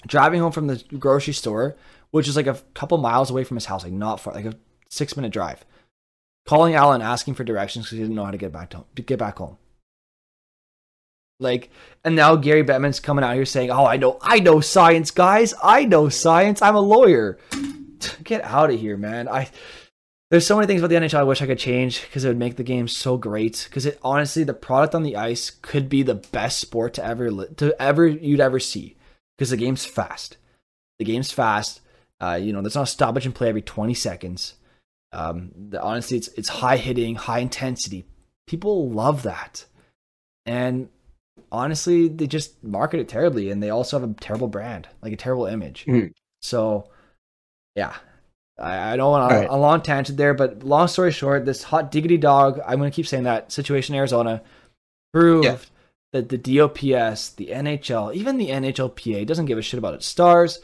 driving 0.07 0.41
home 0.41 0.53
from 0.53 0.67
the 0.67 0.83
grocery 0.99 1.35
store 1.35 1.77
which 2.11 2.29
is 2.29 2.37
like 2.37 2.47
a 2.47 2.61
couple 2.75 2.99
miles 2.99 3.31
away 3.31 3.45
from 3.45 3.57
his 3.57 3.67
house, 3.67 3.85
like 3.85 3.93
not 3.93 4.21
far, 4.21 4.35
like 4.35 4.47
a 4.47 4.55
six 4.91 5.17
minute 5.17 5.33
drive, 5.33 5.65
calling 6.47 6.75
Allan, 6.75 7.03
asking 7.03 7.35
for 7.35 7.45
directions 7.45 7.87
because 7.87 7.99
he 7.99 8.05
didn't 8.05 8.17
know 8.17 8.25
how 8.25 8.31
to 8.31 8.39
get 8.39 8.53
back 8.53 8.71
to, 8.71 8.85
get 9.03 9.19
back 9.19 9.39
home. 9.39 9.59
Like, 11.41 11.71
and 12.05 12.17
now 12.17 12.35
Gary 12.35 12.65
Bettman's 12.65 12.99
coming 12.99 13.25
out 13.25 13.35
here 13.35 13.45
saying, 13.45 13.71
"Oh, 13.71 13.87
I 13.87 13.97
know, 13.97 14.19
I 14.21 14.41
know 14.41 14.61
science, 14.61 15.13
guys. 15.13 15.55
I 15.63 15.85
know 15.85 16.09
science. 16.09 16.63
I'm 16.63 16.75
a 16.75 16.81
lawyer." 16.81 17.39
Get 18.23 18.45
out 18.45 18.71
of 18.71 18.79
here, 18.79 18.97
man. 18.97 19.29
I 19.29 19.49
there's 20.31 20.47
so 20.47 20.57
many 20.57 20.67
things 20.67 20.83
about 20.83 20.89
the 20.89 20.97
NHL 20.97 21.19
I 21.19 21.23
wish 21.25 21.41
I 21.41 21.47
could 21.47 21.59
change 21.59 22.03
because 22.03 22.25
it 22.25 22.29
would 22.29 22.39
make 22.39 22.57
the 22.57 22.63
game 22.63 22.87
so 22.87 23.17
great. 23.17 23.67
Because 23.69 23.87
it 23.87 23.99
honestly, 24.03 24.45
the 24.45 24.55
product 24.55 24.95
on 24.95 25.03
the 25.03 25.17
ice 25.17 25.51
could 25.51 25.89
be 25.89 26.03
the 26.03 26.15
best 26.17 26.59
sport 26.59 26.95
to 26.95 27.05
ever 27.05 27.31
to 27.47 27.81
ever 27.81 28.07
you'd 28.07 28.41
ever 28.41 28.61
see. 28.61 28.98
Because 29.39 29.51
the 29.51 29.57
game's 29.57 29.85
fast. 29.85 30.37
The 30.99 31.05
game's 31.05 31.31
fast. 31.31 31.81
Uh, 32.21 32.39
you 32.41 32.53
know, 32.53 32.61
there's 32.61 32.75
not 32.75 32.83
a 32.83 32.87
stoppage 32.87 33.25
and 33.25 33.35
play 33.35 33.49
every 33.49 33.63
20 33.63 33.95
seconds. 33.95 34.55
Um, 35.13 35.53
the, 35.71 35.81
honestly, 35.81 36.19
it's 36.19 36.29
it's 36.37 36.49
high 36.49 36.77
hitting, 36.77 37.15
high 37.15 37.39
intensity. 37.39 38.05
People 38.47 38.91
love 38.91 39.23
that, 39.23 39.65
and 40.45 40.89
honestly, 41.53 42.09
they 42.09 42.27
just 42.27 42.63
market 42.63 43.01
it 43.01 43.09
terribly, 43.09 43.51
and 43.51 43.63
they 43.63 43.71
also 43.71 43.99
have 43.99 44.11
a 44.11 44.13
terrible 44.15 44.49
brand, 44.49 44.89
like 45.01 45.13
a 45.13 45.17
terrible 45.17 45.47
image. 45.47 45.87
Mhm. 45.87 46.13
So, 46.43 46.91
yeah, 47.75 47.95
I, 48.59 48.93
I 48.93 48.97
don't 48.97 49.11
want 49.11 49.33
Alright. 49.33 49.49
a 49.49 49.57
long 49.57 49.81
tangent 49.83 50.19
there, 50.19 50.35
but 50.35 50.63
long 50.63 50.89
story 50.89 51.13
short, 51.13 51.45
this 51.47 51.63
hot 51.63 51.91
diggity 51.91 52.17
dog, 52.19 52.61
I'm 52.67 52.79
going 52.79 52.91
to 52.91 52.95
keep 52.95 53.07
saying 53.07 53.25
that 53.25 53.51
situation 53.51 53.95
Arizona 53.95 54.43
proved 55.13 55.45
Yeah. 55.47 55.57
That 56.13 56.29
the 56.29 56.39
DOPS, 56.39 57.31
the 57.31 57.49
NHL, 57.49 58.15
even 58.15 58.39
the 58.39 58.49
NHLPA 58.49 59.27
doesn't 59.27 59.47
give 59.47 59.59
a 59.59 59.63
shit 59.63 59.79
about 59.79 59.95
its 59.95 60.07
stars. 60.07 60.61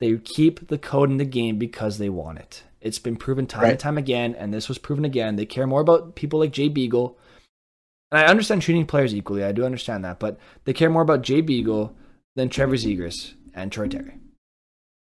They 0.00 0.16
keep 0.18 0.68
the 0.68 0.78
code 0.78 1.10
in 1.10 1.16
the 1.16 1.24
game 1.24 1.58
because 1.58 1.98
they 1.98 2.08
want 2.08 2.38
it. 2.38 2.62
It's 2.80 3.00
been 3.00 3.16
proven 3.16 3.46
time 3.46 3.70
and 3.70 3.78
time 3.78 3.98
again, 3.98 4.36
and 4.36 4.54
this 4.54 4.68
was 4.68 4.78
proven 4.78 5.04
again. 5.04 5.34
They 5.34 5.46
care 5.46 5.66
more 5.66 5.80
about 5.80 6.14
people 6.14 6.38
like 6.38 6.52
Jay 6.52 6.68
Beagle. 6.68 7.18
And 8.12 8.20
I 8.20 8.26
understand 8.26 8.62
treating 8.62 8.86
players 8.86 9.14
equally. 9.14 9.42
I 9.42 9.52
do 9.52 9.64
understand 9.64 10.04
that, 10.04 10.20
but 10.20 10.38
they 10.64 10.72
care 10.72 10.88
more 10.88 11.02
about 11.02 11.22
Jay 11.22 11.40
Beagle 11.40 11.94
than 12.36 12.48
Trevor 12.48 12.76
Zegras 12.76 13.34
and 13.52 13.72
Troy 13.72 13.88
Terry. 13.88 14.14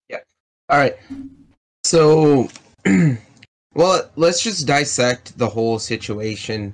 Yeah. 0.10 0.20
All 0.68 0.78
right. 0.78 0.98
So, 1.86 2.50
well, 3.74 4.12
let's 4.18 4.44
just 4.44 4.68
dissect 4.68 5.38
the 5.38 5.48
whole 5.48 5.80
situation 5.80 6.74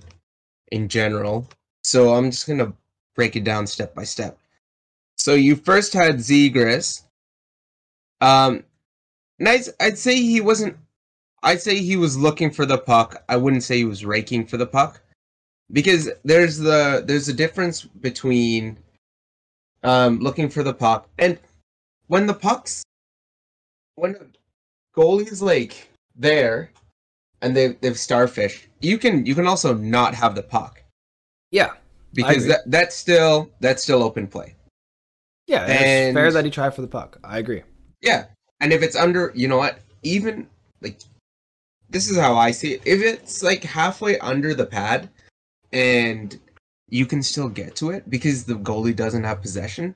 in 0.71 0.87
general. 0.89 1.47
So 1.83 2.15
I'm 2.15 2.31
just 2.31 2.47
gonna 2.47 2.73
break 3.18 3.36
it 3.36 3.43
down 3.43 3.68
step 3.68 3.93
by 3.93 4.05
step. 4.05 4.38
So 5.18 5.34
you 5.34 5.57
first 5.57 5.91
had 5.91 6.20
Zegras. 6.20 7.03
Um, 8.22 8.63
nice. 9.39 9.70
I'd 9.82 9.97
say 9.97 10.15
he 10.15 10.39
wasn't. 10.39 10.78
I'd 11.43 11.61
say 11.61 11.80
he 11.80 11.97
was 11.97 12.18
looking 12.18 12.49
for 12.51 12.65
the 12.65 12.78
puck. 12.78 13.24
I 13.28 13.36
wouldn't 13.36 13.63
say 13.63 13.78
he 13.78 13.84
was 13.86 14.05
raking 14.05 14.45
for 14.45 14.55
the 14.55 14.65
puck, 14.65 15.01
because 15.72 16.09
there's 16.24 16.57
the 16.57 17.03
there's 17.05 17.28
a 17.28 17.34
difference 17.34 17.84
between 17.84 18.78
um 19.84 20.20
looking 20.20 20.49
for 20.49 20.63
the 20.63 20.74
puck 20.74 21.07
and 21.20 21.38
when 22.07 22.26
the 22.26 22.34
pucks 22.34 22.84
when 23.95 24.15
a 24.15 24.99
goalie's 24.99 25.41
like 25.41 25.89
there 26.15 26.72
and 27.41 27.55
they 27.55 27.68
they've 27.82 27.99
starfish, 27.99 28.68
you 28.82 28.97
can 28.97 29.26
you 29.26 29.36
can 29.36 29.45
also 29.45 29.74
not 29.74 30.15
have 30.15 30.36
the 30.36 30.43
puck 30.43 30.84
Yeah, 31.51 31.74
because 32.13 32.47
that 32.47 32.61
that's 32.67 32.95
still 32.95 33.49
that's 33.59 33.83
still 33.83 34.03
open 34.03 34.27
play. 34.27 34.55
yeah, 35.47 35.65
it's 35.65 35.81
And- 35.81 36.15
fair 36.15 36.31
that 36.31 36.45
he 36.45 36.51
tried 36.51 36.73
for 36.75 36.81
the 36.81 36.87
puck. 36.87 37.19
I 37.23 37.37
agree. 37.39 37.63
Yeah, 38.01 38.25
and 38.59 38.71
if 38.73 38.81
it's 38.83 38.95
under, 38.95 39.31
you 39.35 39.47
know 39.47 39.57
what? 39.57 39.79
Even 40.03 40.47
like 40.81 40.99
this 41.89 42.09
is 42.09 42.17
how 42.17 42.35
I 42.35 42.51
see 42.51 42.73
it. 42.73 42.81
If 42.85 43.01
it's 43.01 43.41
like 43.43 43.63
halfway 43.63 44.19
under 44.19 44.53
the 44.53 44.65
pad, 44.65 45.09
and 45.71 46.37
you 46.89 47.05
can 47.05 47.21
still 47.23 47.49
get 47.49 47.75
to 47.77 47.91
it 47.91 48.09
because 48.09 48.43
the 48.45 48.55
goalie 48.55 48.95
doesn't 48.95 49.23
have 49.23 49.41
possession, 49.41 49.95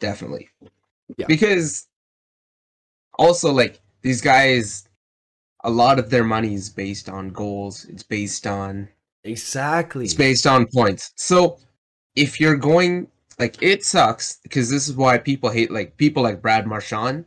definitely. 0.00 0.48
Yeah. 1.16 1.26
Because 1.26 1.86
also 3.18 3.52
like 3.52 3.80
these 4.02 4.20
guys, 4.20 4.88
a 5.64 5.70
lot 5.70 5.98
of 5.98 6.10
their 6.10 6.24
money 6.24 6.54
is 6.54 6.68
based 6.70 7.08
on 7.08 7.30
goals. 7.30 7.84
It's 7.86 8.02
based 8.02 8.46
on 8.46 8.88
Exactly. 9.24 10.04
it's 10.04 10.14
based 10.14 10.46
on 10.46 10.66
points. 10.66 11.12
So 11.16 11.58
if 12.14 12.38
you're 12.40 12.56
going 12.56 13.08
like 13.38 13.60
it 13.62 13.84
sucks 13.84 14.38
because 14.42 14.70
this 14.70 14.86
is 14.88 14.94
why 14.94 15.18
people 15.18 15.50
hate 15.50 15.70
like 15.70 15.96
people 15.96 16.22
like 16.22 16.40
Brad 16.42 16.66
Marchand 16.66 17.24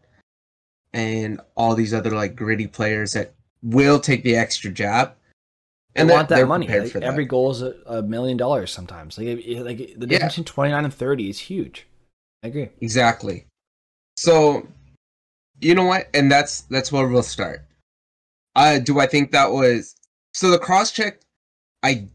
and 0.94 1.42
all 1.56 1.76
these 1.76 1.94
other 1.94 2.12
like 2.12 2.36
gritty 2.36 2.68
players 2.68 3.14
that 3.14 3.34
will 3.64 4.00
take 4.00 4.24
the 4.24 4.36
extra 4.36 4.72
jab. 4.72 5.14
and 5.96 6.08
they're- 6.08 6.16
want 6.16 6.30
that 6.30 6.48
money. 6.48 6.68
Like, 6.68 6.92
for 6.92 7.00
that. 7.00 7.08
every 7.08 7.26
goal 7.26 7.50
is 7.52 7.62
a, 7.64 7.74
a 7.88 8.02
million 8.04 8.38
dollars 8.38 8.72
sometimes. 8.72 9.18
Like, 9.18 9.28
like 9.28 9.78
the 9.78 10.06
difference 10.06 10.12
Yeah. 10.12 10.28
between 10.28 10.46
twenty 10.46 10.72
nine 10.72 10.86
and 10.86 10.94
thirty 10.94 11.30
is 11.30 11.40
huge. 11.40 11.88
I 12.44 12.48
agree. 12.50 12.70
Exactly. 12.82 13.46
So, 14.16 14.68
you 15.60 15.74
know 15.74 15.86
what? 15.86 16.08
And 16.14 16.32
that's 16.32 16.62
that's 16.70 16.92
where 16.92 17.08
we'll 17.08 17.24
start. 17.24 17.66
Uh 18.56 18.78
do 18.80 19.00
I 19.00 19.08
think 19.08 19.32
that 19.32 19.52
was 19.52 19.96
so 20.34 20.52
the 20.52 20.60
cross 20.60 20.92
check? 20.92 21.20
I 21.84 22.08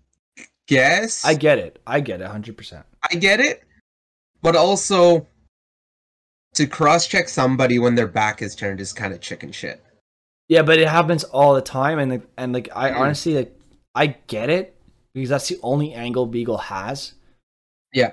guess 0.67 1.25
I 1.25 1.35
get 1.35 1.59
it. 1.59 1.81
I 1.87 2.01
get 2.01 2.21
it. 2.21 2.27
Hundred 2.27 2.57
percent. 2.57 2.85
I 3.11 3.15
get 3.17 3.41
it, 3.41 3.63
but 4.43 4.57
also 4.57 5.27
to 6.55 6.67
cross 6.67 7.07
check 7.07 7.29
somebody 7.29 7.79
when 7.79 7.95
their 7.95 8.07
back 8.09 8.43
is 8.43 8.55
turned 8.55 8.81
is 8.81 8.93
kind 8.93 9.13
of 9.15 9.21
chicken 9.21 9.53
shit. 9.53 9.83
Yeah, 10.49 10.63
but 10.63 10.79
it 10.79 10.89
happens 10.89 11.25
all 11.25 11.55
the 11.55 11.63
time, 11.63 11.99
and 11.99 12.11
like, 12.11 12.23
and 12.37 12.53
like 12.53 12.69
I 12.75 12.91
Mm. 12.91 12.99
honestly 13.01 13.35
like 13.35 13.57
I 13.95 14.09
get 14.27 14.51
it 14.51 14.77
because 15.15 15.31
that's 15.31 15.49
the 15.49 15.59
only 15.63 15.93
angle 15.95 16.27
Beagle 16.27 16.59
has. 16.59 17.15
Yeah. 17.93 18.13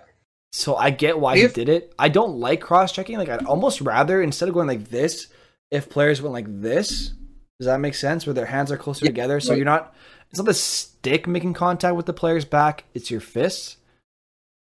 So 0.51 0.75
I 0.75 0.89
get 0.89 1.19
why 1.19 1.35
If- 1.37 1.55
he 1.55 1.65
did 1.65 1.69
it. 1.69 1.93
I 1.99 2.09
don't 2.09 2.37
like 2.39 2.61
cross 2.61 2.91
checking. 2.91 3.17
Like 3.17 3.29
I'd 3.29 3.45
almost 3.45 3.81
rather 3.81 4.21
instead 4.21 4.47
of 4.49 4.53
going 4.55 4.67
like 4.67 4.89
this, 4.89 5.27
if 5.71 5.89
players 5.89 6.21
went 6.21 6.33
like 6.33 6.47
this. 6.61 7.13
Does 7.59 7.65
that 7.65 7.81
make 7.81 7.93
sense? 7.95 8.25
Where 8.25 8.33
their 8.33 8.45
hands 8.45 8.71
are 8.71 8.77
closer 8.77 9.03
Yeah, 9.05 9.09
together, 9.11 9.39
so 9.41 9.49
right. 9.49 9.57
you're 9.57 9.65
not. 9.65 9.93
It's 10.29 10.37
not 10.37 10.45
the 10.45 10.53
stick 10.53 11.27
making 11.27 11.53
contact 11.53 11.95
with 11.95 12.05
the 12.05 12.13
player's 12.13 12.45
back. 12.45 12.83
It's 12.93 13.09
your 13.09 13.21
fists. 13.21 13.77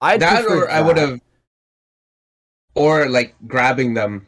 I 0.00 0.16
that 0.16 0.46
or 0.46 0.70
I 0.70 0.80
would 0.80 0.96
have, 0.96 1.20
or 2.74 3.08
like 3.08 3.34
grabbing 3.46 3.94
them, 3.94 4.26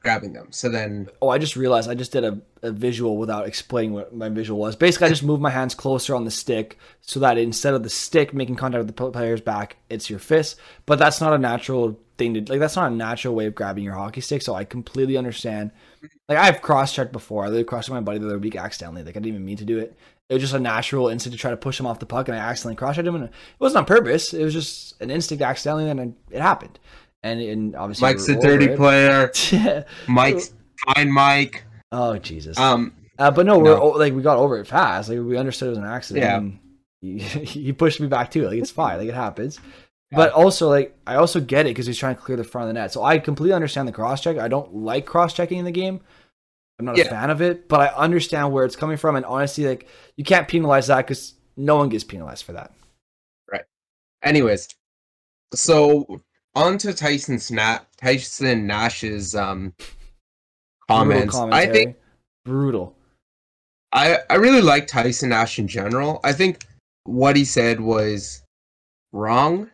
grabbing 0.00 0.32
them. 0.32 0.48
So 0.50 0.68
then, 0.68 1.08
Oh, 1.20 1.28
I 1.28 1.38
just 1.38 1.56
realized 1.56 1.90
I 1.90 1.94
just 1.94 2.12
did 2.12 2.24
a, 2.24 2.40
a 2.62 2.70
visual 2.70 3.16
without 3.16 3.46
explaining 3.46 3.94
what 3.94 4.14
my 4.14 4.28
visual 4.28 4.60
was. 4.60 4.76
Basically, 4.76 5.06
I 5.06 5.10
just 5.10 5.24
moved 5.24 5.42
my 5.42 5.50
hands 5.50 5.74
closer 5.74 6.14
on 6.14 6.24
the 6.24 6.30
stick 6.30 6.78
so 7.00 7.18
that 7.20 7.38
instead 7.38 7.74
of 7.74 7.82
the 7.82 7.90
stick 7.90 8.32
making 8.34 8.56
contact 8.56 8.84
with 8.84 8.94
the 8.94 9.10
player's 9.10 9.40
back, 9.40 9.76
it's 9.88 10.10
your 10.10 10.18
fist. 10.20 10.60
But 10.86 10.98
that's 10.98 11.20
not 11.20 11.32
a 11.32 11.38
natural 11.38 11.98
thing 12.18 12.34
to 12.34 12.52
like. 12.52 12.60
That's 12.60 12.76
not 12.76 12.92
a 12.92 12.94
natural 12.94 13.34
way 13.34 13.46
of 13.46 13.54
grabbing 13.54 13.84
your 13.84 13.94
hockey 13.94 14.20
stick. 14.20 14.42
So 14.42 14.54
I 14.54 14.64
completely 14.64 15.16
understand. 15.16 15.72
Like 16.28 16.38
I've 16.38 16.62
cross 16.62 16.94
checked 16.94 17.12
before. 17.12 17.42
I 17.44 17.46
literally 17.46 17.64
cross 17.64 17.86
checked 17.86 17.94
my 17.94 18.00
buddy 18.00 18.18
the 18.18 18.26
other 18.26 18.38
week 18.38 18.56
accidentally. 18.56 19.02
Like 19.02 19.16
I 19.16 19.20
didn't 19.20 19.28
even 19.34 19.44
mean 19.44 19.56
to 19.58 19.64
do 19.64 19.78
it. 19.78 19.96
It 20.28 20.34
was 20.34 20.42
just 20.42 20.54
a 20.54 20.60
natural 20.60 21.08
instinct 21.08 21.36
to 21.36 21.40
try 21.40 21.50
to 21.50 21.56
push 21.56 21.78
him 21.80 21.86
off 21.86 21.98
the 21.98 22.06
puck, 22.06 22.28
and 22.28 22.36
I 22.36 22.40
accidentally 22.40 22.76
cross 22.76 22.96
checked 22.96 23.08
him. 23.08 23.14
And 23.16 23.24
it 23.24 23.32
wasn't 23.58 23.78
on 23.78 23.84
purpose. 23.86 24.32
It 24.32 24.44
was 24.44 24.52
just 24.54 25.00
an 25.00 25.10
instinct 25.10 25.42
accidentally, 25.42 25.90
and 25.90 26.14
it 26.30 26.40
happened. 26.40 26.78
And, 27.22 27.40
and 27.40 27.76
obviously, 27.76 28.06
Mike's 28.08 28.28
a 28.28 28.40
dirty 28.40 28.68
over 28.68 28.76
player. 28.76 29.30
it. 29.52 29.86
Mike's 30.08 30.54
fine, 30.94 31.10
Mike. 31.12 31.64
oh 31.92 32.16
Jesus. 32.18 32.56
Um, 32.58 32.94
Uh, 33.18 33.30
but 33.30 33.44
no, 33.44 33.58
we're 33.58 33.76
No. 33.76 33.86
like 33.88 34.14
we 34.14 34.22
got 34.22 34.38
over 34.38 34.56
it 34.58 34.66
fast. 34.66 35.08
Like 35.10 35.18
we 35.18 35.36
understood 35.36 35.66
it 35.66 35.70
was 35.70 35.78
an 35.78 35.84
accident. 35.84 36.24
Yeah. 36.24 36.56
He, 37.02 37.18
he 37.18 37.72
pushed 37.72 37.98
me 37.98 38.08
back 38.08 38.30
too. 38.30 38.46
Like 38.46 38.58
it's 38.58 38.70
fine. 38.70 38.98
Like 38.98 39.08
it 39.08 39.14
happens. 39.14 39.58
But 40.12 40.32
also, 40.32 40.68
like 40.68 40.98
I 41.06 41.16
also 41.16 41.40
get 41.40 41.66
it 41.66 41.70
because 41.70 41.86
he's 41.86 41.98
trying 41.98 42.16
to 42.16 42.20
clear 42.20 42.36
the 42.36 42.44
front 42.44 42.68
of 42.68 42.74
the 42.74 42.80
net. 42.80 42.92
So 42.92 43.04
I 43.04 43.18
completely 43.18 43.54
understand 43.54 43.86
the 43.86 43.92
cross 43.92 44.20
check. 44.20 44.38
I 44.38 44.48
don't 44.48 44.74
like 44.74 45.06
cross 45.06 45.32
checking 45.32 45.58
in 45.58 45.64
the 45.64 45.70
game. 45.70 46.00
I'm 46.78 46.86
not 46.86 46.98
a 46.98 47.04
fan 47.04 47.30
of 47.30 47.42
it, 47.42 47.68
but 47.68 47.80
I 47.80 47.86
understand 47.94 48.52
where 48.52 48.64
it's 48.64 48.74
coming 48.74 48.96
from. 48.96 49.14
And 49.14 49.24
honestly, 49.24 49.66
like 49.66 49.86
you 50.16 50.24
can't 50.24 50.48
penalize 50.48 50.88
that 50.88 51.06
because 51.06 51.34
no 51.56 51.76
one 51.76 51.90
gets 51.90 52.04
penalized 52.04 52.44
for 52.44 52.52
that. 52.52 52.72
Right. 53.50 53.64
Anyways, 54.22 54.68
so 55.54 56.22
on 56.54 56.78
to 56.78 56.92
Tyson 56.92 57.38
Snap, 57.38 57.86
Tyson 57.96 58.66
Nash's 58.66 59.36
um 59.36 59.74
comments. 60.88 61.36
I 61.36 61.66
think 61.66 61.96
brutal. 62.44 62.96
I 63.92 64.18
I 64.28 64.36
really 64.36 64.62
like 64.62 64.88
Tyson 64.88 65.28
Nash 65.28 65.58
in 65.60 65.68
general. 65.68 66.18
I 66.24 66.32
think 66.32 66.64
what 67.04 67.36
he 67.36 67.44
said 67.44 67.80
was 67.80 68.42
wrong 69.12 69.70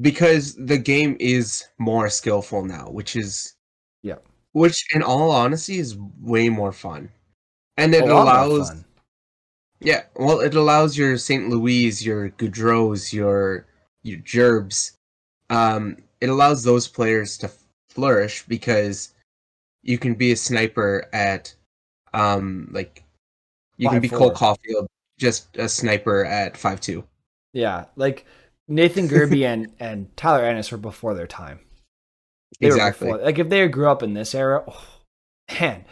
because 0.00 0.54
the 0.56 0.78
game 0.78 1.16
is 1.20 1.64
more 1.78 2.08
skillful 2.08 2.64
now, 2.64 2.88
which 2.90 3.16
is 3.16 3.54
Yeah. 4.02 4.18
which 4.52 4.84
in 4.94 5.02
all 5.02 5.30
honesty 5.30 5.78
is 5.78 5.96
way 6.20 6.48
more 6.48 6.72
fun. 6.72 7.10
And 7.76 7.94
it 7.94 8.04
A 8.04 8.06
lot 8.06 8.10
more 8.10 8.22
allows 8.22 8.84
yeah, 9.80 10.04
well 10.16 10.40
it 10.40 10.54
allows 10.54 10.96
your 10.96 11.18
St. 11.18 11.48
Louis, 11.48 12.04
your 12.04 12.30
Gaudreaus, 12.30 13.12
your 13.12 13.66
your 14.02 14.18
Gerbs 14.20 14.92
um 15.50 15.96
it 16.20 16.28
allows 16.28 16.62
those 16.62 16.88
players 16.88 17.36
to 17.38 17.50
flourish 17.90 18.44
because 18.46 19.14
you 19.82 19.98
can 19.98 20.14
be 20.14 20.32
a 20.32 20.36
sniper 20.36 21.08
at 21.12 21.54
um 22.14 22.68
like 22.72 23.04
you 23.76 23.88
can 23.88 24.00
be 24.00 24.08
Cole 24.08 24.30
5'4". 24.30 24.36
Caufield, 24.36 24.86
just 25.18 25.56
a 25.56 25.68
sniper 25.68 26.24
at 26.24 26.56
five 26.56 26.80
two. 26.80 27.04
Yeah, 27.52 27.86
like 27.96 28.24
Nathan 28.68 29.08
Gerbe 29.08 29.44
and 29.44 29.72
and 29.78 30.16
Tyler 30.16 30.44
Ennis 30.44 30.70
were 30.72 30.78
before 30.78 31.14
their 31.14 31.26
time. 31.26 31.60
They 32.60 32.68
Exactly. 32.68 33.08
before- 33.08 33.24
like 33.24 33.38
if 33.38 33.48
they 33.48 33.66
grew 33.68 33.88
up 33.88 34.02
in 34.02 34.14
this 34.14 34.34
era, 34.34 34.64
oh, 34.66 34.86
man. 35.60 35.84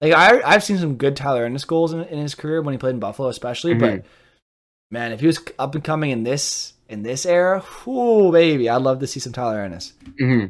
Like 0.00 0.12
I 0.12 0.40
I've 0.42 0.64
seen 0.64 0.78
some 0.78 0.96
good 0.96 1.16
Tyler 1.16 1.44
Ennis 1.44 1.64
goals 1.64 1.92
in, 1.92 2.00
in 2.04 2.18
his 2.18 2.34
career 2.34 2.62
when 2.62 2.72
he 2.72 2.78
played 2.78 2.94
in 2.94 3.00
Buffalo, 3.00 3.28
especially. 3.28 3.74
But 3.74 4.00
Mhm. 4.00 4.04
man, 4.90 5.12
if 5.12 5.20
he 5.20 5.26
was 5.26 5.40
up 5.58 5.74
and 5.74 5.82
coming 5.84 6.10
in 6.10 6.24
this 6.24 6.74
in 6.88 7.02
this 7.02 7.26
era, 7.26 7.62
whoo 7.84 8.32
baby, 8.32 8.68
I'd 8.68 8.82
love 8.82 9.00
to 9.00 9.06
see 9.06 9.20
some 9.20 9.32
Tyler 9.32 9.60
Ennis. 9.60 9.92
hmm 10.18 10.46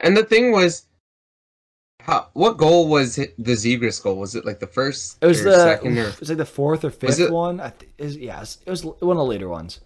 And 0.00 0.16
the 0.16 0.24
thing 0.24 0.50
was, 0.52 0.86
how, 2.00 2.28
what 2.32 2.56
goal 2.56 2.88
was 2.88 3.18
it, 3.18 3.34
the 3.38 3.52
Zegras 3.52 4.02
goal? 4.02 4.16
Was 4.16 4.34
it 4.34 4.44
like 4.44 4.58
the 4.58 4.66
first 4.66 5.18
It 5.20 5.26
was 5.26 5.40
or 5.42 5.50
the 5.50 5.58
second 5.62 5.98
or 5.98 6.08
it 6.08 6.18
was 6.18 6.28
like 6.28 6.38
the 6.38 6.44
fourth 6.46 6.84
or 6.84 6.90
fifth 6.90 7.20
it- 7.20 7.30
one. 7.30 7.60
I 7.60 7.70
th- 7.70 7.92
is 7.98 8.16
yes, 8.16 8.58
it 8.66 8.70
was 8.70 8.84
one 8.84 8.96
of 9.00 9.16
the 9.18 9.24
later 9.24 9.48
ones. 9.48 9.80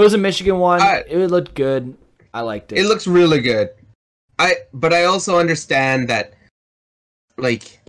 It 0.00 0.04
was 0.04 0.14
a 0.14 0.18
Michigan 0.18 0.58
one. 0.58 0.80
I- 0.80 1.04
it 1.06 1.30
looked 1.30 1.54
good. 1.54 1.96
I 2.32 2.40
liked 2.40 2.72
it. 2.72 2.78
it 2.78 2.86
looks 2.86 3.06
really 3.06 3.40
good. 3.40 3.70
I 4.38 4.54
but 4.72 4.92
I 4.94 5.04
also 5.04 5.38
understand 5.38 6.08
that 6.08 6.32
like 7.36 7.80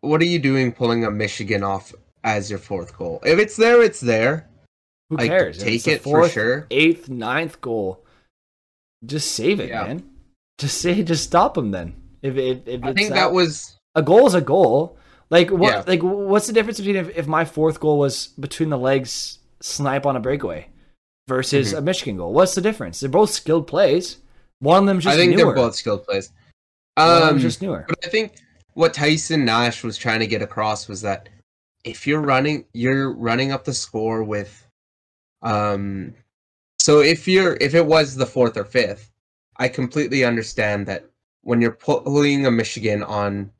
what 0.00 0.20
are 0.20 0.26
you 0.26 0.38
doing 0.38 0.72
pulling 0.72 1.04
a 1.04 1.10
Michigan 1.10 1.62
off 1.62 1.94
as 2.24 2.50
your 2.50 2.58
fourth 2.58 2.96
goal? 2.96 3.20
If 3.24 3.38
it's 3.38 3.56
there, 3.56 3.82
it's 3.82 4.00
there. 4.00 4.48
Who 5.10 5.16
like, 5.16 5.28
cares? 5.28 5.58
Take 5.58 5.86
it 5.86 6.02
for 6.02 6.28
sure. 6.28 6.66
Eighth, 6.70 7.08
ninth 7.08 7.60
goal. 7.60 8.04
Just 9.04 9.32
save 9.32 9.60
it, 9.60 9.68
Yeah. 9.68 9.84
man. 9.84 10.10
Just 10.58 10.80
say, 10.80 11.02
just 11.02 11.24
stop 11.24 11.54
them. 11.54 11.70
Then, 11.70 11.94
if 12.22 12.36
if, 12.36 12.66
if 12.66 12.84
I 12.84 12.92
think 12.92 13.10
that 13.10 13.32
was 13.32 13.78
a 13.94 14.02
goal 14.02 14.26
is 14.26 14.34
a 14.34 14.40
goal. 14.40 14.96
Like 15.30 15.50
what? 15.50 15.72
Yeah. 15.72 15.84
Like 15.86 16.02
what's 16.02 16.48
the 16.48 16.52
difference 16.52 16.78
between 16.78 16.96
if, 16.96 17.16
if 17.16 17.26
my 17.26 17.44
fourth 17.44 17.78
goal 17.78 17.98
was 17.98 18.28
between 18.28 18.70
the 18.70 18.78
legs, 18.78 19.38
snipe 19.60 20.06
on 20.06 20.16
a 20.16 20.20
breakaway, 20.20 20.68
versus 21.30 21.72
Mhm. 21.72 21.78
a 21.78 21.80
Michigan 21.80 22.16
goal? 22.16 22.32
What's 22.34 22.56
the 22.56 22.60
difference? 22.60 22.98
They're 23.00 23.08
both 23.08 23.30
skilled 23.30 23.68
plays. 23.68 24.16
One 24.58 24.82
of 24.82 24.86
them 24.86 24.98
just 25.00 25.14
I 25.14 25.16
think 25.16 25.30
newer. 25.36 25.46
they're 25.46 25.54
both 25.64 25.76
skilled 25.76 26.04
plays. 26.04 26.32
One 26.96 27.08
of 27.22 27.22
Um, 27.22 27.38
just 27.38 27.62
newer. 27.62 27.84
But 27.88 27.98
I 28.04 28.08
think 28.08 28.34
what 28.74 28.92
Tyson 28.92 29.44
Nash 29.44 29.84
was 29.84 29.96
trying 29.96 30.18
to 30.20 30.26
get 30.26 30.42
across 30.42 30.88
was 30.88 31.00
that 31.02 31.28
if 31.84 32.04
you're 32.06 32.20
running, 32.20 32.64
you're 32.74 33.12
running 33.12 33.52
up 33.52 33.64
the 33.64 33.72
score 33.72 34.24
with, 34.24 34.66
um, 35.42 36.14
so 36.80 36.98
if 37.00 37.28
you're 37.28 37.56
if 37.60 37.74
it 37.74 37.86
was 37.86 38.16
the 38.16 38.26
fourth 38.26 38.56
or 38.56 38.64
fifth, 38.64 39.12
I 39.56 39.68
completely 39.68 40.24
understand 40.24 40.86
that 40.88 41.04
when 41.42 41.60
you're 41.60 41.70
pulling 41.70 42.44
a 42.44 42.50
Michigan 42.50 43.02
on 43.04 43.50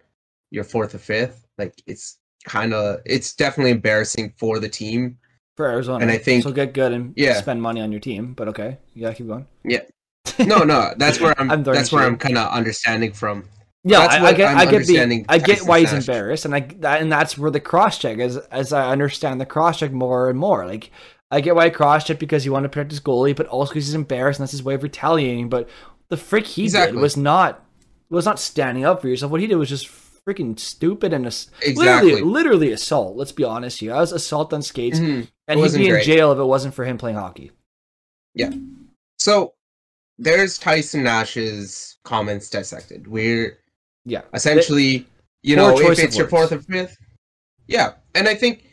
your 0.50 0.64
fourth 0.64 0.94
or 0.94 0.98
fifth, 0.98 1.46
like 1.56 1.80
it's 1.86 2.18
kind 2.44 2.74
of 2.74 3.00
it's 3.06 3.32
definitely 3.34 3.70
embarrassing 3.70 4.34
for 4.36 4.58
the 4.58 4.68
team. 4.68 5.16
For 5.60 5.66
Arizona. 5.70 6.00
and 6.02 6.10
I 6.10 6.18
think- 6.18 6.42
so 6.44 6.52
get 6.52 6.72
good 6.72 6.92
and 6.92 7.12
Yeah. 7.16 7.34
spend 7.34 7.60
money 7.60 7.80
on 7.82 7.92
your 7.92 8.00
team. 8.00 8.32
But 8.34 8.48
okay, 8.48 8.78
yeah, 8.94 9.12
keep 9.12 9.26
going. 9.28 9.46
Yeah, 9.64 9.82
no, 10.38 10.58
no, 10.64 10.94
that's 10.96 11.20
where 11.20 11.34
I'm. 11.38 11.50
I'm 11.54 11.62
that's 11.62 11.92
where 11.92 12.04
I'm 12.04 12.16
kind 12.16 12.38
of 12.38 12.50
understanding 12.50 13.12
from. 13.12 13.44
Yeah, 13.82 14.00
That's 14.00 14.14
I, 14.14 14.26
I 14.26 14.32
get, 14.34 14.48
I'm 14.50 14.58
I 14.58 14.66
get 14.70 14.86
the, 14.86 15.24
I 15.30 15.38
get 15.38 15.62
why 15.62 15.80
he's 15.80 15.92
embarrassed, 15.94 16.44
and 16.44 16.54
I 16.54 16.60
that, 16.80 17.00
and 17.00 17.10
that's 17.10 17.38
where 17.38 17.50
the 17.50 17.60
cross 17.60 17.98
check 17.98 18.18
is. 18.18 18.36
As 18.36 18.72
I 18.74 18.90
understand 18.90 19.40
the 19.40 19.46
cross 19.46 19.78
check 19.78 19.90
more 19.90 20.28
and 20.28 20.38
more, 20.38 20.66
like 20.66 20.90
I 21.30 21.40
get 21.40 21.54
why 21.56 21.64
he 21.66 21.70
cross 21.70 22.04
check 22.04 22.18
because 22.18 22.44
he 22.44 22.50
wanted 22.50 22.64
to 22.68 22.72
protect 22.72 22.90
his 22.90 23.00
goalie, 23.00 23.34
but 23.34 23.46
also 23.46 23.70
because 23.72 23.86
he's 23.86 23.94
embarrassed 23.94 24.38
and 24.38 24.44
that's 24.44 24.52
his 24.52 24.62
way 24.62 24.74
of 24.74 24.82
retaliating. 24.82 25.48
But 25.48 25.68
the 26.10 26.16
freak 26.18 26.46
he 26.46 26.64
Exactly. 26.64 26.96
did 26.96 27.00
was 27.00 27.16
not 27.16 27.64
was 28.10 28.26
not 28.26 28.38
standing 28.38 28.84
up 28.84 29.00
for 29.00 29.08
yourself. 29.08 29.32
What 29.32 29.40
he 29.40 29.46
did 29.46 29.56
was 29.56 29.68
just 29.70 29.88
freaking 30.26 30.58
stupid 30.58 31.12
and 31.12 31.26
ass- 31.26 31.50
Exactly. 31.62 32.12
literally, 32.12 32.22
literally 32.22 32.72
assault. 32.72 33.16
Let's 33.16 33.32
be 33.32 33.44
honest 33.44 33.80
here. 33.80 33.94
I 33.94 34.00
was 34.00 34.12
assault 34.12 34.52
on 34.52 34.62
skates, 34.62 34.98
Mhm. 34.98 35.28
and 35.48 35.60
he'd 35.60 35.72
be 35.74 35.86
in 35.86 35.90
great. 35.92 36.04
jail 36.04 36.32
if 36.32 36.38
it 36.38 36.44
wasn't 36.44 36.74
for 36.74 36.84
him 36.84 36.98
playing 36.98 37.16
hockey. 37.16 37.52
Yeah. 38.34 38.50
So 39.18 39.54
there's 40.18 40.58
Tyson 40.58 41.02
Nash's 41.02 41.96
comments 42.04 42.48
dissected. 42.50 43.06
We're 43.06 43.58
Yeah, 44.04 44.22
essentially, 44.32 45.06
you 45.42 45.56
know, 45.56 45.78
if 45.78 45.98
it's 45.98 46.16
your 46.16 46.28
fourth 46.28 46.52
or 46.52 46.60
fifth, 46.60 46.96
yeah. 47.66 47.94
And 48.14 48.26
I 48.28 48.34
think 48.34 48.64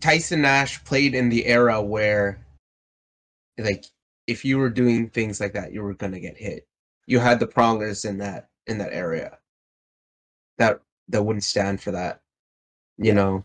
Tyson 0.00 0.40
Nash 0.42 0.82
played 0.84 1.14
in 1.14 1.28
the 1.28 1.44
era 1.46 1.82
where, 1.82 2.44
like, 3.58 3.84
if 4.26 4.44
you 4.44 4.56
were 4.58 4.70
doing 4.70 5.10
things 5.10 5.38
like 5.40 5.52
that, 5.52 5.72
you 5.72 5.82
were 5.82 5.94
gonna 5.94 6.20
get 6.20 6.36
hit. 6.38 6.66
You 7.06 7.18
had 7.18 7.40
the 7.40 7.46
prongers 7.46 8.04
in 8.04 8.18
that 8.18 8.48
in 8.66 8.78
that 8.78 8.92
area. 8.92 9.38
That 10.62 10.80
that 11.08 11.24
wouldn't 11.24 11.42
stand 11.42 11.82
for 11.82 11.90
that, 11.90 12.20
you 12.96 13.12
know. 13.14 13.44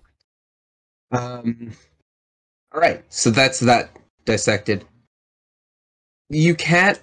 Um. 1.12 1.72
All 2.72 2.80
right, 2.80 3.04
so 3.10 3.32
that's 3.32 3.60
that 3.62 3.90
dissected. 4.26 4.86
You 6.30 6.54
can't. 6.54 7.02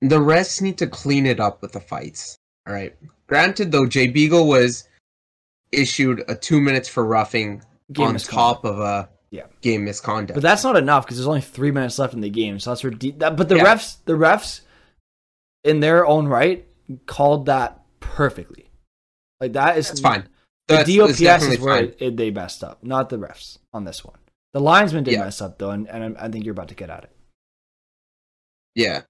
The 0.00 0.18
refs 0.18 0.60
need 0.60 0.76
to 0.78 0.88
clean 0.88 1.24
it 1.26 1.38
up 1.38 1.62
with 1.62 1.70
the 1.70 1.78
fights. 1.78 2.36
All 2.66 2.74
right. 2.74 2.96
Granted, 3.28 3.70
though, 3.70 3.86
Jay 3.86 4.08
Beagle 4.08 4.48
was 4.48 4.88
issued 5.70 6.24
a 6.26 6.34
two 6.34 6.60
minutes 6.60 6.88
for 6.88 7.04
roughing 7.04 7.62
Game 7.92 8.08
on 8.08 8.16
top 8.16 8.64
of 8.64 8.80
a 8.80 9.08
Yeah. 9.30 9.46
game 9.60 9.84
misconduct. 9.84 10.34
But 10.34 10.42
that's 10.42 10.64
not 10.64 10.76
enough 10.76 11.04
because 11.06 11.18
there's 11.18 11.28
only 11.28 11.40
three 11.42 11.70
minutes 11.70 11.96
left 12.00 12.12
in 12.14 12.20
the 12.22 12.28
game. 12.30 12.58
So 12.58 12.70
that's 12.70 12.82
ridiculous. 12.82 13.20
That, 13.20 13.36
but 13.36 13.48
the 13.48 13.56
Yeah. 13.56 13.66
refs, 13.66 13.98
the 14.04 14.14
refs, 14.14 14.62
in 15.62 15.78
their 15.78 16.04
own 16.04 16.26
right, 16.26 16.66
called 17.06 17.46
that 17.46 17.80
perfectly. 18.00 18.70
Like 19.42 19.54
that 19.54 19.76
is 19.76 19.88
That's 19.88 19.98
fine. 20.00 20.28
The 20.68 20.84
DOPS 20.84 21.20
is 21.20 21.58
where 21.58 21.82
it, 21.82 21.96
it- 21.98 22.16
they 22.16 22.30
messed 22.30 22.62
up, 22.62 22.84
not 22.84 23.08
the 23.08 23.16
refs 23.16 23.58
on 23.72 23.84
this 23.84 24.04
one. 24.04 24.18
The 24.52 24.60
linesman 24.60 25.02
did 25.02 25.14
Yeah. 25.14 25.24
mess 25.24 25.40
up 25.40 25.58
though, 25.58 25.70
and, 25.70 25.88
and 25.88 26.16
I 26.16 26.28
think 26.28 26.44
you're 26.44 26.52
about 26.52 26.68
to 26.68 26.76
get 26.76 26.90
at 26.90 27.02
it. 27.04 27.10
Yeah. 28.76 29.02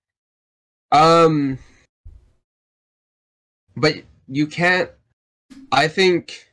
Um. 0.90 1.58
But 3.76 3.96
you 4.26 4.46
can't. 4.46 4.90
I 5.70 5.86
think 5.86 6.50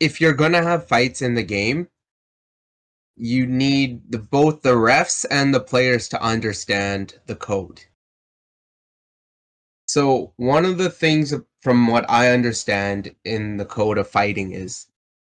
if 0.00 0.20
you're 0.20 0.34
gonna 0.34 0.62
have 0.62 0.86
fights 0.86 1.22
in 1.22 1.32
the 1.34 1.42
game, 1.42 1.88
you 3.16 3.46
need 3.46 4.12
the, 4.12 4.18
both 4.18 4.60
the 4.60 4.74
refs 4.74 5.24
and 5.30 5.54
the 5.54 5.60
players 5.60 6.08
to 6.10 6.22
understand 6.22 7.14
the 7.24 7.36
code. 7.36 7.80
So 9.88 10.34
one 10.36 10.66
of 10.66 10.76
the 10.76 10.90
things 10.90 11.32
from 11.64 11.86
what 11.88 12.08
I 12.10 12.30
understand 12.30 13.14
in 13.24 13.56
the 13.56 13.64
code 13.64 13.96
of 13.96 14.06
fighting 14.06 14.52
is, 14.52 14.86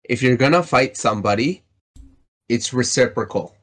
if 0.05 0.22
you're 0.22 0.39
gonna 0.39 0.62
fight 0.62 0.97
somebody, 0.97 1.62
it's 2.49 2.72
reciprocal. 2.72 3.55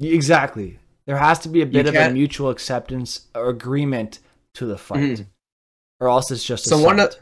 Exactly. 0.00 0.78
There 1.06 1.16
has 1.18 1.40
to 1.40 1.48
be 1.48 1.62
a 1.62 1.66
bit 1.66 1.86
of 1.88 1.94
a 1.96 2.10
mutual 2.12 2.50
acceptance 2.50 3.26
or 3.34 3.48
agreement 3.48 4.20
to 4.54 4.66
the 4.66 4.78
fight, 4.78 5.00
Mhm. 5.18 5.26
or 6.00 6.08
else 6.08 6.30
it's 6.30 6.44
just 6.44 6.64
So 6.64 6.78
one 6.80 7.00
of- 7.00 7.14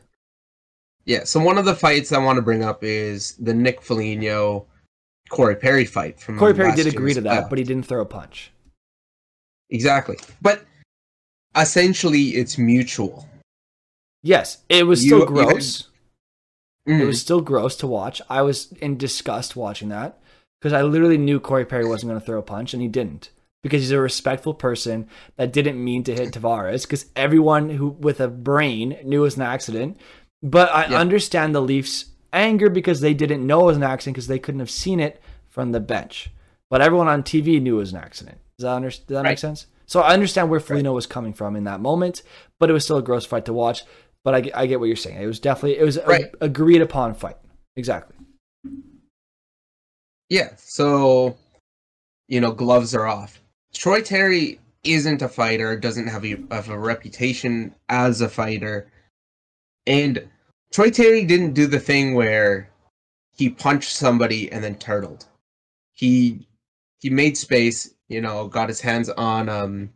Yeah, 1.06 1.24
so 1.24 1.38
one 1.40 1.58
of 1.58 1.64
the 1.66 1.74
fights 1.76 2.12
I 2.12 2.18
want 2.18 2.36
to 2.36 2.42
bring 2.42 2.62
up 2.62 2.82
is 2.82 3.32
the 3.36 3.52
Nick 3.52 3.82
Foligno 3.82 4.66
Corey 5.28 5.56
Perry 5.56 5.84
fight 5.84 6.18
from 6.20 6.38
Corey 6.38 6.54
Perry 6.54 6.74
did 6.74 6.86
agree 6.86 7.12
to 7.14 7.20
that, 7.22 7.44
playoff. 7.44 7.50
but 7.50 7.58
he 7.58 7.64
didn't 7.64 7.86
throw 7.86 8.02
a 8.02 8.06
punch. 8.06 8.52
exactly. 9.70 10.16
But 10.42 10.64
essentially, 11.56 12.36
it's 12.36 12.56
mutual. 12.58 13.28
Yes, 14.24 14.64
it 14.68 14.86
was 14.86 15.04
You- 15.04 15.08
still 15.10 15.18
you 15.30 15.36
had- 15.38 15.48
gross. 15.50 15.88
It 16.86 16.90
Mhm. 16.92 17.06
was 17.06 17.20
still 17.20 17.40
gross 17.40 17.76
to 17.76 17.86
watch. 17.86 18.20
I 18.28 18.42
was 18.42 18.72
in 18.80 18.96
disgust 18.96 19.54
watching 19.54 19.90
that 19.90 20.18
because 20.60 20.72
I 20.72 20.82
literally 20.82 21.18
knew 21.18 21.38
Corey 21.38 21.64
Perry 21.64 21.84
wasn't 21.86 22.10
going 22.10 22.20
to 22.20 22.26
throw 22.26 22.38
a 22.38 22.42
punch, 22.42 22.72
and 22.74 22.82
he 22.82 22.88
didn't 22.88 23.30
because 23.62 23.82
he's 23.82 23.90
a 23.90 24.00
respectful 24.00 24.54
person 24.54 25.06
that 25.36 25.52
didn't 25.52 25.82
mean 25.82 26.02
to 26.04 26.14
hit 26.14 26.32
Tavares. 26.32 26.82
Because 26.82 27.06
everyone 27.14 27.70
who 27.70 27.88
with 27.88 28.18
a 28.20 28.28
brain 28.28 28.98
knew 29.04 29.20
it 29.20 29.24
was 29.24 29.36
an 29.36 29.42
accident. 29.42 29.98
But 30.42 30.70
I 30.74 30.86
Yeah. 30.88 30.98
understand 30.98 31.54
the 31.54 31.62
Leafs' 31.62 32.06
anger 32.32 32.68
because 32.68 33.00
they 33.00 33.14
didn't 33.14 33.46
know 33.46 33.60
it 33.60 33.66
was 33.66 33.76
an 33.76 33.82
accident 33.82 34.16
because 34.16 34.26
they 34.26 34.38
couldn't 34.38 34.60
have 34.60 34.70
seen 34.70 35.00
it 35.00 35.22
from 35.48 35.72
the 35.72 35.80
bench. 35.80 36.30
But 36.70 36.80
everyone 36.82 37.08
on 37.08 37.22
TV 37.22 37.60
knew 37.60 37.76
it 37.76 37.80
was 37.80 37.92
an 37.92 37.98
accident. 37.98 38.38
Does 38.58 38.64
that, 38.64 38.72
under- 38.74 38.88
does 38.90 39.00
that 39.08 39.22
make 39.22 39.38
sense? 39.38 39.66
So 39.86 40.00
I 40.00 40.12
understand 40.14 40.48
where 40.50 40.60
Foligno 40.60 40.92
was 40.94 41.06
coming 41.06 41.32
from 41.34 41.56
in 41.56 41.64
that 41.64 41.80
moment, 41.80 42.22
but 42.58 42.68
it 42.70 42.72
was 42.72 42.84
still 42.84 42.96
a 42.96 43.02
gross 43.02 43.24
fight 43.26 43.44
to 43.46 43.52
watch. 43.52 43.84
But 44.24 44.34
I, 44.34 44.40
get- 44.40 44.56
I 44.56 44.66
get 44.66 44.80
what 44.80 44.86
you're 44.86 44.96
saying. 44.96 45.20
It 45.22 45.26
was 45.26 45.38
definitely 45.38 45.78
it 45.78 45.84
was 45.84 45.98
a 45.98 46.30
agreed 46.40 46.80
upon 46.82 47.14
fight. 47.14 47.36
Exactly. 47.76 48.16
Yeah, 50.30 50.50
so 50.56 51.36
you 52.28 52.40
know, 52.40 52.52
gloves 52.52 52.94
are 52.94 53.06
off. 53.06 53.40
Troy 53.74 54.00
Terry 54.00 54.58
isn't 54.82 55.22
a 55.22 55.28
fighter, 55.28 55.76
doesn't 55.76 56.06
have 56.08 56.24
a, 56.24 56.36
have 56.50 56.68
a 56.70 56.78
reputation 56.78 57.74
as 57.88 58.20
a 58.20 58.28
fighter. 58.28 58.90
And 59.86 60.28
Troy 60.72 60.90
Terry 60.90 61.24
didn't 61.24 61.52
do 61.52 61.66
the 61.66 61.78
thing 61.80 62.14
where 62.14 62.70
he 63.36 63.50
punched 63.50 63.94
somebody 63.94 64.50
and 64.50 64.64
then 64.64 64.76
turtled. 64.76 65.26
He 65.92 66.46
he 67.00 67.10
made 67.10 67.36
space, 67.36 67.94
you 68.08 68.20
know, 68.22 68.48
got 68.48 68.68
his 68.70 68.80
hands 68.80 69.10
on 69.10 69.48
um 69.48 69.90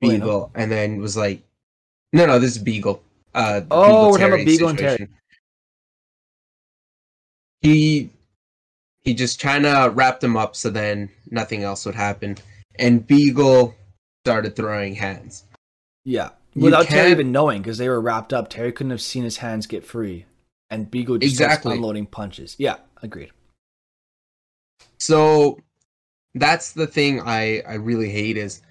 Beagle 0.00 0.50
and 0.54 0.70
then 0.72 1.00
was 1.00 1.16
like 1.16 1.42
No, 2.12 2.26
no, 2.26 2.38
this 2.40 2.56
is 2.56 2.62
Beagle. 2.62 3.02
Uh 3.38 3.60
Oh, 3.70 4.10
we're 4.10 4.18
talking 4.18 4.34
about 4.34 4.44
Beagle 4.44 4.68
and 4.70 4.78
Terry. 4.78 5.08
he 7.62 8.10
he 9.02 9.14
just 9.14 9.40
kind 9.40 9.64
of 9.64 9.96
wrapped 9.96 10.24
him 10.24 10.36
up 10.36 10.56
so 10.56 10.70
then 10.70 11.08
nothing 11.30 11.62
else 11.62 11.86
would 11.86 11.94
happen. 11.94 12.36
And 12.80 13.06
Beagle 13.06 13.76
started 14.24 14.56
throwing 14.56 14.96
hands. 14.96 15.44
Yeah, 16.04 16.30
without 16.56 16.86
Terry 16.86 17.12
even 17.12 17.30
knowing 17.30 17.62
because 17.62 17.78
they 17.78 17.88
were 17.88 18.00
wrapped 18.00 18.32
up. 18.32 18.50
Terry 18.50 18.72
couldn't 18.72 18.90
have 18.90 19.00
seen 19.00 19.22
his 19.22 19.36
hands 19.36 19.68
get 19.68 19.84
free, 19.84 20.26
and 20.68 20.90
Beagle 20.90 21.18
just 21.18 21.32
Exactly. 21.34 21.76
unloading 21.76 22.06
punches. 22.06 22.56
Yeah, 22.58 22.78
agreed. 23.02 23.30
So 24.98 25.60
that's 26.34 26.72
the 26.72 26.88
thing 26.88 27.20
I 27.20 27.60
I 27.68 27.74
really 27.74 28.10
hate 28.10 28.36
is 28.36 28.62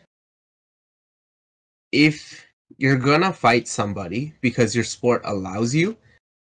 if 1.94 2.47
you're 2.78 2.98
gonna 2.98 3.34
fight 3.34 3.68
somebody 3.68 4.34
because 4.42 4.76
your 4.76 4.84
sport 4.84 5.22
allows 5.26 5.74
you, 5.74 5.98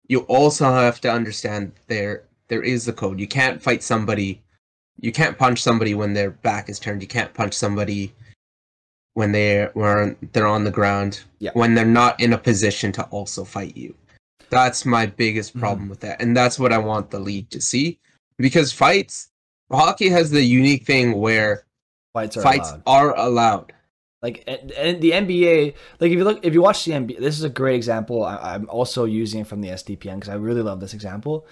you 0.07 0.21
also 0.21 0.65
have 0.65 0.99
to 1.01 1.11
understand 1.11 1.71
there 1.87 2.23
there 2.47 2.63
is 2.63 2.87
a 2.87 2.93
code. 2.93 3.19
You 3.19 3.27
can't 3.27 3.61
fight 3.61 3.83
somebody 3.83 4.41
you 5.01 5.11
can't 5.11 5.37
punch 5.37 5.61
somebody 5.61 5.93
when 5.93 6.13
their 6.13 6.31
back 6.31 6.69
is 6.69 6.79
turned. 6.79 7.01
You 7.01 7.07
can't 7.07 7.33
punch 7.33 7.53
somebody 7.53 8.13
when 9.13 9.31
they're 9.31 9.71
when 9.73 10.17
they're 10.33 10.47
on 10.47 10.63
the 10.63 10.71
ground. 10.71 11.21
Yeah. 11.39 11.51
When 11.53 11.73
they're 11.73 11.85
not 11.85 12.19
in 12.19 12.33
a 12.33 12.37
position 12.37 12.91
to 12.93 13.03
also 13.05 13.43
fight 13.43 13.77
you. 13.77 13.95
That's 14.49 14.85
my 14.85 15.05
biggest 15.05 15.51
mm-hmm. 15.51 15.59
problem 15.59 15.89
with 15.89 15.99
that. 16.01 16.21
And 16.21 16.35
that's 16.35 16.59
what 16.59 16.73
I 16.73 16.77
want 16.77 17.11
the 17.11 17.19
league 17.19 17.49
to 17.51 17.61
see. 17.61 17.99
Because 18.37 18.71
fights 18.71 19.29
hockey 19.71 20.09
has 20.09 20.31
the 20.31 20.41
unique 20.41 20.85
thing 20.85 21.13
where 21.13 21.65
Fights 22.13 22.37
are 22.37 22.41
fights 22.41 22.71
allowed. 22.71 22.83
are 22.87 23.17
allowed. 23.17 23.73
Like 24.21 24.43
and, 24.47 24.71
and 24.71 25.01
the 25.01 25.11
NBA, 25.11 25.75
like 25.99 26.11
if 26.11 26.17
you 26.17 26.23
look, 26.23 26.45
if 26.45 26.53
you 26.53 26.61
watch 26.61 26.83
the 26.83 26.91
NBA, 26.91 27.19
this 27.19 27.37
is 27.37 27.43
a 27.43 27.49
great 27.49 27.75
example. 27.75 28.23
I, 28.23 28.55
I'm 28.55 28.69
also 28.69 29.05
using 29.05 29.41
it 29.41 29.47
from 29.47 29.61
the 29.61 29.69
SDPN 29.69 30.15
because 30.15 30.29
I 30.29 30.35
really 30.35 30.61
love 30.61 30.79
this 30.79 30.93
example. 30.93 31.47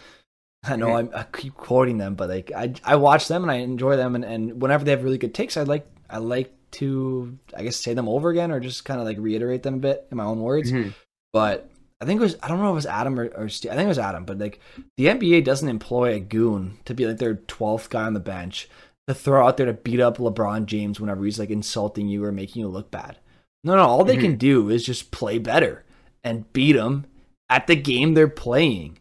I 0.65 0.75
know 0.75 0.97
I'm, 0.97 1.09
I 1.15 1.23
keep 1.23 1.53
quoting 1.53 1.97
them, 1.97 2.15
but 2.15 2.29
like 2.29 2.51
I, 2.53 2.73
I 2.83 2.97
watch 2.97 3.27
them 3.29 3.43
and 3.43 3.51
I 3.51 3.55
enjoy 3.57 3.95
them, 3.95 4.15
and, 4.15 4.25
and 4.25 4.61
whenever 4.61 4.83
they 4.83 4.91
have 4.91 5.03
really 5.03 5.17
good 5.17 5.33
takes, 5.33 5.55
I 5.55 5.63
like 5.63 5.87
I 6.09 6.17
like 6.17 6.53
to 6.71 7.37
I 7.55 7.63
guess 7.63 7.77
say 7.77 7.93
them 7.93 8.09
over 8.09 8.29
again 8.29 8.51
or 8.51 8.59
just 8.59 8.83
kind 8.83 8.99
of 8.99 9.05
like 9.05 9.17
reiterate 9.17 9.63
them 9.63 9.75
a 9.75 9.79
bit 9.79 10.05
in 10.11 10.17
my 10.17 10.25
own 10.25 10.41
words. 10.41 10.71
Mhm. 10.71 10.93
But 11.31 11.69
I 12.01 12.05
think 12.05 12.19
it 12.19 12.23
was 12.23 12.35
I 12.43 12.49
don't 12.49 12.59
know 12.59 12.67
if 12.67 12.71
it 12.71 12.75
was 12.75 12.85
Adam 12.85 13.17
or, 13.17 13.27
or 13.27 13.49
Steve. 13.49 13.71
I 13.71 13.75
think 13.75 13.85
it 13.85 13.89
was 13.89 13.99
Adam, 13.99 14.25
but 14.25 14.39
like 14.39 14.59
the 14.97 15.05
NBA 15.05 15.45
doesn't 15.45 15.69
employ 15.69 16.15
a 16.15 16.19
goon 16.19 16.79
to 16.83 16.93
be 16.93 17.07
like 17.07 17.17
their 17.17 17.35
twelfth 17.35 17.89
guy 17.89 18.03
on 18.03 18.13
the 18.13 18.19
bench 18.19 18.67
to 19.07 19.13
throw 19.13 19.47
out 19.47 19.57
there 19.57 19.65
to 19.65 19.73
beat 19.73 19.99
up 19.99 20.17
LeBron 20.17 20.65
James 20.65 20.99
whenever 20.99 21.23
he's 21.23 21.39
like 21.39 21.49
insulting 21.49 22.07
you 22.07 22.23
or 22.23 22.31
making 22.31 22.61
you 22.61 22.67
look 22.67 22.91
bad. 22.91 23.17
No, 23.63 23.75
no, 23.75 23.83
all 23.83 24.03
they 24.03 24.17
can 24.17 24.31
mm-hmm. 24.31 24.37
do 24.37 24.69
is 24.69 24.85
just 24.85 25.11
play 25.11 25.37
better 25.37 25.83
and 26.23 26.51
beat 26.53 26.73
them 26.73 27.05
at 27.49 27.67
the 27.67 27.75
game 27.75 28.13
they're 28.13 28.27
playing. 28.27 28.97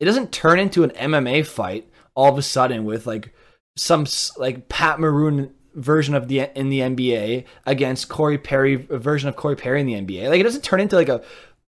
It 0.00 0.06
doesn't 0.06 0.32
turn 0.32 0.58
into 0.58 0.82
an 0.82 0.90
MMA 0.90 1.46
fight 1.46 1.88
all 2.14 2.30
of 2.30 2.38
a 2.38 2.42
sudden 2.42 2.84
with 2.84 3.06
like 3.06 3.34
some 3.76 4.06
like 4.36 4.68
Pat 4.68 5.00
Maroon 5.00 5.52
version 5.74 6.14
of 6.14 6.28
the 6.28 6.50
in 6.58 6.68
the 6.68 6.80
NBA 6.80 7.44
against 7.66 8.08
Corey 8.08 8.38
Perry 8.38 8.86
a 8.88 8.98
version 8.98 9.28
of 9.28 9.36
Corey 9.36 9.56
Perry 9.56 9.80
in 9.80 9.86
the 9.86 9.94
NBA. 9.94 10.28
Like 10.28 10.40
it 10.40 10.44
doesn't 10.44 10.64
turn 10.64 10.80
into 10.80 10.96
like 10.96 11.08
a 11.08 11.22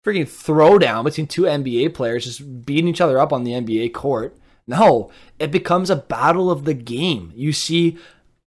freaking 0.04 0.24
throwdown 0.24 1.04
between 1.04 1.26
two 1.26 1.42
NBA 1.42 1.94
players 1.94 2.24
just 2.24 2.66
beating 2.66 2.88
each 2.88 3.00
other 3.00 3.18
up 3.18 3.32
on 3.32 3.44
the 3.44 3.52
NBA 3.52 3.94
court. 3.94 4.36
No, 4.66 5.10
it 5.38 5.50
becomes 5.50 5.90
a 5.90 5.96
battle 5.96 6.50
of 6.50 6.64
the 6.64 6.74
game. 6.74 7.32
You 7.34 7.52
see 7.52 7.98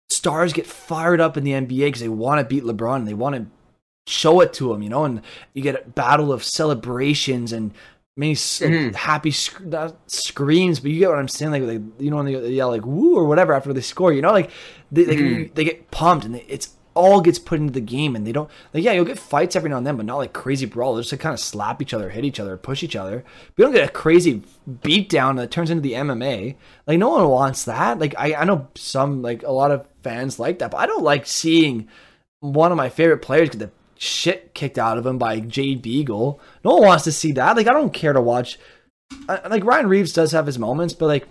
stars 0.10 0.54
get 0.54 0.66
fired 0.68 1.20
up 1.20 1.36
in 1.36 1.44
the 1.44 1.52
NBA 1.52 1.88
because 1.88 2.02
they 2.02 2.08
want 2.10 2.40
to 2.40 2.46
beat 2.46 2.64
LeBron 2.64 2.98
and 2.98 3.08
they 3.08 3.14
want 3.14 3.36
to 3.36 3.46
show 4.08 4.40
it 4.42 4.54
to 4.54 4.72
him, 4.72 4.82
you 4.84 4.90
know, 4.90 5.04
and 5.04 5.22
you 5.54 5.62
get 5.62 5.84
a 5.86 5.90
battle 5.90 6.32
of 6.32 6.44
celebrations 6.44 7.52
and 7.52 7.74
many 8.16 8.34
Mhm. 8.34 8.96
happy 8.96 9.32
sc- 9.32 9.66
not 9.66 9.98
screams, 10.08 10.80
but 10.80 10.92
you 10.92 11.00
get 11.00 11.10
what 11.10 11.20
I'm 11.20 11.28
saying. 11.28 11.52
Like, 11.52 11.64
like 11.64 11.82
you 12.00 12.12
know, 12.12 12.18
when 12.18 12.26
they 12.28 12.50
yell 12.52 12.70
like 12.70 12.86
"woo" 12.86 13.16
or 13.16 13.26
whatever 13.26 13.52
after 13.54 13.74
they 13.74 13.82
score, 13.82 14.14
you 14.14 14.22
know, 14.22 14.32
like 14.32 14.52
they 14.92 15.04
they, 15.04 15.16
Mhm. 15.18 15.54
they 15.56 15.64
get 15.66 15.92
pumped 15.92 16.24
and 16.24 16.36
they, 16.36 16.46
it's 16.48 16.70
all 16.96 17.22
gets 17.22 17.38
put 17.38 17.60
into 17.60 17.74
the 17.74 17.82
game, 17.82 18.16
and 18.16 18.26
they 18.26 18.32
don't 18.32 18.50
like 18.74 18.84
yeah, 18.84 18.94
you'll 18.94 19.06
get 19.06 19.20
fights 19.20 19.56
every 19.56 19.70
now 19.70 19.78
and 19.78 19.86
then, 19.86 19.98
but 19.98 20.06
not 20.06 20.18
like 20.18 20.34
crazy 20.34 20.66
brawl. 20.66 20.94
They'll 20.94 21.04
just 21.04 21.14
like, 21.14 21.22
kind 21.22 21.34
of 21.34 21.40
slap 21.40 21.82
each 21.82 21.94
other, 21.94 22.10
hit 22.10 22.26
each 22.26 22.40
other, 22.40 22.58
push 22.58 22.82
each 22.82 22.96
other. 22.96 23.24
We 23.56 23.64
don't 23.64 23.74
get 23.74 23.88
a 23.88 23.92
crazy 23.92 24.42
beatdown 24.70 25.38
that 25.38 25.52
turns 25.52 25.70
into 25.70 25.82
the 25.82 25.94
MMA. 25.94 26.56
Like 26.88 26.98
no 26.98 27.10
one 27.10 27.28
wants 27.30 27.66
that. 27.66 28.00
Like 28.00 28.16
I 28.18 28.34
I 28.34 28.46
know 28.46 28.70
some 28.76 29.22
like 29.22 29.44
a 29.44 29.52
lot 29.52 29.72
of 29.72 29.88
fans 30.02 30.40
like 30.40 30.60
that, 30.60 30.72
but 30.72 30.78
I 30.78 30.88
don't 30.88 31.04
like 31.04 31.28
seeing 31.28 31.88
one 32.40 32.72
of 32.72 32.78
my 32.78 32.90
favorite 32.90 33.22
players 33.22 33.50
get 33.50 33.60
the 33.60 33.72
shit 33.98 34.54
kicked 34.54 34.78
out 34.78 34.98
of 34.98 35.06
him 35.06 35.18
by 35.18 35.40
Jay 35.40 35.76
Beagle. 35.76 36.40
No 36.64 36.76
one 36.76 36.84
wants 36.84 37.04
to 37.06 37.12
see 37.12 37.32
that. 37.34 37.56
Like 37.56 37.68
I 37.68 37.74
don't 37.74 37.94
care 37.94 38.14
to 38.14 38.22
watch. 38.22 38.60
I, 39.30 39.48
like 39.48 39.64
Ryan 39.64 39.88
Reaves 39.88 40.14
does 40.14 40.32
have 40.32 40.46
his 40.46 40.60
moments, 40.60 40.94
but 40.94 41.08
like, 41.08 41.28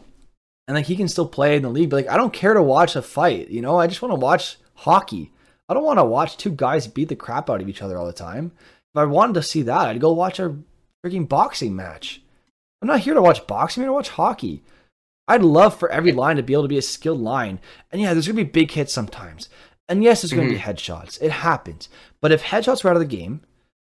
and 0.67 0.75
like 0.77 0.87
he 0.87 0.97
can 0.97 1.09
still 1.09 1.27
play 1.27 1.57
in 1.57 1.63
the 1.63 1.71
league. 1.71 1.91
But 1.91 2.05
like 2.05 2.11
I 2.11 2.17
don't 2.17 2.33
care 2.33 2.55
to 2.55 2.63
watch 2.63 2.97
a 2.97 3.03
fight. 3.03 3.49
You 3.49 3.63
know, 3.63 3.79
I 3.79 3.87
just 3.87 4.03
want 4.03 4.13
to 4.13 4.21
watch 4.21 4.57
hockey. 4.75 5.33
I 5.69 5.75
don't 5.75 5.85
want 5.85 5.99
to 5.99 6.05
watch 6.05 6.37
two 6.37 6.51
guys 6.51 6.87
beat 6.87 7.09
the 7.09 7.17
crap 7.17 7.49
out 7.49 7.61
of 7.61 7.69
each 7.69 7.83
other 7.83 7.97
all 7.97 8.07
the 8.07 8.13
time. 8.13 8.53
If 8.95 8.99
I 8.99 9.05
wanted 9.05 9.35
to 9.35 9.43
see 9.43 9.63
that, 9.63 9.89
I'd 9.89 10.01
go 10.01 10.13
watch 10.13 10.39
a 10.39 10.57
freaking 11.05 11.29
boxing 11.29 11.75
match. 11.75 12.23
I'm 12.81 12.89
not 12.89 13.01
here 13.01 13.15
to 13.15 13.23
watch 13.23 13.47
boxing. 13.47 13.83
I'm 13.83 13.85
here 13.85 13.91
to 13.91 13.95
watch 13.95 14.11
hockey. 14.11 14.63
I'd 15.27 15.43
love 15.43 15.79
for 15.79 15.91
every 15.91 16.13
line 16.13 16.37
to 16.37 16.43
be 16.43 16.53
able 16.53 16.65
to 16.65 16.69
be 16.69 16.79
a 16.79 16.83
skilled 16.83 17.21
line. 17.21 17.61
And 17.91 18.01
yeah, 18.01 18.13
there's 18.13 18.27
gonna 18.27 18.37
be 18.37 18.45
big 18.45 18.71
hits 18.71 18.93
sometimes. 18.93 19.49
And 19.89 20.05
yes, 20.05 20.21
there's 20.21 20.33
gonna 20.33 20.49
be 20.49 20.57
mm-hmm. 20.57 20.71
headshots. 20.71 21.21
It 21.23 21.31
happens. 21.31 21.89
But 22.21 22.33
if 22.33 22.43
headshots 22.43 22.85
were 22.85 22.91
out 22.91 22.97
of 22.97 23.01
the 23.01 23.17
game, 23.17 23.41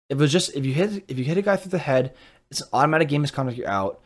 if 0.09 0.17
it 0.17 0.21
was 0.21 0.31
just 0.31 0.55
if 0.55 0.65
you 0.65 0.73
hit 0.73 1.03
if 1.07 1.17
you 1.17 1.23
hit 1.23 1.37
a 1.37 1.43
guy 1.43 1.57
through 1.57 1.71
the 1.71 1.77
head, 1.77 2.13
it's 2.49 2.61
an 2.61 2.67
automatic 2.73 3.09
game 3.09 3.21
misconduct. 3.21 3.57
You're 3.57 3.69
out. 3.69 4.01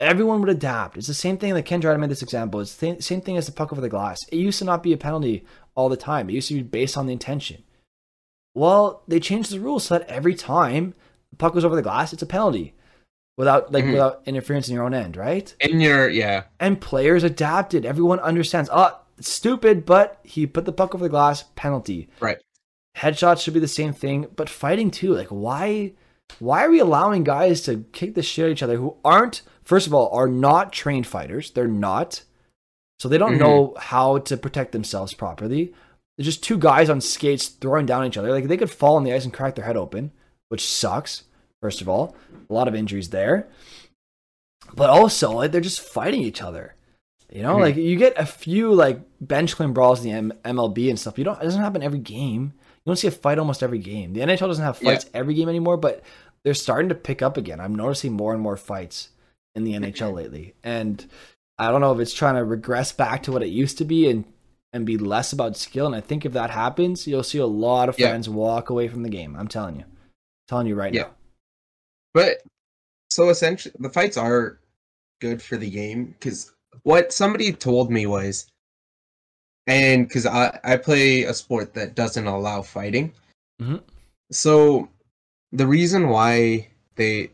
Everyone 0.00 0.40
would 0.40 0.48
adapt. 0.50 0.96
It's 0.96 1.06
the 1.06 1.14
same 1.14 1.38
thing. 1.38 1.54
that 1.54 1.62
Ken 1.64 1.80
Dryden 1.80 2.00
made 2.00 2.10
this 2.10 2.22
example. 2.22 2.60
It's 2.60 2.74
the 2.76 3.00
same 3.00 3.20
thing 3.20 3.36
as 3.36 3.46
the 3.46 3.52
puck 3.52 3.72
over 3.72 3.80
the 3.80 3.88
glass. 3.88 4.20
It 4.28 4.36
used 4.36 4.58
to 4.58 4.64
not 4.64 4.82
be 4.82 4.92
a 4.92 4.96
penalty 4.96 5.44
all 5.74 5.88
the 5.88 5.96
time. 5.96 6.28
It 6.28 6.34
used 6.34 6.48
to 6.48 6.54
be 6.54 6.62
based 6.62 6.96
on 6.96 7.06
the 7.06 7.12
intention. 7.12 7.62
Well, 8.54 9.02
they 9.08 9.20
changed 9.20 9.50
the 9.52 9.60
rules 9.60 9.84
so 9.84 9.98
that 9.98 10.08
every 10.08 10.34
time 10.34 10.94
the 11.30 11.36
puck 11.36 11.54
goes 11.54 11.64
over 11.64 11.76
the 11.76 11.82
glass, 11.82 12.12
it's 12.12 12.22
a 12.22 12.26
penalty, 12.26 12.74
without 13.36 13.72
like 13.72 13.84
Mhm. 13.84 13.92
without 13.92 14.22
interference 14.26 14.68
in 14.68 14.74
your 14.74 14.84
own 14.84 14.94
end, 14.94 15.16
right? 15.16 15.54
In 15.60 15.80
your 15.80 16.08
yeah. 16.08 16.44
and 16.60 16.80
players 16.80 17.24
adapted. 17.24 17.84
Everyone 17.84 18.20
understands. 18.20 18.70
Oh, 18.72 18.98
it's 19.18 19.28
stupid, 19.30 19.84
but 19.84 20.18
he 20.22 20.46
put 20.46 20.64
the 20.64 20.72
puck 20.72 20.94
over 20.94 21.04
the 21.04 21.08
glass. 21.08 21.44
Penalty. 21.56 22.08
Right. 22.20 22.38
Headshots 22.96 23.40
should 23.40 23.54
be 23.54 23.60
the 23.60 23.66
same 23.68 23.92
thing, 23.92 24.26
but 24.36 24.48
fighting 24.48 24.90
too. 24.90 25.14
Like, 25.14 25.28
why? 25.28 25.92
Why 26.38 26.64
are 26.64 26.70
we 26.70 26.78
allowing 26.78 27.22
guys 27.24 27.60
to 27.62 27.84
kick 27.92 28.14
the 28.14 28.22
shit 28.22 28.44
out 28.44 28.46
of 28.46 28.52
each 28.52 28.62
other 28.62 28.76
who 28.76 28.96
aren't? 29.04 29.42
First 29.64 29.86
of 29.86 29.94
all, 29.94 30.10
are 30.12 30.28
not 30.28 30.72
trained 30.72 31.06
fighters. 31.06 31.50
They're 31.50 31.66
not, 31.66 32.22
so 32.98 33.08
they 33.08 33.18
don't 33.18 33.34
Mhm. 33.36 33.40
know 33.40 33.74
how 33.78 34.18
to 34.18 34.36
protect 34.36 34.72
themselves 34.72 35.14
properly. 35.14 35.72
They're 36.16 36.24
just 36.24 36.42
two 36.44 36.58
guys 36.58 36.88
on 36.90 37.00
skates 37.00 37.48
throwing 37.48 37.86
down 37.86 38.06
each 38.06 38.16
other. 38.16 38.30
Like 38.30 38.46
they 38.48 38.56
could 38.56 38.70
fall 38.70 38.96
on 38.96 39.04
the 39.04 39.12
ice 39.12 39.24
and 39.24 39.32
crack 39.32 39.54
their 39.56 39.64
head 39.64 39.76
open, 39.76 40.12
which 40.48 40.66
sucks. 40.66 41.24
First 41.62 41.80
of 41.80 41.88
all, 41.88 42.14
a 42.48 42.52
lot 42.52 42.68
of 42.68 42.74
injuries 42.74 43.08
there 43.10 43.48
but 44.74 44.90
also 44.90 45.30
like 45.32 45.52
they're 45.52 45.60
just 45.60 45.80
fighting 45.80 46.22
each 46.22 46.42
other. 46.42 46.74
You 47.32 47.42
know, 47.42 47.56
Mhm. 47.56 47.60
like 47.60 47.76
you 47.76 47.96
get 47.96 48.18
a 48.18 48.26
few 48.26 48.72
like 48.72 49.00
bench 49.20 49.56
clean 49.56 49.72
brawls 49.72 50.04
in 50.04 50.10
the 50.10 50.16
M- 50.16 50.32
MLB 50.56 50.88
and 50.88 50.98
stuff. 50.98 51.18
You 51.18 51.24
don't. 51.24 51.40
It 51.40 51.44
doesn't 51.44 51.60
happen 51.60 51.82
every 51.82 51.98
game. 51.98 52.52
You 52.54 52.90
don't 52.90 52.96
see 52.96 53.08
a 53.08 53.10
fight 53.12 53.38
almost 53.38 53.62
every 53.62 53.78
game. 53.78 54.12
The 54.12 54.20
NHL 54.22 54.48
doesn't 54.48 54.64
have 54.64 54.78
Yeah. 54.80 54.90
fights 54.90 55.06
every 55.14 55.34
game 55.34 55.48
anymore, 55.48 55.76
but 55.76 56.02
they're 56.44 56.54
starting 56.54 56.88
to 56.90 56.94
pick 56.94 57.22
up 57.22 57.36
again. 57.36 57.60
I'm 57.60 57.74
noticing 57.74 58.12
more 58.12 58.32
and 58.32 58.42
more 58.42 58.56
fights 58.56 59.10
in 59.54 59.64
the 59.64 59.72
NHL 59.74 60.12
lately, 60.20 60.54
and 60.62 61.04
I 61.58 61.70
don't 61.70 61.80
know 61.80 61.92
if 61.92 62.00
it's 62.00 62.14
trying 62.14 62.34
to 62.34 62.44
regress 62.44 62.92
back 62.92 63.22
to 63.24 63.32
what 63.32 63.42
it 63.42 63.48
used 63.48 63.78
to 63.78 63.84
be 63.84 64.08
and 64.10 64.24
and 64.72 64.84
be 64.84 64.98
less 64.98 65.32
about 65.32 65.56
skill. 65.56 65.86
And 65.86 65.94
I 65.94 66.00
think 66.00 66.24
if 66.26 66.32
that 66.32 66.50
happens, 66.50 67.06
you'll 67.06 67.22
see 67.22 67.38
a 67.38 67.46
lot 67.46 67.88
of 67.88 67.96
Yeah. 67.96 68.08
fans 68.08 68.28
walk 68.28 68.70
away 68.70 68.88
from 68.88 69.04
the 69.04 69.08
game. 69.08 69.36
I'm 69.36 69.46
telling 69.46 69.76
you, 69.76 69.84
telling 70.48 70.66
you 70.66 70.74
right 70.74 70.92
Yeah. 70.92 71.02
now. 71.02 71.10
But 72.12 72.42
so 73.08 73.28
essentially, 73.28 73.72
the 73.78 73.88
fights 73.90 74.16
are 74.16 74.58
good 75.20 75.40
for 75.40 75.56
the 75.56 75.70
game 75.70 76.06
because 76.06 76.52
what 76.82 77.12
somebody 77.12 77.52
told 77.52 77.88
me 77.92 78.06
was, 78.06 78.48
and 79.68 80.08
because 80.08 80.26
I 80.26 80.58
I 80.64 80.76
play 80.76 81.22
a 81.22 81.32
sport 81.34 81.74
that 81.74 81.94
doesn't 81.94 82.26
allow 82.26 82.62
fighting, 82.62 83.12
Mhm. 83.62 83.80
so 84.32 84.88
the 85.52 85.68
reason 85.68 86.08
why 86.08 86.68
they 86.96 87.30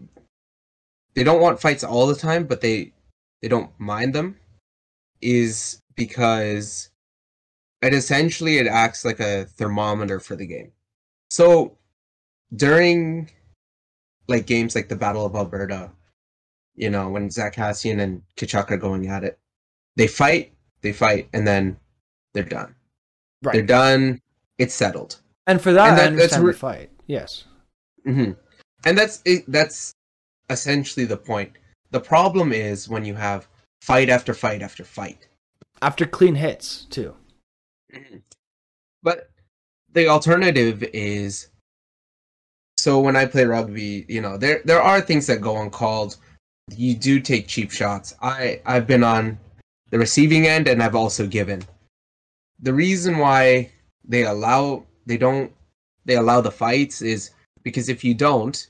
they 1.14 1.24
don't 1.24 1.40
want 1.40 1.60
fights 1.60 1.84
all 1.84 2.06
the 2.06 2.14
time, 2.14 2.44
but 2.46 2.60
they 2.60 2.92
they 3.42 3.48
don't 3.48 3.70
mind 3.78 4.14
them, 4.14 4.36
is 5.20 5.80
because 5.96 6.90
it 7.82 7.94
essentially 7.94 8.58
it 8.58 8.66
acts 8.66 9.04
like 9.04 9.20
a 9.20 9.44
thermometer 9.46 10.20
for 10.20 10.36
the 10.36 10.46
game. 10.46 10.72
So 11.30 11.76
during 12.54 13.30
like 14.28 14.46
games 14.46 14.74
like 14.74 14.88
the 14.88 14.96
Battle 14.96 15.24
of 15.26 15.34
Alberta, 15.34 15.90
you 16.76 16.90
know, 16.90 17.08
when 17.08 17.30
Zack 17.30 17.54
Kassian 17.56 18.00
and 18.00 18.22
Tkachuk 18.36 18.70
are 18.70 18.76
going 18.76 19.08
at 19.08 19.24
it, 19.24 19.38
they 19.96 20.06
fight, 20.06 20.52
they 20.82 20.92
fight, 20.92 21.28
and 21.32 21.46
then 21.46 21.76
they're 22.34 22.44
done. 22.44 22.74
Right. 23.42 23.54
They're 23.54 23.62
done. 23.66 24.20
It's 24.58 24.74
settled. 24.74 25.20
And 25.46 25.60
for 25.60 25.72
that, 25.72 25.88
And 25.90 25.98
that- 25.98 26.00
I 26.00 26.04
that's 26.16 26.34
understand 26.34 26.44
re- 26.44 26.52
the 26.52 26.58
fight. 26.58 26.90
Yes. 27.06 27.44
hmm 28.04 28.32
And 28.84 28.96
that's 28.98 29.20
it, 29.24 29.44
that's 29.48 29.92
essentially 30.50 31.06
the 31.06 31.16
point. 31.16 31.52
The 31.90 32.00
problem 32.00 32.52
is 32.52 32.88
when 32.88 33.04
you 33.04 33.14
have 33.14 33.48
fight 33.80 34.08
after 34.08 34.34
fight 34.34 34.62
after 34.62 34.84
fight. 34.84 35.28
After 35.82 36.06
clean 36.06 36.34
hits, 36.34 36.84
too. 36.90 37.14
Mm-hmm. 37.94 38.18
But 39.02 39.30
the 39.92 40.08
alternative 40.08 40.82
is 40.92 41.48
so 42.80 42.98
when 42.98 43.14
I 43.14 43.26
play 43.26 43.44
rugby, 43.44 44.06
you 44.08 44.22
know, 44.22 44.38
there 44.38 44.62
there 44.64 44.80
are 44.80 45.00
things 45.00 45.26
that 45.26 45.40
go 45.40 45.60
uncalled. 45.60 46.16
You 46.74 46.94
do 46.94 47.20
take 47.20 47.46
cheap 47.46 47.70
shots. 47.70 48.14
I 48.22 48.62
I've 48.64 48.86
been 48.86 49.04
on 49.04 49.38
the 49.90 49.98
receiving 49.98 50.46
end 50.46 50.68
and 50.68 50.82
I've 50.82 50.94
also 50.94 51.26
given. 51.26 51.62
The 52.60 52.72
reason 52.72 53.18
why 53.18 53.70
they 54.04 54.24
allow 54.24 54.86
they 55.06 55.18
don't 55.18 55.52
they 56.06 56.16
allow 56.16 56.40
the 56.40 56.50
fights 56.50 57.02
is 57.02 57.32
because 57.62 57.88
if 57.88 58.02
you 58.02 58.14
don't, 58.14 58.66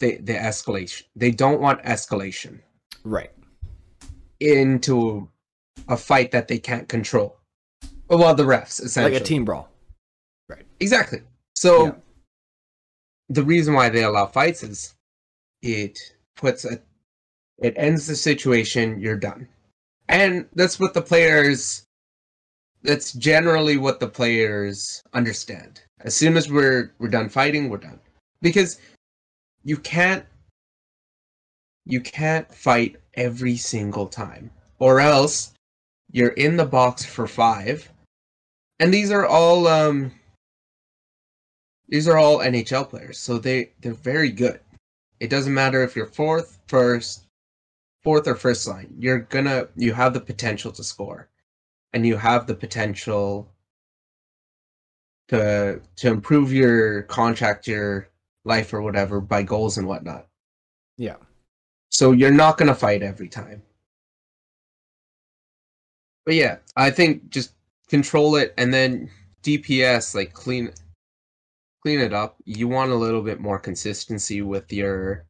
they 0.00 0.16
they 0.16 0.34
escalate. 0.34 1.02
They 1.14 1.30
don't 1.30 1.60
want 1.60 1.82
escalation 1.84 2.60
Right. 3.04 3.30
into 4.40 5.28
a 5.88 5.96
fight 5.96 6.30
that 6.32 6.48
they 6.48 6.58
can't 6.58 6.88
control. 6.88 7.36
Well, 8.08 8.34
the 8.34 8.42
refs 8.42 8.82
essentially. 8.82 9.14
Like 9.14 9.22
a 9.22 9.24
team 9.24 9.44
brawl. 9.44 9.68
Right. 10.48 10.66
Exactly. 10.80 11.22
So 11.54 11.86
Yeah. 11.86 11.92
the 13.28 13.44
reason 13.44 13.74
why 13.74 13.88
they 13.88 14.02
allow 14.02 14.26
fights 14.26 14.62
is 14.62 14.94
it 15.62 15.98
puts 16.36 16.64
a 16.64 16.80
it 17.58 17.74
ends 17.76 18.06
the 18.06 18.16
situation, 18.16 18.98
you're 19.00 19.18
done. 19.18 19.46
And 20.08 20.48
that's 20.54 20.80
what 20.80 20.94
the 20.94 21.02
players 21.02 21.84
that's 22.82 23.12
generally 23.12 23.76
what 23.76 24.00
the 24.00 24.08
players 24.08 25.02
understand. 25.12 25.82
As 26.00 26.16
soon 26.16 26.36
as 26.38 26.50
we're 26.50 26.92
we're 26.98 27.08
done 27.08 27.28
fighting, 27.28 27.68
we're 27.68 27.76
done. 27.76 28.00
Because 28.40 28.80
you 29.62 29.76
can't 29.76 30.24
you 31.84 32.00
can't 32.00 32.52
fight 32.54 32.96
every 33.14 33.56
single 33.56 34.06
time. 34.06 34.50
Or 34.78 35.00
else 35.00 35.52
you're 36.12 36.28
in 36.28 36.56
the 36.56 36.64
box 36.64 37.04
for 37.04 37.26
5. 37.26 37.90
And 38.78 38.94
these 38.94 39.10
are 39.10 39.26
all 39.26 39.66
um 39.66 40.12
these 41.88 42.06
are 42.06 42.16
all 42.16 42.38
NHL 42.38 42.88
players, 42.88 43.18
so 43.18 43.38
they 43.38 43.72
they're 43.80 43.92
very 43.92 44.30
good. 44.30 44.60
It 45.18 45.28
doesn't 45.28 45.52
matter 45.52 45.82
if 45.82 45.96
you're 45.96 46.06
fourth, 46.06 46.58
first, 46.68 47.24
fourth 48.02 48.26
or 48.28 48.36
first 48.36 48.66
line. 48.68 48.94
You're 48.98 49.18
gonna 49.18 49.68
you 49.76 49.92
have 49.92 50.14
the 50.14 50.20
potential 50.20 50.72
to 50.72 50.84
score, 50.84 51.28
and 51.92 52.06
you 52.06 52.16
have 52.16 52.46
the 52.46 52.54
potential 52.54 53.52
to 55.28 55.80
to 55.96 56.08
improve 56.08 56.52
your 56.52 57.02
contract, 57.02 57.66
your 57.66 58.09
life 58.44 58.72
or 58.72 58.82
whatever 58.82 59.20
by 59.20 59.42
goals 59.42 59.78
and 59.78 59.86
whatnot. 59.86 60.26
Yeah. 60.96 61.16
So 61.90 62.12
you're 62.12 62.30
not 62.30 62.56
gonna 62.56 62.74
fight 62.74 63.02
every 63.02 63.28
time. 63.28 63.62
But 66.24 66.34
yeah, 66.34 66.58
I 66.76 66.90
think 66.90 67.30
just 67.30 67.54
control 67.88 68.36
it 68.36 68.54
and 68.56 68.72
then 68.72 69.10
DPS 69.42 70.14
like 70.14 70.32
clean 70.32 70.72
clean 71.82 72.00
it 72.00 72.12
up. 72.12 72.36
You 72.44 72.68
want 72.68 72.92
a 72.92 72.96
little 72.96 73.22
bit 73.22 73.40
more 73.40 73.58
consistency 73.58 74.42
with 74.42 74.72
your 74.72 75.26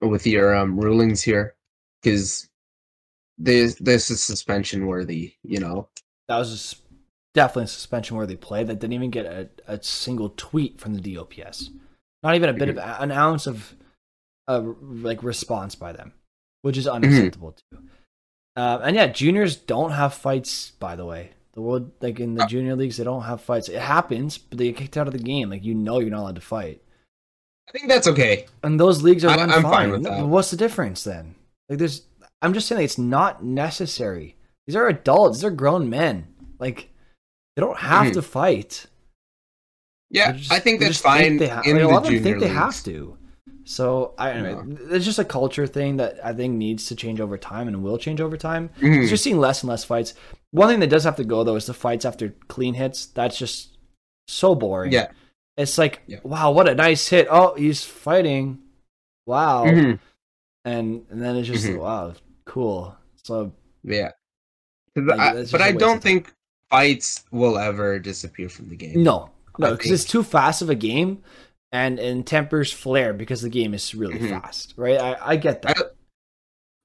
with 0.00 0.26
your 0.26 0.54
um 0.54 0.78
rulings 0.78 1.22
here 1.22 1.54
because 2.02 2.48
this 3.38 3.74
this 3.76 4.10
is 4.10 4.22
suspension 4.22 4.86
worthy, 4.86 5.34
you 5.42 5.58
know. 5.58 5.88
That 6.28 6.38
was 6.38 6.52
s 6.52 6.82
definitely 7.36 7.64
a 7.64 7.68
suspension 7.68 8.16
worthy 8.16 8.34
play 8.36 8.64
that 8.64 8.80
didn't 8.80 8.94
even 8.94 9.10
get 9.10 9.26
a, 9.26 9.48
a 9.68 9.80
single 9.82 10.30
tweet 10.36 10.80
from 10.80 10.94
the 10.94 11.14
DOPS. 11.14 11.70
Not 12.22 12.34
even 12.34 12.48
a 12.48 12.54
bit 12.54 12.70
of 12.70 12.78
an 12.78 13.12
ounce 13.12 13.46
of 13.46 13.74
uh, 14.48 14.62
like 14.80 15.22
response 15.22 15.74
by 15.76 15.92
them, 15.92 16.12
which 16.62 16.76
is 16.76 16.88
unacceptable 16.88 17.52
too. 17.70 17.78
Uh, 18.56 18.80
and 18.82 18.96
yeah, 18.96 19.06
juniors 19.06 19.54
don't 19.56 19.90
have 19.92 20.14
fights. 20.14 20.70
By 20.72 20.96
the 20.96 21.04
way, 21.04 21.30
the 21.52 21.60
world 21.60 21.92
like 22.00 22.18
in 22.18 22.34
the 22.34 22.44
Uh, 22.44 22.48
junior 22.48 22.74
leagues, 22.74 22.96
they 22.96 23.04
don't 23.04 23.22
have 23.22 23.40
fights. 23.40 23.68
It 23.68 23.80
happens, 23.80 24.38
but 24.38 24.58
they 24.58 24.68
get 24.72 24.76
kicked 24.78 24.96
out 24.96 25.06
of 25.06 25.12
the 25.12 25.18
game. 25.22 25.50
Like 25.50 25.62
you 25.64 25.74
know, 25.74 26.00
you're 26.00 26.10
not 26.10 26.20
allowed 26.22 26.34
to 26.36 26.40
fight. 26.40 26.82
I 27.68 27.72
think 27.72 27.88
that's 27.88 28.08
okay. 28.08 28.46
And 28.62 28.80
those 28.80 29.02
leagues 29.02 29.24
are 29.24 29.30
I- 29.30 29.36
run 29.36 29.50
I'm 29.50 29.62
fine. 29.62 29.72
fine 29.72 29.90
with 29.90 30.02
that. 30.04 30.26
What's 30.26 30.50
the 30.50 30.56
difference 30.56 31.04
then? 31.04 31.34
Like 31.68 31.78
there's 31.78 32.02
I'm 32.42 32.54
just 32.54 32.66
saying 32.66 32.82
it's 32.82 32.98
not 32.98 33.44
necessary. 33.44 34.36
These 34.66 34.76
are 34.76 34.88
adults, 34.88 35.38
these 35.38 35.44
are 35.44 35.50
grown 35.50 35.90
men. 35.90 36.26
Like 36.58 36.88
they 37.56 37.60
don't 37.62 37.78
have 37.78 38.08
Mhm. 38.08 38.12
to 38.14 38.22
fight. 38.22 38.86
Yeah, 40.10 40.32
just- 40.32 40.52
I 40.52 40.60
think 40.60 40.80
that's 40.80 41.00
think 41.00 41.14
fine 41.14 41.36
they 41.38 41.48
ha- 41.48 41.62
in 41.64 41.72
like, 41.76 41.82
a 41.84 41.86
the 41.86 41.92
lot 41.92 42.06
of 42.06 42.12
them 42.12 42.22
think 42.22 42.38
they 42.40 42.48
have 42.48 42.82
to. 42.84 43.16
So 43.64 44.14
I 44.16 44.30
anyway, 44.30 44.76
it's 44.90 45.04
just 45.04 45.18
a 45.18 45.24
culture 45.24 45.66
thing 45.66 45.96
that 45.96 46.24
I 46.24 46.32
think 46.32 46.54
needs 46.54 46.86
to 46.86 46.94
change 46.94 47.20
over 47.20 47.36
time 47.36 47.66
and 47.66 47.82
will 47.82 47.98
change 47.98 48.20
over 48.20 48.36
time. 48.36 48.68
Mhm. 48.78 48.94
You're 48.94 49.06
just 49.08 49.24
seeing 49.24 49.40
less 49.40 49.62
and 49.62 49.70
less 49.70 49.82
fights. 49.82 50.14
One 50.52 50.68
thing 50.68 50.78
that 50.80 50.90
does 50.90 51.02
have 51.02 51.16
to 51.16 51.24
go 51.24 51.42
though 51.42 51.56
is 51.56 51.66
the 51.66 51.74
fights 51.74 52.04
after 52.04 52.30
clean 52.46 52.74
hits. 52.74 53.06
That's 53.06 53.36
just 53.36 53.76
so 54.28 54.54
boring. 54.54 54.92
Yeah. 54.92 55.10
It's 55.56 55.78
like, 55.78 56.02
Yeah. 56.06 56.20
wow, 56.22 56.52
what 56.52 56.68
a 56.68 56.74
nice 56.76 57.08
hit. 57.08 57.26
Oh, 57.28 57.54
he's 57.56 57.82
fighting. 57.82 58.62
Wow. 59.26 59.64
Mhm. 59.64 59.98
And 60.64 61.06
and 61.10 61.20
then 61.20 61.34
it's 61.36 61.48
just 61.48 61.66
Mhm. 61.66 61.80
wow, 61.80 62.14
cool. 62.44 62.96
So 63.24 63.52
Yeah. 63.82 64.12
Like, 64.94 65.18
I- 65.18 65.44
but 65.50 65.60
a 65.60 65.64
I 65.64 65.72
don't 65.72 66.00
think 66.02 66.32
fights 66.70 67.24
will 67.30 67.58
ever 67.58 67.98
disappear 67.98 68.48
from 68.48 68.68
the 68.68 68.76
game. 68.76 69.02
no, 69.02 69.30
no, 69.58 69.72
because 69.72 69.90
it's 69.90 70.04
too 70.04 70.22
fast 70.22 70.62
of 70.62 70.70
a 70.70 70.74
game, 70.74 71.22
and 71.72 71.98
and 71.98 72.26
tempers 72.26 72.72
flare 72.72 73.12
because 73.12 73.42
the 73.42 73.48
game 73.48 73.74
is 73.74 73.94
really 73.94 74.18
Mhm. 74.18 74.30
fast, 74.30 74.74
right? 74.76 75.00
I, 75.00 75.16
I 75.32 75.36
get 75.36 75.62
that. 75.62 75.78
I- 75.78 75.82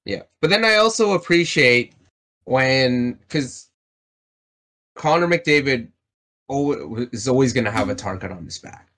Yeah, 0.04 0.22
but 0.40 0.50
then 0.50 0.64
I 0.64 0.76
also 0.76 1.12
appreciate 1.12 1.92
when 2.44 3.12
because 3.14 3.70
Connor 4.96 5.28
McDavid 5.28 5.88
is 7.12 7.28
always 7.28 7.52
going 7.52 7.64
to 7.64 7.70
have 7.70 7.88
a 7.88 7.94
target 7.94 8.30
on 8.32 8.44
his 8.44 8.58
back, 8.58 8.88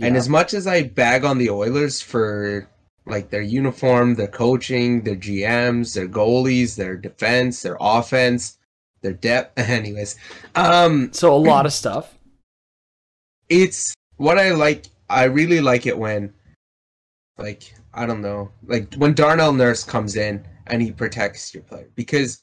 and 0.00 0.16
as 0.16 0.28
much 0.28 0.54
as 0.54 0.66
I 0.66 0.82
bag 0.84 1.24
on 1.24 1.38
the 1.38 1.50
Oilers 1.50 2.00
for 2.00 2.68
like 3.06 3.30
their 3.30 3.40
uniform, 3.42 4.14
their 4.16 4.28
coaching, 4.28 5.02
their 5.02 5.16
GMs, 5.16 5.94
their 5.94 6.06
goalies, 6.08 6.76
their 6.76 6.94
defense, 6.94 7.62
their 7.62 7.78
offense, 7.80 8.57
their 9.00 9.12
depth, 9.12 9.58
anyways, 9.68 10.16
um, 10.54 11.12
so 11.12 11.34
a 11.34 11.36
lot 11.36 11.66
of 11.66 11.72
stuff. 11.72 12.16
it's 13.48 13.94
what 14.16 14.38
I 14.38 14.50
like. 14.50 14.86
I 15.10 15.24
really 15.24 15.60
like 15.60 15.86
it 15.86 15.96
when, 15.96 16.34
like, 17.38 17.74
I 17.94 18.04
don't 18.06 18.20
know, 18.20 18.50
like 18.66 18.94
when 18.94 19.14
Darnell 19.14 19.52
Nurse 19.52 19.84
comes 19.84 20.16
in 20.16 20.46
and 20.66 20.82
he 20.82 20.92
protects 20.92 21.54
your 21.54 21.62
player 21.62 21.88
because, 21.94 22.42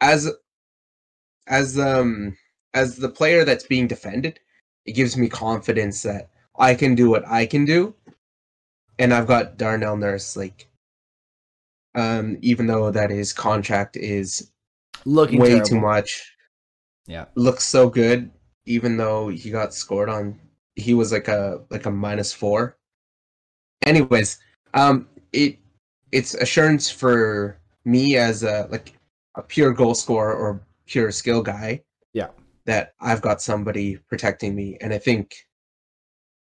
as, 0.00 0.28
as 1.46 1.78
um 1.78 2.36
as 2.74 2.96
the 2.96 3.08
player 3.08 3.44
that's 3.44 3.66
being 3.66 3.86
defended, 3.86 4.40
it 4.86 4.92
gives 4.92 5.16
me 5.16 5.28
confidence 5.28 6.02
that 6.02 6.30
I 6.58 6.74
can 6.74 6.94
do 6.94 7.10
what 7.10 7.26
I 7.26 7.46
can 7.46 7.64
do, 7.64 7.94
and 8.98 9.12
I've 9.14 9.26
got 9.26 9.56
Darnell 9.56 9.96
Nurse 9.96 10.36
like, 10.36 10.68
um, 11.94 12.38
even 12.42 12.66
though 12.66 12.90
that 12.90 13.10
his 13.10 13.32
contract 13.32 13.96
is 13.96 14.50
Looking 15.04 15.40
way 15.40 15.48
terrible. 15.50 15.66
too 15.66 15.80
much. 15.80 16.36
Yeah. 17.06 17.26
Looks 17.34 17.64
so 17.64 17.88
good, 17.88 18.30
even 18.66 18.96
though 18.96 19.28
he 19.28 19.50
got 19.50 19.74
scored 19.74 20.08
on. 20.08 20.38
He 20.76 20.94
was 20.94 21.12
like 21.12 21.28
a 21.28 21.62
like 21.70 21.86
a 21.86 21.90
minus 21.90 22.32
four. 22.32 22.76
Anyways, 23.84 24.38
um, 24.74 25.08
it 25.32 25.58
it's 26.12 26.34
assurance 26.34 26.90
for 26.90 27.58
me 27.84 28.16
as 28.16 28.42
a 28.42 28.68
like 28.70 28.94
a 29.34 29.42
pure 29.42 29.72
goal 29.72 29.94
scorer 29.94 30.34
or 30.34 30.62
pure 30.86 31.10
skill 31.10 31.42
guy. 31.42 31.82
Yeah. 32.12 32.28
That 32.66 32.94
I've 33.00 33.22
got 33.22 33.42
somebody 33.42 33.96
protecting 34.08 34.54
me, 34.54 34.76
and 34.80 34.92
I 34.92 34.98
think 34.98 35.34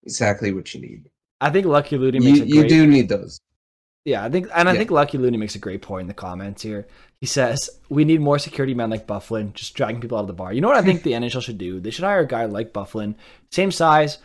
exactly 0.03 0.51
what 0.51 0.73
you 0.73 0.81
need. 0.81 1.09
I 1.39 1.49
think 1.49 1.65
Lucky 1.65 1.97
Looney 1.97 2.19
makes 2.19 2.39
You 2.39 2.43
a 2.43 2.47
you 2.47 2.59
great 2.61 2.69
do 2.69 2.87
need 2.87 3.09
those. 3.09 3.39
Yeah, 4.05 4.23
I 4.23 4.29
think, 4.29 4.47
and 4.55 4.67
I 4.67 4.71
Yeah. 4.73 4.77
think 4.79 4.91
Lucky 4.91 5.17
Looney 5.17 5.37
makes 5.37 5.55
a 5.55 5.59
great 5.59 5.81
point 5.81 6.01
in 6.01 6.07
the 6.07 6.13
comments 6.13 6.63
here. 6.63 6.87
He 7.19 7.27
says 7.27 7.69
we 7.89 8.03
need 8.03 8.19
more 8.19 8.39
security 8.39 8.73
men 8.73 8.89
like 8.89 9.05
Byfuglien, 9.05 9.53
just 9.53 9.75
dragging 9.75 10.01
people 10.01 10.17
out 10.17 10.21
of 10.21 10.27
the 10.27 10.33
bar. 10.33 10.51
You 10.51 10.61
know 10.61 10.67
what 10.67 10.77
I 10.77 10.81
think 10.81 11.03
the 11.03 11.11
NHL 11.15 11.41
should 11.43 11.57
do? 11.59 11.79
They 11.79 11.91
should 11.91 12.05
hire 12.05 12.21
a 12.21 12.27
guy 12.27 12.45
like 12.45 12.73
Byfuglien, 12.73 13.15
same 13.51 13.71
size, 13.71 14.17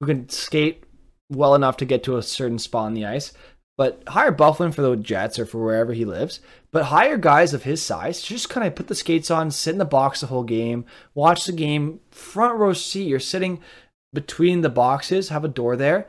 who 0.00 0.06
can 0.06 0.28
skate 0.28 0.84
well 1.30 1.54
enough 1.56 1.76
to 1.78 1.84
get 1.84 2.04
to 2.04 2.16
a 2.16 2.22
certain 2.22 2.58
spot 2.60 2.86
on 2.86 2.94
the 2.94 3.06
ice. 3.06 3.32
But 3.76 4.04
hire 4.06 4.30
Byfuglien 4.30 4.72
for 4.72 4.82
the 4.82 4.94
Jets 4.94 5.36
or 5.36 5.46
for 5.46 5.58
wherever 5.64 5.92
he 5.92 6.04
lives. 6.04 6.38
But 6.70 6.84
hire 6.84 7.16
guys 7.18 7.52
of 7.52 7.64
his 7.64 7.82
size 7.82 8.22
to 8.22 8.28
just 8.28 8.48
kind 8.48 8.64
of 8.64 8.76
put 8.76 8.86
the 8.86 8.94
skates 8.94 9.32
on, 9.32 9.50
sit 9.50 9.72
in 9.72 9.78
the 9.78 9.84
box 9.84 10.20
the 10.20 10.28
whole 10.28 10.44
game, 10.44 10.84
watch 11.12 11.44
the 11.46 11.52
game, 11.52 11.98
front 12.12 12.54
row 12.56 12.72
seat. 12.72 13.08
You're 13.08 13.18
sitting 13.18 13.58
between 14.12 14.60
the 14.60 14.68
boxes, 14.68 15.30
have 15.30 15.44
a 15.44 15.48
door 15.48 15.74
there. 15.76 16.06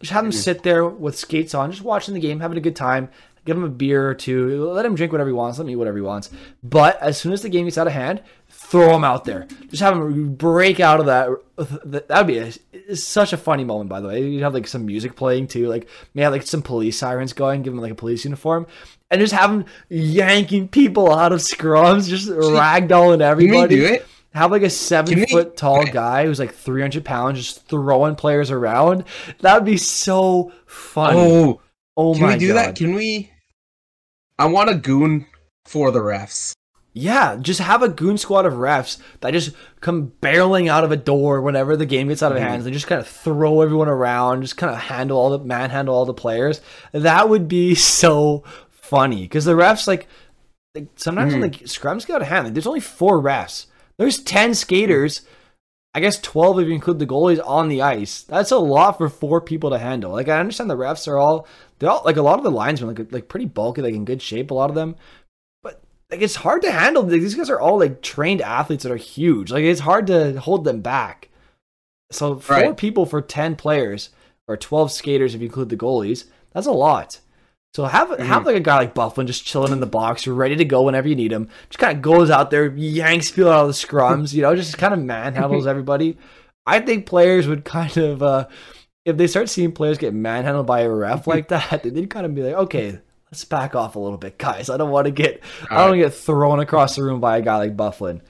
Just 0.00 0.12
have 0.12 0.24
them 0.24 0.32
sit 0.32 0.62
there 0.62 0.86
with 0.86 1.18
skates 1.18 1.54
on, 1.54 1.70
just 1.70 1.82
watching 1.82 2.14
the 2.14 2.20
game, 2.20 2.40
having 2.40 2.56
a 2.58 2.60
good 2.60 2.76
time. 2.76 3.10
give 3.48 3.56
him 3.56 3.64
a 3.64 3.68
beer 3.68 4.06
or 4.06 4.14
two, 4.14 4.70
let 4.70 4.84
him 4.84 4.94
drink 4.94 5.10
whatever 5.10 5.30
he 5.30 5.34
wants, 5.34 5.58
let 5.58 5.64
him 5.64 5.70
eat 5.70 5.76
whatever 5.76 5.96
he 5.96 6.02
wants. 6.02 6.30
But 6.62 7.00
as 7.00 7.18
soon 7.18 7.32
as 7.32 7.40
the 7.40 7.48
game 7.48 7.64
gets 7.64 7.78
out 7.78 7.86
of 7.86 7.94
hand, 7.94 8.22
throw 8.50 8.94
him 8.94 9.04
out 9.04 9.24
there. 9.24 9.46
Just 9.70 9.82
have 9.82 9.96
him 9.96 10.34
break 10.34 10.80
out 10.80 11.00
of 11.00 11.06
that. 11.06 11.30
That 11.56 12.18
would 12.18 12.26
be 12.26 12.38
a, 12.38 12.94
such 12.94 13.32
a 13.32 13.38
funny 13.38 13.64
moment, 13.64 13.88
by 13.88 14.00
the 14.02 14.08
way. 14.08 14.22
You'd 14.22 14.42
have 14.42 14.52
like 14.52 14.68
some 14.68 14.84
music 14.84 15.16
playing 15.16 15.48
too, 15.48 15.66
like 15.66 15.88
may 16.12 16.22
have 16.22 16.32
like 16.32 16.42
some 16.42 16.60
police 16.60 16.98
sirens 16.98 17.32
going, 17.32 17.62
give 17.62 17.72
him 17.72 17.80
like 17.80 17.92
a 17.92 17.94
police 17.94 18.22
uniform, 18.24 18.66
and 19.10 19.18
just 19.18 19.32
have 19.32 19.50
him 19.50 19.64
yanking 19.88 20.68
people 20.68 21.10
out 21.10 21.32
of 21.32 21.40
scrums, 21.40 22.06
just 22.06 22.28
ragdolling 22.28 23.22
everybody. 23.22 23.76
Can 23.76 23.84
we 23.84 23.88
do 23.88 23.94
it? 23.94 24.06
Have 24.34 24.50
like 24.50 24.62
a 24.62 24.70
seven 24.70 25.26
foot 25.26 25.56
tall 25.56 25.84
guy 25.92 26.26
who's 26.26 26.38
like 26.38 26.52
300 26.54 27.04
pounds 27.04 27.38
just 27.38 27.66
throwing 27.66 28.14
players 28.14 28.50
around. 28.50 29.04
That 29.40 29.54
would 29.54 29.64
be 29.64 29.76
so 29.78 30.52
fun. 30.66 31.14
Oh, 31.16 31.60
Oh, 31.96 32.12
can 32.14 32.22
my 32.22 32.32
we 32.34 32.38
do 32.38 32.48
god. 32.48 32.54
that? 32.56 32.76
Can 32.76 32.94
we? 32.94 33.30
I 34.38 34.46
want 34.46 34.70
a 34.70 34.74
goon 34.76 35.26
for 35.64 35.90
the 35.90 35.98
refs. 35.98 36.52
Yeah, 36.92 37.36
just 37.40 37.60
have 37.60 37.82
a 37.82 37.88
goon 37.88 38.18
squad 38.18 38.46
of 38.46 38.54
refs 38.54 38.98
that 39.20 39.32
just 39.32 39.50
come 39.80 40.12
barreling 40.22 40.68
out 40.68 40.84
of 40.84 40.92
a 40.92 40.96
door 40.96 41.40
whenever 41.40 41.76
the 41.76 41.86
game 41.86 42.08
gets 42.08 42.22
out 42.22 42.32
of 42.32 42.38
Mhm. 42.38 42.42
hands 42.42 42.64
and 42.66 42.72
just 42.72 42.86
kind 42.86 43.00
of 43.00 43.06
throw 43.08 43.60
everyone 43.62 43.88
around, 43.88 44.42
just 44.42 44.56
kind 44.56 44.72
of 44.72 44.78
handle 44.80 45.18
all 45.18 45.30
the 45.30 45.38
manhandle 45.44 45.94
all 45.94 46.04
the 46.06 46.14
players. 46.14 46.60
That 46.92 47.28
would 47.28 47.48
be 47.48 47.74
so 47.74 48.44
funny 48.70 49.22
because 49.22 49.44
the 49.44 49.52
refs 49.54 49.86
like, 49.88 50.06
like 50.74 50.88
sometimes 50.96 51.34
Mhm. 51.34 51.42
like 51.42 51.52
scrums 51.64 52.06
get 52.06 52.14
out 52.16 52.22
of 52.22 52.28
hand, 52.28 52.44
like, 52.46 52.54
there's 52.54 52.66
only 52.66 52.80
four 52.80 53.20
refs. 53.20 53.66
There's 53.98 54.18
ten 54.20 54.54
skaters. 54.54 55.22
I 55.94 56.00
guess 56.00 56.20
twelve 56.20 56.60
if 56.60 56.68
you 56.68 56.74
include 56.74 56.98
the 57.00 57.06
goalies 57.06 57.44
on 57.44 57.68
the 57.68 57.82
ice. 57.82 58.22
That's 58.22 58.50
a 58.52 58.58
lot 58.58 58.98
for 58.98 59.08
four 59.08 59.40
people 59.40 59.70
to 59.70 59.78
handle. 59.78 60.12
Like 60.12 60.28
I 60.28 60.38
understand 60.38 60.70
the 60.70 60.76
refs 60.76 61.08
are 61.08 61.18
all 61.18 61.46
they're 61.78 61.90
all 61.90 62.02
like 62.04 62.16
a 62.16 62.22
lot 62.22 62.38
of 62.38 62.44
the 62.44 62.50
linesmen 62.50 62.94
like 62.94 63.12
like 63.12 63.28
pretty 63.28 63.46
bulky, 63.46 63.82
like 63.82 63.94
in 63.94 64.04
good 64.04 64.22
shape. 64.22 64.50
A 64.50 64.54
lot 64.54 64.70
of 64.70 64.76
them, 64.76 64.94
but 65.62 65.82
like 66.10 66.20
it's 66.22 66.36
hard 66.36 66.62
to 66.62 66.70
handle. 66.70 67.02
Like, 67.02 67.20
these 67.20 67.34
guys 67.34 67.50
are 67.50 67.58
all 67.60 67.78
like 67.80 68.02
trained 68.02 68.42
athletes 68.42 68.84
that 68.84 68.92
are 68.92 68.96
huge. 68.96 69.50
Like 69.50 69.64
it's 69.64 69.80
hard 69.80 70.06
to 70.08 70.38
hold 70.38 70.64
them 70.64 70.82
back. 70.82 71.30
So 72.12 72.38
four 72.38 72.56
Right. 72.56 72.76
people 72.76 73.04
for 73.06 73.20
ten 73.20 73.56
players 73.56 74.10
or 74.46 74.56
twelve 74.56 74.92
skaters 74.92 75.34
if 75.34 75.40
you 75.40 75.46
include 75.48 75.70
the 75.70 75.76
goalies. 75.76 76.26
That's 76.52 76.66
a 76.66 76.72
lot. 76.72 77.18
So 77.74 77.84
have 77.84 78.18
have 78.18 78.46
like 78.46 78.56
a 78.56 78.60
guy 78.60 78.76
like 78.76 78.94
Byfuglien 78.94 79.26
just 79.26 79.44
chilling 79.44 79.72
in 79.72 79.80
the 79.80 79.86
box, 79.86 80.26
ready 80.26 80.56
to 80.56 80.64
go 80.64 80.82
whenever 80.82 81.06
you 81.06 81.14
need 81.14 81.32
him. 81.32 81.48
Just 81.68 81.78
kind 81.78 81.96
of 81.96 82.02
goes 82.02 82.30
out 82.30 82.50
there, 82.50 82.74
yanks 82.74 83.30
people 83.30 83.50
out 83.50 83.62
of 83.62 83.68
the 83.68 83.72
scrums, 83.74 84.32
you 84.32 84.42
know, 84.42 84.56
just 84.56 84.78
kind 84.78 84.94
of 84.94 85.00
manhandles 85.00 85.66
everybody. 85.68 86.16
I 86.66 86.80
think 86.80 87.06
players 87.06 87.46
would 87.46 87.64
kind 87.64 87.96
of, 87.96 88.22
uh, 88.22 88.48
if 89.04 89.16
they 89.16 89.26
start 89.26 89.48
seeing 89.48 89.72
players 89.72 89.98
get 89.98 90.12
manhandled 90.12 90.66
by 90.66 90.80
a 90.80 90.90
ref 90.90 91.26
like 91.26 91.48
that, 91.48 91.82
they'd 91.82 92.10
kind 92.10 92.26
of 92.26 92.34
be 92.34 92.42
like, 92.42 92.54
okay, 92.54 92.98
let's 93.30 93.44
back 93.44 93.74
off 93.74 93.96
a 93.96 94.00
little 94.00 94.18
bit, 94.18 94.38
guys. 94.38 94.70
I 94.70 94.76
don't 94.76 94.90
want 94.90 95.04
to 95.04 95.10
get, 95.10 95.42
I 95.70 95.76
don't 95.76 95.90
want 95.90 96.00
to 96.00 96.06
get 96.06 96.14
thrown 96.14 96.60
across 96.60 96.96
the 96.96 97.04
room 97.04 97.20
by 97.20 97.38
a 97.38 97.42
guy 97.42 97.56
like 97.56 97.76
Byfuglien. 97.76 98.22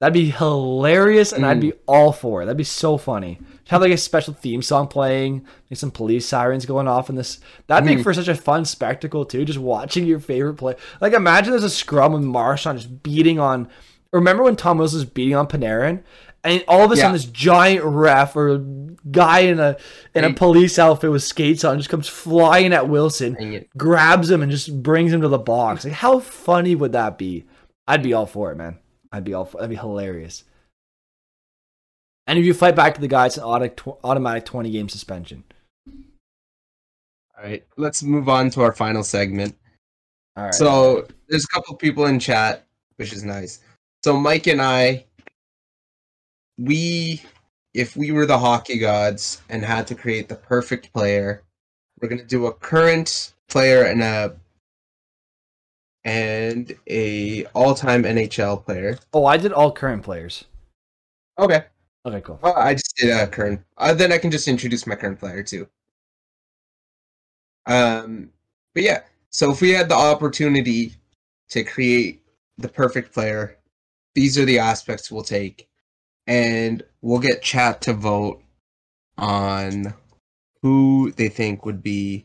That'd 0.00 0.14
be 0.14 0.30
hilarious, 0.30 1.32
and 1.32 1.46
I'd 1.46 1.60
be 1.60 1.74
all 1.86 2.12
for 2.12 2.42
it. 2.42 2.46
That'd 2.46 2.56
be 2.56 2.64
so 2.64 2.98
funny. 2.98 3.38
Have 3.72 3.80
like 3.80 3.90
a 3.92 3.96
special 3.96 4.34
theme 4.34 4.62
song 4.62 4.86
playing, 4.86 5.44
like 5.70 5.78
some 5.78 5.90
police 5.90 6.26
sirens 6.26 6.64
going 6.66 6.86
off 6.86 7.10
in 7.10 7.16
this. 7.16 7.40
That'd 7.66 7.84
make 7.86 8.00
for 8.04 8.14
such 8.14 8.28
a 8.28 8.34
fun 8.34 8.64
spectacle 8.64 9.24
too. 9.24 9.44
Just 9.44 9.58
watching 9.58 10.06
your 10.06 10.20
favorite 10.20 10.54
play. 10.54 10.76
Like 11.00 11.12
imagine 11.14 11.50
there's 11.50 11.64
a 11.64 11.70
scrum 11.70 12.12
with 12.12 12.22
Marchand 12.22 12.78
just 12.78 13.02
beating 13.02 13.40
on. 13.40 13.68
Remember 14.12 14.42
when 14.44 14.56
Tom 14.56 14.78
Wilson 14.78 14.98
was 14.98 15.04
beating 15.06 15.34
on 15.34 15.46
Panarin, 15.48 16.02
and 16.44 16.62
all 16.68 16.84
of 16.84 16.92
a 16.92 16.96
sudden 16.96 17.10
Yeah. 17.12 17.16
this 17.16 17.24
giant 17.24 17.82
ref 17.84 18.36
or 18.36 18.58
guy 19.10 19.40
in 19.40 19.58
a 19.58 19.76
in 20.14 20.24
a 20.24 20.34
police 20.34 20.78
outfit 20.78 21.10
with 21.10 21.22
skates 21.22 21.64
on 21.64 21.78
just 21.78 21.88
comes 21.88 22.08
flying 22.08 22.72
at 22.74 22.88
Wilson, 22.88 23.36
grabs 23.76 24.30
him, 24.30 24.42
and 24.42 24.52
just 24.52 24.82
brings 24.82 25.12
him 25.12 25.22
to 25.22 25.28
the 25.28 25.38
box. 25.38 25.84
Like 25.84 25.94
how 25.94 26.18
funny 26.18 26.74
would 26.74 26.92
that 26.92 27.16
be? 27.18 27.46
I'd 27.88 28.02
be 28.02 28.12
all 28.12 28.26
for 28.26 28.52
it, 28.52 28.56
man. 28.56 28.78
I'd 29.10 29.24
be 29.24 29.32
all 29.34 29.46
for. 29.46 29.56
It. 29.56 29.60
That'd 29.62 29.70
be 29.70 29.80
hilarious. 29.80 30.44
And 32.26 32.38
if 32.38 32.44
you 32.44 32.54
fight 32.54 32.76
back 32.76 32.94
to 32.94 33.00
the 33.00 33.08
guy, 33.08 33.26
it's 33.26 33.36
an 33.36 33.44
auto, 33.44 33.98
automatic 34.04 34.44
twenty 34.44 34.70
game 34.70 34.88
suspension. 34.88 35.44
All 37.36 37.44
right, 37.44 37.64
let's 37.76 38.02
move 38.02 38.28
on 38.28 38.50
to 38.50 38.62
our 38.62 38.72
final 38.72 39.02
segment. 39.02 39.56
All 40.36 40.44
right. 40.44 40.54
So 40.54 41.06
there's 41.28 41.44
a 41.44 41.48
couple 41.48 41.74
people 41.76 42.06
in 42.06 42.18
chat, 42.18 42.66
which 42.96 43.12
is 43.12 43.24
nice. 43.24 43.60
So 44.04 44.16
Mike 44.16 44.46
and 44.46 44.62
I, 44.62 45.04
we, 46.58 47.22
if 47.74 47.96
we 47.96 48.12
were 48.12 48.26
the 48.26 48.38
hockey 48.38 48.78
gods 48.78 49.42
and 49.48 49.64
had 49.64 49.86
to 49.88 49.94
create 49.94 50.28
the 50.28 50.36
perfect 50.36 50.92
player, 50.92 51.42
we're 52.00 52.08
gonna 52.08 52.24
do 52.24 52.46
a 52.46 52.52
current 52.52 53.34
player 53.48 53.84
and 53.84 54.02
a 54.02 54.36
and 56.04 56.74
a 56.88 57.44
all-time 57.54 58.02
NHL 58.02 58.64
player. 58.64 58.98
oh, 59.12 59.24
I 59.24 59.36
did 59.36 59.52
all 59.52 59.70
current 59.70 60.02
players. 60.02 60.44
Okay. 61.38 61.64
Okay, 62.04 62.20
cool. 62.20 62.40
Uh, 62.42 62.52
I 62.52 62.74
just 62.74 62.96
did 62.96 63.10
a 63.10 63.26
current. 63.26 63.60
Uh, 63.78 63.94
then 63.94 64.12
I 64.12 64.18
can 64.18 64.30
just 64.30 64.48
introduce 64.48 64.86
my 64.86 64.96
current 64.96 65.18
player 65.18 65.42
too. 65.42 65.68
Um, 67.66 68.30
but 68.74 68.82
yeah. 68.82 69.02
So 69.30 69.50
if 69.50 69.60
we 69.60 69.70
had 69.70 69.88
the 69.88 69.94
opportunity 69.94 70.94
to 71.50 71.64
create 71.64 72.22
the 72.58 72.68
perfect 72.68 73.14
player, 73.14 73.56
these 74.14 74.38
are 74.38 74.44
the 74.44 74.58
aspects 74.58 75.10
we'll 75.10 75.22
take, 75.22 75.68
and 76.26 76.82
we'll 77.00 77.20
get 77.20 77.42
chat 77.42 77.80
to 77.82 77.94
vote 77.94 78.42
on 79.16 79.94
who 80.60 81.12
they 81.12 81.28
think 81.28 81.64
would 81.64 81.82
be 81.82 82.24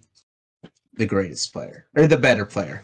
the 0.96 1.06
greatest 1.06 1.54
player 1.54 1.86
or 1.96 2.08
the 2.08 2.18
better 2.18 2.46
player. 2.46 2.84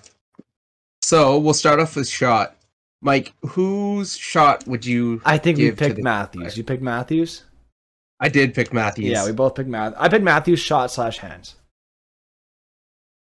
So 1.02 1.38
we'll 1.38 1.54
start 1.54 1.80
off 1.80 1.96
with 1.96 2.08
shot. 2.08 2.56
Mike, 3.04 3.34
whose 3.42 4.18
shot 4.18 4.66
would 4.66 4.86
you? 4.86 5.22
I 5.26 5.38
think 5.38 5.58
we 5.58 5.72
picked 5.72 6.00
Matthews. 6.00 6.42
player. 6.42 6.54
You 6.56 6.64
picked 6.64 6.82
Matthews. 6.82 7.44
I 8.20 8.30
did 8.30 8.54
pick 8.54 8.72
Matthews. 8.74 9.12
Yeah, 9.12 9.26
we 9.26 9.34
both 9.34 9.56
picked 9.56 9.68
Matthews. 9.68 9.98
I 10.00 10.08
picked 10.08 10.24
Matthews 10.24 10.60
shot 10.60 10.90
slash 10.90 11.18
hands. 11.18 11.56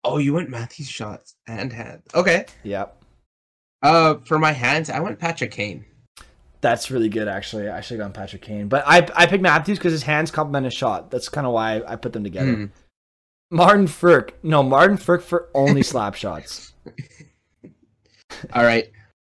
Oh, 0.06 0.18
you 0.18 0.34
went 0.34 0.50
Matthews 0.50 0.88
shots 0.88 1.36
and 1.48 1.74
hands. 1.74 2.04
Okay. 2.14 2.46
Yep. 2.64 3.04
Uh, 3.82 4.16
for 4.26 4.40
my 4.40 4.54
hands, 4.54 4.90
I 4.90 5.02
went 5.02 5.20
Patrick 5.20 5.52
Kane. 5.52 5.84
That's 6.62 6.90
really 6.90 7.10
good, 7.10 7.28
actually. 7.28 7.68
I 7.68 7.82
should 7.82 8.00
have 8.00 8.06
gone 8.06 8.14
Patrick 8.14 8.42
Kane, 8.42 8.70
but 8.70 8.84
I 8.88 9.08
I 9.14 9.26
picked 9.26 9.44
Matthews 9.44 9.78
because 9.78 9.92
his 9.92 10.04
hands 10.04 10.32
complement 10.32 10.64
his 10.66 10.74
shot. 10.74 11.12
That's 11.12 11.28
kind 11.28 11.46
of 11.46 11.52
why 11.52 11.82
I 11.86 11.98
put 11.98 12.14
them 12.14 12.24
together. 12.24 12.54
Hmm. 12.54 12.66
Martin 13.52 13.88
Frk, 13.88 14.32
no 14.42 14.64
Martin 14.64 14.98
Frk 14.98 15.22
for 15.22 15.50
only 15.54 15.84
slap 15.92 16.16
shots. 16.16 16.74
All 18.54 18.64
right. 18.64 18.90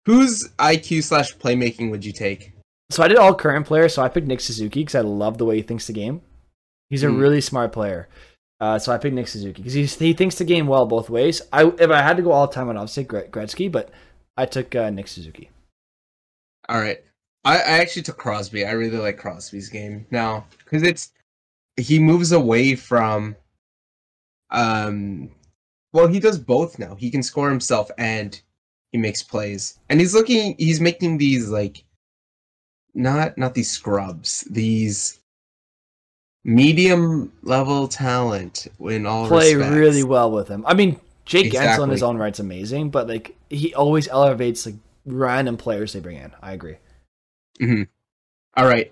Whose 0.08 0.48
IQ 0.58 1.04
slash 1.04 1.36
playmaking 1.36 1.92
would 1.92 2.04
you 2.06 2.12
take? 2.14 2.54
So 2.90 3.04
I 3.04 3.10
did 3.10 3.18
all 3.18 3.36
current 3.36 3.66
players. 3.68 3.94
So 3.94 4.02
I 4.02 4.08
picked 4.08 4.26
Nick 4.28 4.40
Suzuki 4.40 4.80
because 4.80 4.96
I 4.96 5.02
love 5.02 5.38
the 5.38 5.44
way 5.46 5.58
he 5.58 5.62
thinks 5.62 5.86
the 5.88 5.94
game. 5.94 6.22
He's 6.90 7.04
a 7.04 7.10
Hmm. 7.10 7.18
really 7.20 7.42
smart 7.42 7.74
player. 7.74 8.08
Uh, 8.62 8.80
so 8.80 8.92
I 8.94 8.98
picked 8.98 9.14
Nick 9.14 9.28
Suzuki 9.28 9.62
because 9.62 9.74
he 10.00 10.14
thinks 10.14 10.36
the 10.38 10.46
game 10.46 10.66
well 10.66 10.86
both 10.86 11.10
ways. 11.10 11.42
I 11.54 11.66
if 11.78 11.92
I 11.92 12.02
had 12.02 12.18
to 12.18 12.24
go 12.24 12.32
all 12.32 12.48
time, 12.48 12.70
I'd 12.70 12.78
obviously 12.78 13.04
Gre- 13.04 13.30
Gretzky, 13.30 13.72
but 13.72 13.92
I 14.38 14.46
took 14.46 14.74
uh, 14.74 14.90
Nick 14.90 15.08
Suzuki. 15.10 15.52
All 16.70 16.80
right. 16.80 17.00
I, 17.46 17.58
I 17.58 17.80
actually 17.82 18.02
took 18.04 18.18
Crosby. 18.18 18.66
I 18.66 18.72
really 18.72 18.98
like 18.98 19.18
Crosby's 19.18 19.70
game 19.70 20.08
now 20.10 20.46
because 20.64 20.82
it's 20.84 21.12
he 21.76 22.00
moves 22.00 22.32
away 22.32 22.76
from 22.76 23.36
um 24.50 25.30
well 25.94 26.08
he 26.08 26.20
does 26.20 26.40
both 26.40 26.80
now. 26.80 26.96
He 26.96 27.12
can 27.12 27.22
score 27.24 27.50
himself 27.50 27.92
and 27.98 28.42
he 28.92 28.98
makes 28.98 29.24
plays. 29.24 29.80
And 29.90 30.00
he's 30.00 30.14
looking 30.14 30.56
he's 30.58 30.82
making 30.82 31.18
these 31.18 31.50
like 31.50 31.84
not 32.94 33.38
not 33.38 33.54
these 33.54 33.70
scrubs, 33.70 34.42
these 34.50 35.20
medium 36.44 37.32
level 37.44 37.88
talent 37.88 38.68
in 38.80 39.06
all 39.06 39.28
Play 39.28 39.56
respects. 39.56 39.76
really 39.78 40.04
well 40.04 40.32
with 40.32 40.48
him. 40.48 40.64
I 40.66 40.74
mean, 40.74 41.00
Jake 41.26 41.52
Guentzel 41.52 41.84
in 41.84 41.90
his 41.90 42.04
own 42.04 42.18
right's 42.18 42.40
amazing, 42.40 42.90
but 42.90 43.08
like 43.08 43.36
he 43.50 43.74
always 43.76 44.08
elevates 44.08 44.66
like 44.66 44.76
random 45.06 45.58
players 45.58 45.94
they 45.94 46.00
bring 46.00 46.18
in. 46.18 46.34
I 46.42 46.54
agree. 46.54 46.78
All 47.62 48.66
right. 48.66 48.92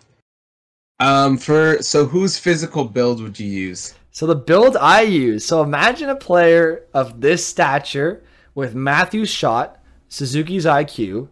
Um 1.00 1.38
for 1.38 1.82
so 1.82 2.06
whose 2.06 2.38
physical 2.38 2.86
build 2.86 3.22
would 3.22 3.40
you 3.40 3.48
use? 3.48 3.96
So 4.12 4.26
the 4.26 4.36
build 4.36 4.78
I 4.78 5.02
use. 5.02 5.44
So 5.44 5.62
imagine 5.62 6.10
a 6.10 6.16
player 6.16 6.86
of 6.94 7.20
this 7.20 7.46
stature 7.46 8.24
with 8.54 8.74
Matthew's 8.76 9.30
shot, 9.30 9.82
Suzuki's 10.10 10.66
IQ, 10.66 11.28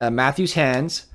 uh, 0.00 0.10
Matthew's 0.10 0.54
hands, 0.54 1.06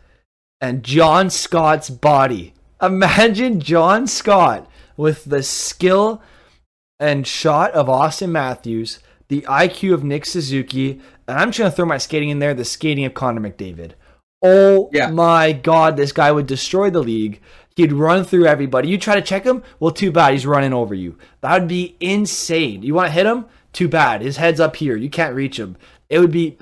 and 0.61 0.83
John 0.83 1.29
Scott's 1.29 1.89
body. 1.89 2.53
Imagine 2.81 3.59
John 3.59 4.07
Scott 4.07 4.69
with 4.97 5.25
the 5.25 5.43
skill 5.43 6.21
and 6.99 7.25
shot 7.25 7.71
of 7.71 7.89
Austin 7.89 8.31
Matthews, 8.31 8.99
the 9.29 9.41
IQ 9.41 9.93
of 9.93 10.03
Nick 10.03 10.25
Suzuki, 10.25 10.99
and 11.27 11.37
I'm 11.37 11.49
just 11.49 11.59
gonna 11.59 11.71
throw 11.71 11.85
my 11.85 11.97
skating 11.97 12.29
in 12.29 12.39
there, 12.39 12.53
the 12.53 12.65
skating 12.65 13.05
of 13.05 13.13
Connor 13.13 13.41
McDavid. 13.41 13.91
Oh 14.41 14.89
Yeah. 14.93 15.09
my 15.09 15.51
god, 15.51 15.97
this 15.97 16.11
guy 16.11 16.31
would 16.31 16.47
destroy 16.47 16.89
the 16.89 17.03
league. 17.03 17.41
He'd 17.75 17.93
run 17.93 18.25
through 18.25 18.45
everybody. 18.45 18.89
You 18.89 18.97
try 18.97 19.15
to 19.15 19.21
check 19.21 19.45
him, 19.45 19.63
well, 19.79 19.91
too 19.91 20.11
bad. 20.11 20.33
He's 20.33 20.45
running 20.45 20.73
over 20.73 20.93
you. 20.93 21.17
That 21.41 21.59
would 21.59 21.69
be 21.69 21.95
insane. 22.01 22.83
You 22.83 22.93
want 22.93 23.07
to 23.07 23.13
hit 23.13 23.25
him? 23.25 23.45
too 23.71 23.87
bad. 23.87 24.21
His 24.21 24.37
head's 24.37 24.59
up 24.59 24.75
here. 24.77 24.97
You 24.97 25.11
can't 25.11 25.35
reach 25.35 25.59
him. 25.59 25.77
It 26.09 26.17
would 26.19 26.31
be 26.31 26.57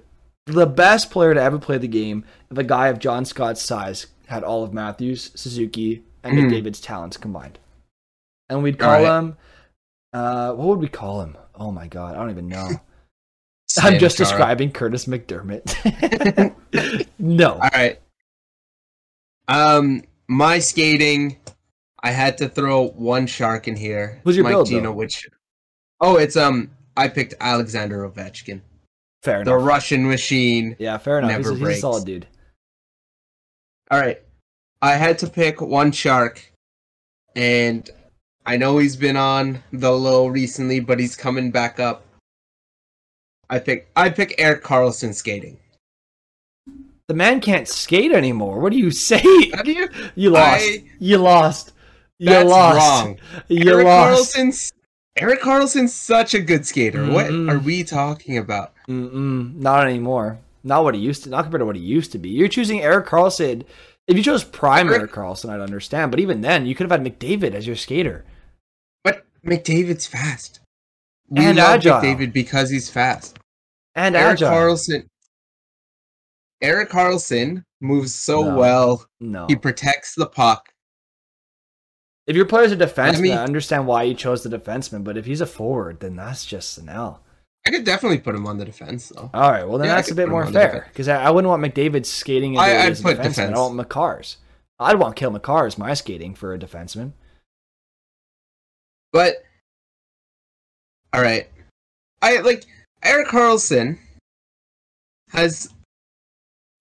the 0.48 0.66
best 0.66 1.12
player 1.12 1.34
to 1.34 1.42
ever 1.42 1.60
play 1.60 1.78
the 1.78 1.88
game 1.88 2.26
if 2.50 2.58
a 2.58 2.64
guy 2.64 2.88
of 2.88 3.00
John 3.00 3.26
Scott's 3.26 3.62
size 3.62 4.08
had 4.28 4.44
all 4.44 4.64
of 4.64 4.74
Matthews, 4.74 5.32
Suzuki, 5.36 6.04
and. 6.24 6.38
McDavid's 6.38 6.82
talents 6.82 7.18
combined. 7.18 7.60
And 8.50 8.64
we'd 8.64 8.80
call 8.80 8.96
Alright. 8.96 9.24
him. 9.24 9.38
Uh, 10.14 10.54
what 10.54 10.68
would 10.68 10.80
we 10.80 10.88
call 10.88 11.22
him? 11.22 11.38
Oh 11.56 11.72
my 11.72 11.88
god, 11.88 12.16
I 12.16 12.20
don't 12.20 12.32
even 12.32 12.48
know. 12.48 12.70
I'm 13.82 14.00
just 14.00 14.18
describing 14.18 14.72
Kurtis 14.72 15.08
MacDermid. 15.08 17.06
no. 17.20 17.54
All 17.54 17.70
right. 17.74 18.00
Um, 19.48 20.04
my 20.28 20.60
skating, 20.60 21.38
I 22.02 22.12
had 22.12 22.38
to 22.40 22.50
throw 22.50 22.88
one 22.90 23.28
shark 23.28 23.68
in 23.68 23.76
here. 23.76 24.22
Who's 24.24 24.36
your 24.36 24.44
Mike 24.44 24.54
build, 24.54 24.68
Gino, 24.68 24.82
though? 24.84 24.92
which? 24.94 25.30
Oh, 26.00 26.16
it's 26.16 26.38
um. 26.38 26.72
I 26.96 27.08
picked 27.10 27.36
Alexander 27.40 28.10
Ovechkin, 28.10 28.62
Fair 29.28 29.44
the. 29.44 29.58
Russian 29.58 30.08
machine. 30.08 30.78
yeah, 30.80 30.98
fair 30.98 31.20
enough. 31.20 31.36
He's, 31.36 31.52
never 31.52 31.66
a- 31.66 31.70
he's 31.70 31.78
a 31.80 31.82
solid 31.82 32.06
dude. 32.06 32.26
All 33.92 34.00
right. 34.00 34.22
I 34.82 34.94
had 34.94 35.20
to 35.20 35.28
pick 35.28 35.60
one 35.60 35.92
shark, 35.92 36.50
and 37.36 37.90
I 38.46 38.56
know 38.56 38.78
he's 38.78 38.96
been 38.96 39.18
on 39.18 39.62
the 39.74 39.92
low 39.92 40.28
recently, 40.28 40.80
but 40.80 40.98
he's 40.98 41.18
coming 41.18 41.52
back 41.52 41.78
up. 41.78 42.06
I 43.50 43.60
pick 43.60 43.90
I 43.98 44.10
pick 44.10 44.36
Erik 44.38 44.64
Karlsson 44.64 45.14
skating. 45.14 45.58
The 47.08 47.14
man 47.14 47.42
can't 47.42 47.68
skate 47.68 48.14
anymore. 48.14 48.60
What 48.62 48.72
do 48.72 48.78
you 48.78 48.92
say? 49.10 49.22
Do 49.22 49.72
you? 49.74 49.90
You 50.16 50.30
lost. 50.30 50.64
I- 50.64 50.84
you 51.00 51.18
lost. 51.18 51.74
You 52.20 52.30
That's 52.30 52.50
lost. 52.50 52.78
wrong. 52.78 53.18
You 53.50 53.74
Erik 53.74 53.86
lost. 53.86 54.36
Karlsson's 54.38 54.74
Erik 55.18 55.42
Karlsson's 55.42 55.94
such 55.94 56.34
a 56.34 56.40
good 56.40 56.66
skater. 56.66 57.00
Mm-mm. 57.00 57.14
What 57.14 57.26
mm-hmm. 57.26 57.50
are 57.50 57.60
we 57.60 57.84
talking 57.84 58.38
about? 58.38 58.72
Mm-mm, 58.90 59.56
not 59.56 59.86
anymore. 59.88 60.40
Not 60.64 60.84
what 60.84 60.96
he 60.96 61.02
used 61.02 61.24
to. 61.24 61.30
Not 61.30 61.44
compared 61.44 61.62
to 61.62 61.66
what 61.66 61.76
he 61.76 61.82
used 61.82 62.12
to 62.14 62.18
be. 62.18 62.30
You're 62.30 62.48
choosing 62.48 62.82
Erik 62.82 63.06
Karlsson. 63.08 63.64
If 64.08 64.16
you 64.18 64.24
chose 64.24 64.44
prime 64.44 64.88
Erik- 64.88 65.00
Erik 65.02 65.12
Karlsson, 65.12 65.50
I'd 65.50 65.60
understand. 65.60 66.12
But 66.12 66.20
even 66.20 66.42
then, 66.42 66.66
you 66.66 66.76
could 66.76 66.90
have 66.90 67.00
had 67.02 67.20
McDavid 67.20 67.54
as 67.54 67.68
your 67.68 67.76
skater. 67.76 68.24
But 69.04 69.26
McDavid's 69.46 70.08
fast. 70.08 70.60
We 71.30 71.44
And 71.46 71.58
love 71.58 71.68
agile. 71.80 72.00
McDavid 72.00 72.32
because 72.34 72.70
he's 72.70 72.90
fast. 72.90 73.38
And 73.96 74.16
Erik 74.16 74.34
agile. 74.42 74.50
Karlsson. 74.52 75.08
Erik 76.62 76.90
Karlsson 76.90 77.64
moves 77.82 78.14
so 78.14 78.42
No. 78.44 78.58
well. 78.58 79.06
no. 79.20 79.46
He 79.48 79.56
protects 79.56 80.16
the 80.16 80.26
puck. 80.26 80.70
If 82.26 82.36
your 82.36 82.46
player's 82.46 82.72
a 82.72 82.78
defenseman, 82.78 83.18
I, 83.18 83.22
me- 83.22 83.32
understand 83.32 83.88
why 83.88 84.04
you 84.04 84.14
chose 84.14 84.44
the 84.44 84.58
defenseman. 84.58 85.04
But 85.04 85.18
if 85.18 85.26
he's 85.26 85.42
a 85.42 85.46
forward, 85.46 86.00
then 86.00 86.16
that's 86.16 86.46
just 86.46 86.78
an 86.78 86.90
L. 86.90 87.22
I 87.68 87.70
could 87.70 87.84
definitely 87.84 88.20
put 88.20 88.34
him 88.34 88.48
on 88.48 88.58
the 88.58 88.66
defense 88.66 89.10
though. 89.10 89.30
All 89.34 89.52
right, 89.52 89.68
well 89.68 89.78
then 89.78 89.88
Yeah, 89.88 89.96
that's 89.96 90.12
a 90.12 90.16
bit 90.16 90.30
more 90.30 90.46
fair 90.46 90.88
because 90.92 91.08
I, 91.08 91.24
I 91.26 91.30
wouldn't 91.32 91.50
want 91.50 91.62
McDavid 91.62 92.06
skating. 92.06 92.58
I- 92.58 92.70
ability 92.70 92.88
I'd 92.88 93.04
put 93.04 93.18
defenseman. 93.18 93.24
defense. 93.24 93.54
Oh, 93.58 93.60
I 93.60 93.72
want 93.74 93.76
Makar's. 93.90 94.38
I'd 94.80 95.00
want 95.00 95.16
Cale 95.16 95.32
Makar 95.32 95.66
as 95.66 95.78
my 95.78 95.94
skating 95.94 96.34
for 96.36 96.54
a 96.54 96.60
defenseman. 96.60 97.12
But 99.12 99.44
all 101.14 101.22
right, 101.22 101.48
I 102.22 102.38
like 102.42 102.66
Erik 103.04 103.28
Karlsson 103.28 103.98
has 105.32 105.74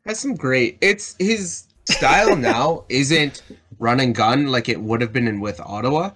has 0.05 0.19
some 0.19 0.35
great. 0.35 0.79
It's 0.81 1.17
his 1.19 1.67
style 1.87 2.37
now 2.53 2.85
isn't 2.89 3.43
run 3.79 4.01
and 4.01 4.15
gun 4.15 4.47
like 4.47 4.69
it 4.69 4.81
would 4.81 5.01
have 5.01 5.13
been 5.13 5.29
in 5.29 5.41
with 5.41 5.61
Ottawa. 5.61 6.11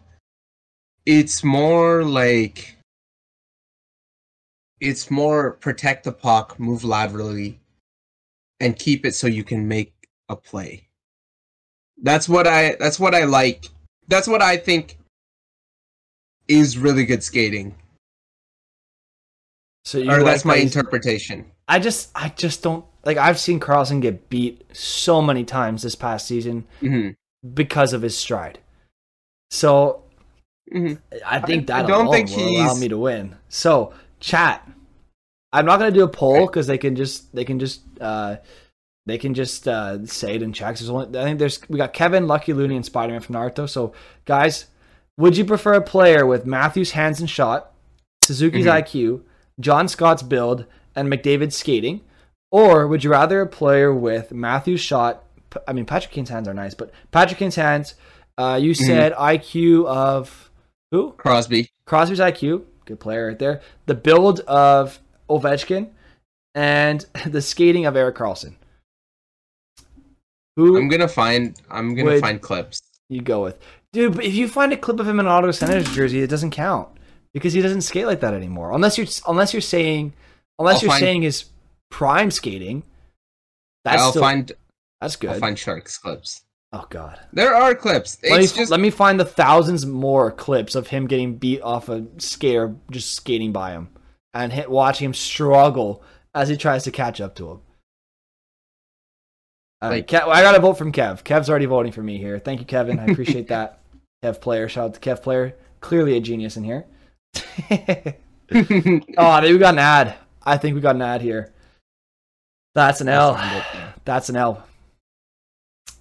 It's 1.07 1.43
more 1.43 2.05
like 2.05 2.77
it's 4.81 5.11
more 5.11 5.53
protect 5.53 6.05
the 6.05 6.13
puck, 6.13 6.59
move 6.59 6.85
laterally, 6.85 7.61
and 8.61 8.79
keep 8.79 9.05
it 9.05 9.15
so 9.15 9.27
you 9.27 9.45
can 9.45 9.67
make 9.69 9.93
a 10.29 10.37
play. 10.37 10.89
That's 12.03 12.29
what 12.29 12.47
I 12.47 12.77
that's 12.81 12.99
what 12.99 13.15
I 13.15 13.25
like. 13.25 13.67
That's 14.09 14.27
what 14.27 14.43
I 14.43 14.57
think 14.57 14.99
is 16.49 16.79
really 16.79 17.05
good 17.05 17.23
skating. 17.23 17.75
So 19.85 19.99
you 19.99 20.11
or 20.11 20.17
like 20.19 20.25
that's 20.25 20.45
my 20.45 20.57
interpretation. 20.57 21.51
I 21.69 21.79
just, 21.79 22.11
I 22.15 22.31
just 22.31 22.63
don't 22.63 22.85
like. 23.05 23.17
I've 23.17 23.39
seen 23.39 23.61
Karlsson 23.61 24.01
get 24.01 24.29
beat 24.29 24.65
so 24.77 25.23
many 25.23 25.45
times 25.45 25.83
this 25.83 25.95
past 25.95 26.27
season 26.27 26.67
hmm 26.81 27.11
because 27.55 27.93
of 27.95 28.03
his 28.03 28.17
stride. 28.17 28.59
So 29.51 30.03
hmm 30.71 30.95
I 31.25 31.41
think 31.41 31.67
that 31.69 31.85
I 31.85 31.89
don't 31.89 32.11
think 32.11 32.31
will 32.31 32.49
allow 32.49 32.69
he's- 32.69 32.81
me 32.81 32.89
to 32.89 32.99
win. 32.99 33.37
So 33.49 33.93
chat, 34.21 34.69
I'm 35.53 35.67
not 35.67 35.79
gonna 35.79 35.91
do 35.91 36.05
a 36.05 36.09
poll 36.09 36.47
because 36.47 36.67
they 36.67 36.79
can 36.79 36.95
just 36.97 37.35
they 37.35 37.45
can 37.45 37.59
just 37.59 37.83
uh 38.01 38.37
they 39.07 39.19
can 39.19 39.35
just 39.35 39.67
uh 39.67 40.05
say 40.07 40.37
it 40.37 40.43
in 40.43 40.53
checks. 40.53 40.81
There's 40.81 40.91
only 40.91 41.19
I 41.19 41.25
think 41.25 41.39
there's 41.39 41.61
we 41.69 41.77
got 41.79 41.93
Kevin, 41.93 42.27
Lucky 42.27 42.53
Looney, 42.53 42.77
and 42.77 42.85
Spider 42.85 43.13
Man 43.13 43.21
from 43.21 43.35
Naruto. 43.35 43.69
So 43.69 43.93
guys, 44.25 44.67
would 45.19 45.37
you 45.37 45.45
prefer 45.45 45.75
a 45.75 45.83
player 45.83 46.25
with 46.27 46.47
Matthews' 46.47 46.93
hands 46.93 47.21
and 47.21 47.29
shot, 47.29 47.73
Suzuki's 48.23 48.67
Mhm. 48.67 48.83
IQ, 48.83 49.23
John 49.59 49.89
Scott's 49.89 50.23
build, 50.23 50.67
and 50.95 51.11
McDavid's 51.13 51.57
skating, 51.57 52.03
or 52.53 52.87
would 52.87 53.03
you 53.03 53.11
rather 53.11 53.41
a 53.41 53.47
player 53.47 53.93
with 53.93 54.33
Matthews' 54.33 54.81
shot? 54.81 55.25
I 55.67 55.73
mean, 55.73 55.85
Patrick 55.87 56.13
Kane's 56.13 56.29
hands 56.31 56.47
are 56.47 56.55
nice, 56.55 56.75
but 56.75 56.93
Patrick 57.11 57.39
Kane's 57.39 57.57
hands. 57.57 57.95
Uh, 58.39 58.59
you 58.63 58.71
Mhm. 58.73 58.87
said 58.87 59.13
IQ 59.15 59.85
of 59.87 60.51
who? 60.93 61.13
Crosby. 61.13 61.69
Crosby's 61.87 62.21
IQ, 62.21 62.63
good 62.91 63.01
player 63.01 63.29
right 63.29 63.39
there. 63.39 63.63
The 63.87 63.95
build 63.95 64.41
of 64.41 64.99
Ovechkin, 65.29 65.89
and 66.55 67.05
the 67.27 67.41
skating 67.43 67.87
of 67.87 67.97
Erik 67.97 68.17
Karlsson. 68.17 68.55
Who 70.57 70.77
I'm 70.77 70.89
gonna 70.89 71.09
find. 71.09 71.57
I'm 71.71 71.95
gonna 71.95 72.21
find 72.21 72.41
clips. 72.41 72.83
you 73.09 73.23
go 73.23 73.43
with, 73.43 73.59
dude? 73.93 74.17
But 74.17 74.25
if 74.25 74.35
you 74.35 74.49
find 74.49 74.73
a 74.73 74.77
clip 74.77 75.01
of 75.01 75.09
him 75.09 75.21
in 75.21 75.27
an 75.27 75.33
Ottawa 75.33 75.53
Senators 75.53 75.95
jersey, 75.95 76.21
it 76.21 76.29
doesn't 76.31 76.51
count 76.51 76.89
because 77.33 77.53
he 77.53 77.63
doesn't 77.63 77.83
skate 77.83 78.07
like 78.07 78.21
that 78.21 78.35
anymore. 78.35 78.73
Unless 78.73 78.99
you're 78.99 79.07
unless 79.27 79.55
you're 79.55 79.61
saying 79.63 80.13
unless 80.59 80.77
I'll 80.77 80.83
you're 80.83 80.91
find- 80.91 81.01
saying 81.01 81.23
his 81.23 81.45
prime 81.91 82.31
skating. 82.31 82.83
That's 83.85 84.03
I'll 84.03 84.11
still 84.11 84.23
find. 84.23 84.53
that's 85.01 85.17
good. 85.17 85.31
I'll 85.31 85.39
find 85.39 85.59
sharks 85.59 85.97
clips. 85.97 86.43
Oh 86.73 86.87
god. 86.91 87.21
There 87.33 87.55
are 87.55 87.75
clips. 87.75 88.19
Let 88.23 88.41
me, 88.41 88.47
just. 88.47 88.71
let 88.71 88.81
me 88.81 88.91
find 88.91 89.19
the 89.19 89.25
thousands 89.25 89.87
more 89.87 90.31
clips 90.33 90.75
of 90.75 90.89
him 90.89 91.07
getting 91.07 91.37
beat 91.37 91.63
off 91.63 91.89
a 91.89 92.07
skater 92.19 92.75
just 92.91 93.15
skating 93.15 93.53
by 93.53 93.73
him 93.73 93.89
and 94.35 94.53
hit, 94.53 94.71
watching 94.71 95.07
him 95.07 95.15
struggle 95.15 96.03
as 96.35 96.49
he 96.49 96.57
tries 96.57 96.85
to 96.85 96.91
catch 96.91 97.21
up 97.21 97.35
to 97.37 97.51
him. 97.51 97.61
All 99.83 99.89
right, 99.91 99.97
Like- 99.97 100.23
Kev, 100.23 100.29
I 100.29 100.43
got 100.43 100.53
to 100.53 100.61
vote 100.61 100.75
from 100.75 100.93
Kev. 100.93 101.23
Kev's 101.25 101.49
already 101.49 101.67
voting 101.67 101.93
for 101.93 102.03
me 102.03 102.19
here. 102.19 102.39
Thank 102.39 102.61
you, 102.61 102.67
Kevin. 102.67 102.99
I 102.99 103.07
appreciate 103.07 103.49
that. 103.49 103.81
Kev 104.23 104.41
player, 104.41 104.69
shout 104.69 104.85
out 104.85 104.95
to 104.95 105.01
Kev 105.01 105.23
player. 105.23 105.57
Clearly 105.81 106.17
a 106.17 106.21
genius 106.21 106.57
in 106.59 106.65
here. 106.65 106.85
oh, 107.71 109.41
maybe 109.41 109.53
we 109.55 109.59
got 109.59 109.75
an 109.75 109.79
ad. 109.79 110.15
I 110.45 110.59
think 110.59 110.75
we 110.75 110.81
got 110.83 110.97
an 110.97 111.03
ad 111.03 111.23
here. 111.23 111.53
That's 112.75 113.01
an 113.01 113.09
L. 113.09 113.41
That's 114.05 114.29
an 114.29 114.37
L. 114.37 114.63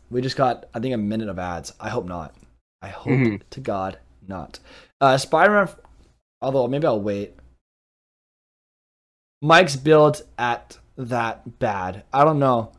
We 0.10 0.22
just 0.22 0.36
got, 0.38 0.66
I 0.74 0.80
think, 0.80 0.94
a 0.94 0.98
minute 0.98 1.30
of 1.30 1.38
ads. 1.40 1.74
I 1.80 1.90
hope 1.90 2.06
not. 2.06 2.34
I 2.82 2.88
hope 2.90 3.14
Mhm. 3.14 3.42
to 3.50 3.60
God 3.60 4.00
not. 4.28 4.60
Uh, 5.02 5.18
Spider 5.18 5.52
Man, 5.54 5.70
although 6.42 6.68
maybe 6.68 6.88
I'll 6.88 7.02
wait. 7.02 7.36
Mike's 9.42 9.76
build 9.76 10.22
at 10.38 10.78
that 10.98 11.60
bad. 11.60 12.04
I 12.12 12.24
don't 12.24 12.40
know 12.40 12.72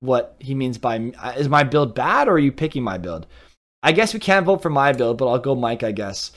what 0.00 0.36
he 0.38 0.54
means 0.54 0.78
by 0.78 1.12
uh, 1.18 1.34
is 1.36 1.48
my 1.48 1.62
build 1.64 1.94
bad 1.94 2.28
or 2.28 2.32
are 2.32 2.38
you 2.38 2.52
picking 2.52 2.82
my 2.82 2.98
build? 2.98 3.26
I 3.82 3.92
guess 3.92 4.12
we 4.14 4.20
can't 4.20 4.46
vote 4.46 4.62
for 4.62 4.70
my 4.70 4.92
build, 4.92 5.18
but 5.18 5.28
I'll 5.28 5.38
go 5.38 5.54
Mike. 5.54 5.82
I 5.82 5.92
guess. 5.92 6.32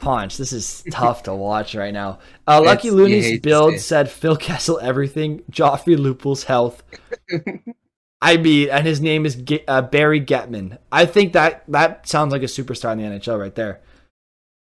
Ponch. 0.00 0.36
This 0.36 0.52
is 0.52 0.84
tough 0.90 1.22
to 1.24 1.34
watch 1.34 1.74
right 1.74 1.92
now. 1.94 2.18
Uh, 2.46 2.60
Lucky 2.64 2.90
Looney's 2.90 3.40
build 3.40 3.74
it. 3.74 3.80
said 3.80 4.10
Phil 4.10 4.36
Kessel 4.36 4.78
everything, 4.80 5.42
Joffrey 5.50 5.96
Lupul's 5.98 6.44
health. 6.44 6.82
I 8.24 8.36
mean, 8.38 8.70
and 8.70 8.86
his 8.86 9.00
name 9.00 9.26
is 9.26 9.36
Ge- 9.36 9.62
uh, 9.68 9.82
Barry 9.82 10.20
Getman. 10.20 10.78
I 10.90 11.04
think 11.06 11.34
that 11.34 11.62
that 11.68 12.08
sounds 12.08 12.32
like 12.32 12.42
a 12.42 12.46
superstar 12.46 12.92
in 12.92 12.98
the 12.98 13.04
NHL 13.04 13.38
right 13.38 13.54
there. 13.54 13.80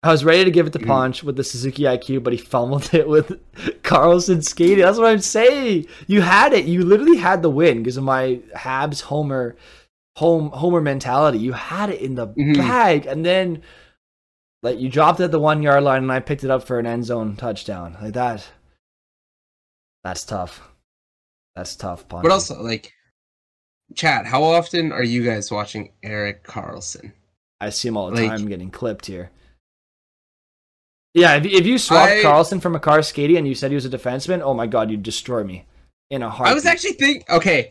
I 0.04 0.10
was 0.12 0.26
ready 0.26 0.44
to 0.46 0.50
give 0.52 0.66
it 0.66 0.74
to 0.74 0.80
Mhm. 0.80 0.88
Ponch 0.88 1.24
with 1.24 1.36
the 1.36 1.44
Suzuki 1.44 1.84
IQ, 1.84 2.24
but 2.24 2.34
he 2.34 2.40
fumbled 2.40 2.90
it 2.94 3.08
with 3.08 3.40
Karlsson 3.84 4.44
skating. 4.44 4.80
That's 4.80 4.98
what 4.98 5.06
I'm 5.12 5.20
saying. 5.20 5.86
You 6.08 6.22
had 6.22 6.54
it. 6.54 6.66
You 6.66 6.84
literally 6.84 7.18
had 7.18 7.44
the 7.44 7.52
win 7.52 7.78
because 7.84 7.98
of 7.98 8.04
my 8.04 8.40
Habs 8.56 9.02
Homer 9.04 9.56
home 10.18 10.50
Homer 10.52 10.82
mentality. 10.82 11.38
You 11.38 11.54
had 11.54 11.90
it 11.92 12.02
in 12.02 12.16
the 12.16 12.28
Mhm. 12.30 12.58
bag, 12.58 13.06
and 13.06 13.24
then 13.24 13.62
like 14.64 14.80
you 14.80 14.90
dropped 14.90 15.20
it 15.20 15.26
at 15.26 15.32
the 15.32 15.40
one 15.40 15.62
yard 15.62 15.84
line, 15.84 16.02
and 16.04 16.12
I 16.12 16.20
picked 16.20 16.44
it 16.44 16.50
up 16.50 16.64
for 16.64 16.80
an 16.80 16.88
end 16.88 17.06
zone 17.06 17.36
touchdown. 17.36 17.96
Like 18.02 18.14
that. 18.14 18.48
That's 20.04 20.24
tough. 20.26 20.68
That's 21.56 21.76
tough, 21.76 22.08
Ponch. 22.08 22.24
But 22.24 22.32
also, 22.32 22.62
like, 22.62 22.92
chat. 23.96 24.26
How 24.26 24.44
often 24.44 24.92
are 24.92 25.04
you 25.04 25.24
guys 25.24 25.52
watching 25.52 25.92
Erik 26.04 26.44
Karlsson? 26.44 27.12
I 27.60 27.70
see 27.70 27.88
him 27.88 27.98
all 27.98 28.10
the 28.12 28.22
Like- 28.22 28.30
time 28.30 28.48
getting 28.48 28.72
clipped 28.72 29.06
here. 29.06 29.32
Yeah, 31.14 31.36
if, 31.36 31.46
if 31.46 31.66
you 31.66 31.78
swapped 31.78 32.12
I- 32.12 32.24
Karlsson 32.24 32.62
from 32.62 32.76
a 32.76 32.80
Skady 32.80 33.38
and 33.38 33.48
you 33.48 33.56
said 33.56 33.72
he 33.72 33.76
was 33.76 33.86
a 33.86 33.90
defenseman, 33.90 34.42
oh 34.42 34.54
my 34.54 34.68
god, 34.68 34.90
you'd 34.90 35.04
destroy 35.04 35.44
me 35.44 35.66
in 36.10 36.22
a 36.24 36.30
heartbeat. 36.30 36.52
I 36.52 36.56
was 36.56 36.66
actually 36.66 36.94
think 36.94 37.30
okay. 37.30 37.70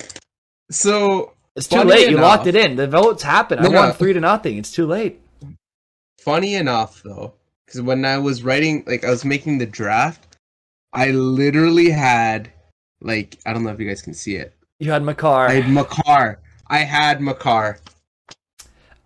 So 0.71 1.33
It's 1.57 1.67
too 1.67 1.77
funny 1.77 1.91
late. 1.91 2.11
You 2.11 2.19
locked 2.19 2.47
it 2.47 2.55
in. 2.55 2.77
The 2.77 2.87
votes 2.87 3.23
happened. 3.23 3.61
I 3.61 3.65
No, 3.65 3.71
no. 3.71 3.81
won 3.81 3.93
three 3.93 4.13
to 4.13 4.21
nothing. 4.21 4.59
It's 4.59 4.71
too 4.71 4.87
late. 4.87 5.21
funny 6.23 6.55
enough 6.55 7.03
though, 7.03 7.33
because 7.65 7.81
when 7.81 8.05
I 8.05 8.19
was 8.19 8.43
writing, 8.43 8.85
like 8.87 9.05
I 9.05 9.11
was 9.11 9.25
making 9.25 9.57
the 9.59 9.67
draft, 9.67 10.37
I 10.93 11.11
literally 11.13 11.89
had 11.91 12.53
like 13.01 13.39
I 13.47 13.55
don't 13.55 13.65
know 13.65 13.71
if 13.71 13.81
you 13.81 13.89
guys 13.89 14.03
can 14.03 14.13
see 14.15 14.37
it. 14.37 14.55
You 14.81 14.91
had 14.93 15.03
Makar. 15.03 15.47
I 15.49 15.53
had 15.61 15.69
Makar. 15.71 16.41
I 16.67 16.79
had 16.79 17.21
Makar. 17.21 17.79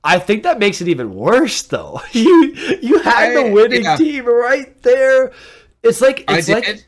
I 0.05 0.19
think 0.19 0.45
that 0.45 0.59
makes 0.59 0.81
it 0.81 0.89
even 0.89 1.15
worse, 1.15 1.63
though. 1.63 2.01
You 2.13 2.53
you 2.81 3.01
had 3.01 3.35
the 3.37 3.51
winning 3.53 3.83
yeah. 3.83 3.97
team 3.97 4.25
right 4.27 4.81
there. 4.83 5.33
It's 5.83 6.01
like 6.01 6.25
I 6.29 6.39
it's 6.39 6.47
did. 6.47 6.55
like 6.55 6.87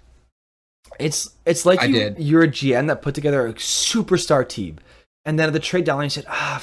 it's 1.01 1.31
it's 1.45 1.67
like 1.67 1.81
I 1.83 1.87
you, 1.87 1.93
did. 1.95 2.19
you're 2.21 2.45
a 2.45 2.49
GM 2.49 2.87
that 2.87 3.03
put 3.03 3.15
together 3.15 3.47
a 3.47 3.55
superstar 3.55 4.49
team, 4.49 4.79
and 5.25 5.39
then 5.39 5.49
at 5.49 5.53
the 5.53 5.59
trade 5.61 5.85
deadline 5.85 6.07
you 6.07 6.11
said, 6.11 6.27
"Ah, 6.29 6.63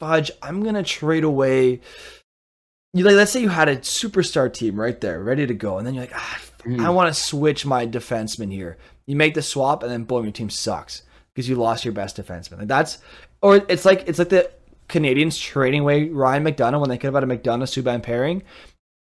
fudge, 0.00 0.30
I'm 0.42 0.62
gonna 0.62 0.82
trade 0.82 1.24
away." 1.24 1.80
You 2.94 3.04
like, 3.04 3.14
let's 3.14 3.30
say 3.32 3.42
you 3.42 3.50
had 3.50 3.68
a 3.68 3.76
superstar 3.76 4.52
team 4.52 4.80
right 4.80 5.00
there, 5.00 5.22
ready 5.22 5.46
to 5.46 5.54
go, 5.54 5.76
and 5.78 5.86
then 5.86 5.94
you're 5.94 6.04
like, 6.04 6.14
"Ah, 6.16 6.40
Mhm. 6.64 6.84
I 6.84 6.90
want 6.90 7.12
to 7.14 7.20
switch 7.20 7.66
my 7.66 7.86
defenseman 7.86 8.50
here." 8.52 8.78
You 9.06 9.14
make 9.16 9.34
the 9.34 9.42
swap, 9.42 9.82
and 9.82 9.92
then 9.92 10.04
boom, 10.04 10.24
your 10.24 10.32
team 10.32 10.50
sucks 10.50 11.02
because 11.40 11.48
you 11.48 11.56
lost 11.56 11.84
your 11.84 11.94
best 11.94 12.16
defenseman. 12.16 12.58
Like 12.58 12.68
that's, 12.68 12.98
or 13.40 13.56
it's 13.68 13.84
like 13.86 14.04
it's 14.06 14.18
like 14.18 14.28
the 14.28 14.50
Canadiens 14.88 15.40
trading 15.40 15.80
away 15.80 16.08
Ryan 16.08 16.44
McDonagh 16.44 16.80
when 16.80 16.90
they 16.90 16.98
could 16.98 17.12
have 17.12 17.14
had 17.14 17.24
a 17.24 17.26
McDonagh 17.26 17.62
Subban 17.82 18.02
pairing 18.02 18.42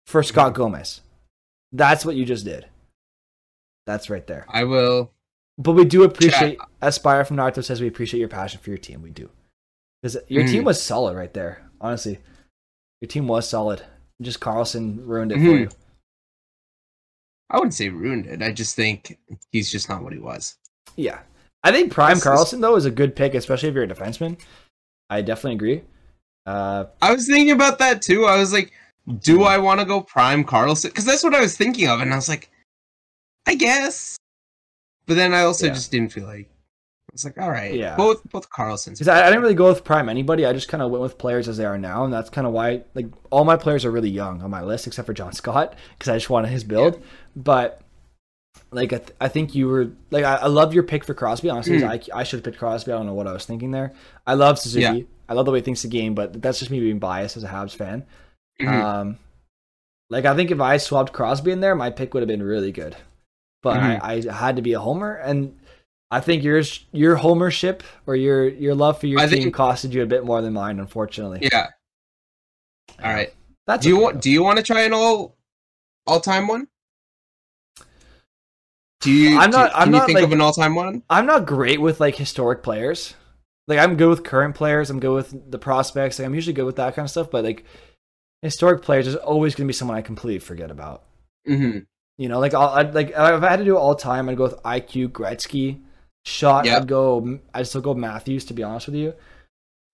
for 0.07 0.23
Scott 0.23 0.53
Gomez. 0.53 1.01
That's 1.73 2.05
what 2.05 2.15
you 2.15 2.25
just 2.25 2.45
did. 2.45 2.65
That's 3.85 4.09
right 4.09 4.25
there. 4.25 4.45
I 4.47 4.63
will. 4.63 5.11
But 5.57 5.73
we 5.73 5.83
do 5.83 6.03
appreciate 6.03 6.57
Aspire 6.81 7.25
from 7.25 7.37
Naruto 7.37 7.63
says 7.63 7.81
we 7.81 7.87
appreciate 7.87 8.19
your 8.19 8.29
passion 8.29 8.61
for 8.61 8.69
your 8.69 8.77
team. 8.77 9.01
We 9.01 9.09
do. 9.09 9.29
Because 10.01 10.17
your 10.29 10.47
team 10.47 10.61
Mhm. 10.63 10.67
was 10.67 10.81
solid 10.81 11.17
right 11.17 11.33
there. 11.33 11.69
Honestly. 11.81 12.19
Your 13.01 13.07
team 13.09 13.27
was 13.27 13.49
solid. 13.49 13.83
Just 14.21 14.39
Karlsson 14.39 14.99
ruined 15.05 15.31
it 15.33 15.35
for 15.35 15.41
Mhm. 15.41 15.59
you. 15.59 15.69
I 17.49 17.57
wouldn't 17.57 17.73
say 17.73 17.89
ruined 17.89 18.27
it. 18.27 18.41
I 18.41 18.51
just 18.51 18.75
think 18.75 19.17
he's 19.51 19.71
just 19.71 19.89
not 19.89 20.03
what 20.03 20.13
he 20.13 20.19
was. 20.19 20.57
Yeah. 20.95 21.21
I 21.63 21.71
think 21.71 21.91
Prime 21.91 22.15
This 22.15 22.25
is- 22.25 22.31
Karlsson 22.31 22.61
though 22.61 22.75
is 22.75 22.85
a 22.85 22.91
good 22.91 23.15
pick, 23.15 23.33
especially 23.33 23.69
if 23.69 23.75
you're 23.75 23.83
a 23.83 23.87
defenseman. 23.87 24.39
I 25.09 25.21
definitely 25.21 25.55
agree. 25.55 25.81
Uh 26.45 26.85
I 27.01 27.13
was 27.13 27.27
thinking 27.27 27.51
about 27.51 27.79
that 27.79 28.01
too. 28.01 28.25
I 28.25 28.37
was 28.37 28.53
like, 28.53 28.71
do 29.21 29.43
I 29.43 29.57
want 29.57 29.79
to 29.79 29.85
go 29.85 30.01
prime 30.01 30.43
Karlsson? 30.43 30.83
Because 30.89 31.05
that's 31.05 31.23
what 31.23 31.35
I 31.35 31.41
was 31.41 31.57
thinking 31.57 31.87
of, 31.87 31.99
and 32.01 32.13
I 32.13 32.15
was 32.15 32.29
like, 32.29 32.49
I 33.47 33.55
guess. 33.55 34.17
But 35.05 35.15
then 35.15 35.33
I 35.33 35.41
also 35.41 35.65
Yeah. 35.67 35.73
just 35.73 35.91
didn't 35.91 36.13
feel 36.13 36.25
like. 36.25 36.47
I 36.47 37.11
was 37.13 37.25
like, 37.25 37.39
all 37.39 37.49
right, 37.49 37.73
Yeah. 37.73 37.95
both 37.95 38.21
both 38.29 38.49
Karlssons. 38.51 39.05
I, 39.07 39.23
I 39.23 39.25
didn't 39.29 39.41
really 39.41 39.55
go 39.55 39.67
with 39.67 39.83
prime 39.83 40.07
anybody. 40.09 40.45
I 40.45 40.53
just 40.53 40.67
kind 40.67 40.83
of 40.83 40.91
went 40.91 41.01
with 41.01 41.17
players 41.17 41.47
as 41.47 41.57
they 41.57 41.65
are 41.65 41.77
now, 41.77 42.03
and 42.03 42.13
that's 42.13 42.29
kind 42.29 42.45
of 42.45 42.53
why 42.53 42.83
like 42.93 43.07
all 43.31 43.43
my 43.45 43.57
players 43.57 43.83
are 43.83 43.91
really 43.91 44.11
young 44.11 44.41
on 44.43 44.51
my 44.51 44.61
list, 44.61 44.85
except 44.85 45.07
for 45.07 45.13
John 45.13 45.33
Scott, 45.33 45.73
because 45.97 46.07
I 46.09 46.15
just 46.15 46.29
wanted 46.29 46.49
his 46.51 46.63
build. 46.63 47.01
But 47.35 47.81
like 48.71 48.93
I, 48.93 48.97
th- 48.97 49.11
I 49.19 49.27
think 49.27 49.55
you 49.55 49.67
were 49.67 49.91
like 50.11 50.23
I, 50.25 50.35
I 50.35 50.47
love 50.47 50.73
your 50.73 50.83
pick 50.83 51.03
for 51.03 51.13
Crosby. 51.13 51.49
Honestly, 51.49 51.79
'cause 51.81 51.83
I 52.13 52.19
I 52.19 52.23
should 52.23 52.37
have 52.37 52.43
picked 52.43 52.57
Crosby. 52.59 52.91
I 52.91 52.95
don't 52.97 53.05
know 53.05 53.13
what 53.13 53.27
I 53.27 53.33
was 53.33 53.45
thinking 53.45 53.71
there. 53.71 53.93
I 54.27 54.33
love 54.35 54.59
Suzuki. 54.59 54.83
Yeah. 54.99 55.03
I 55.27 55.33
love 55.33 55.45
the 55.45 55.51
way 55.51 55.59
he 55.59 55.63
thinks 55.63 55.81
the 55.83 55.87
game, 55.89 56.15
but 56.15 56.41
that's 56.41 56.59
just 56.59 56.71
me 56.71 56.79
being 56.79 56.99
biased 56.99 57.37
as 57.37 57.43
a 57.43 57.47
Habs 57.47 57.75
fan. 57.75 58.05
Mhm. 58.61 58.67
Um, 58.83 59.17
like 60.09 60.25
I 60.25 60.35
think 60.35 60.51
if 60.51 60.59
I 60.59 60.77
swapped 60.77 61.13
Crosby 61.13 61.51
in 61.51 61.59
there, 61.61 61.75
my 61.75 61.89
pick 61.91 62.13
would 62.13 62.21
have 62.21 62.27
been 62.27 62.43
really 62.43 62.71
good. 62.71 62.95
But 63.61 63.77
Mhm. 63.77 63.99
I, 64.01 64.29
I 64.29 64.33
had 64.33 64.55
to 64.55 64.61
be 64.61 64.73
a 64.73 64.79
homer, 64.79 65.13
and 65.15 65.57
I 66.11 66.19
think 66.21 66.43
yours 66.43 66.85
your 66.91 67.17
homership 67.17 67.81
or 68.07 68.15
your 68.15 68.47
your 68.47 68.73
love 68.75 68.99
for 68.99 69.07
your 69.07 69.19
I 69.19 69.27
team 69.27 69.43
think- 69.43 69.55
costed 69.55 69.91
you 69.91 70.01
a 70.01 70.07
bit 70.07 70.25
more 70.25 70.41
than 70.41 70.53
mine, 70.53 70.79
unfortunately. 70.79 71.47
yeah. 71.51 71.67
All 73.03 73.13
right. 73.13 73.33
That's 73.67 73.83
do 73.83 73.89
you 73.89 73.95
okay, 73.97 74.03
want? 74.03 74.21
Do 74.21 74.31
you 74.31 74.43
want 74.43 74.57
to 74.57 74.63
try 74.63 74.81
an 74.81 74.93
all 74.93 75.35
all 76.07 76.19
time 76.19 76.47
one? 76.47 76.67
Do 79.01 79.11
you? 79.11 79.39
I'm 79.39 79.49
do- 79.51 79.57
not- 79.57 79.71
Can 79.73 79.81
I'm 79.81 79.87
you 79.89 79.91
not, 79.97 80.05
think 80.05 80.15
like- 80.17 80.25
of 80.25 80.31
an 80.33 80.41
all 80.41 80.53
time 80.53 80.75
one? 80.75 81.03
I'm 81.09 81.25
not 81.25 81.45
great 81.45 81.79
with 81.81 81.99
like 81.99 82.15
historic 82.15 82.63
players. 82.63 83.13
Like 83.67 83.79
I'm 83.79 83.95
good 83.97 84.09
with 84.09 84.23
current 84.23 84.55
players. 84.55 84.89
I'm 84.89 84.99
good 84.99 85.13
with 85.13 85.51
the 85.51 85.59
prospects. 85.59 86.17
Like 86.19 86.25
I'm 86.25 86.33
usually 86.35 86.53
good 86.53 86.65
with 86.65 86.77
that 86.77 86.95
kind 86.95 87.05
of 87.05 87.11
stuff. 87.11 87.29
But 87.31 87.43
like 87.43 87.65
historic 88.41 88.81
players, 88.81 89.05
there's 89.05 89.15
always 89.17 89.53
going 89.55 89.67
to 89.67 89.69
be 89.69 89.73
someone 89.77 89.95
I 89.97 90.01
completely 90.01 90.39
forget 90.39 90.71
about. 90.71 91.03
Mm-hmm. 91.47 91.79
You 92.17 92.29
know, 92.29 92.39
like 92.39 92.53
I'll, 92.53 92.69
I'd, 92.69 92.93
like 92.95 93.09
if 93.11 93.15
I 93.17 93.49
had 93.49 93.59
to 93.59 93.65
do 93.65 93.77
all 93.77 93.95
time, 93.95 94.27
I'd 94.27 94.37
go 94.37 94.43
with 94.43 94.61
IQ 94.63 95.09
Gretzky. 95.09 95.81
Shot, 96.25 96.65
Yeah. 96.65 96.77
I'd 96.77 96.87
go. 96.87 97.39
I'd 97.53 97.67
still 97.67 97.81
go 97.81 97.93
Matthews. 97.93 98.43
To 98.45 98.53
be 98.53 98.61
honest 98.63 98.87
with 98.87 98.95
you, 98.95 99.13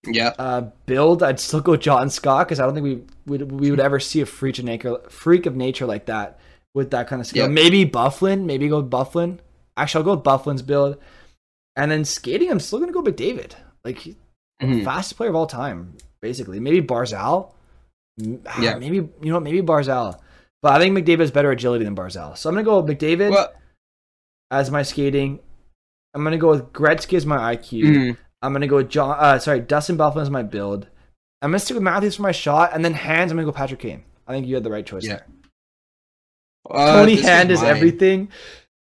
Yeah. 0.08 0.34
uh, 0.40 0.62
build, 0.88 1.22
I'd 1.22 1.40
still 1.40 1.62
go 1.62 1.76
John 1.78 2.10
Scott 2.10 2.48
because 2.48 2.60
I 2.60 2.66
don't 2.66 2.74
think 2.74 2.84
we 2.84 3.02
would 3.28 3.52
we 3.52 3.70
would 3.70 3.80
ever 3.80 4.00
see 4.00 4.22
a 4.22 4.26
freak 4.26 4.58
of 4.58 4.66
nature 4.66 4.98
freak 5.10 5.46
of 5.46 5.56
nature 5.56 5.86
like 5.86 6.08
that 6.08 6.40
with 6.76 6.92
that 6.92 7.08
kind 7.08 7.20
of 7.22 7.26
skill. 7.28 7.46
Yeah. 7.48 7.52
Maybe 7.52 7.86
Byfuglien, 7.86 8.46
maybe 8.46 8.68
go 8.68 8.82
with 8.82 8.92
Byfuglien. 8.92 9.40
Actually, 9.78 10.00
I'll 10.02 10.16
go 10.16 10.16
with 10.16 10.24
Byfuglien's 10.24 10.62
build. 10.62 10.98
And 11.76 11.90
then 11.92 12.06
skating, 12.06 12.52
I'm 12.52 12.60
still 12.60 12.80
gonna 12.80 12.92
go 12.92 13.02
with 13.02 13.16
McDavid. 13.18 13.54
Like 13.84 14.08
Mhm. 14.62 14.84
fastest 14.84 15.18
player 15.18 15.30
of 15.30 15.36
all 15.36 15.48
time, 15.48 15.96
basically. 16.22 16.60
Maybe 16.60 16.82
Barzal. 16.82 17.52
Ah, 18.46 18.62
Yeah. 18.62 18.76
Maybe 18.78 18.98
you 18.98 19.32
know? 19.34 19.40
Maybe 19.40 19.62
Barzal. 19.62 20.20
But 20.62 20.74
I 20.74 20.80
think 20.80 20.98
McDavid 20.98 21.20
has 21.20 21.32
better 21.32 21.52
agility 21.52 21.84
than 21.86 21.96
Barzal. 21.96 22.38
So 22.38 22.50
I'm 22.50 22.56
gonna 22.56 22.64
go 22.66 22.80
with 22.80 22.98
McDavid 22.98 23.32
Well, 23.32 23.52
as 24.52 24.70
my 24.72 24.84
skating. 24.84 25.40
I'm 26.14 26.24
gonna 26.24 26.38
go 26.38 26.50
with 26.52 26.72
Gretzky 26.72 27.16
as 27.18 27.26
my 27.26 27.38
IQ. 27.56 27.84
mhm. 27.84 28.18
I'm 28.42 28.54
gonna 28.54 28.68
go 28.68 28.78
with 28.78 28.90
John. 28.90 29.18
Uh, 29.20 29.38
sorry, 29.40 29.60
Dustin 29.60 29.98
Byfuglien 29.98 30.22
as 30.22 30.30
my 30.30 30.44
build. 30.44 30.88
I'm 31.42 31.52
gonna 31.52 31.60
stick 31.60 31.76
with 31.76 31.84
Matthews 31.84 32.16
for 32.16 32.22
my 32.22 32.32
shot, 32.32 32.72
and 32.74 32.84
then 32.86 32.94
hands. 32.94 33.32
I'm 33.32 33.38
gonna 33.38 33.46
go 33.46 33.52
Patrick 33.52 33.82
Kane. 33.82 34.04
I 34.28 34.32
think 34.34 34.48
you 34.48 34.56
had 34.56 34.64
the 34.64 34.72
right 34.72 34.86
choice 34.86 35.04
Yeah. 35.04 35.18
there. 35.18 35.26
Uh, 36.70 37.00
Tony 37.00 37.16
Hand 37.22 37.52
is 37.52 37.62
mine. 37.62 37.70
everything. 37.70 38.30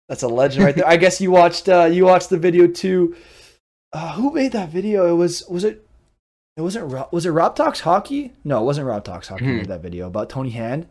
That's 0.08 0.22
a 0.22 0.28
legend 0.28 0.64
right 0.64 0.74
there. 0.74 0.86
I 0.86 0.96
guess 0.96 1.20
you 1.20 1.30
watched. 1.30 1.68
Uh, 1.68 1.84
you 1.84 2.04
watched 2.04 2.30
the 2.30 2.38
video 2.38 2.66
too. 2.66 3.16
Uh, 3.92 4.12
who 4.14 4.32
made 4.32 4.52
that 4.52 4.68
video? 4.70 5.06
It 5.12 5.16
was. 5.16 5.46
Was 5.48 5.64
it? 5.64 5.86
It 6.56 6.60
wasn't. 6.62 6.92
Ro- 6.92 7.08
Was 7.10 7.26
it 7.26 7.30
Rob 7.30 7.56
Talks 7.56 7.80
Hockey? 7.80 8.32
No, 8.44 8.60
it 8.62 8.64
wasn't 8.64 8.86
Rob 8.86 9.04
Talks 9.04 9.28
Hockey. 9.28 9.44
who 9.44 9.52
Mhm. 9.52 9.56
Made 9.58 9.66
that 9.68 9.80
video 9.82 10.06
about 10.06 10.28
Tony 10.30 10.50
Hand. 10.50 10.86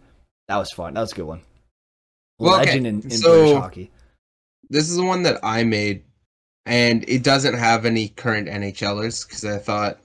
That 0.47 0.57
was 0.57 0.71
fun. 0.71 0.95
That 0.95 1.01
was 1.01 1.11
a 1.13 1.15
good 1.15 1.25
one. 1.25 1.41
Well, 2.39 2.55
okay, 2.55 2.65
Legend 2.65 2.88
in, 2.88 3.01
in 3.03 3.11
so- 3.11 3.29
British 3.43 3.57
hockey. 3.61 3.91
This 4.69 4.89
is 4.89 4.95
the 4.97 5.03
one 5.03 5.23
that 5.23 5.39
I 5.43 5.63
made, 5.63 6.03
and 6.65 7.07
it 7.07 7.23
doesn't 7.23 7.53
have 7.53 7.86
any 7.86 8.09
current 8.09 8.47
NHLers 8.49 9.25
because 9.27 9.45
I 9.45 9.57
thought 9.57 9.99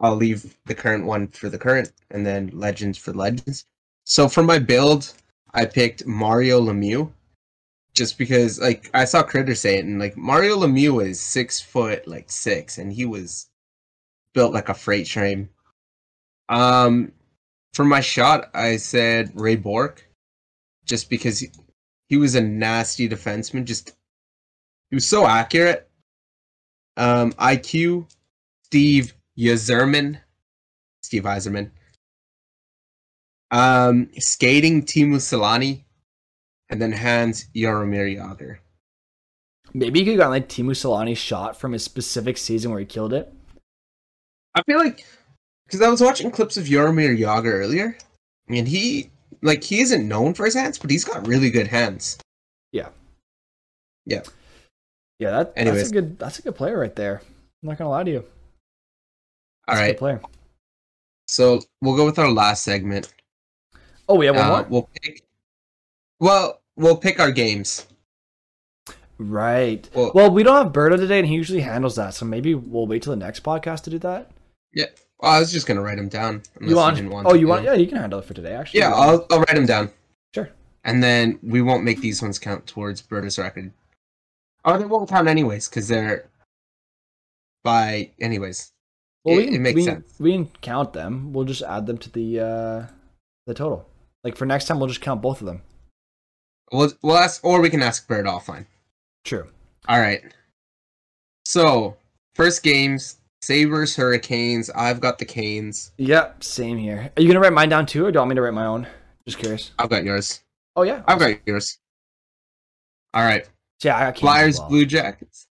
I'll 0.00 0.16
leave 0.16 0.56
the 0.66 0.74
current 0.74 1.06
one 1.06 1.28
for 1.28 1.48
the 1.48 1.58
current, 1.58 1.90
and 2.10 2.26
then 2.26 2.50
legends 2.52 2.98
for 2.98 3.12
legends. 3.14 3.64
So 4.04 4.28
for 4.28 4.42
my 4.42 4.58
build, 4.58 5.14
I 5.54 5.64
picked 5.66 6.04
Mario 6.04 6.60
Lemieux, 6.60 7.12
just 7.94 8.18
because 8.18 8.60
like 8.60 8.90
I 8.92 9.04
saw 9.04 9.22
Critter 9.22 9.54
say 9.54 9.78
it, 9.78 9.84
and 9.84 10.00
like 10.00 10.16
Mario 10.16 10.58
Lemieux 10.58 11.06
is 11.06 11.20
six 11.20 11.60
foot 11.60 12.06
like 12.08 12.30
six, 12.30 12.78
and 12.78 12.92
he 12.92 13.04
was 13.06 13.48
built 14.34 14.52
like 14.52 14.68
a 14.68 14.74
freight 14.74 15.06
train. 15.06 15.48
Um, 16.48 17.12
for 17.72 17.84
my 17.84 18.00
shot, 18.00 18.50
I 18.52 18.76
said 18.76 19.30
Ray 19.34 19.56
Bourque, 19.56 20.06
just 20.84 21.08
because 21.08 21.38
he, 21.38 21.50
he 22.08 22.16
was 22.16 22.34
a 22.34 22.40
nasty 22.40 23.08
defenseman. 23.08 23.64
Just 23.64 23.92
he 24.90 24.96
was 24.96 25.06
so 25.06 25.26
accurate. 25.26 25.88
Um, 26.96 27.32
IQ, 27.32 28.10
Steve 28.64 29.14
Yzerman, 29.38 30.18
Steve 31.02 31.22
Yzerman. 31.22 31.70
Um, 33.54 34.10
skating 34.18 34.82
Teemu 34.82 35.18
Selanne, 35.18 35.84
and 36.70 36.82
then 36.82 36.90
hands 36.90 37.46
Jaromir 37.54 38.16
Jagr. 38.16 38.58
Maybe 39.72 40.00
you 40.00 40.04
could 40.04 40.14
have 40.14 40.18
gotten 40.18 40.32
like 40.32 40.48
Teemu 40.48 40.72
Selanne's 40.72 41.18
shot 41.18 41.56
from 41.56 41.70
his 41.70 41.84
specific 41.84 42.36
season 42.36 42.72
where 42.72 42.80
he 42.80 42.86
killed 42.86 43.12
it. 43.12 43.32
I 44.56 44.62
feel 44.64 44.78
like 44.78 45.06
because 45.66 45.80
I 45.80 45.88
was 45.88 46.00
watching 46.00 46.32
clips 46.32 46.56
of 46.56 46.64
Jaromir 46.64 47.16
Jagr 47.16 47.52
earlier, 47.52 47.96
and 48.48 48.66
he 48.66 49.10
like 49.40 49.62
he 49.62 49.82
isn't 49.82 50.08
known 50.08 50.34
for 50.34 50.44
his 50.46 50.54
hands, 50.54 50.76
but 50.76 50.90
he's 50.90 51.04
got 51.04 51.28
really 51.28 51.50
good 51.50 51.68
hands. 51.68 52.18
Yeah, 52.72 52.88
Yeah. 54.04 54.22
Yeah, 55.20 55.30
that, 55.30 55.54
that's 55.54 55.90
a 55.90 55.92
good. 55.92 56.18
That's 56.18 56.40
a 56.40 56.42
good 56.42 56.56
player 56.56 56.76
right 56.76 56.96
there. 56.96 57.22
I'm 57.62 57.68
not 57.68 57.78
gonna 57.78 57.90
lie 57.90 58.02
to 58.02 58.10
you. 58.10 58.24
All 59.68 59.76
That's 59.76 59.80
a 59.80 59.92
good 59.92 59.98
player. 59.98 60.20
so 61.28 61.60
we'll 61.80 61.96
go 61.96 62.04
with 62.04 62.18
our 62.18 62.32
last 62.32 62.64
segment. 62.64 63.14
Oh, 64.08 64.16
we 64.16 64.26
have 64.26 64.36
one 64.36 64.44
Uh, 64.44 64.48
more. 64.50 64.62
we'll 64.68 64.88
pick. 65.02 65.22
Well, 66.20 66.60
we'll 66.76 66.96
pick 66.96 67.18
our 67.20 67.30
games. 67.32 67.86
Right. 69.18 69.88
Well, 69.94 70.12
Well, 70.14 70.30
we 70.30 70.42
don't 70.42 70.56
have 70.62 70.72
Berto 70.72 70.96
today, 70.96 71.18
and 71.20 71.28
he 71.28 71.34
usually 71.34 71.60
handles 71.60 71.96
that. 71.96 72.14
So 72.14 72.24
maybe 72.26 72.54
we'll 72.54 72.86
wait 72.86 73.02
till 73.02 73.12
the 73.12 73.16
next 73.16 73.42
podcast 73.42 73.82
to 73.84 73.90
do 73.90 73.98
that. 74.00 74.30
yeah. 74.72 74.86
Well, 75.20 75.30
I 75.30 75.38
was 75.38 75.52
just 75.52 75.66
gonna 75.66 75.80
write 75.80 75.96
them 75.96 76.08
down. 76.08 76.42
you 76.60 76.74
want? 76.76 76.96
didn't 76.96 77.10
want 77.12 77.26
oh, 77.28 77.34
you 77.34 77.46
want? 77.46 77.62
know. 77.64 77.72
Yeah, 77.72 77.78
you 77.78 77.86
can 77.86 77.96
handle 77.96 78.18
it 78.18 78.24
for 78.24 78.34
today. 78.34 78.52
Actually. 78.52 78.80
Yeah, 78.80 78.92
I'll 78.92 79.24
I'll 79.30 79.38
write 79.38 79.54
them 79.54 79.64
down. 79.64 79.90
Sure. 80.34 80.50
And 80.82 81.02
then 81.02 81.38
we 81.42 81.62
won't 81.62 81.84
make 81.84 82.00
these 82.00 82.20
ones 82.20 82.38
count 82.38 82.66
towards 82.66 83.00
Berta's 83.00 83.38
record. 83.38 83.72
Oh, 84.64 84.76
they 84.76 84.84
won't 84.84 85.08
count 85.08 85.28
anyways 85.28 85.68
because 85.68 85.86
they're 85.88 86.28
by 87.62 88.10
anyways. 88.20 88.72
Well, 89.24 89.38
It- 89.38 89.50
we, 89.50 89.54
it 89.56 89.60
makes 89.60 89.74
we, 89.76 89.84
sense. 89.84 90.14
We 90.18 90.32
can 90.32 90.46
count 90.60 90.92
them. 90.92 91.32
We'll 91.32 91.44
just 91.46 91.62
add 91.62 91.86
them 91.86 91.96
to 91.98 92.10
the 92.10 92.40
uh 92.40 92.86
the 93.46 93.54
total. 93.54 93.88
Like 94.24 94.36
for 94.36 94.46
next 94.46 94.64
time, 94.64 94.78
we'll 94.78 94.88
just 94.88 95.02
count 95.02 95.22
both 95.22 95.40
of 95.40 95.46
them. 95.46 95.62
We'll 96.72 96.92
we'll 97.02 97.18
ask, 97.18 97.44
or 97.44 97.60
we 97.60 97.70
can 97.70 97.82
ask 97.82 98.08
Bird 98.08 98.24
offline. 98.24 98.66
True. 99.24 99.48
All 99.86 100.00
right. 100.00 100.22
So 101.44 101.96
first 102.34 102.62
games: 102.62 103.18
Sabres, 103.42 103.94
Hurricanes. 103.94 104.70
I've 104.70 105.00
got 105.00 105.18
the 105.18 105.26
Canes. 105.26 105.92
Yep. 105.98 106.42
Same 106.42 106.78
here. 106.78 107.12
Are 107.16 107.22
you 107.22 107.28
gonna 107.28 107.40
write 107.40 107.52
mine 107.52 107.68
down 107.68 107.84
too, 107.84 108.06
or 108.06 108.10
do 108.10 108.16
you 108.16 108.20
want 108.20 108.30
me 108.30 108.34
to 108.36 108.42
write 108.42 108.54
my 108.54 108.66
own? 108.66 108.86
Just 109.26 109.38
curious. 109.38 109.72
I've 109.78 109.90
got 109.90 110.04
yours. 110.04 110.42
Oh 110.74 110.82
yeah. 110.82 111.02
I've 111.06 111.18
got 111.18 111.38
yours. 111.46 111.78
All 113.12 113.22
right. 113.22 113.48
Yeah, 113.82 113.96
I 113.96 114.00
got 114.06 114.18
Flyers, 114.18 114.58
well. 114.58 114.68
Blue 114.70 114.86
Jackets. 114.86 115.46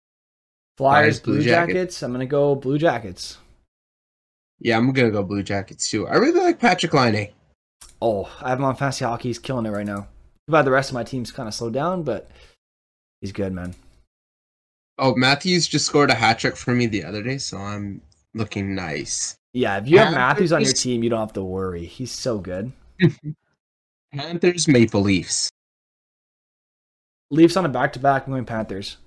Flyers, 0.78 0.96
Flyers, 0.96 1.20
Blue 1.20 1.36
Blue 1.36 1.44
Jackets. 1.44 1.74
Jackets. 1.74 2.04
I'm 2.04 2.12
gonna 2.12 2.26
go 2.26 2.56
Blue 2.56 2.80
Jackets. 2.80 3.38
Yeah, 4.60 4.78
I'm 4.78 4.92
gonna 4.92 5.12
go 5.12 5.24
Blue 5.24 5.44
Jackets 5.44 5.90
too. 5.90 6.08
I 6.08 6.16
really 6.16 6.40
like 6.40 6.60
Patrik 6.60 6.94
Laine. 6.94 7.30
Oh, 8.02 8.30
I 8.42 8.50
have 8.50 8.60
him 8.60 8.66
on 8.66 8.76
fantasy 8.76 9.06
hockey. 9.06 9.30
He's 9.30 9.40
killing 9.40 9.66
it 9.66 9.70
right 9.72 9.86
now. 9.86 10.08
Bad 10.48 10.64
the 10.66 10.72
rest 10.72 10.90
of 10.90 10.94
my 10.96 11.04
team's 11.04 11.32
kind 11.32 11.48
of 11.48 11.54
slowed 11.54 11.74
down, 11.74 12.04
but 12.04 12.30
he's 13.22 13.32
good, 13.32 13.54
man. 13.54 13.76
Oh, 15.00 15.16
Matthews 15.16 15.68
just 15.68 15.86
scored 15.86 16.10
a 16.12 16.14
hat 16.14 16.40
trick 16.40 16.56
for 16.56 16.74
me 16.74 16.86
the 16.86 17.04
other 17.04 17.24
day, 17.24 17.38
so 17.38 17.58
I'm 17.58 18.02
looking 18.34 18.76
nice. 18.76 19.36
Yeah, 19.54 19.78
if 19.78 19.88
you 19.88 19.98
have 20.00 20.08
Panthers- 20.14 20.18
Matthews 20.18 20.54
on 20.54 20.62
your 20.64 20.74
team, 20.74 21.04
you 21.04 21.10
don't 21.10 21.20
have 21.20 21.34
to 21.34 21.44
worry. 21.44 21.86
He's 21.86 22.12
so 22.12 22.38
good. 22.40 22.72
Panthers, 24.14 24.68
Maple 24.68 25.02
Leafs. 25.02 25.50
Leafs 27.32 27.58
on 27.58 27.66
a 27.66 27.70
back 27.70 27.94
to 27.94 28.00
back. 28.00 28.28
I'm 28.28 28.34
going 28.34 28.46
Panthers. 28.46 28.98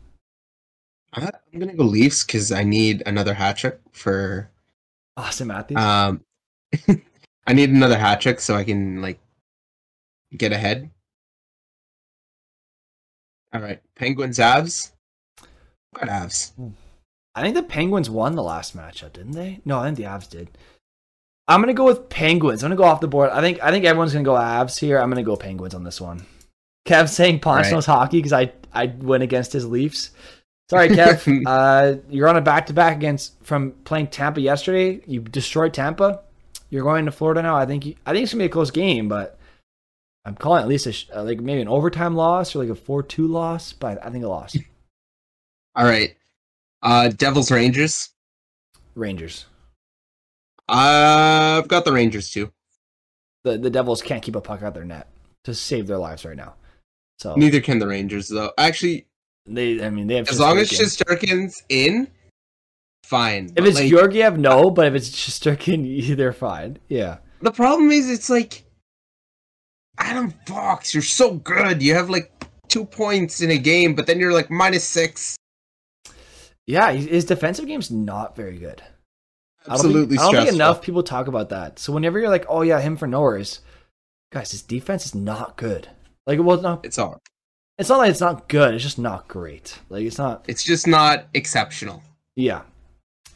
I- 1.12 1.30
I'm 1.52 1.60
gonna 1.60 1.74
go 1.74 1.84
Leafs 1.84 2.24
because 2.24 2.50
I 2.52 2.64
need 2.64 3.02
another 3.06 3.34
hat 3.34 3.56
trick 3.58 3.78
for. 3.92 4.50
Austin 5.16 5.48
Matthews. 5.48 5.78
Um, 5.78 6.20
I 7.46 7.52
need 7.52 7.70
another 7.70 7.98
hat 7.98 8.20
trick 8.20 8.40
so 8.40 8.54
I 8.54 8.64
can 8.64 9.00
like 9.00 9.18
get 10.36 10.52
ahead. 10.52 10.90
All 13.52 13.60
right, 13.60 13.80
Penguins, 13.94 14.38
Avs. 14.38 14.92
Got 15.94 16.08
Avs. 16.08 16.52
I 17.34 17.42
think 17.42 17.54
the 17.54 17.62
Penguins 17.62 18.10
won 18.10 18.34
the 18.34 18.42
last 18.42 18.76
matchup, 18.76 19.12
didn't 19.12 19.32
they? 19.32 19.60
No, 19.64 19.78
I 19.78 19.84
think 19.84 19.96
the 19.98 20.04
Avs 20.04 20.28
did. 20.28 20.48
I'm 21.48 21.60
gonna 21.60 21.74
go 21.74 21.84
with 21.84 22.08
Penguins. 22.08 22.62
I'm 22.64 22.70
gonna 22.70 22.78
go 22.78 22.84
off 22.84 23.00
the 23.00 23.08
board. 23.08 23.30
I 23.30 23.40
think 23.40 23.62
I 23.62 23.70
think 23.70 23.84
everyone's 23.84 24.12
gonna 24.12 24.24
go 24.24 24.34
Avs 24.34 24.78
here. 24.78 24.98
I'm 24.98 25.08
gonna 25.08 25.22
go 25.22 25.36
Penguins 25.36 25.74
on 25.74 25.84
this 25.84 26.00
one. 26.00 26.26
Kev 26.86 27.08
saying 27.08 27.40
Ponch 27.40 27.64
Right. 27.64 27.72
knows 27.72 27.86
hockey 27.86 28.18
because 28.18 28.32
I 28.32 28.52
I 28.72 28.86
went 28.86 29.22
against 29.22 29.52
his 29.52 29.66
Leafs. 29.66 30.10
Sorry, 30.68 30.88
Kev. 30.88 31.42
uh, 31.46 32.00
you're 32.10 32.28
on 32.28 32.36
a 32.36 32.40
back 32.40 32.66
to 32.66 32.72
back 32.72 32.96
against 32.96 33.34
from 33.44 33.72
playing 33.84 34.08
Tampa 34.08 34.40
yesterday. 34.40 35.00
You 35.06 35.20
destroyed 35.20 35.72
Tampa. 35.72 36.22
You're 36.70 36.82
going 36.82 37.04
to 37.06 37.12
Florida 37.12 37.42
now. 37.42 37.56
I 37.56 37.66
think 37.66 37.86
you, 37.86 37.94
I 38.04 38.12
think 38.12 38.24
it's 38.24 38.32
gonna 38.32 38.42
be 38.42 38.46
a 38.46 38.50
close 38.50 38.70
game, 38.70 39.08
but 39.08 39.38
I'm 40.24 40.34
calling 40.34 40.62
at 40.62 40.68
least 40.68 40.86
a 40.86 41.18
uh, 41.20 41.22
like 41.24 41.40
maybe 41.40 41.60
an 41.60 41.68
overtime 41.68 42.16
loss 42.16 42.54
or 42.54 42.58
like 42.58 42.68
a 42.68 42.74
four 42.74 43.02
two 43.02 43.28
loss. 43.28 43.72
But 43.72 44.04
I 44.04 44.10
think 44.10 44.24
a 44.24 44.28
loss. 44.28 44.56
All 45.76 45.84
right, 45.84 46.16
uh, 46.82 47.08
Devils, 47.08 47.50
Rangers. 47.50 48.10
Rangers. 48.94 49.46
I've 50.68 51.68
got 51.68 51.84
the 51.84 51.92
Rangers 51.92 52.30
too. 52.30 52.52
the 53.44 53.58
the 53.58 53.70
Devils 53.70 54.02
can't 54.02 54.22
keep 54.22 54.34
a 54.34 54.40
puck 54.40 54.62
out 54.62 54.68
of 54.68 54.74
their 54.74 54.84
net 54.84 55.08
to 55.44 55.54
save 55.54 55.86
their 55.86 55.98
lives 55.98 56.24
right 56.24 56.36
now. 56.36 56.54
So 57.18 57.34
Neither 57.36 57.60
can 57.60 57.78
the 57.78 57.86
Rangers 57.86 58.28
though. 58.28 58.52
Actually, 58.58 59.06
they, 59.46 59.84
I 59.84 59.90
mean, 59.90 60.06
they 60.06 60.16
have 60.16 60.28
as 60.28 60.40
long 60.40 60.58
as. 60.58 60.70
Shesterkin's 60.70 61.62
in, 61.68 62.08
fine. 63.06 63.46
if 63.46 63.54
But, 63.54 63.66
it's 63.66 63.76
like, 63.80 63.90
Georgiev, 63.90 64.34
uh, 64.34 64.36
no, 64.36 64.70
but 64.70 64.86
if 64.86 64.94
it's 64.94 65.10
Shesterkin, 65.10 66.16
they're 66.16 66.32
fine. 66.32 66.78
Yeah, 66.88 67.18
the 67.40 67.52
problem 67.52 67.90
is, 67.90 68.10
it's 68.10 68.28
like 68.30 68.64
Adam 69.98 70.32
Fox. 70.46 70.92
You're 70.94 71.02
so 71.02 71.34
good. 71.34 71.82
You 71.82 71.94
have 71.94 72.10
like 72.10 72.30
two 72.68 72.84
points 72.84 73.40
in 73.40 73.50
a 73.50 73.58
game, 73.58 73.94
but 73.94 74.06
then 74.06 74.18
you're 74.20 74.32
like 74.32 74.50
minus 74.50 74.84
six. 74.84 75.36
yeah. 76.66 76.92
His 76.92 77.06
his 77.06 77.24
defensive 77.24 77.66
game's 77.66 77.90
not 77.90 78.36
very 78.36 78.58
good. 78.58 78.82
Absolutely 79.68 80.16
I 80.18 80.20
don't 80.22 80.30
think, 80.32 80.34
I 80.34 80.36
don't 80.36 80.44
think 80.46 80.54
enough 80.54 80.82
people 80.82 81.02
talk 81.02 81.26
about 81.26 81.48
that. 81.48 81.78
So 81.78 81.92
whenever 81.92 82.18
you're 82.20 82.28
like, 82.28 82.46
oh 82.48 82.62
yeah, 82.62 82.80
him 82.80 82.96
for 82.96 83.06
Norris, 83.08 83.60
guys, 84.32 84.52
his 84.52 84.62
defense 84.62 85.06
is 85.06 85.14
not 85.14 85.56
good. 85.56 85.88
Like, 86.26 86.38
well, 86.40 86.54
it's 86.54 86.62
not 86.62 86.84
It's 86.84 86.98
all. 86.98 87.18
it's 87.78 87.88
not 87.88 87.98
like 87.98 88.10
it's 88.10 88.20
not 88.20 88.48
good. 88.48 88.74
It's 88.74 88.84
just 88.84 88.98
not 88.98 89.26
great. 89.26 89.78
Like 89.88 90.04
it's 90.04 90.18
not. 90.18 90.44
It's 90.46 90.62
just 90.62 90.86
not 90.86 91.26
exceptional. 91.34 92.02
Yeah. 92.36 92.62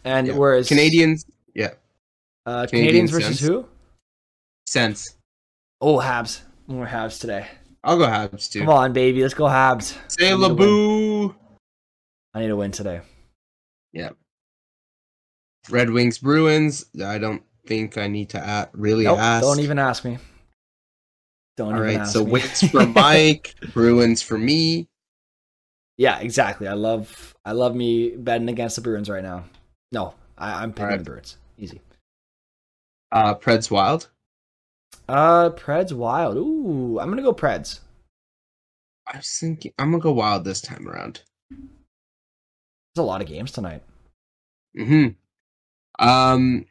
And 0.04 0.26
Yeah. 0.28 0.34
whereas 0.34 0.68
Canadiens, 0.68 1.24
yeah, 1.54 1.74
uh, 2.46 2.66
Canadian 2.66 3.06
Canadiens 3.06 3.10
versus 3.10 3.38
Sens. 3.38 3.40
who? 3.40 3.66
Sens. 4.66 5.16
Oh, 5.80 5.98
Habs. 5.98 6.42
More 6.66 6.86
Habs 6.86 7.20
today. 7.20 7.48
I'll 7.82 7.98
go 7.98 8.06
Habs 8.06 8.50
too. 8.50 8.60
Come 8.60 8.68
on, 8.70 8.92
baby, 8.92 9.22
let's 9.22 9.34
go 9.34 9.44
Habs. 9.44 9.96
Say 10.10 10.30
I 10.30 10.34
need 10.36 10.48
to 10.48 10.54
win. 10.54 10.68
Laboo. 10.68 11.34
I 12.34 12.40
need 12.40 12.48
to 12.48 12.56
win 12.56 12.70
today. 12.70 13.00
Yeah. 13.92 14.10
Red 15.68 15.90
Wings, 15.90 16.18
Bruins. 16.18 16.86
I 17.04 17.18
don't 17.18 17.42
think 17.66 17.98
I 17.98 18.06
need 18.06 18.30
to 18.30 18.38
at, 18.38 18.70
really 18.72 19.04
Nope, 19.04 19.18
ask. 19.18 19.42
don't 19.42 19.60
even 19.60 19.78
ask 19.78 20.04
me. 20.04 20.18
Don't 21.56 21.74
All 21.74 21.84
even 21.84 21.98
right, 22.00 22.08
so 22.08 22.24
me. 22.24 22.32
Wings 22.32 22.62
for 22.70 22.86
Mike, 22.94 23.54
Bruins 23.74 24.22
for 24.22 24.38
me. 24.38 24.88
yeah, 25.98 26.18
exactly. 26.20 26.68
I 26.68 26.72
love 26.74 27.34
I 27.44 27.52
love 27.52 27.74
me 27.74 28.16
betting 28.16 28.48
against 28.48 28.76
the 28.76 28.82
Bruins 28.82 29.10
right 29.10 29.22
now. 29.22 29.44
No, 29.92 30.14
I, 30.38 30.62
I'm 30.62 30.70
picking 30.72 30.84
Alright. 30.84 30.98
the 31.00 31.04
Bruins. 31.04 31.36
Easy. 31.58 31.80
Uh, 33.12 33.34
Preds 33.34 33.70
Wild. 33.70 34.08
Uh 35.08 35.50
Preds 35.50 35.92
Wild. 35.92 36.36
Ooh, 36.36 36.98
I'm 37.00 37.08
gonna 37.10 37.22
go 37.22 37.32
Preds. 37.34 37.80
I 39.06 39.16
was 39.16 39.36
thinking 39.40 39.72
I'm 39.78 39.90
gonna 39.90 40.02
go 40.02 40.12
Wild 40.12 40.44
this 40.44 40.60
time 40.60 40.88
around. 40.88 41.22
There's 41.50 41.60
a 42.98 43.02
lot 43.02 43.20
of 43.20 43.26
games 43.26 43.50
tonight. 43.52 43.82
Hmm. 44.76 45.08
Um. 45.98 46.66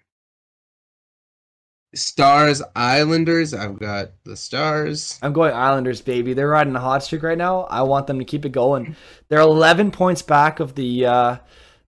Stars 1.96 2.62
Islanders. 2.76 3.54
I've 3.54 3.80
got 3.80 4.12
the 4.24 4.38
Stars. 4.38 5.20
I'm 5.22 5.34
going 5.34 5.54
Islanders, 5.54 6.02
baby. 6.02 6.34
They're 6.34 6.48
riding 6.48 6.76
a 6.76 6.80
hot 6.80 7.04
streak 7.04 7.24
right 7.24 7.38
now. 7.38 7.62
I 7.64 7.82
want 7.82 8.08
them 8.08 8.20
to 8.20 8.26
keep 8.26 8.46
it 8.46 8.52
going. 8.52 8.96
They're 9.28 9.40
11 9.40 9.92
points 9.92 10.22
back 10.22 10.60
of 10.60 10.76
the 10.76 11.06
uh, 11.08 11.38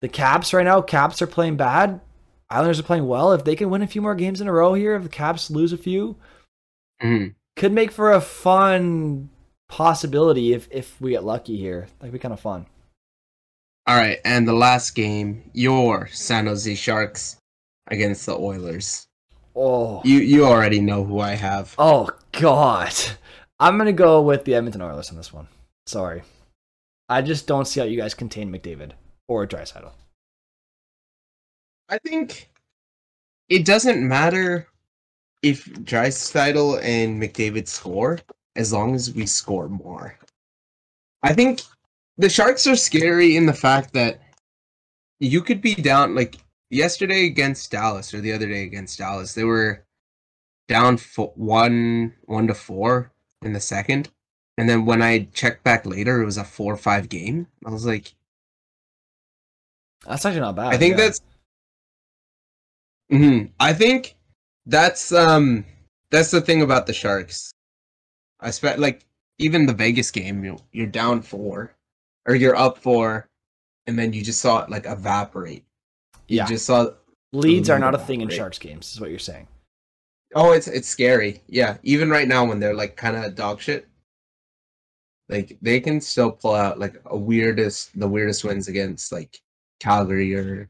the 0.02 0.08
Caps 0.10 0.54
right 0.54 0.66
now. 0.66 0.82
Caps 0.82 1.22
are 1.22 1.28
playing 1.28 1.58
bad. 1.58 2.00
Islanders 2.50 2.80
are 2.80 2.84
playing 2.84 3.08
well. 3.08 3.32
If 3.34 3.44
they 3.44 3.56
can 3.56 3.70
win 3.70 3.82
a 3.82 3.88
few 3.88 4.02
more 4.02 4.16
games 4.16 4.40
in 4.42 4.48
a 4.48 4.52
row 4.54 4.74
here, 4.74 4.96
if 4.96 5.04
the 5.04 5.10
Caps 5.10 5.50
lose 5.50 5.74
a 5.74 5.78
few, 5.78 6.16
Mhm. 7.02 7.34
could 7.56 7.72
make 7.74 7.92
for 7.92 8.12
a 8.12 8.22
fun 8.22 9.30
possibility 9.68 10.54
if 10.54 10.68
if 10.72 11.00
we 11.02 11.12
get 11.12 11.24
lucky 11.24 11.58
here. 11.58 11.88
That'd 12.00 12.14
be 12.14 12.20
kind 12.20 12.34
of 12.34 12.40
fun. 12.40 12.68
All 13.88 13.96
right, 13.96 14.20
and 14.26 14.48
the 14.48 14.54
last 14.54 14.96
game, 14.96 15.50
your 15.54 16.08
San 16.08 16.48
Jose 16.48 16.74
Sharks 16.76 17.38
against 17.88 18.26
the 18.26 18.38
Oilers. 18.38 19.08
Oh, 19.56 20.02
You 20.04 20.20
you 20.20 20.46
already 20.46 20.80
know 20.82 21.04
who 21.04 21.20
I 21.20 21.34
have. 21.36 21.74
oh 21.78 22.10
God! 22.32 22.94
I'm 23.60 23.78
gonna 23.78 23.94
go 23.94 24.22
with 24.22 24.44
the 24.46 24.54
Edmonton 24.56 24.82
Oilers 24.82 25.10
on 25.10 25.18
this 25.18 25.32
one. 25.34 25.48
Sorry, 25.88 26.24
I 27.10 27.22
just 27.22 27.48
don't 27.48 27.66
see 27.66 27.80
how 27.80 27.86
you 27.86 27.98
guys 27.98 28.14
contain 28.14 28.52
McDavid 28.52 28.92
or 29.28 29.46
Draisaitl. 29.48 29.92
I 31.90 31.98
think 32.00 32.50
it 33.50 33.66
doesn't 33.66 34.08
matter 34.08 34.68
if 35.44 35.66
Draisaitl 35.66 36.82
and 36.84 37.22
McDavid 37.22 37.68
score 37.68 38.20
as 38.56 38.74
long 38.74 38.96
as 38.96 39.14
we 39.14 39.26
score 39.28 39.70
more. 39.70 40.18
I 41.22 41.34
think 41.34 41.62
the 42.18 42.30
Sharks 42.30 42.66
are 42.66 42.76
scary 42.76 43.36
in 43.36 43.46
the 43.46 43.54
fact 43.54 43.94
that 43.94 44.22
you 45.20 45.42
could 45.42 45.62
be 45.62 45.76
down 45.76 46.16
like 46.16 46.38
yesterday 46.70 47.26
against 47.26 47.72
Dallas 47.72 48.14
or 48.14 48.22
the 48.22 48.34
other 48.34 48.48
day 48.48 48.64
against 48.64 48.98
Dallas. 48.98 49.34
They 49.34 49.44
were 49.44 49.86
down 50.68 50.98
fo- 50.98 51.34
one 51.36 52.16
one 52.24 52.48
to 52.48 52.56
four 52.56 53.12
in 53.44 53.54
the 53.54 53.60
second, 53.60 54.10
and 54.58 54.68
then 54.68 54.86
when 54.86 55.02
I 55.04 55.28
checked 55.34 55.64
back 55.64 55.86
later, 55.86 56.22
it 56.22 56.26
was 56.26 56.38
a 56.38 56.44
four 56.44 56.74
or 56.74 56.78
five 56.78 57.10
game. 57.10 57.48
I 57.66 57.70
was 57.70 57.86
like, 57.86 58.15
That's 60.08 60.26
actually 60.26 60.42
not 60.42 60.56
bad. 60.56 60.74
I 60.74 60.78
think 60.78 60.98
yeah. 60.98 61.04
that's. 61.06 61.22
Mhm. 63.12 63.52
I 63.60 63.74
think 63.74 64.16
that's 64.66 65.12
um 65.12 65.66
that's 66.12 66.32
the 66.32 66.42
thing 66.42 66.62
about 66.62 66.88
the 66.88 66.94
Sharks. 66.94 67.52
I 68.40 68.52
spent 68.52 68.80
like 68.80 69.06
even 69.38 69.66
the 69.66 69.74
Vegas 69.74 70.12
game, 70.12 70.44
you 70.44 70.58
you're 70.72 70.88
down 70.88 71.22
four, 71.22 71.76
or 72.26 72.36
you're 72.36 72.56
up 72.56 72.78
four, 72.78 73.28
and 73.88 73.98
then 73.98 74.14
you 74.14 74.24
just 74.24 74.42
saw 74.42 74.64
it 74.64 74.70
like 74.70 74.86
evaporate. 74.86 75.66
You 76.28 76.38
yeah. 76.38 76.46
just 76.46 76.66
saw. 76.66 76.92
Leads 77.34 77.70
are 77.70 77.80
not 77.80 77.96
a 77.96 78.00
thing 78.00 78.22
in. 78.22 78.30
Sharks 78.30 78.60
games, 78.60 78.94
is 78.94 79.02
what 79.02 79.10
you're 79.10 79.20
saying. 79.20 79.48
Oh, 80.36 80.52
it's 80.54 80.68
it's 80.68 80.88
scary. 80.88 81.42
Yeah, 81.48 81.78
even 81.84 82.10
right 82.10 82.28
now 82.28 82.46
when 82.46 82.60
they're 82.60 82.76
like 82.76 82.96
kind 82.96 83.16
of 83.16 83.36
dog 83.36 83.62
shit, 83.62 83.88
Like 85.30 85.58
they 85.62 85.80
can 85.80 86.02
still 86.02 86.32
pull 86.32 86.54
out 86.54 86.80
like 86.80 87.02
a 87.06 87.18
weirdest 87.18 87.98
the 88.00 88.08
weirdest 88.08 88.44
wins 88.44 88.68
against 88.68 89.12
like 89.12 89.42
Calgary 89.80 90.36
or 90.36 90.70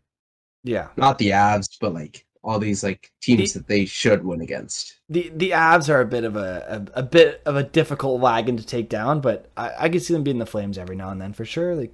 Yeah. 0.63 0.87
not 0.97 1.17
the 1.17 1.29
Avs, 1.29 1.67
but 1.79 1.93
like 1.93 2.25
all 2.43 2.59
these 2.59 2.83
like 2.83 3.11
teams 3.21 3.53
The- 3.53 3.59
that 3.59 3.67
they 3.67 3.85
should 3.85 4.23
win 4.23 4.41
against. 4.41 4.99
The 5.09 5.31
the 5.35 5.51
Avs 5.51 5.89
are 5.89 6.01
a 6.01 6.05
bit 6.05 6.23
of 6.23 6.35
a, 6.35 6.85
a, 6.95 6.99
a 6.99 7.03
bit 7.03 7.41
of 7.45 7.55
a 7.55 7.63
difficult 7.63 8.19
wagon 8.21 8.57
to 8.57 8.65
take 8.65 8.89
down, 8.89 9.21
but 9.21 9.49
I, 9.57 9.71
I 9.79 9.89
could 9.89 10.01
see 10.03 10.13
them 10.13 10.23
beating 10.23 10.39
the 10.39 10.45
Flames 10.45 10.77
every 10.77 10.95
now 10.95 11.09
and 11.09 11.19
then 11.21 11.33
for 11.33 11.45
sure. 11.45 11.75
Like 11.75 11.93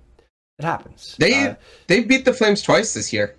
it 0.59 0.65
happens. 0.65 1.15
They 1.19 1.47
Uh, 1.47 1.55
they 1.87 2.03
beat 2.03 2.25
the 2.25 2.33
Flames 2.33 2.61
twice 2.61 2.93
this 2.93 3.11
year. 3.13 3.35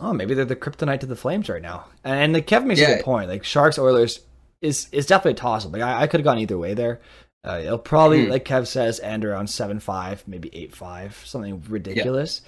oh, 0.00 0.12
maybe 0.12 0.34
they're 0.34 0.44
the 0.44 0.56
kryptonite 0.56 1.00
to 1.00 1.06
the 1.06 1.16
Flames 1.16 1.48
right 1.48 1.60
now. 1.62 1.86
And, 2.04 2.34
the 2.34 2.40
Kevin 2.42 2.68
makes 2.68 2.80
a 2.80 2.86
good 2.86 3.04
point. 3.04 3.28
Like 3.28 3.44
Sharks 3.44 3.78
Oilers 3.78 4.20
is 4.62 4.88
is 4.92 5.06
definitely 5.06 5.32
a 5.32 5.34
toss 5.42 5.66
up. 5.66 5.72
Like 5.72 5.82
I, 5.82 6.02
I 6.02 6.06
could 6.06 6.20
have 6.20 6.24
gone 6.24 6.38
either 6.38 6.58
way 6.58 6.74
there. 6.74 7.00
Uh, 7.42 7.60
it'll 7.64 7.78
probably, 7.78 8.26
Mhm. 8.26 8.30
like 8.30 8.44
Kev 8.44 8.66
says, 8.66 9.00
end 9.00 9.24
around 9.24 9.48
seven 9.48 9.80
five, 9.80 10.22
maybe 10.28 10.50
eight 10.52 10.76
five, 10.76 11.20
something 11.24 11.62
ridiculous. 11.68 12.42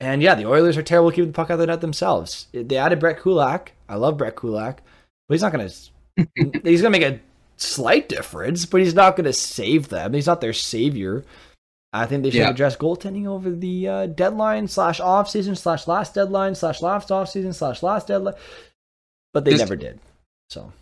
And 0.00 0.22
yeah, 0.22 0.34
the 0.34 0.46
Oilers 0.46 0.76
are 0.78 0.82
terrible 0.82 1.10
keeping 1.10 1.26
the 1.28 1.32
puck 1.34 1.50
out 1.50 1.54
of 1.54 1.58
the 1.60 1.66
net 1.66 1.80
themselves. 1.82 2.46
They 2.52 2.76
added 2.78 3.00
Brett 3.00 3.20
Kulak. 3.20 3.72
I 3.88 3.96
love 3.96 4.16
Brett 4.16 4.34
Kulak, 4.36 4.82
but 5.28 5.34
he's 5.34 5.42
not 5.42 5.52
going 5.52 5.68
to. 6.16 6.30
he's 6.64 6.80
going 6.80 6.92
to 6.92 6.98
make 6.98 7.02
a 7.02 7.20
slight 7.58 8.08
difference, 8.08 8.64
but 8.64 8.80
he's 8.80 8.94
not 8.94 9.14
going 9.16 9.26
to 9.26 9.32
save 9.34 9.88
them. 9.88 10.14
He's 10.14 10.26
not 10.26 10.40
their 10.40 10.54
savior. 10.54 11.24
I 11.92 12.06
think 12.06 12.22
they 12.22 12.30
should 12.30 12.38
Yeah. 12.38 12.50
address 12.50 12.76
goaltending 12.76 13.26
over 13.26 13.50
the 13.50 13.88
uh, 13.88 14.06
deadline 14.06 14.68
slash 14.68 15.00
off 15.00 15.28
season 15.28 15.54
slash 15.56 15.86
last 15.86 16.14
deadline 16.14 16.54
slash 16.54 16.80
last 16.80 17.10
off 17.10 17.28
season 17.28 17.52
slash 17.52 17.82
last 17.82 18.06
deadline, 18.06 18.34
but 19.34 19.44
they 19.44 19.50
Just- 19.50 19.62
never 19.62 19.76
did. 19.76 19.98
So 20.48 20.72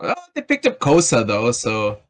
Well, 0.00 0.16
they 0.34 0.42
picked 0.42 0.66
up 0.66 0.80
Cossa 0.80 1.24
though, 1.26 1.52
so 1.52 2.00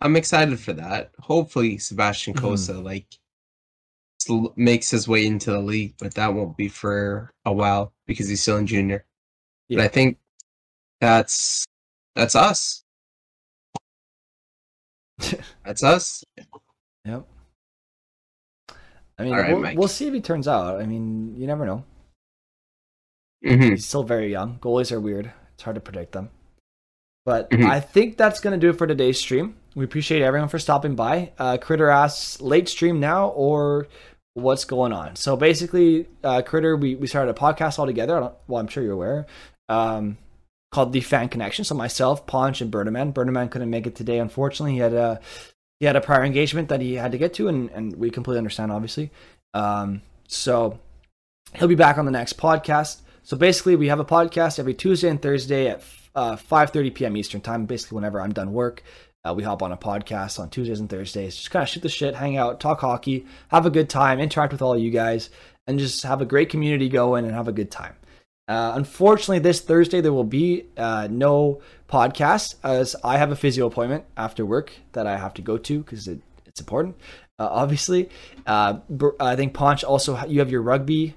I'm 0.00 0.16
excited 0.16 0.58
for 0.60 0.72
that. 0.74 1.10
Hopefully, 1.20 1.78
Sebastian 1.78 2.34
Mhm. 2.34 2.40
Cossa 2.40 2.82
like 2.82 3.06
sl- 3.10 3.18
makes 4.56 4.90
his 4.90 5.06
way 5.08 5.26
into 5.26 5.50
the 5.50 5.60
league, 5.60 5.94
but 5.98 6.14
that 6.14 6.32
won't 6.34 6.56
be 6.56 6.68
for 6.68 7.30
a 7.44 7.52
while 7.52 7.92
because 8.06 8.28
he's 8.28 8.42
still 8.42 8.56
in 8.58 8.66
junior. 8.66 9.04
But 9.68 9.80
I 9.80 9.88
think 9.88 10.18
that's 11.00 11.64
that's 12.14 12.34
us. 12.34 12.84
that's 15.64 15.82
us. 15.82 16.24
Yep. 17.04 17.26
I 19.18 19.22
mean, 19.22 19.34
right, 19.34 19.52
we'll, 19.56 19.74
we'll 19.76 19.88
see 19.88 20.06
if 20.08 20.14
he 20.14 20.20
turns 20.20 20.48
out. 20.48 20.80
I 20.80 20.86
mean, 20.86 21.36
you 21.36 21.46
never 21.46 21.64
know. 21.64 21.84
hmm 23.44 23.60
He's 23.70 23.86
still 23.86 24.02
very 24.02 24.30
young. 24.30 24.58
Goalies 24.58 24.90
are 24.90 25.00
weird. 25.00 25.30
It's 25.54 25.62
hard 25.62 25.76
to 25.76 25.80
predict 25.80 26.12
them. 26.12 26.30
But 27.24 27.48
Mhm. 27.50 27.64
I 27.64 27.80
think 27.80 28.16
that's 28.16 28.40
going 28.40 28.58
to 28.58 28.64
do 28.66 28.70
it 28.70 28.76
for 28.78 28.86
today's 28.86 29.18
stream. 29.18 29.56
We 29.76 29.84
appreciate 29.84 30.20
everyone 30.22 30.48
for 30.48 30.58
stopping 30.58 30.94
by. 30.94 31.32
Uh, 31.38 31.58
Critter 31.58 31.88
asks, 31.88 32.40
late 32.40 32.68
stream 32.68 33.00
now 33.00 33.28
or 33.28 33.86
what's 34.34 34.64
going 34.64 34.92
on? 34.92 35.16
So 35.16 35.36
basically, 35.36 36.06
uh, 36.22 36.42
Critter, 36.42 36.76
we, 36.76 36.94
we 36.94 37.06
started 37.06 37.30
a 37.30 37.38
podcast 37.38 37.78
all 37.78 37.86
together. 37.86 38.32
Well, 38.46 38.60
I'm 38.60 38.68
sure 38.68 38.82
you're 38.82 38.92
aware. 38.92 39.26
Um, 39.68 40.18
called 40.70 40.92
The 40.92 41.00
Fan 41.00 41.28
Connection. 41.28 41.64
So 41.64 41.74
myself, 41.74 42.26
Ponch, 42.26 42.60
and 42.60 42.70
Berdaman. 42.70 43.14
Berdaman 43.14 43.50
couldn't 43.50 43.70
make 43.70 43.86
it 43.86 43.94
today, 43.94 44.18
unfortunately. 44.18 44.72
He 44.72 44.78
had 44.78 44.92
a 44.92 45.20
he 45.80 45.86
had 45.86 45.96
a 45.96 46.00
prior 46.00 46.24
engagement 46.24 46.68
that 46.68 46.80
he 46.80 46.94
had 46.94 47.12
to 47.12 47.18
get 47.18 47.34
to, 47.34 47.48
and, 47.48 47.70
and 47.70 47.96
we 47.96 48.10
completely 48.10 48.38
understand, 48.38 48.72
obviously. 48.72 49.10
Um, 49.54 50.02
so 50.28 50.78
he'll 51.54 51.68
be 51.68 51.74
back 51.74 51.98
on 51.98 52.04
the 52.04 52.10
next 52.10 52.38
podcast. 52.38 53.00
So 53.22 53.36
basically, 53.36 53.76
we 53.76 53.88
have 53.88 54.00
a 54.00 54.04
podcast 54.04 54.58
every 54.58 54.74
Tuesday 54.74 55.08
and 55.08 55.20
Thursday 55.20 55.68
at 55.68 55.82
uh, 56.14 56.36
5:30 56.36 56.94
p.m. 56.94 57.16
Eastern 57.16 57.40
time. 57.40 57.66
Basically, 57.66 57.96
whenever 57.96 58.20
I'm 58.20 58.32
done 58.32 58.52
work, 58.52 58.82
uh, 59.24 59.34
we 59.34 59.42
hop 59.42 59.62
on 59.62 59.72
a 59.72 59.76
podcast 59.76 60.38
on 60.38 60.50
Tuesdays 60.50 60.80
and 60.80 60.90
Thursdays. 60.90 61.36
Just 61.36 61.50
kind 61.50 61.62
of 61.62 61.68
shoot 61.68 61.82
the 61.82 61.88
shit, 61.88 62.14
hang 62.14 62.36
out, 62.36 62.60
talk 62.60 62.80
hockey, 62.80 63.26
have 63.48 63.66
a 63.66 63.70
good 63.70 63.88
time, 63.88 64.20
interact 64.20 64.52
with 64.52 64.62
all 64.62 64.76
you 64.76 64.90
guys, 64.90 65.30
and 65.66 65.78
just 65.78 66.02
have 66.02 66.20
a 66.20 66.26
great 66.26 66.50
community 66.50 66.88
going 66.88 67.24
and 67.24 67.34
have 67.34 67.48
a 67.48 67.52
good 67.52 67.70
time. 67.70 67.94
Uh, 68.46 68.72
unfortunately, 68.74 69.38
this 69.38 69.60
Thursday 69.60 70.02
there 70.02 70.12
will 70.12 70.24
be 70.24 70.66
uh, 70.76 71.08
no 71.10 71.62
podcast 71.88 72.56
as 72.62 72.94
I 73.02 73.16
have 73.16 73.30
a 73.30 73.36
physio 73.36 73.66
appointment 73.66 74.04
after 74.16 74.44
work 74.44 74.72
that 74.92 75.06
I 75.06 75.16
have 75.16 75.32
to 75.34 75.42
go 75.42 75.56
to 75.56 75.78
because 75.78 76.06
it, 76.06 76.20
it's 76.44 76.60
important. 76.60 76.96
Uh, 77.38 77.48
obviously, 77.50 78.10
uh, 78.46 78.78
I 79.18 79.36
think 79.36 79.54
Ponch 79.54 79.82
also 79.82 80.22
you 80.26 80.40
have 80.40 80.50
your 80.50 80.62
rugby 80.62 81.16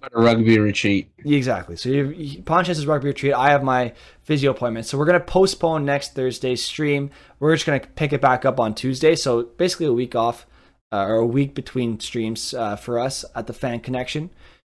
A 0.00 0.20
rugby 0.20 0.58
retreat. 0.58 1.10
Exactly. 1.24 1.76
So 1.76 1.88
you, 1.88 2.10
you, 2.10 2.42
Ponch 2.42 2.68
has 2.68 2.76
his 2.76 2.86
rugby 2.86 3.08
retreat. 3.08 3.34
I 3.34 3.50
have 3.50 3.64
my 3.64 3.92
physio 4.22 4.52
appointment. 4.52 4.86
So 4.86 4.96
we're 4.96 5.06
gonna 5.06 5.20
postpone 5.20 5.84
next 5.84 6.14
Thursday's 6.14 6.62
stream. 6.62 7.10
We're 7.40 7.54
just 7.54 7.66
gonna 7.66 7.80
pick 7.80 8.12
it 8.12 8.20
back 8.20 8.44
up 8.44 8.60
on 8.60 8.74
Tuesday. 8.74 9.16
So 9.16 9.42
basically 9.42 9.86
a 9.86 9.92
week 9.92 10.14
off, 10.14 10.46
uh, 10.92 11.04
or 11.04 11.16
a 11.16 11.26
week 11.26 11.54
between 11.54 11.98
streams 12.00 12.54
uh, 12.54 12.76
for 12.76 12.98
us 12.98 13.24
at 13.34 13.46
the 13.46 13.52
Fan 13.52 13.80
Connection. 13.80 14.30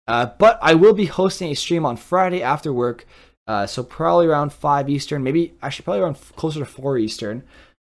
Uh, 0.06 0.26
but 0.38 0.58
I 0.60 0.74
will 0.74 0.92
be 0.92 1.06
hosting 1.06 1.50
a 1.50 1.54
stream 1.54 1.86
on 1.86 1.96
Friday 1.96 2.42
after 2.42 2.72
work. 2.72 3.06
Uh, 3.46 3.66
so 3.66 3.82
probably 3.82 4.26
around 4.26 4.52
five 4.52 4.88
Eastern, 4.88 5.22
maybe 5.22 5.54
actually 5.62 5.84
probably 5.84 6.02
around 6.02 6.18
closer 6.36 6.60
to 6.60 6.66
four 6.66 6.98
Eastern. 6.98 7.42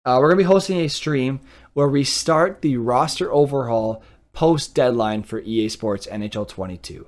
Uh, 0.05 0.17
we're 0.19 0.29
gonna 0.29 0.37
be 0.37 0.43
hosting 0.43 0.79
a 0.79 0.87
stream 0.87 1.39
where 1.73 1.87
we 1.87 2.03
start 2.03 2.61
the 2.61 2.77
roster 2.77 3.31
overhaul 3.31 4.01
post 4.33 4.73
deadline 4.73 5.23
for 5.23 5.39
EA 5.39 5.69
Sports 5.69 6.07
NHL 6.07 6.47
22. 6.47 7.07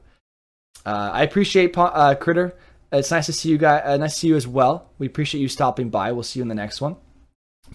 Uh, 0.90 1.11
I 1.14 1.22
appreciate 1.22 1.78
uh, 1.78 2.16
Critter. 2.16 2.56
It's 2.91 3.11
nice 3.11 3.28
to 3.28 3.34
see 3.34 3.49
you 3.49 3.60
guys. 3.60 3.84
Uh, 3.86 3.98
nice 3.98 4.16
to 4.16 4.20
see 4.22 4.28
you 4.30 4.36
as 4.36 4.48
well. 4.48 4.90
We 4.98 5.06
appreciate 5.06 5.40
you 5.40 5.48
stopping 5.48 5.91
by. 5.91 6.11
We'll 6.11 6.24
see 6.24 6.40
you 6.40 6.41
in 6.41 6.48
the 6.48 6.56
next 6.56 6.82
one. 6.82 6.95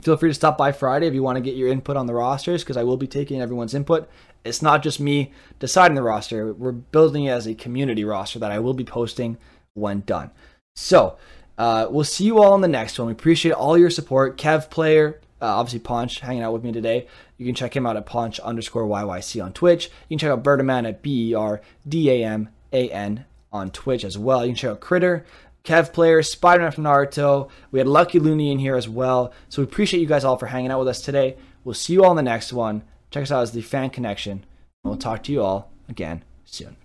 Feel 0.03 0.17
free 0.17 0.31
to 0.31 0.35
stop 0.35 0.59
by 0.59 0.73
Friday 0.73 1.07
if 1.07 1.15
you 1.15 1.23
want 1.23 1.37
to 1.37 1.41
get 1.41 1.55
your 1.55 1.69
input 1.69 1.97
on 1.97 2.09
the 2.09 2.15
rosters, 2.15 2.65
because 2.65 2.77
I 2.77 2.83
will 2.83 2.97
be 2.97 3.07
taking 3.07 3.41
everyone's 3.41 3.73
input. 3.73 4.11
It's 4.45 4.63
not 4.63 4.83
just 4.83 4.99
me 4.99 5.31
deciding 5.61 5.95
the 5.95 6.03
roster. 6.03 6.53
We're 6.53 6.73
building 6.73 7.27
it 7.27 7.31
as 7.31 7.47
a 7.47 7.55
community 7.55 8.03
roster 8.05 8.41
that 8.41 8.51
I 8.51 8.59
will 8.59 8.75
be 8.75 8.83
posting 8.83 9.39
when 9.75 10.01
done. 10.01 10.33
So 10.75 11.17
uh, 11.57 11.87
we'll 11.89 12.03
see 12.03 12.25
you 12.25 12.43
all 12.43 12.57
in 12.57 12.63
the 12.63 12.67
next 12.67 12.99
one. 12.99 13.07
We 13.07 13.13
appreciate 13.13 13.53
all 13.53 13.79
your 13.79 13.91
support. 13.91 14.37
Kev 14.39 14.71
Player, 14.71 15.21
uh, 15.41 15.47
obviously 15.47 15.79
Ponch, 15.79 16.19
hanging 16.19 16.43
out 16.43 16.53
with 16.53 16.65
me 16.65 16.73
today. 16.73 17.07
You 17.39 17.47
can 17.47 17.55
check 17.55 17.77
him 17.77 17.87
out 17.87 17.97
at 17.97 18.07
Ponch 18.07 18.41
underscore 18.41 18.89
YYC 18.89 19.45
on 19.45 19.53
Twitch. 19.53 19.85
You 20.09 20.17
can 20.17 20.19
check 20.19 20.33
out 20.33 20.43
Berdaman 20.43 20.89
at 20.89 21.01
B 21.01 21.31
E 21.31 21.35
R 21.35 21.61
D 21.89 22.11
A 22.11 22.25
M 22.25 22.49
A 22.75 22.91
N 22.91 23.25
on 23.53 23.71
Twitch 23.71 24.05
as 24.05 24.19
well. 24.19 24.45
You 24.45 24.51
can 24.51 24.57
check 24.57 24.71
out 24.73 24.81
Critter, 24.81 25.25
Kev 25.65 25.93
Player, 25.93 26.23
Spider 26.23 26.63
Man 26.63 26.73
from 26.73 26.85
Naruto. 26.85 27.49
We 27.71 27.79
had 27.79 27.89
Lucky 27.89 28.19
Looney 28.19 28.53
in 28.53 28.59
here 28.59 28.77
as 28.77 28.89
well. 28.89 29.33
So 29.49 29.63
we 29.63 29.69
appreciate 29.69 30.01
you 30.01 30.07
guys 30.07 30.25
all 30.25 30.37
for 30.37 30.47
hanging 30.47 30.71
out 30.71 30.81
with 30.81 30.89
us 30.89 31.01
today. 31.01 31.37
We'll 31.65 31.75
see 31.75 31.95
you 31.95 32.05
all 32.05 32.11
in 32.11 32.17
the 32.17 32.23
next 32.23 32.53
one. 32.53 32.83
Check 33.11 33.23
us 33.23 33.33
out 33.33 33.43
as 33.43 33.53
the 33.53 33.63
Fan 33.63 33.89
Connection. 33.91 34.33
And 34.33 34.45
we'll 34.91 34.99
talk 34.99 35.23
to 35.23 35.33
you 35.33 35.43
all 35.43 35.71
again 35.89 36.23
soon. 36.45 36.77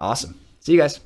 Awesome. 0.00 0.40
See 0.60 0.72
you 0.72 0.78
guys. 0.78 0.98